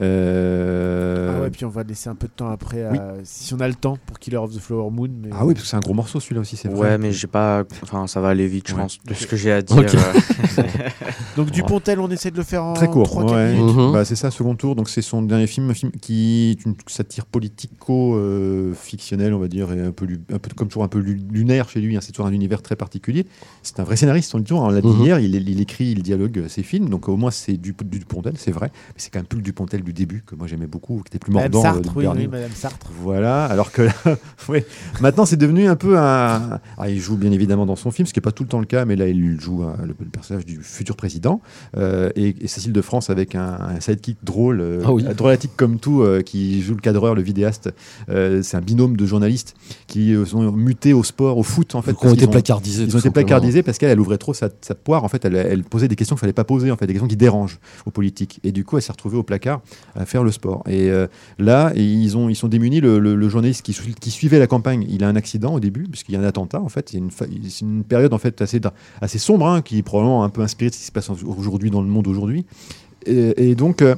Euh, 0.00 1.34
Ah 1.36 1.40
ouais, 1.42 1.50
puis 1.50 1.64
on 1.64 1.68
va 1.68 1.82
laisser 1.82 2.08
un 2.08 2.14
peu 2.14 2.26
de 2.26 2.32
temps 2.32 2.48
après, 2.48 2.82
à- 2.84 3.14
si 3.24 3.52
on 3.52 3.60
a 3.60 3.68
le 3.68 3.74
temps, 3.74 3.98
pour 4.06 4.18
Killer 4.18 4.38
of 4.38 4.54
the 4.54 4.58
Flower 4.58 4.90
Moon. 4.90 5.08
Mais... 5.22 5.28
Ah 5.32 5.44
oui, 5.44 5.52
parce 5.54 5.64
que 5.64 5.70
c'est 5.70 5.76
un 5.76 5.80
gros 5.80 5.94
morceau 5.94 6.20
celui-là 6.20 6.40
aussi, 6.40 6.56
c'est 6.56 6.68
vrai. 6.68 6.90
Ouais, 6.92 6.98
mais 6.98 7.12
j'ai 7.12 7.26
pas. 7.26 7.64
Enfin, 7.82 8.06
ça 8.06 8.20
va 8.20 8.28
aller 8.28 8.46
vite, 8.46 8.68
je 8.68 8.74
Ouais. 8.74 8.82
pense. 8.82 8.98
De 9.04 9.14
ce 9.14 9.26
que 9.26 9.36
j'ai 9.36 9.52
à 9.52 9.62
dire. 9.62 9.76
Ok. 9.76 9.94
euh, 9.94 10.62
Donc 11.36 11.50
Dupontel, 11.50 11.98
on 12.00 12.10
essaie 12.10 12.30
de 12.30 12.36
le 12.36 12.42
faire 12.42 12.64
en 12.64 12.74
Très 12.74 12.88
court, 12.88 13.06
3-4 13.06 13.34
ouais. 13.34 13.52
minutes. 13.54 13.76
Mhm. 13.76 13.92
Bah, 13.92 14.04
c'est 14.04 14.16
ça, 14.16 14.30
second 14.30 14.54
tour. 14.54 14.74
Donc 14.76 14.88
c'est 14.88 15.02
son 15.02 15.22
dernier 15.22 15.46
film, 15.46 15.70
un 15.70 15.74
film 15.74 15.90
qui 15.92 16.50
est 16.50 16.64
une 16.66 16.74
satire 16.86 17.26
politico-fictionnelle, 17.26 19.32
on 19.34 19.38
va 19.38 19.48
dire, 19.48 19.72
et 19.72 19.80
un 19.80 19.92
peu, 19.92 20.04
lu- 20.04 20.20
un 20.32 20.38
peu 20.38 20.50
comme 20.54 20.68
toujours 20.68 20.84
un 20.84 20.88
peu 20.88 20.98
lu- 20.98 21.20
lunaire 21.30 21.68
chez 21.68 21.80
lui. 21.80 21.96
hein. 21.96 22.00
C'est 22.02 22.12
toujours 22.12 22.26
un 22.26 22.32
univers 22.32 22.62
très 22.62 22.76
particulier. 22.76 23.26
C'est 23.62 23.80
un 23.80 23.84
vrai 23.84 23.96
scénariste, 23.96 24.34
on 24.34 24.38
le 24.38 24.44
dit. 24.44 24.52
On 24.52 24.68
l'a 24.68 24.80
dit 24.80 24.88
Mhm. 24.88 25.02
hier. 25.04 25.18
Il, 25.20 25.34
il 25.34 25.60
écrit, 25.60 25.86
il 25.92 26.02
dialogue 26.02 26.38
euh, 26.38 26.48
ses 26.48 26.62
films. 26.62 26.88
Donc 26.88 27.08
au 27.08 27.16
moins 27.16 27.30
c'est 27.30 27.56
du, 27.56 27.74
du 27.84 27.98
Dupontel, 27.98 28.34
c'est 28.36 28.52
vrai. 28.52 28.70
Mais 28.88 28.94
c'est 28.96 29.10
quand 29.10 29.18
même 29.20 29.26
plus 29.26 29.38
le 29.38 29.42
Dupontel 29.44 29.81
du 29.82 29.92
début 29.92 30.22
que 30.26 30.34
moi 30.34 30.46
j'aimais 30.46 30.66
beaucoup, 30.66 30.96
qui 31.04 31.08
était 31.08 31.18
plus 31.18 31.32
Madame 31.32 31.52
mordant. 31.52 31.68
euh, 31.68 31.72
Sartre, 31.82 31.92
oui, 31.96 32.04
Madame 32.28 32.50
Sartre. 32.54 32.90
Voilà, 33.00 33.44
alors 33.46 33.72
que 33.72 33.82
là, 33.82 33.92
ouais, 34.48 34.64
maintenant 35.00 35.24
c'est 35.26 35.36
devenu 35.36 35.66
un 35.66 35.76
peu 35.76 35.98
un. 35.98 36.60
Il 36.88 36.98
joue 37.00 37.16
bien 37.16 37.30
évidemment 37.32 37.66
dans 37.66 37.76
son 37.76 37.90
film, 37.90 38.06
ce 38.06 38.12
qui 38.12 38.18
n'est 38.18 38.22
pas 38.22 38.32
tout 38.32 38.42
le 38.42 38.48
temps 38.48 38.60
le 38.60 38.66
cas, 38.66 38.84
mais 38.84 38.96
là 38.96 39.06
il 39.08 39.40
joue 39.40 39.62
un- 39.62 39.76
le, 39.82 39.94
le 39.98 40.06
personnage 40.10 40.44
du 40.46 40.60
futur 40.62 40.96
président 40.96 41.40
euh, 41.76 42.10
et, 42.16 42.34
et 42.40 42.48
Cécile 42.48 42.72
de 42.72 42.82
France 42.82 43.10
avec 43.10 43.34
un, 43.34 43.58
un 43.60 43.80
sidekick 43.80 44.18
drôle, 44.22 44.60
euh, 44.60 44.82
Ah 44.84 44.92
oui. 44.92 45.02
drôlatique 45.02 45.52
comme 45.56 45.78
tout, 45.78 46.02
euh, 46.02 46.22
qui 46.22 46.62
joue 46.62 46.74
le 46.74 46.80
cadreur, 46.80 47.14
le 47.14 47.22
vidéaste. 47.22 47.70
Euh, 48.08 48.42
c'est 48.42 48.56
un 48.56 48.60
binôme 48.60 48.96
de 48.96 49.06
journalistes 49.06 49.54
qui 49.86 50.14
euh, 50.14 50.24
sont 50.24 50.50
mutés 50.52 50.92
au 50.92 51.02
sport, 51.04 51.38
au 51.38 51.42
foot 51.42 51.74
en 51.74 51.82
fait. 51.82 51.94
Qui 51.94 52.06
ont 52.06 52.14
été 52.14 52.26
placardisés. 52.26 52.84
Ils 52.84 52.96
ont 52.96 52.98
été 52.98 53.10
placardisés 53.10 53.62
parce 53.62 53.78
qu'elle 53.78 53.90
elle 53.90 54.00
ouvrait 54.00 54.18
trop 54.18 54.34
sa, 54.34 54.48
sa 54.60 54.74
poire. 54.74 55.04
En 55.04 55.08
fait, 55.08 55.24
elle, 55.24 55.36
elle 55.36 55.64
posait 55.64 55.88
des 55.88 55.96
questions 55.96 56.16
qu'il 56.16 56.20
fallait 56.20 56.32
pas 56.32 56.44
poser, 56.44 56.70
en 56.70 56.76
fait, 56.76 56.86
des 56.86 56.92
questions 56.94 57.08
qui 57.08 57.16
dérangent 57.16 57.58
aux 57.86 57.90
politiques. 57.90 58.40
Et 58.44 58.52
du 58.52 58.64
coup, 58.64 58.76
elle 58.76 58.82
s'est 58.82 58.92
retrouvée 58.92 59.16
au 59.16 59.22
placard 59.22 59.60
à 59.94 60.06
faire 60.06 60.24
le 60.24 60.30
sport. 60.32 60.62
Et 60.66 60.90
euh, 60.90 61.06
là, 61.38 61.72
ils, 61.74 62.16
ont, 62.16 62.28
ils 62.28 62.36
sont 62.36 62.48
démunis. 62.48 62.80
Le, 62.80 62.98
le- 62.98 63.14
le 63.14 63.28
journaliste 63.28 63.62
qui, 63.62 63.76
qui 64.00 64.10
suivait 64.10 64.38
la 64.38 64.46
campagne, 64.46 64.86
il 64.88 65.04
a 65.04 65.08
un 65.08 65.16
accident 65.16 65.54
au 65.54 65.60
début, 65.60 65.84
puisqu'il 65.84 66.12
y 66.14 66.16
a 66.16 66.20
un 66.20 66.24
attentat. 66.24 66.60
En 66.60 66.68
fait, 66.68 66.90
c'est 66.90 67.60
une 67.60 67.84
période 67.84 68.12
en 68.14 68.18
fait 68.18 68.40
assez, 68.42 68.60
assez 69.00 69.18
sombre, 69.18 69.46
hein, 69.46 69.62
qui 69.62 69.78
est 69.78 69.82
probablement 69.82 70.24
un 70.24 70.28
peu 70.30 70.42
inspirée 70.42 70.70
de 70.70 70.74
ce 70.74 70.80
qui 70.80 70.86
se 70.86 70.92
passe 70.92 71.10
aujourd'hui 71.10 71.70
dans 71.70 71.82
le 71.82 71.88
monde 71.88 72.06
aujourd'hui. 72.08 72.44
Et, 73.06 73.54
donc, 73.54 73.82
euh, 73.82 73.96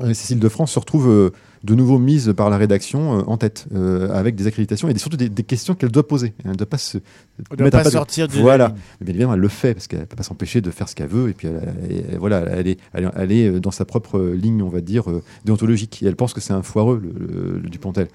Cécile 0.00 0.40
de 0.40 0.48
France 0.48 0.72
se 0.72 0.78
retrouve 0.78 1.08
euh, 1.08 1.30
de 1.64 1.74
nouveau 1.74 1.98
mise 1.98 2.32
par 2.36 2.50
la 2.50 2.56
rédaction 2.56 3.18
euh, 3.18 3.22
en 3.26 3.36
tête, 3.36 3.66
euh, 3.74 4.10
avec 4.12 4.34
des 4.36 4.46
accréditations 4.46 4.88
et 4.88 4.92
des- 4.94 4.98
surtout 4.98 5.16
des, 5.16 5.28
des 5.28 5.42
questions 5.42 5.74
qu'elle 5.74 5.90
doit 5.90 6.06
poser. 6.06 6.34
Elle 6.44 6.52
ne 6.52 6.56
doit 6.56 6.66
pas 6.68 6.78
se 6.78 6.98
doit 6.98 7.64
mettre 7.64 7.78
pas 7.78 7.84
pas 7.84 7.90
sortir 7.90 8.28
de 8.28 8.32
Voilà. 8.34 8.68
Mais 9.00 9.04
bien 9.06 9.14
évidemment, 9.14 9.34
elle 9.34 9.40
le 9.40 9.48
fait 9.48 9.74
parce 9.74 9.86
qu'elle 9.86 10.00
ne 10.00 10.04
peut 10.04 10.16
pas 10.16 10.22
s'empêcher 10.22 10.60
de 10.60 10.70
faire 10.70 10.88
ce 10.88 10.94
qu'elle 10.94 11.08
veut. 11.08 11.28
Et 11.30 11.32
puis, 11.32 11.48
elle, 11.48 11.74
elle- 11.90 12.04
elle- 12.12 12.18
voilà, 12.18 12.38
elle 12.50 12.68
est, 12.68 12.78
elle, 12.92 13.10
euh, 13.32 13.60
dans 13.60 13.70
sa 13.70 13.84
propre 13.84 14.20
ligne, 14.20 14.62
on 14.62 14.68
va 14.68 14.80
dire, 14.80 15.04
déontologique. 15.44 16.02
Et 16.02 16.06
elle 16.06 16.16
pense 16.16 16.32
que 16.34 16.40
c'est 16.40 16.52
un 16.52 16.62
foireux, 16.62 17.00
le, 17.02 17.12
le- 17.26 17.58
le 17.58 17.68
Dupontel. 17.68 18.08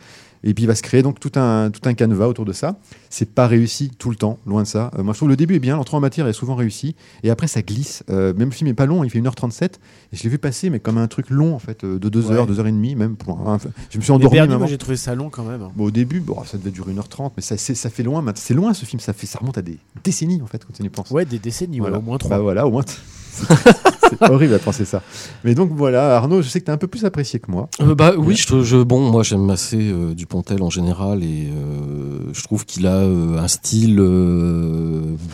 Et 0.44 0.54
puis, 0.54 0.64
il 0.64 0.68
va 0.68 0.74
se 0.76 0.82
créer 0.82 1.04
donc 1.04 1.20
tout 1.20 1.32
un, 1.36 1.70
tout 1.70 1.88
un 1.88 1.94
canevas 1.94 2.28
autour 2.28 2.46
de 2.46 2.54
ça. 2.54 2.80
C'est 3.10 3.30
pas 3.34 3.46
réussi 3.48 3.92
tout 3.98 4.10
le 4.10 4.16
temps, 4.16 4.40
loin 4.48 4.64
de 4.64 4.68
ça. 4.68 4.90
Euh, 4.98 5.04
moi, 5.04 5.14
je 5.14 5.20
trouve 5.20 5.30
le 5.30 5.36
début 5.36 5.56
est 5.56 5.60
bien, 5.60 5.76
l'entrée 5.76 5.98
en 5.98 6.00
matière 6.00 6.28
est 6.28 6.34
souvent 6.34 6.56
réussi. 6.56 6.96
Et 7.24 7.30
après, 7.30 7.48
ça 7.48 7.62
glisse. 7.62 8.04
Euh, 8.10 8.34
même 8.34 8.50
le 8.50 8.54
film 8.56 8.68
est 8.70 8.74
pas 8.74 8.86
long, 8.88 9.04
il 9.04 9.10
fait 9.12 9.20
1h37. 9.20 9.76
Et 10.12 10.18
je 10.18 10.24
l'ai 10.24 10.30
vu 10.30 10.38
passer, 10.40 10.70
mais 10.70 10.80
comme 10.80 10.98
un 10.98 11.08
truc 11.08 11.30
long, 11.30 11.54
en 11.54 11.60
fait, 11.60 11.84
euh, 11.84 12.00
de 12.00 12.10
2 12.10 12.28
Ouais. 12.30 12.34
heures, 12.36 12.48
2h30, 12.48 12.96
même. 12.96 13.16
Pour 13.18 13.48
un- 13.48 13.60
je 13.92 13.98
me 13.98 14.02
suis 14.04 14.12
endormi. 14.12 14.36
Bernier, 14.38 14.50
même 14.50 14.58
moi 14.60 14.68
j'ai 14.68 14.78
trouvé 14.78 14.98
ça 14.98 15.14
long 15.16 15.30
quand 15.30 15.44
même. 15.44 15.62
hein. 15.62 15.72
Bon, 15.76 15.86
au 15.86 15.92
début, 15.92 16.20
bon, 16.22 16.44
ça 16.44 16.58
devait 16.58 16.72
durer 16.72 16.92
1h30, 16.94 17.34
mais 17.38 17.44
ça, 17.44 17.56
ça 17.58 17.90
fait 17.90 18.04
loin. 18.04 18.24
C'est 18.36 18.54
loin 18.54 18.74
ce 18.74 18.86
film, 18.86 19.00
ça, 19.00 19.14
fait, 19.14 19.28
ça 19.28 19.40
remonte 19.40 19.58
à 19.58 19.62
des 19.62 19.78
décennies 20.04 20.42
en 20.42 20.48
fait 20.48 20.66
quand 20.66 20.74
on 20.80 20.84
y 20.84 20.90
pense. 20.90 21.12
Ouais, 21.12 21.26
des 21.26 21.38
décennies, 21.40 21.76
ouais, 21.82 21.82
Voilà. 21.82 22.00
au 22.00 22.02
moins 22.02 22.16
Bah 22.16 22.20
trois. 22.20 22.40
voilà, 22.40 22.66
au 22.66 22.72
moins. 22.72 22.84
c'est 24.20 24.30
horrible 24.30 24.54
à 24.54 24.60
penser 24.60 24.86
ça. 24.86 25.02
Mais 25.44 25.56
donc 25.56 25.72
voilà, 25.74 26.18
Arnaud, 26.18 26.42
je 26.42 26.50
sais 26.50 26.60
que 26.60 26.66
tu 26.66 26.72
as 26.72 26.74
un 26.74 26.78
peu 26.78 26.88
plus 26.88 27.06
apprécié 27.06 27.40
que 27.40 27.52
moi. 27.52 27.70
Euh, 27.82 27.96
bah 27.96 28.14
oui, 28.18 28.36
je, 28.36 28.84
bon, 28.84 29.00
moi 29.00 29.24
j'aime 29.24 29.50
assez 29.50 29.92
euh, 29.92 30.14
Dupontel 30.14 30.62
en 30.64 30.70
général 30.70 31.24
et 31.24 31.50
euh, 31.50 32.32
je 32.34 32.44
trouve 32.44 32.66
qu'il 32.66 32.88
a 32.88 33.02
un 33.02 33.48
style, 33.48 34.02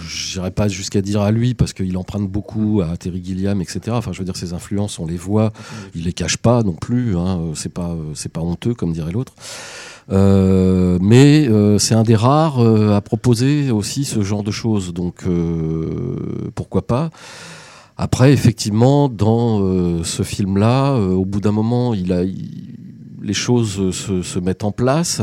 j'irai 0.07 0.51
pas 0.51 0.67
jusqu'à 0.67 1.01
dire 1.01 1.21
à 1.21 1.31
lui 1.31 1.53
parce 1.53 1.73
qu'il 1.73 1.97
emprunte 1.97 2.29
beaucoup 2.29 2.81
à 2.81 2.97
Terry 2.97 3.23
Gilliam, 3.23 3.61
etc. 3.61 3.79
Enfin, 3.91 4.11
je 4.11 4.19
veux 4.19 4.25
dire, 4.25 4.37
ses 4.37 4.53
influences, 4.53 4.99
on 4.99 5.05
les 5.05 5.17
voit, 5.17 5.51
il 5.95 6.03
les 6.03 6.13
cache 6.13 6.37
pas 6.37 6.63
non 6.63 6.73
plus. 6.73 7.17
Hein, 7.17 7.39
c'est 7.55 7.73
pas, 7.73 7.95
c'est 8.13 8.31
pas 8.31 8.41
honteux 8.41 8.73
comme 8.73 8.93
dirait 8.93 9.11
l'autre. 9.11 9.33
Mais 10.09 11.49
c'est 11.79 11.95
un 11.95 12.03
des 12.03 12.15
rares 12.15 12.59
à 12.59 13.01
proposer 13.01 13.71
aussi 13.71 14.05
ce 14.05 14.21
genre 14.21 14.43
de 14.43 14.51
choses, 14.51 14.93
donc 14.93 15.23
pourquoi 16.55 16.85
pas? 16.85 17.09
Après, 17.97 18.31
effectivement, 18.31 19.09
dans 19.09 19.59
euh, 19.61 20.03
ce 20.03 20.23
film-là, 20.23 20.93
euh, 20.93 21.13
au 21.13 21.25
bout 21.25 21.41
d'un 21.41 21.51
moment, 21.51 21.93
il 21.93 22.13
a, 22.13 22.23
il- 22.23 22.75
les 23.21 23.33
choses 23.33 23.91
se, 23.91 24.21
se 24.21 24.39
mettent 24.39 24.63
en 24.63 24.71
place. 24.71 25.21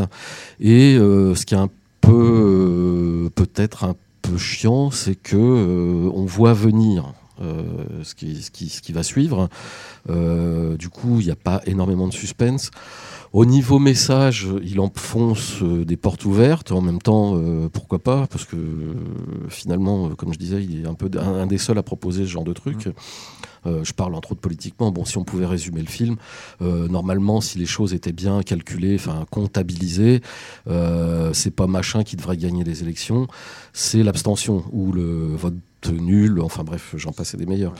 Et 0.60 0.96
euh, 0.96 1.34
ce 1.34 1.46
qui 1.46 1.54
est 1.54 1.58
un 1.58 1.70
peu, 2.00 2.12
euh, 2.12 3.30
peut-être 3.34 3.84
un 3.84 3.94
peu 4.22 4.36
chiant, 4.36 4.90
c'est 4.90 5.14
que 5.14 5.36
euh, 5.36 6.10
on 6.14 6.24
voit 6.24 6.52
venir. 6.52 7.12
euh, 7.42 7.62
ce, 8.04 8.14
qui, 8.14 8.42
ce, 8.42 8.50
qui, 8.50 8.68
ce 8.68 8.80
qui 8.80 8.92
va 8.92 9.02
suivre. 9.02 9.48
Du 10.08 10.88
coup, 10.88 11.18
il 11.20 11.26
n'y 11.26 11.32
a 11.32 11.36
pas 11.36 11.60
énormément 11.66 12.06
de 12.08 12.12
suspense. 12.12 12.70
Au 13.34 13.46
niveau 13.46 13.80
message, 13.80 14.46
il 14.62 14.78
enfonce 14.78 15.60
euh, 15.60 15.84
des 15.84 15.96
portes 15.96 16.24
ouvertes. 16.24 16.70
En 16.70 16.80
même 16.80 17.02
temps, 17.02 17.32
euh, 17.34 17.68
pourquoi 17.68 17.98
pas? 17.98 18.28
Parce 18.28 18.44
que 18.44 18.54
euh, 18.54 18.94
finalement, 19.48 20.10
comme 20.10 20.32
je 20.32 20.38
disais, 20.38 20.62
il 20.62 20.82
est 20.82 20.86
un 20.86 20.94
peu 20.94 21.10
un, 21.18 21.40
un 21.42 21.46
des 21.48 21.58
seuls 21.58 21.76
à 21.76 21.82
proposer 21.82 22.22
ce 22.22 22.28
genre 22.28 22.44
de 22.44 22.52
truc. 22.52 22.88
Euh, 23.66 23.82
je 23.82 23.92
parle 23.92 24.14
entre 24.14 24.30
autres 24.30 24.40
politiquement. 24.40 24.92
Bon, 24.92 25.04
si 25.04 25.18
on 25.18 25.24
pouvait 25.24 25.46
résumer 25.46 25.80
le 25.80 25.88
film, 25.88 26.14
euh, 26.62 26.86
normalement, 26.86 27.40
si 27.40 27.58
les 27.58 27.66
choses 27.66 27.92
étaient 27.92 28.12
bien 28.12 28.40
calculées, 28.44 28.94
enfin 28.94 29.26
comptabilisées, 29.30 30.20
euh, 30.68 31.32
c'est 31.32 31.50
pas 31.50 31.66
machin 31.66 32.04
qui 32.04 32.14
devrait 32.14 32.36
gagner 32.36 32.62
les 32.62 32.82
élections, 32.84 33.26
c'est 33.72 34.04
l'abstention 34.04 34.62
ou 34.70 34.92
le 34.92 35.34
vote 35.34 35.56
nul. 35.92 36.40
Enfin 36.40 36.64
bref, 36.64 36.94
j'en 36.96 37.12
passais 37.12 37.36
des 37.36 37.46
meilleurs. 37.46 37.74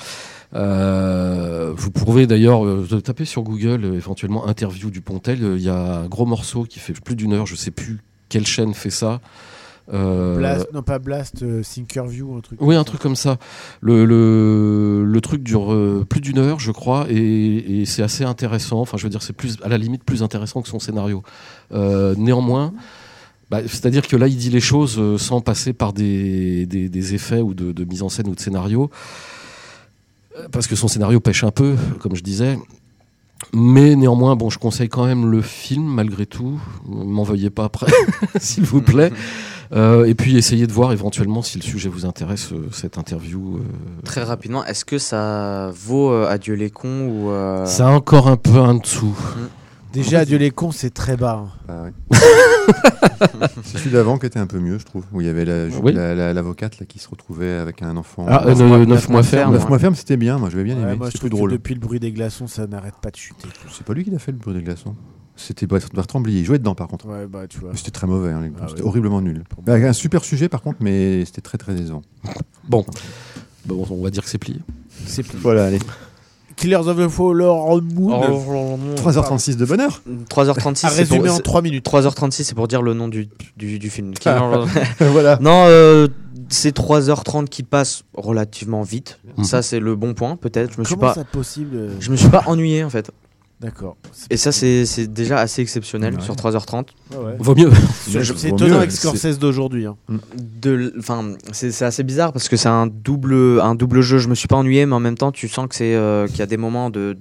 Euh, 0.55 1.72
vous 1.76 1.90
pouvez 1.90 2.26
d'ailleurs 2.26 2.64
euh, 2.64 2.86
taper 3.02 3.24
sur 3.24 3.42
Google 3.42 3.84
euh, 3.84 3.94
éventuellement 3.94 4.46
interview 4.46 4.90
du 4.90 5.00
Pontel. 5.00 5.38
Il 5.57 5.62
y 5.62 5.68
a 5.68 6.00
un 6.00 6.07
gros 6.07 6.26
morceau 6.26 6.64
qui 6.64 6.78
fait 6.78 6.92
plus 6.92 7.16
d'une 7.16 7.32
heure. 7.32 7.46
Je 7.46 7.57
sais 7.57 7.70
plus 7.70 8.00
quelle 8.28 8.46
chaîne 8.46 8.74
fait 8.74 8.90
ça. 8.90 9.20
Blast, 9.86 10.72
non 10.72 10.82
pas 10.82 10.98
Blast, 10.98 11.44
Thinkerview, 11.62 12.36
un 12.36 12.40
truc. 12.40 12.59
oui, 12.62 12.74
un 12.74 12.84
truc 12.84 13.02
comme 13.02 13.16
ça. 13.16 13.36
Le, 13.82 14.07
le, 14.07 15.05
le 15.05 15.20
truc 15.20 15.42
dure 15.42 15.76
plus 16.09 16.22
d'une 16.22 16.38
heure, 16.38 16.59
je 16.59 16.72
crois, 16.72 17.05
et, 17.11 17.82
et 17.82 17.84
c'est 17.84 18.02
assez 18.02 18.24
intéressant. 18.24 18.80
Enfin, 18.80 18.96
je 18.96 19.02
veux 19.02 19.11
dire, 19.11 19.22
c'est 19.22 19.34
plus, 19.34 19.59
à 19.62 19.68
la 19.68 19.76
limite 19.76 20.02
plus 20.02 20.22
intéressant 20.22 20.62
que 20.62 20.68
son 20.68 20.78
scénario. 20.78 21.22
Néanmoins, 21.70 22.72
bah, 23.55 23.68
c'est-à-dire 23.68 24.07
que 24.07 24.16
là, 24.16 24.26
il 24.26 24.36
dit 24.36 24.50
les 24.50 24.61
choses 24.61 24.96
euh, 24.98 25.18
sans 25.18 25.40
passer 25.40 25.72
par 25.72 25.92
des, 25.92 26.66
des, 26.66 26.88
des 26.88 27.14
effets 27.14 27.40
ou 27.40 27.55
de, 27.55 27.72
de 27.72 27.84
mise 27.84 28.02
en 28.02 28.09
scène 28.09 28.28
ou 28.28 28.34
de 28.34 28.40
scénario, 28.40 28.90
Euh, 30.36 30.48
parce 30.50 30.66
que 30.66 30.74
son 30.74 30.88
scénario 30.88 31.20
pêche 31.20 31.44
un 31.44 31.52
peu, 31.52 31.76
comme 32.00 32.16
je 32.16 32.22
disais. 32.22 32.59
Mais 33.52 33.94
néanmoins, 33.94 34.34
bon, 34.36 34.50
je 34.50 34.59
conseille 34.59 34.88
quand 34.88 35.07
même 35.07 35.30
le 35.30 35.42
film 35.42 35.84
malgré 35.84 36.26
tout. 36.26 36.61
M'en 36.88 37.22
veuillez 37.22 37.50
pas 37.50 37.64
après, 37.64 37.86
s'il 38.40 38.64
vous 38.64 38.82
plaît. 38.82 39.12
Euh, 39.72 40.05
et 40.05 40.14
puis 40.14 40.36
essayez 40.36 40.66
de 40.66 40.72
voir 40.72 40.92
éventuellement 40.92 41.42
si 41.42 41.59
le 41.59 41.62
sujet 41.64 41.88
vous 41.88 42.05
intéresse 42.07 42.52
euh, 42.52 42.68
cette 42.72 42.98
interview. 42.98 43.57
euh, 43.59 43.61
Très 44.05 44.22
rapidement, 44.24 44.64
est-ce 44.64 44.84
que 44.84 44.98
ça 44.98 45.70
vaut 45.74 46.12
Adieu 46.12 46.55
les 46.55 46.70
cons 46.70 47.07
ou 47.09 47.30
euh, 47.30 47.64
C'est 47.66 47.82
encore 47.82 48.26
un 48.28 48.36
peu 48.36 48.59
en 48.59 48.74
dessous. 48.74 49.16
Déjà, 49.95 50.18
Adieu 50.20 50.36
les 50.38 50.51
cons, 50.51 50.72
c'est 50.72 50.90
très 50.92 51.16
bas. 51.16 51.45
hein. 51.47 51.53
Bah 51.68 51.82
ouais. 51.84 51.92
c'est 53.64 53.78
celui 53.78 53.90
d'avant 53.92 54.18
qui 54.18 54.26
était 54.26 54.38
un 54.38 54.47
peu 54.47 54.59
mieux, 54.59 54.78
je 54.78 54.84
trouve. 54.84 55.05
Où 55.12 55.20
il 55.20 55.26
y 55.26 55.30
avait 55.30 55.45
la- 55.45 55.66
Oui. 55.82 55.92
la- 55.92 56.14
la- 56.14 56.32
l'avocate 56.32 56.78
là, 56.80 56.86
qui 56.86 56.99
se 56.99 57.09
retrouvait 57.09 57.53
avec 57.53 57.82
un 57.82 57.97
enfant. 57.97 58.26
Ah, 58.28 58.45
Neuf 58.47 58.61
euh, 58.61 58.66
mois- 58.66 58.78
neuf 58.78 58.88
neuf 58.88 59.09
mois 59.09 59.22
ferme. 59.22 59.53
Neuf 59.55 59.68
mois 59.68 59.78
ferme, 59.78 59.95
c'était 59.95 60.16
bien. 60.16 60.38
Moi, 60.38 60.51
j'avais 60.51 60.64
bien 60.64 60.76
Ouais, 60.76 60.82
aimé. 60.82 60.97
moi, 60.97 61.07
je 61.07 61.12
C'était 61.12 61.18
trouve 61.20 61.30
plus 61.30 61.34
que 61.34 61.36
drôle. 61.38 61.51
depuis 61.53 61.74
le 61.74 61.80
bruit 61.80 62.01
des 62.01 62.12
glaçons, 62.12 62.47
ça 62.47 62.66
n'arrête 62.66 62.95
pas 63.01 63.11
de 63.11 63.16
chuter. 63.16 63.49
C'est 63.70 63.84
pas 63.86 63.95
lui 63.95 64.05
qui 64.05 64.11
l'a 64.11 64.18
fait 64.18 64.32
le 64.32 64.38
bruit 64.38 64.55
des 64.55 64.62
glaçons. 64.62 64.95
C'était 65.36 65.66
Bert- 65.66 65.88
Bertrand 65.92 66.20
Blier. 66.20 66.40
Il 66.40 66.45
jouait 66.45 66.59
dedans, 66.59 66.74
par 66.76 66.86
contre. 66.88 67.07
Ouais, 67.07 67.26
bah 67.26 67.47
tu 67.49 67.59
vois. 67.59 67.70
Mais 67.72 67.76
C'était 67.76 67.90
très 67.90 68.07
mauvais. 68.07 68.30
hein, 68.32 68.40
les- 68.42 68.53
Ah 68.61 68.66
c'était 68.68 68.82
ouais. 68.82 68.88
horriblement 68.88 69.20
nul. 69.20 69.42
Pour 69.49 69.62
moi. 69.64 69.74
Avec 69.74 69.84
un 69.86 69.92
super 69.92 70.24
sujet, 70.24 70.49
par 70.49 70.62
contre, 70.62 70.78
mais 70.80 71.24
c'était 71.24 71.40
très 71.40 71.59
très 71.59 71.74
décevant. 71.74 72.03
Bon. 72.68 72.84
Bon, 73.66 73.84
on 73.90 74.03
va 74.03 74.11
dire 74.11 74.22
que 74.22 74.28
c'est 74.28 74.38
plié. 74.38 74.61
C'est 75.07 75.22
plus. 75.22 75.38
Voilà, 75.38 75.66
allez. 75.66 75.78
Killers 76.57 76.76
of 76.88 76.96
the 76.96 77.09
Flower 77.09 77.80
Moon. 77.82 78.94
3h36 78.96 79.57
de 79.57 79.64
bonheur. 79.64 80.02
3h36 80.30 80.86
À 80.86 80.90
c'est 80.90 81.05
pour- 81.07 81.16
résumer 81.18 81.30
en 81.30 81.36
c'est- 81.36 81.42
3 81.42 81.62
minutes. 81.62 81.84
3h36 81.84 82.44
c'est 82.44 82.55
pour 82.55 82.68
dire 82.68 82.82
le 82.82 82.94
nom 82.94 83.09
du, 83.09 83.28
du, 83.57 83.78
du 83.78 83.90
film. 83.90 84.12
voilà. 85.00 85.38
non, 85.40 85.64
euh, 85.66 86.09
c'est 86.48 86.76
3h30 86.76 87.46
qui 87.48 87.62
passent 87.62 88.05
relativement 88.14 88.82
vite. 88.82 89.18
Mhm. 89.36 89.44
Ça 89.44 89.62
c'est 89.62 89.80
le 89.80 89.96
bon 89.96 90.14
point 90.14 90.36
peut-être. 90.36 90.72
Je 90.74 90.80
me 90.80 90.84
suis 90.84 90.94
Comment 90.94 91.09
pas, 91.09 91.14
ça 91.14 91.24
possible 91.24 91.76
euh, 91.76 91.90
je 92.00 92.11
me 92.11 92.16
suis 92.16 92.28
pas 92.28 92.42
ennuyé 92.46 92.84
en 92.84 92.90
fait. 92.90 93.11
D'accord. 93.65 93.97
Et 94.31 94.37
ça 94.37 94.53
c'est 94.53 95.07
déjà 95.07 95.39
assez 95.39 95.62
exceptionnel 95.62 96.15
Ouais. 96.15 96.21
sur 96.21 96.35
3h30. 96.37 96.87
Ouais, 97.12 97.17
ouais. 97.17 97.37
Vaut 97.39 97.55
mieux. 97.55 97.71
C'est 98.07 98.49
étonnant 98.49 98.77
avec 98.77 98.93
Scorsese 98.93 99.39
d'aujourd'hui. 99.39 99.87
hein. 99.87 99.97
enfin 100.99 101.33
c'est 101.53 101.83
assez 101.83 102.03
bizarre 102.03 102.33
parce 102.33 102.49
que 102.49 102.57
c'est 102.57 102.69
un 102.69 102.87
double 102.87 103.61
un 103.61 103.75
double 103.75 104.01
jeu 104.03 104.19
je 104.19 104.29
me 104.29 104.35
suis 104.35 104.49
pas 104.49 104.57
ennuyé 104.57 104.85
mais 104.87 104.95
en 104.95 105.01
même 105.01 105.17
temps 105.17 105.33
tu 105.33 105.49
sens 105.49 105.67
que 105.69 105.75
c'est 105.75 105.95
euh, 105.95 106.27
qu'il 106.27 106.39
y 106.41 106.43
a 106.43 106.47
des 106.47 106.59
moments 106.59 106.91
de 106.91 107.17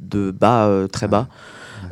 de 0.00 0.30
bas 0.30 0.66
euh, 0.66 0.86
très 0.86 1.08
bas 1.08 1.28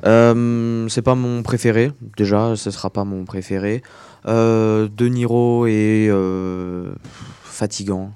Euh, 0.07 0.87
c'est 0.91 1.01
pas 1.03 1.15
mon 1.15 1.43
préféré 1.43 1.91
déjà 2.19 2.57
ce 2.57 2.71
sera 2.71 2.91
pas 2.91 3.05
mon 3.05 3.25
préféré 3.25 3.83
Euh, 4.27 4.89
De 4.95 5.09
Niro 5.09 5.67
est 5.67 6.09
euh, 6.11 6.93
fatigant 7.43 8.11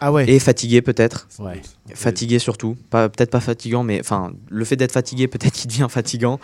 Ah 0.00 0.10
ouais. 0.12 0.28
et 0.30 0.38
fatigué 0.38 0.80
peut-être 0.82 1.28
Ouais. 1.38 1.60
fatigué 1.94 2.38
surtout 2.38 2.76
pas 2.90 3.08
peut-être 3.10 3.30
pas 3.30 3.40
fatigant 3.40 3.82
mais 3.82 4.00
enfin 4.00 4.32
le 4.48 4.64
fait 4.64 4.76
d'être 4.76 4.92
fatigué 4.92 5.28
peut-être 5.28 5.52
qu'il 5.52 5.68
devient 5.70 5.86
fatigant 5.90 6.40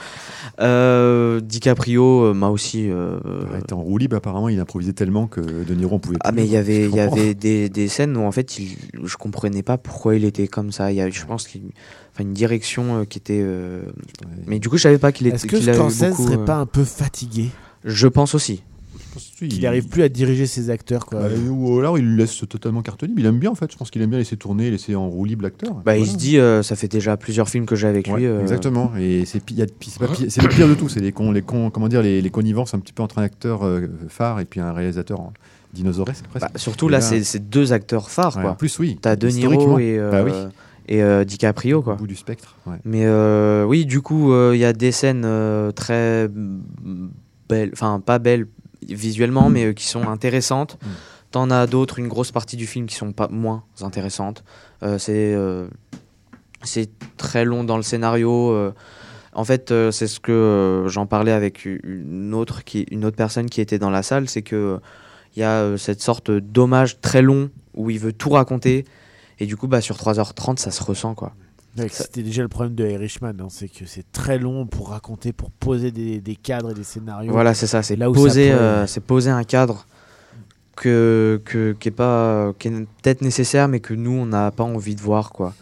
Euh, 0.61 1.41
DiCaprio 1.41 2.25
euh, 2.27 2.35
m'a 2.35 2.49
aussi 2.49 2.89
euh, 2.91 3.19
Il 3.55 3.61
était 3.61 3.73
en 3.73 3.81
roue 3.83 3.99
libre, 3.99 4.17
apparemment, 4.17 4.49
il 4.49 4.61
improvisait 4.61 4.93
tellement 4.93 5.27
que 5.27 5.41
De 5.41 5.75
Niro, 5.75 5.97
on 5.97 5.99
pouvait 5.99 6.17
Ah 6.23 6.33
mais 6.33 6.45
il 6.45 6.51
y 6.51 6.57
avait, 6.57 6.89
y 6.89 7.01
avait 7.01 7.35
des, 7.35 7.69
des 7.69 7.89
scènes 7.89 8.17
où 8.17 8.23
en 8.23 8.33
fait 8.33 8.59
il, 8.59 8.77
je 9.03 9.17
comprenais 9.17 9.63
pas 9.63 9.79
pourquoi 9.79 10.15
il 10.17 10.25
était 10.25 10.47
comme 10.49 10.71
ça. 10.73 10.93
Il 10.93 10.97
y 10.97 11.01
a, 11.01 11.09
je 11.11 11.25
pense 11.25 11.49
qu'il 11.49 11.63
enfin 12.13 12.25
une 12.25 12.33
direction 12.35 13.01
euh, 13.01 13.05
qui 13.05 13.19
était. 13.19 13.41
euh, 13.43 13.83
Mais 14.47 14.59
du 14.59 14.69
coup 14.69 14.77
je 14.77 14.83
savais 14.83 14.99
pas 14.99 15.13
qu'il 15.13 15.27
était. 15.27 15.37
Est-ce 15.37 15.47
que 15.47 15.57
avait 15.57 15.73
Scorsese 15.75 16.17
serait 16.17 16.45
pas 16.45 16.57
un 16.57 16.67
peu 16.67 16.85
fatigué? 16.85 17.51
Je 17.85 18.07
pense 18.09 18.35
aussi. 18.35 18.63
Qu'il 19.49 19.63
n'arrive 19.63 19.89
plus 19.89 20.03
à 20.03 20.09
diriger 20.09 20.47
ses 20.47 20.71
acteurs 20.71 21.07
quoi. 21.07 21.21
Bah, 21.21 21.29
ou 21.51 21.79
alors 21.79 21.99
il 21.99 22.17
laisse 22.17 22.37
totalement 22.49 22.83
carte 22.83 23.03
libre. 23.03 23.19
Il 23.21 23.27
aime 23.27 23.39
bien 23.39 23.51
en 23.51 23.55
fait. 23.55 23.71
Je 23.73 23.77
pense 23.77 23.91
qu'il 23.91 24.01
aime 24.03 24.11
bien 24.11 24.19
laisser 24.19 24.37
tourner, 24.37 24.71
laisser 24.71 24.95
en 24.95 25.09
roue 25.09 25.25
libre 25.25 25.43
l'acteur. 25.43 25.75
Bah 25.85 25.97
il 25.97 26.07
se 26.07 26.17
dit, 26.17 26.39
euh, 26.39 26.63
ça 26.63 26.77
fait 26.77 26.89
déjà 26.89 27.17
plusieurs 27.17 27.49
films 27.49 27.67
que 27.67 27.77
j'ai 27.77 27.87
avec 27.89 28.07
Ouais, 28.09 28.19
lui. 28.21 28.27
euh, 28.27 28.41
Exactement. 28.41 28.93
Et 28.99 29.25
c'est 29.25 29.43
pi- 29.45 29.55
pi- 29.79 29.93
le 30.01 30.49
pire 30.49 30.69
de 30.69 30.75
tout. 30.75 30.89
C'est 30.89 31.01
les 31.01 31.13
cons, 31.13 31.31
les 31.33 31.43
cons, 31.43 31.71
comment 31.71 31.89
dire, 31.89 32.03
les, 32.03 32.21
les 32.21 32.31
connivences 32.31 32.75
un 32.75 32.79
petit 32.79 32.93
peu 32.93 33.03
entre 33.03 33.19
un 33.19 33.23
acteur 33.23 33.65
euh, 33.67 33.89
phare 34.09 34.41
et 34.41 34.45
puis 34.45 34.61
un 34.61 34.73
réalisateur 34.73 35.21
en- 35.21 35.33
dinosauresque 35.73 36.27
presque. 36.27 36.47
bah, 36.53 36.59
surtout 36.59 36.89
Et 36.89 36.93
là, 36.93 37.01
c'est 37.01 37.49
deux 37.49 37.73
acteurs 37.73 38.11
phares 38.11 38.37
ouais, 38.37 38.43
quoi. 38.43 38.51
en 38.51 38.55
plus 38.55 38.79
oui. 38.79 38.99
T'as 39.01 39.17
De 39.17 39.29
Niro 39.29 39.79
et, 39.79 39.99
euh, 39.99 40.11
Bah 40.11 40.23
oui. 40.23 40.33
et 40.87 41.03
euh, 41.03 41.25
DiCaprio 41.25 41.81
quoi. 41.81 41.95
Au 41.95 41.97
bout 41.97 42.07
du 42.07 42.15
spectre. 42.17 42.57
ouais. 42.67 42.77
Mais 42.85 43.07
euh, 43.07 43.65
oui, 43.65 43.87
du 43.87 44.03
coup, 44.03 44.35
il 44.53 44.59
y 44.59 44.65
a 44.67 44.75
des 44.75 44.93
scènes 44.93 45.27
très 45.75 46.29
belles, 47.49 47.71
enfin 47.73 48.01
pas 48.05 48.19
belles 48.19 48.47
visuellement, 48.95 49.51
mais 49.51 49.67
euh, 49.67 49.73
qui 49.73 49.87
sont 49.87 50.09
intéressantes. 50.09 50.79
Mm. 50.83 50.89
T'en 51.31 51.51
as 51.51 51.67
d'autres, 51.67 51.99
une 51.99 52.09
grosse 52.09 52.31
partie 52.31 52.57
du 52.57 52.67
film 52.67 52.87
qui 52.87 52.95
sont 52.95 53.13
pas 53.13 53.29
moins 53.29 53.65
intéressantes. 53.81 54.45
Euh, 54.83 54.99
c'est 54.99 55.35
euh, 55.35 55.67
c'est 56.63 56.91
très 57.17 57.45
long 57.45 57.65
dans 57.65 57.77
le 57.77 57.83
scénario. 57.83 58.73
en 59.35 59.45
fait, 59.45 59.71
euh, 59.71 59.91
c'est 59.91 60.07
ce 60.07 60.21
que 60.21 60.33
euh, 60.33 60.89
j'en 60.89 61.07
parlais 61.07 61.33
avec 61.33 61.65
une 61.65 62.35
autre 62.35 62.65
qui, 62.65 62.83
une 62.91 63.05
autre 63.05 63.17
personne 63.17 63.49
qui 63.49 63.61
était 63.61 63.79
dans 63.79 63.91
la 63.91 64.03
salle, 64.03 64.29
c'est 64.29 64.43
que 64.43 64.79
il 65.35 65.41
y 65.41 65.45
a 65.45 65.79
cette 65.79 66.03
sorte 66.03 66.31
d'hommage 66.31 67.01
très 67.01 67.23
long 67.23 67.51
où 67.75 67.89
il 67.89 67.99
veut 67.99 68.13
tout 68.13 68.29
raconter. 68.31 68.85
Et 69.41 69.47
du 69.47 69.57
coup, 69.57 69.67
bah, 69.67 69.81
sur 69.81 69.97
3h30, 69.97 70.59
ça 70.59 70.71
se 70.71 70.85
ressent, 70.85 71.15
quoi. 71.15 71.33
C'était 71.89 72.23
déjà 72.23 72.43
le 72.43 72.49
problème 72.49 72.75
de 72.75 72.87
Irishman, 72.87 73.33
hein, 73.41 73.47
c'est 73.49 73.69
que 73.69 73.87
c'est 73.87 74.05
très 74.13 74.39
long 74.39 74.67
pour 74.67 74.91
raconter, 74.91 75.33
pour 75.33 75.51
poser 75.51 75.91
des, 75.91 76.21
des 76.21 76.37
cadres 76.37 76.71
et 76.73 76.75
des 76.75 76.85
scénarios. 76.85 77.33
Voilà, 77.33 77.55
c'est 77.55 77.67
ça. 77.67 77.83
C'est 77.83 77.97
Là 77.97 78.11
où 78.11 78.15
ça 78.15 78.21
poser, 78.21 78.51
peut- 78.51 78.57
euh, 78.59 78.87
c'est 78.87 79.01
poser 79.01 79.31
un 79.31 79.43
cadre 79.45 79.87
que, 80.77 81.41
que, 81.45 81.73
qui 81.79 81.89
est 81.89 81.93
pas, 81.93 82.53
qui 82.59 82.69
est 82.69 82.73
peut-être 83.03 83.23
nécessaire, 83.23 83.69
mais 83.69 83.81
que 83.81 83.95
nous 83.95 84.13
on 84.13 84.27
n'a 84.27 84.51
pas 84.51 84.65
envie 84.65 84.95
de 84.95 85.01
voir, 85.01 85.31
quoi. 85.31 85.55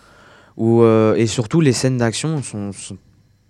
Ou 0.56 0.82
euh, 0.82 1.14
et 1.14 1.26
surtout 1.26 1.60
les 1.60 1.72
scènes 1.72 1.98
d'action 1.98 2.42
sont, 2.42 2.72
sont 2.72 2.96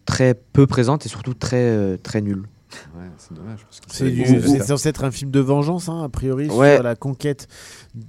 très 0.05 0.35
peu 0.35 0.67
présentes 0.67 1.07
et 1.07 1.09
surtout 1.09 1.35
très 1.35 1.57
euh, 1.57 1.97
très 1.97 2.21
nulles. 2.21 2.45
Ouais, 2.97 3.07
c'est 3.19 3.35
dommage. 3.35 3.67
censé 4.65 4.89
être 4.89 5.03
un 5.03 5.11
film 5.11 5.31
de 5.33 5.41
vengeance, 5.41 5.89
hein, 5.89 6.05
a 6.05 6.09
priori, 6.09 6.49
Ouais. 6.51 6.75
sur 6.77 6.85
la 6.85 6.95
conquête, 6.95 7.49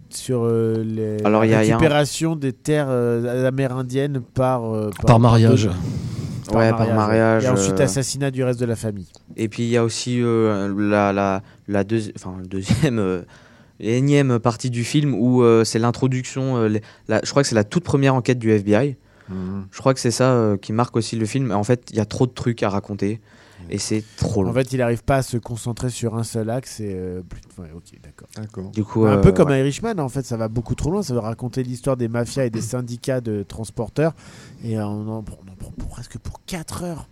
sur 0.10 0.44
euh, 0.44 0.84
les, 0.84 1.24
Alors, 1.26 1.44
la 1.46 1.58
un- 1.58 1.62
récupération 1.62 2.36
des 2.36 2.54
terres 2.54 2.88
euh, 2.90 3.48
amérindiennes 3.48 4.22
par, 4.34 4.64
euh, 4.74 4.90
Par 5.06 5.20
mariage. 5.20 5.70
par 6.48 6.56
ouais, 6.58 6.70
par 6.70 6.94
mariage. 6.94 7.46
Et 7.46 7.50
ensuite 7.50 7.80
euh, 7.80 7.84
assassinat 7.86 8.30
du 8.32 8.44
reste 8.44 8.60
de 8.60 8.66
la 8.66 8.76
famille. 8.76 9.08
Et 9.38 9.48
puis 9.48 9.64
il 9.64 9.70
y 9.70 9.78
a 9.78 9.84
aussi 9.84 10.22
euh, 10.22 10.74
la, 10.78 11.12
la, 11.14 11.42
la 11.68 11.84
deuxi- 11.84 12.12
enfin, 12.16 12.36
le 12.40 12.48
deuxième, 12.48 13.00
euh, 13.00 13.22
énième 13.80 14.38
partie 14.40 14.70
du 14.70 14.84
film 14.84 15.16
où 15.16 15.42
euh, 15.44 15.64
c'est 15.64 15.80
l'introduction. 15.80 16.58
euh, 16.58 16.68
les- 16.68 16.82
la- 17.08 17.22
je 17.24 17.30
crois 17.32 17.42
que 17.42 17.50
c'est 17.50 17.56
la 17.56 17.64
toute 17.64 17.84
première 17.84 18.14
enquête 18.16 18.38
du 18.40 18.52
FBI. 18.52 18.98
Mhm. 19.30 19.66
Je 19.72 19.80
crois 19.80 19.94
que 19.94 20.00
c'est 20.00 20.12
ça 20.12 20.32
euh, 20.32 20.58
qui 20.58 20.74
marque 20.74 20.96
aussi 20.98 21.16
le 21.16 21.26
film. 21.26 21.52
En 21.52 21.64
fait, 21.64 21.90
il 21.92 21.96
y 21.98 22.00
a 22.02 22.06
trop 22.06 22.28
de 22.28 22.32
trucs 22.34 22.62
à 22.64 22.70
raconter 22.70 23.22
et 23.72 23.78
c'est 23.78 24.04
trop 24.18 24.44
long. 24.44 24.50
En 24.52 24.54
fait, 24.54 24.72
il 24.74 24.78
n'arrive 24.80 25.04
pas 25.04 25.18
à 25.18 25.22
se 25.24 25.38
concentrer 25.38 25.90
sur 25.90 26.16
un 26.16 26.24
seul 26.24 26.50
axe. 26.50 26.80
Et, 26.80 26.92
euh, 26.94 27.22
plus... 27.22 27.42
ouais, 27.58 27.70
ok, 27.76 27.84
d'accord. 28.04 28.72
Du 28.72 28.84
coup, 28.84 29.06
un 29.06 29.18
euh, 29.18 29.22
peu 29.22 29.32
comme 29.32 29.50
ouais. 29.50 29.62
Irishman, 29.62 29.98
en 30.00 30.10
fait, 30.10 30.26
ça 30.26 30.38
va 30.38 30.48
beaucoup 30.50 30.76
trop 30.76 30.92
loin. 30.92 31.02
Ça 31.04 31.14
veut 31.14 31.20
raconter 31.20 31.64
l'histoire 31.64 31.98
des 31.98 32.08
mafias 32.08 32.46
et 32.46 32.50
des 32.50 32.62
syndicats 32.62 33.22
de 33.22 33.44
transporteurs. 33.44 34.14
Et 34.64 34.78
euh, 34.78 34.86
on 34.86 35.08
en, 35.08 35.24
prend- 35.24 35.40
on 35.48 35.52
en 35.52 35.56
prend 35.56 35.72
pour- 35.72 35.90
presque 35.90 36.18
pour 36.18 36.42
4 36.46 36.84
heures. 36.84 37.08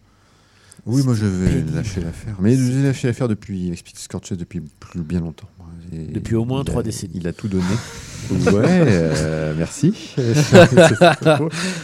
Oui, 0.86 1.03
moi 1.03 1.14
je 1.14 1.26
vais 1.26 1.49
pénible. 1.51 1.76
lâcher 1.76 2.01
l'affaire. 2.01 2.36
Mais 2.39 2.55
j'ai 2.55 2.82
lâché 2.84 3.07
l'affaire 3.07 3.28
depuis, 3.28 3.70
explique 3.72 3.99
Scorsese 3.99 4.38
depuis 4.38 4.62
plus 4.62 5.01
bien 5.01 5.20
longtemps. 5.20 5.49
Depuis 5.91 6.35
au 6.35 6.45
moins 6.45 6.63
trois 6.63 6.83
décennies. 6.83 7.13
Il 7.15 7.27
a 7.27 7.33
tout 7.33 7.47
donné. 7.47 7.63
ouais, 8.31 8.51
euh, 8.65 9.53
merci. 9.57 9.93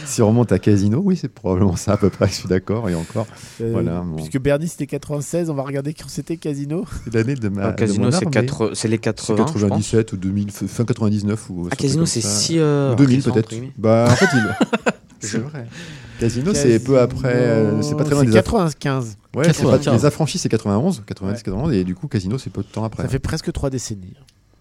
Si 0.04 0.22
on 0.22 0.28
remonte 0.28 0.52
à 0.52 0.58
Casino, 0.58 1.00
oui, 1.04 1.16
c'est 1.16 1.28
probablement 1.28 1.76
ça 1.76 1.92
à 1.92 1.96
peu 1.96 2.10
près, 2.10 2.28
je 2.28 2.34
suis 2.34 2.48
d'accord. 2.48 2.88
Et 2.88 2.94
encore, 2.94 3.26
Euh, 3.60 3.70
Voilà, 3.72 4.00
bon. 4.00 4.16
Puisque 4.16 4.38
Bernie 4.38 4.68
c'était 4.68 4.86
96, 4.86 5.50
on 5.50 5.54
va 5.54 5.62
regarder 5.62 5.94
quand 5.94 6.08
c'était 6.08 6.36
Casino. 6.36 6.84
c'est 7.04 7.14
l'année 7.14 7.34
de 7.34 7.48
ma. 7.48 7.68
Ah, 7.68 7.72
Casino, 7.72 8.10
c'est 8.10 8.18
c'est 8.74 8.88
les 8.88 8.96
C'est 8.96 8.98
80. 9.00 9.36
je 9.38 9.42
pense. 9.42 9.52
97 9.54 10.12
ou 10.12 10.16
2000, 10.16 10.50
fin 10.50 10.84
99 10.84 11.50
ou. 11.50 11.68
Ah, 11.70 11.76
Casino, 11.76 12.06
c'est 12.06 12.20
ça. 12.20 12.28
si. 12.28 12.58
euh, 12.58 12.92
Ou 12.92 12.96
2000 12.96 13.16
récent, 13.16 13.32
peut-être. 13.32 13.54
Bah, 13.76 14.06
en 14.10 14.14
fait, 14.14 14.26
il. 14.34 14.56
c'est 15.20 15.38
vrai. 15.38 15.66
Casino, 16.20 16.52
c'est 16.54 16.78
peu 16.80 16.98
après. 17.00 17.34
euh, 17.34 17.82
c'est 17.82 17.96
pas 17.96 18.04
très 18.04 18.14
loin 18.14 18.24
C'est 18.24 18.30
des. 18.30 18.36
aff- 18.38 18.42
95. 18.44 19.16
Ouais, 19.34 19.44
c'est 19.44 19.62
pas- 19.62 19.70
95. 19.72 19.94
les 19.94 20.04
affranchis, 20.06 20.38
c'est 20.38 20.48
91, 20.48 21.02
90, 21.06 21.36
Ouais. 21.38 21.42
91, 21.42 21.72
et 21.74 21.84
du 21.84 21.94
coup, 21.94 22.08
Casino, 22.08 22.38
c'est 22.38 22.50
peu 22.50 22.62
de 22.62 22.68
temps 22.68 22.84
après. 22.84 23.02
Ça 23.02 23.08
fait 23.08 23.18
presque 23.18 23.52
3 23.52 23.70
décennies. 23.70 24.14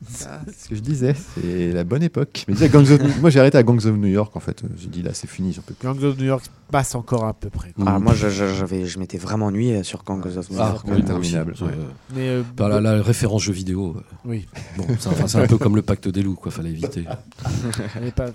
C'est 0.09 0.27
ce 0.63 0.69
que 0.69 0.75
je 0.75 0.81
disais, 0.81 1.15
c'est 1.35 1.71
la 1.71 1.83
bonne 1.85 2.03
époque. 2.03 2.43
Mais 2.47 2.53
déjà, 2.53 2.67
Gangs 2.67 2.91
of 2.91 3.01
New- 3.01 3.21
moi 3.21 3.29
j'ai 3.29 3.39
arrêté 3.39 3.57
à 3.57 3.63
Gangs 3.63 3.77
of 3.77 3.95
New 3.95 4.09
York 4.09 4.35
en 4.35 4.41
fait. 4.41 4.61
J'ai 4.77 4.89
dit 4.89 5.01
là 5.01 5.11
c'est 5.13 5.25
fini, 5.27 5.53
j'en 5.53 5.61
peux 5.61 5.73
plus. 5.73 5.87
Gangs 5.87 6.03
of 6.03 6.17
New 6.19 6.25
York 6.25 6.43
passe 6.69 6.93
encore 6.95 7.23
à 7.25 7.33
peu 7.33 7.49
près. 7.49 7.71
quoi. 7.71 7.85
Ah, 7.87 7.97
moi, 7.97 8.13
je, 8.13 8.27
je, 8.29 8.45
j'avais- 8.53 8.85
je 8.85 8.99
m'étais 8.99 9.17
vraiment 9.17 9.47
ennuyé 9.47 9.83
sur 9.83 10.03
Gangs 10.03 10.19
of 10.37 10.49
New 10.51 10.57
Ah, 10.59 10.67
York. 10.73 10.85
oui, 10.89 11.01
aussi. 11.17 11.35
Euh, 11.37 11.43
ouais. 11.45 11.71
Mais 12.13 12.27
euh, 12.27 12.43
par 12.57 12.67
la, 12.69 12.81
la 12.81 13.01
référence 13.01 13.43
jeu 13.43 13.53
vidéo. 13.53 13.95
euh, 13.97 14.01
oui, 14.25 14.45
Bon, 14.77 14.85
c'est 14.99 15.37
un 15.39 15.47
peu 15.47 15.57
comme 15.57 15.77
le 15.77 15.81
pacte 15.81 16.09
des 16.09 16.21
loups, 16.21 16.35
quoi. 16.35 16.51
Fallait 16.51 16.71
éviter. 16.71 17.05
elle 17.95 18.07
est 18.07 18.11
pas. 18.15 18.27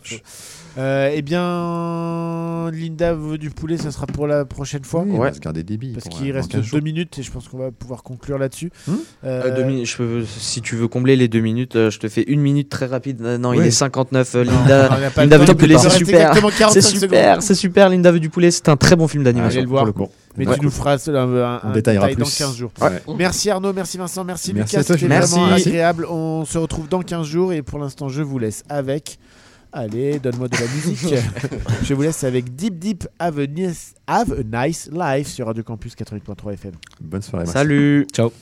Euh, 0.79 1.11
eh 1.13 1.23
bien, 1.23 2.71
Linda 2.71 3.15
veut 3.15 3.39
du 3.39 3.51
poulet, 3.51 3.77
ça 3.77 3.91
sera 3.91 4.07
pour 4.07 4.27
la 4.27 4.45
prochaine 4.45 4.85
fois. 4.85 5.03
Oui, 5.05 5.13
on 5.15 5.19
Ouais. 5.21 5.29
va 5.31 5.35
se 5.35 5.41
garder 5.41 5.63
des 5.63 5.77
billes. 5.77 5.93
Parce 5.95 6.09
qu'il 6.09 6.31
reste 6.33 6.51
dans 6.53 6.59
15 6.59 6.67
jours. 6.67 6.79
deux 6.79 6.85
minutes 6.85 7.19
et 7.19 7.23
je 7.23 7.31
pense 7.31 7.49
qu'on 7.49 7.59
va 7.59 7.71
pouvoir 7.71 8.03
conclure 8.03 8.39
là-dessus. 8.39 8.71
Hmm 8.87 8.95
Euh, 9.25 9.43
Euh, 9.47 9.57
deux 9.57 9.65
minutes, 9.65 9.87
je 9.87 9.97
peux, 9.97 10.25
si 10.25 10.61
tu 10.63 10.77
veux 10.77 10.89
combler 10.89 11.17
les 11.17 11.29
deux 11.29 11.41
minutes, 11.41 11.75
je 11.75 11.99
te 11.99 12.09
fais 12.09 12.23
une 12.23 12.41
minute 12.41 12.69
très 12.69 12.87
rapide. 12.87 13.21
Non, 13.21 13.53
il 13.53 13.63
est 13.63 13.71
59. 13.71 14.35
euh, 14.35 14.45
non, 14.45 14.53
Linda, 14.53 14.99
Linda 15.17 15.39
veut 15.39 15.47
du 15.47 15.55
poulet, 15.55 15.79
c'est 15.79 15.91
super. 15.91 16.21
exactement 16.31 16.51
45 16.51 16.73
C'est 16.81 16.81
super, 16.99 17.29
secondes. 17.35 17.43
c'est 17.43 17.55
super. 17.55 17.89
Linda 17.89 18.13
veut 18.13 18.21
du 18.21 18.31
poulet, 18.31 18.51
c'est 18.51 18.69
un 18.69 18.77
très 18.77 18.97
bon 18.97 19.09
film 19.09 19.23
Allez 19.23 19.33
d'animation. 19.33 19.61
le 19.63 19.67
voir. 19.69 19.81
Pour 19.85 19.87
le 19.87 19.93
coup. 20.07 20.13
Mais 20.37 20.47
Ouais. 20.47 20.55
tu 20.57 20.65
nous 20.65 20.71
feras 20.71 20.97
un, 21.09 21.15
un- 21.17 21.61
un 21.65 21.73
détail 21.73 21.97
dans 21.99 22.07
plus. 22.07 22.39
15 22.39 22.55
jours. 22.57 22.71
Ouais. 22.81 23.03
Merci 23.19 23.51
Arnaud, 23.51 23.73
merci 23.73 23.99
Vincent, 23.99 24.23
merci, 24.23 24.55
Merci 24.55 24.77
Lucas, 24.77 24.95
c'était 24.95 25.07
vraiment 25.09 25.47
agréable. 25.53 26.07
On 26.09 26.45
se 26.45 26.57
retrouve 26.57 26.89
dans 26.89 27.03
15 27.03 27.27
jours 27.27 27.53
et 27.53 27.63
pour 27.63 27.81
l'instant 27.81 28.09
je 28.09 28.23
vous 28.23 28.39
laisse 28.39 28.63
avec... 28.69 29.19
Allez, 29.73 30.19
donne-moi 30.19 30.49
de 30.49 30.57
la 30.57 30.63
musique. 30.63 31.15
je 31.85 31.95
vous 31.95 32.03
laisse 32.03 32.25
avec 32.25 32.55
Deep 32.57 32.79
Deep 32.79 33.07
Have 33.19 33.39
a 33.39 33.47
Nice, 33.47 33.95
Have 34.07 34.33
a 34.33 34.67
nice 34.67 34.91
Life 34.93 35.29
sur 35.29 35.47
Radio 35.47 35.63
Campus 35.63 35.95
88.3 35.95 36.55
FM. 36.55 36.73
Bonne 37.01 37.23
soirée. 37.23 37.45
merci. 37.45 37.53
Salut. 37.53 38.07
Ciao. 38.13 38.33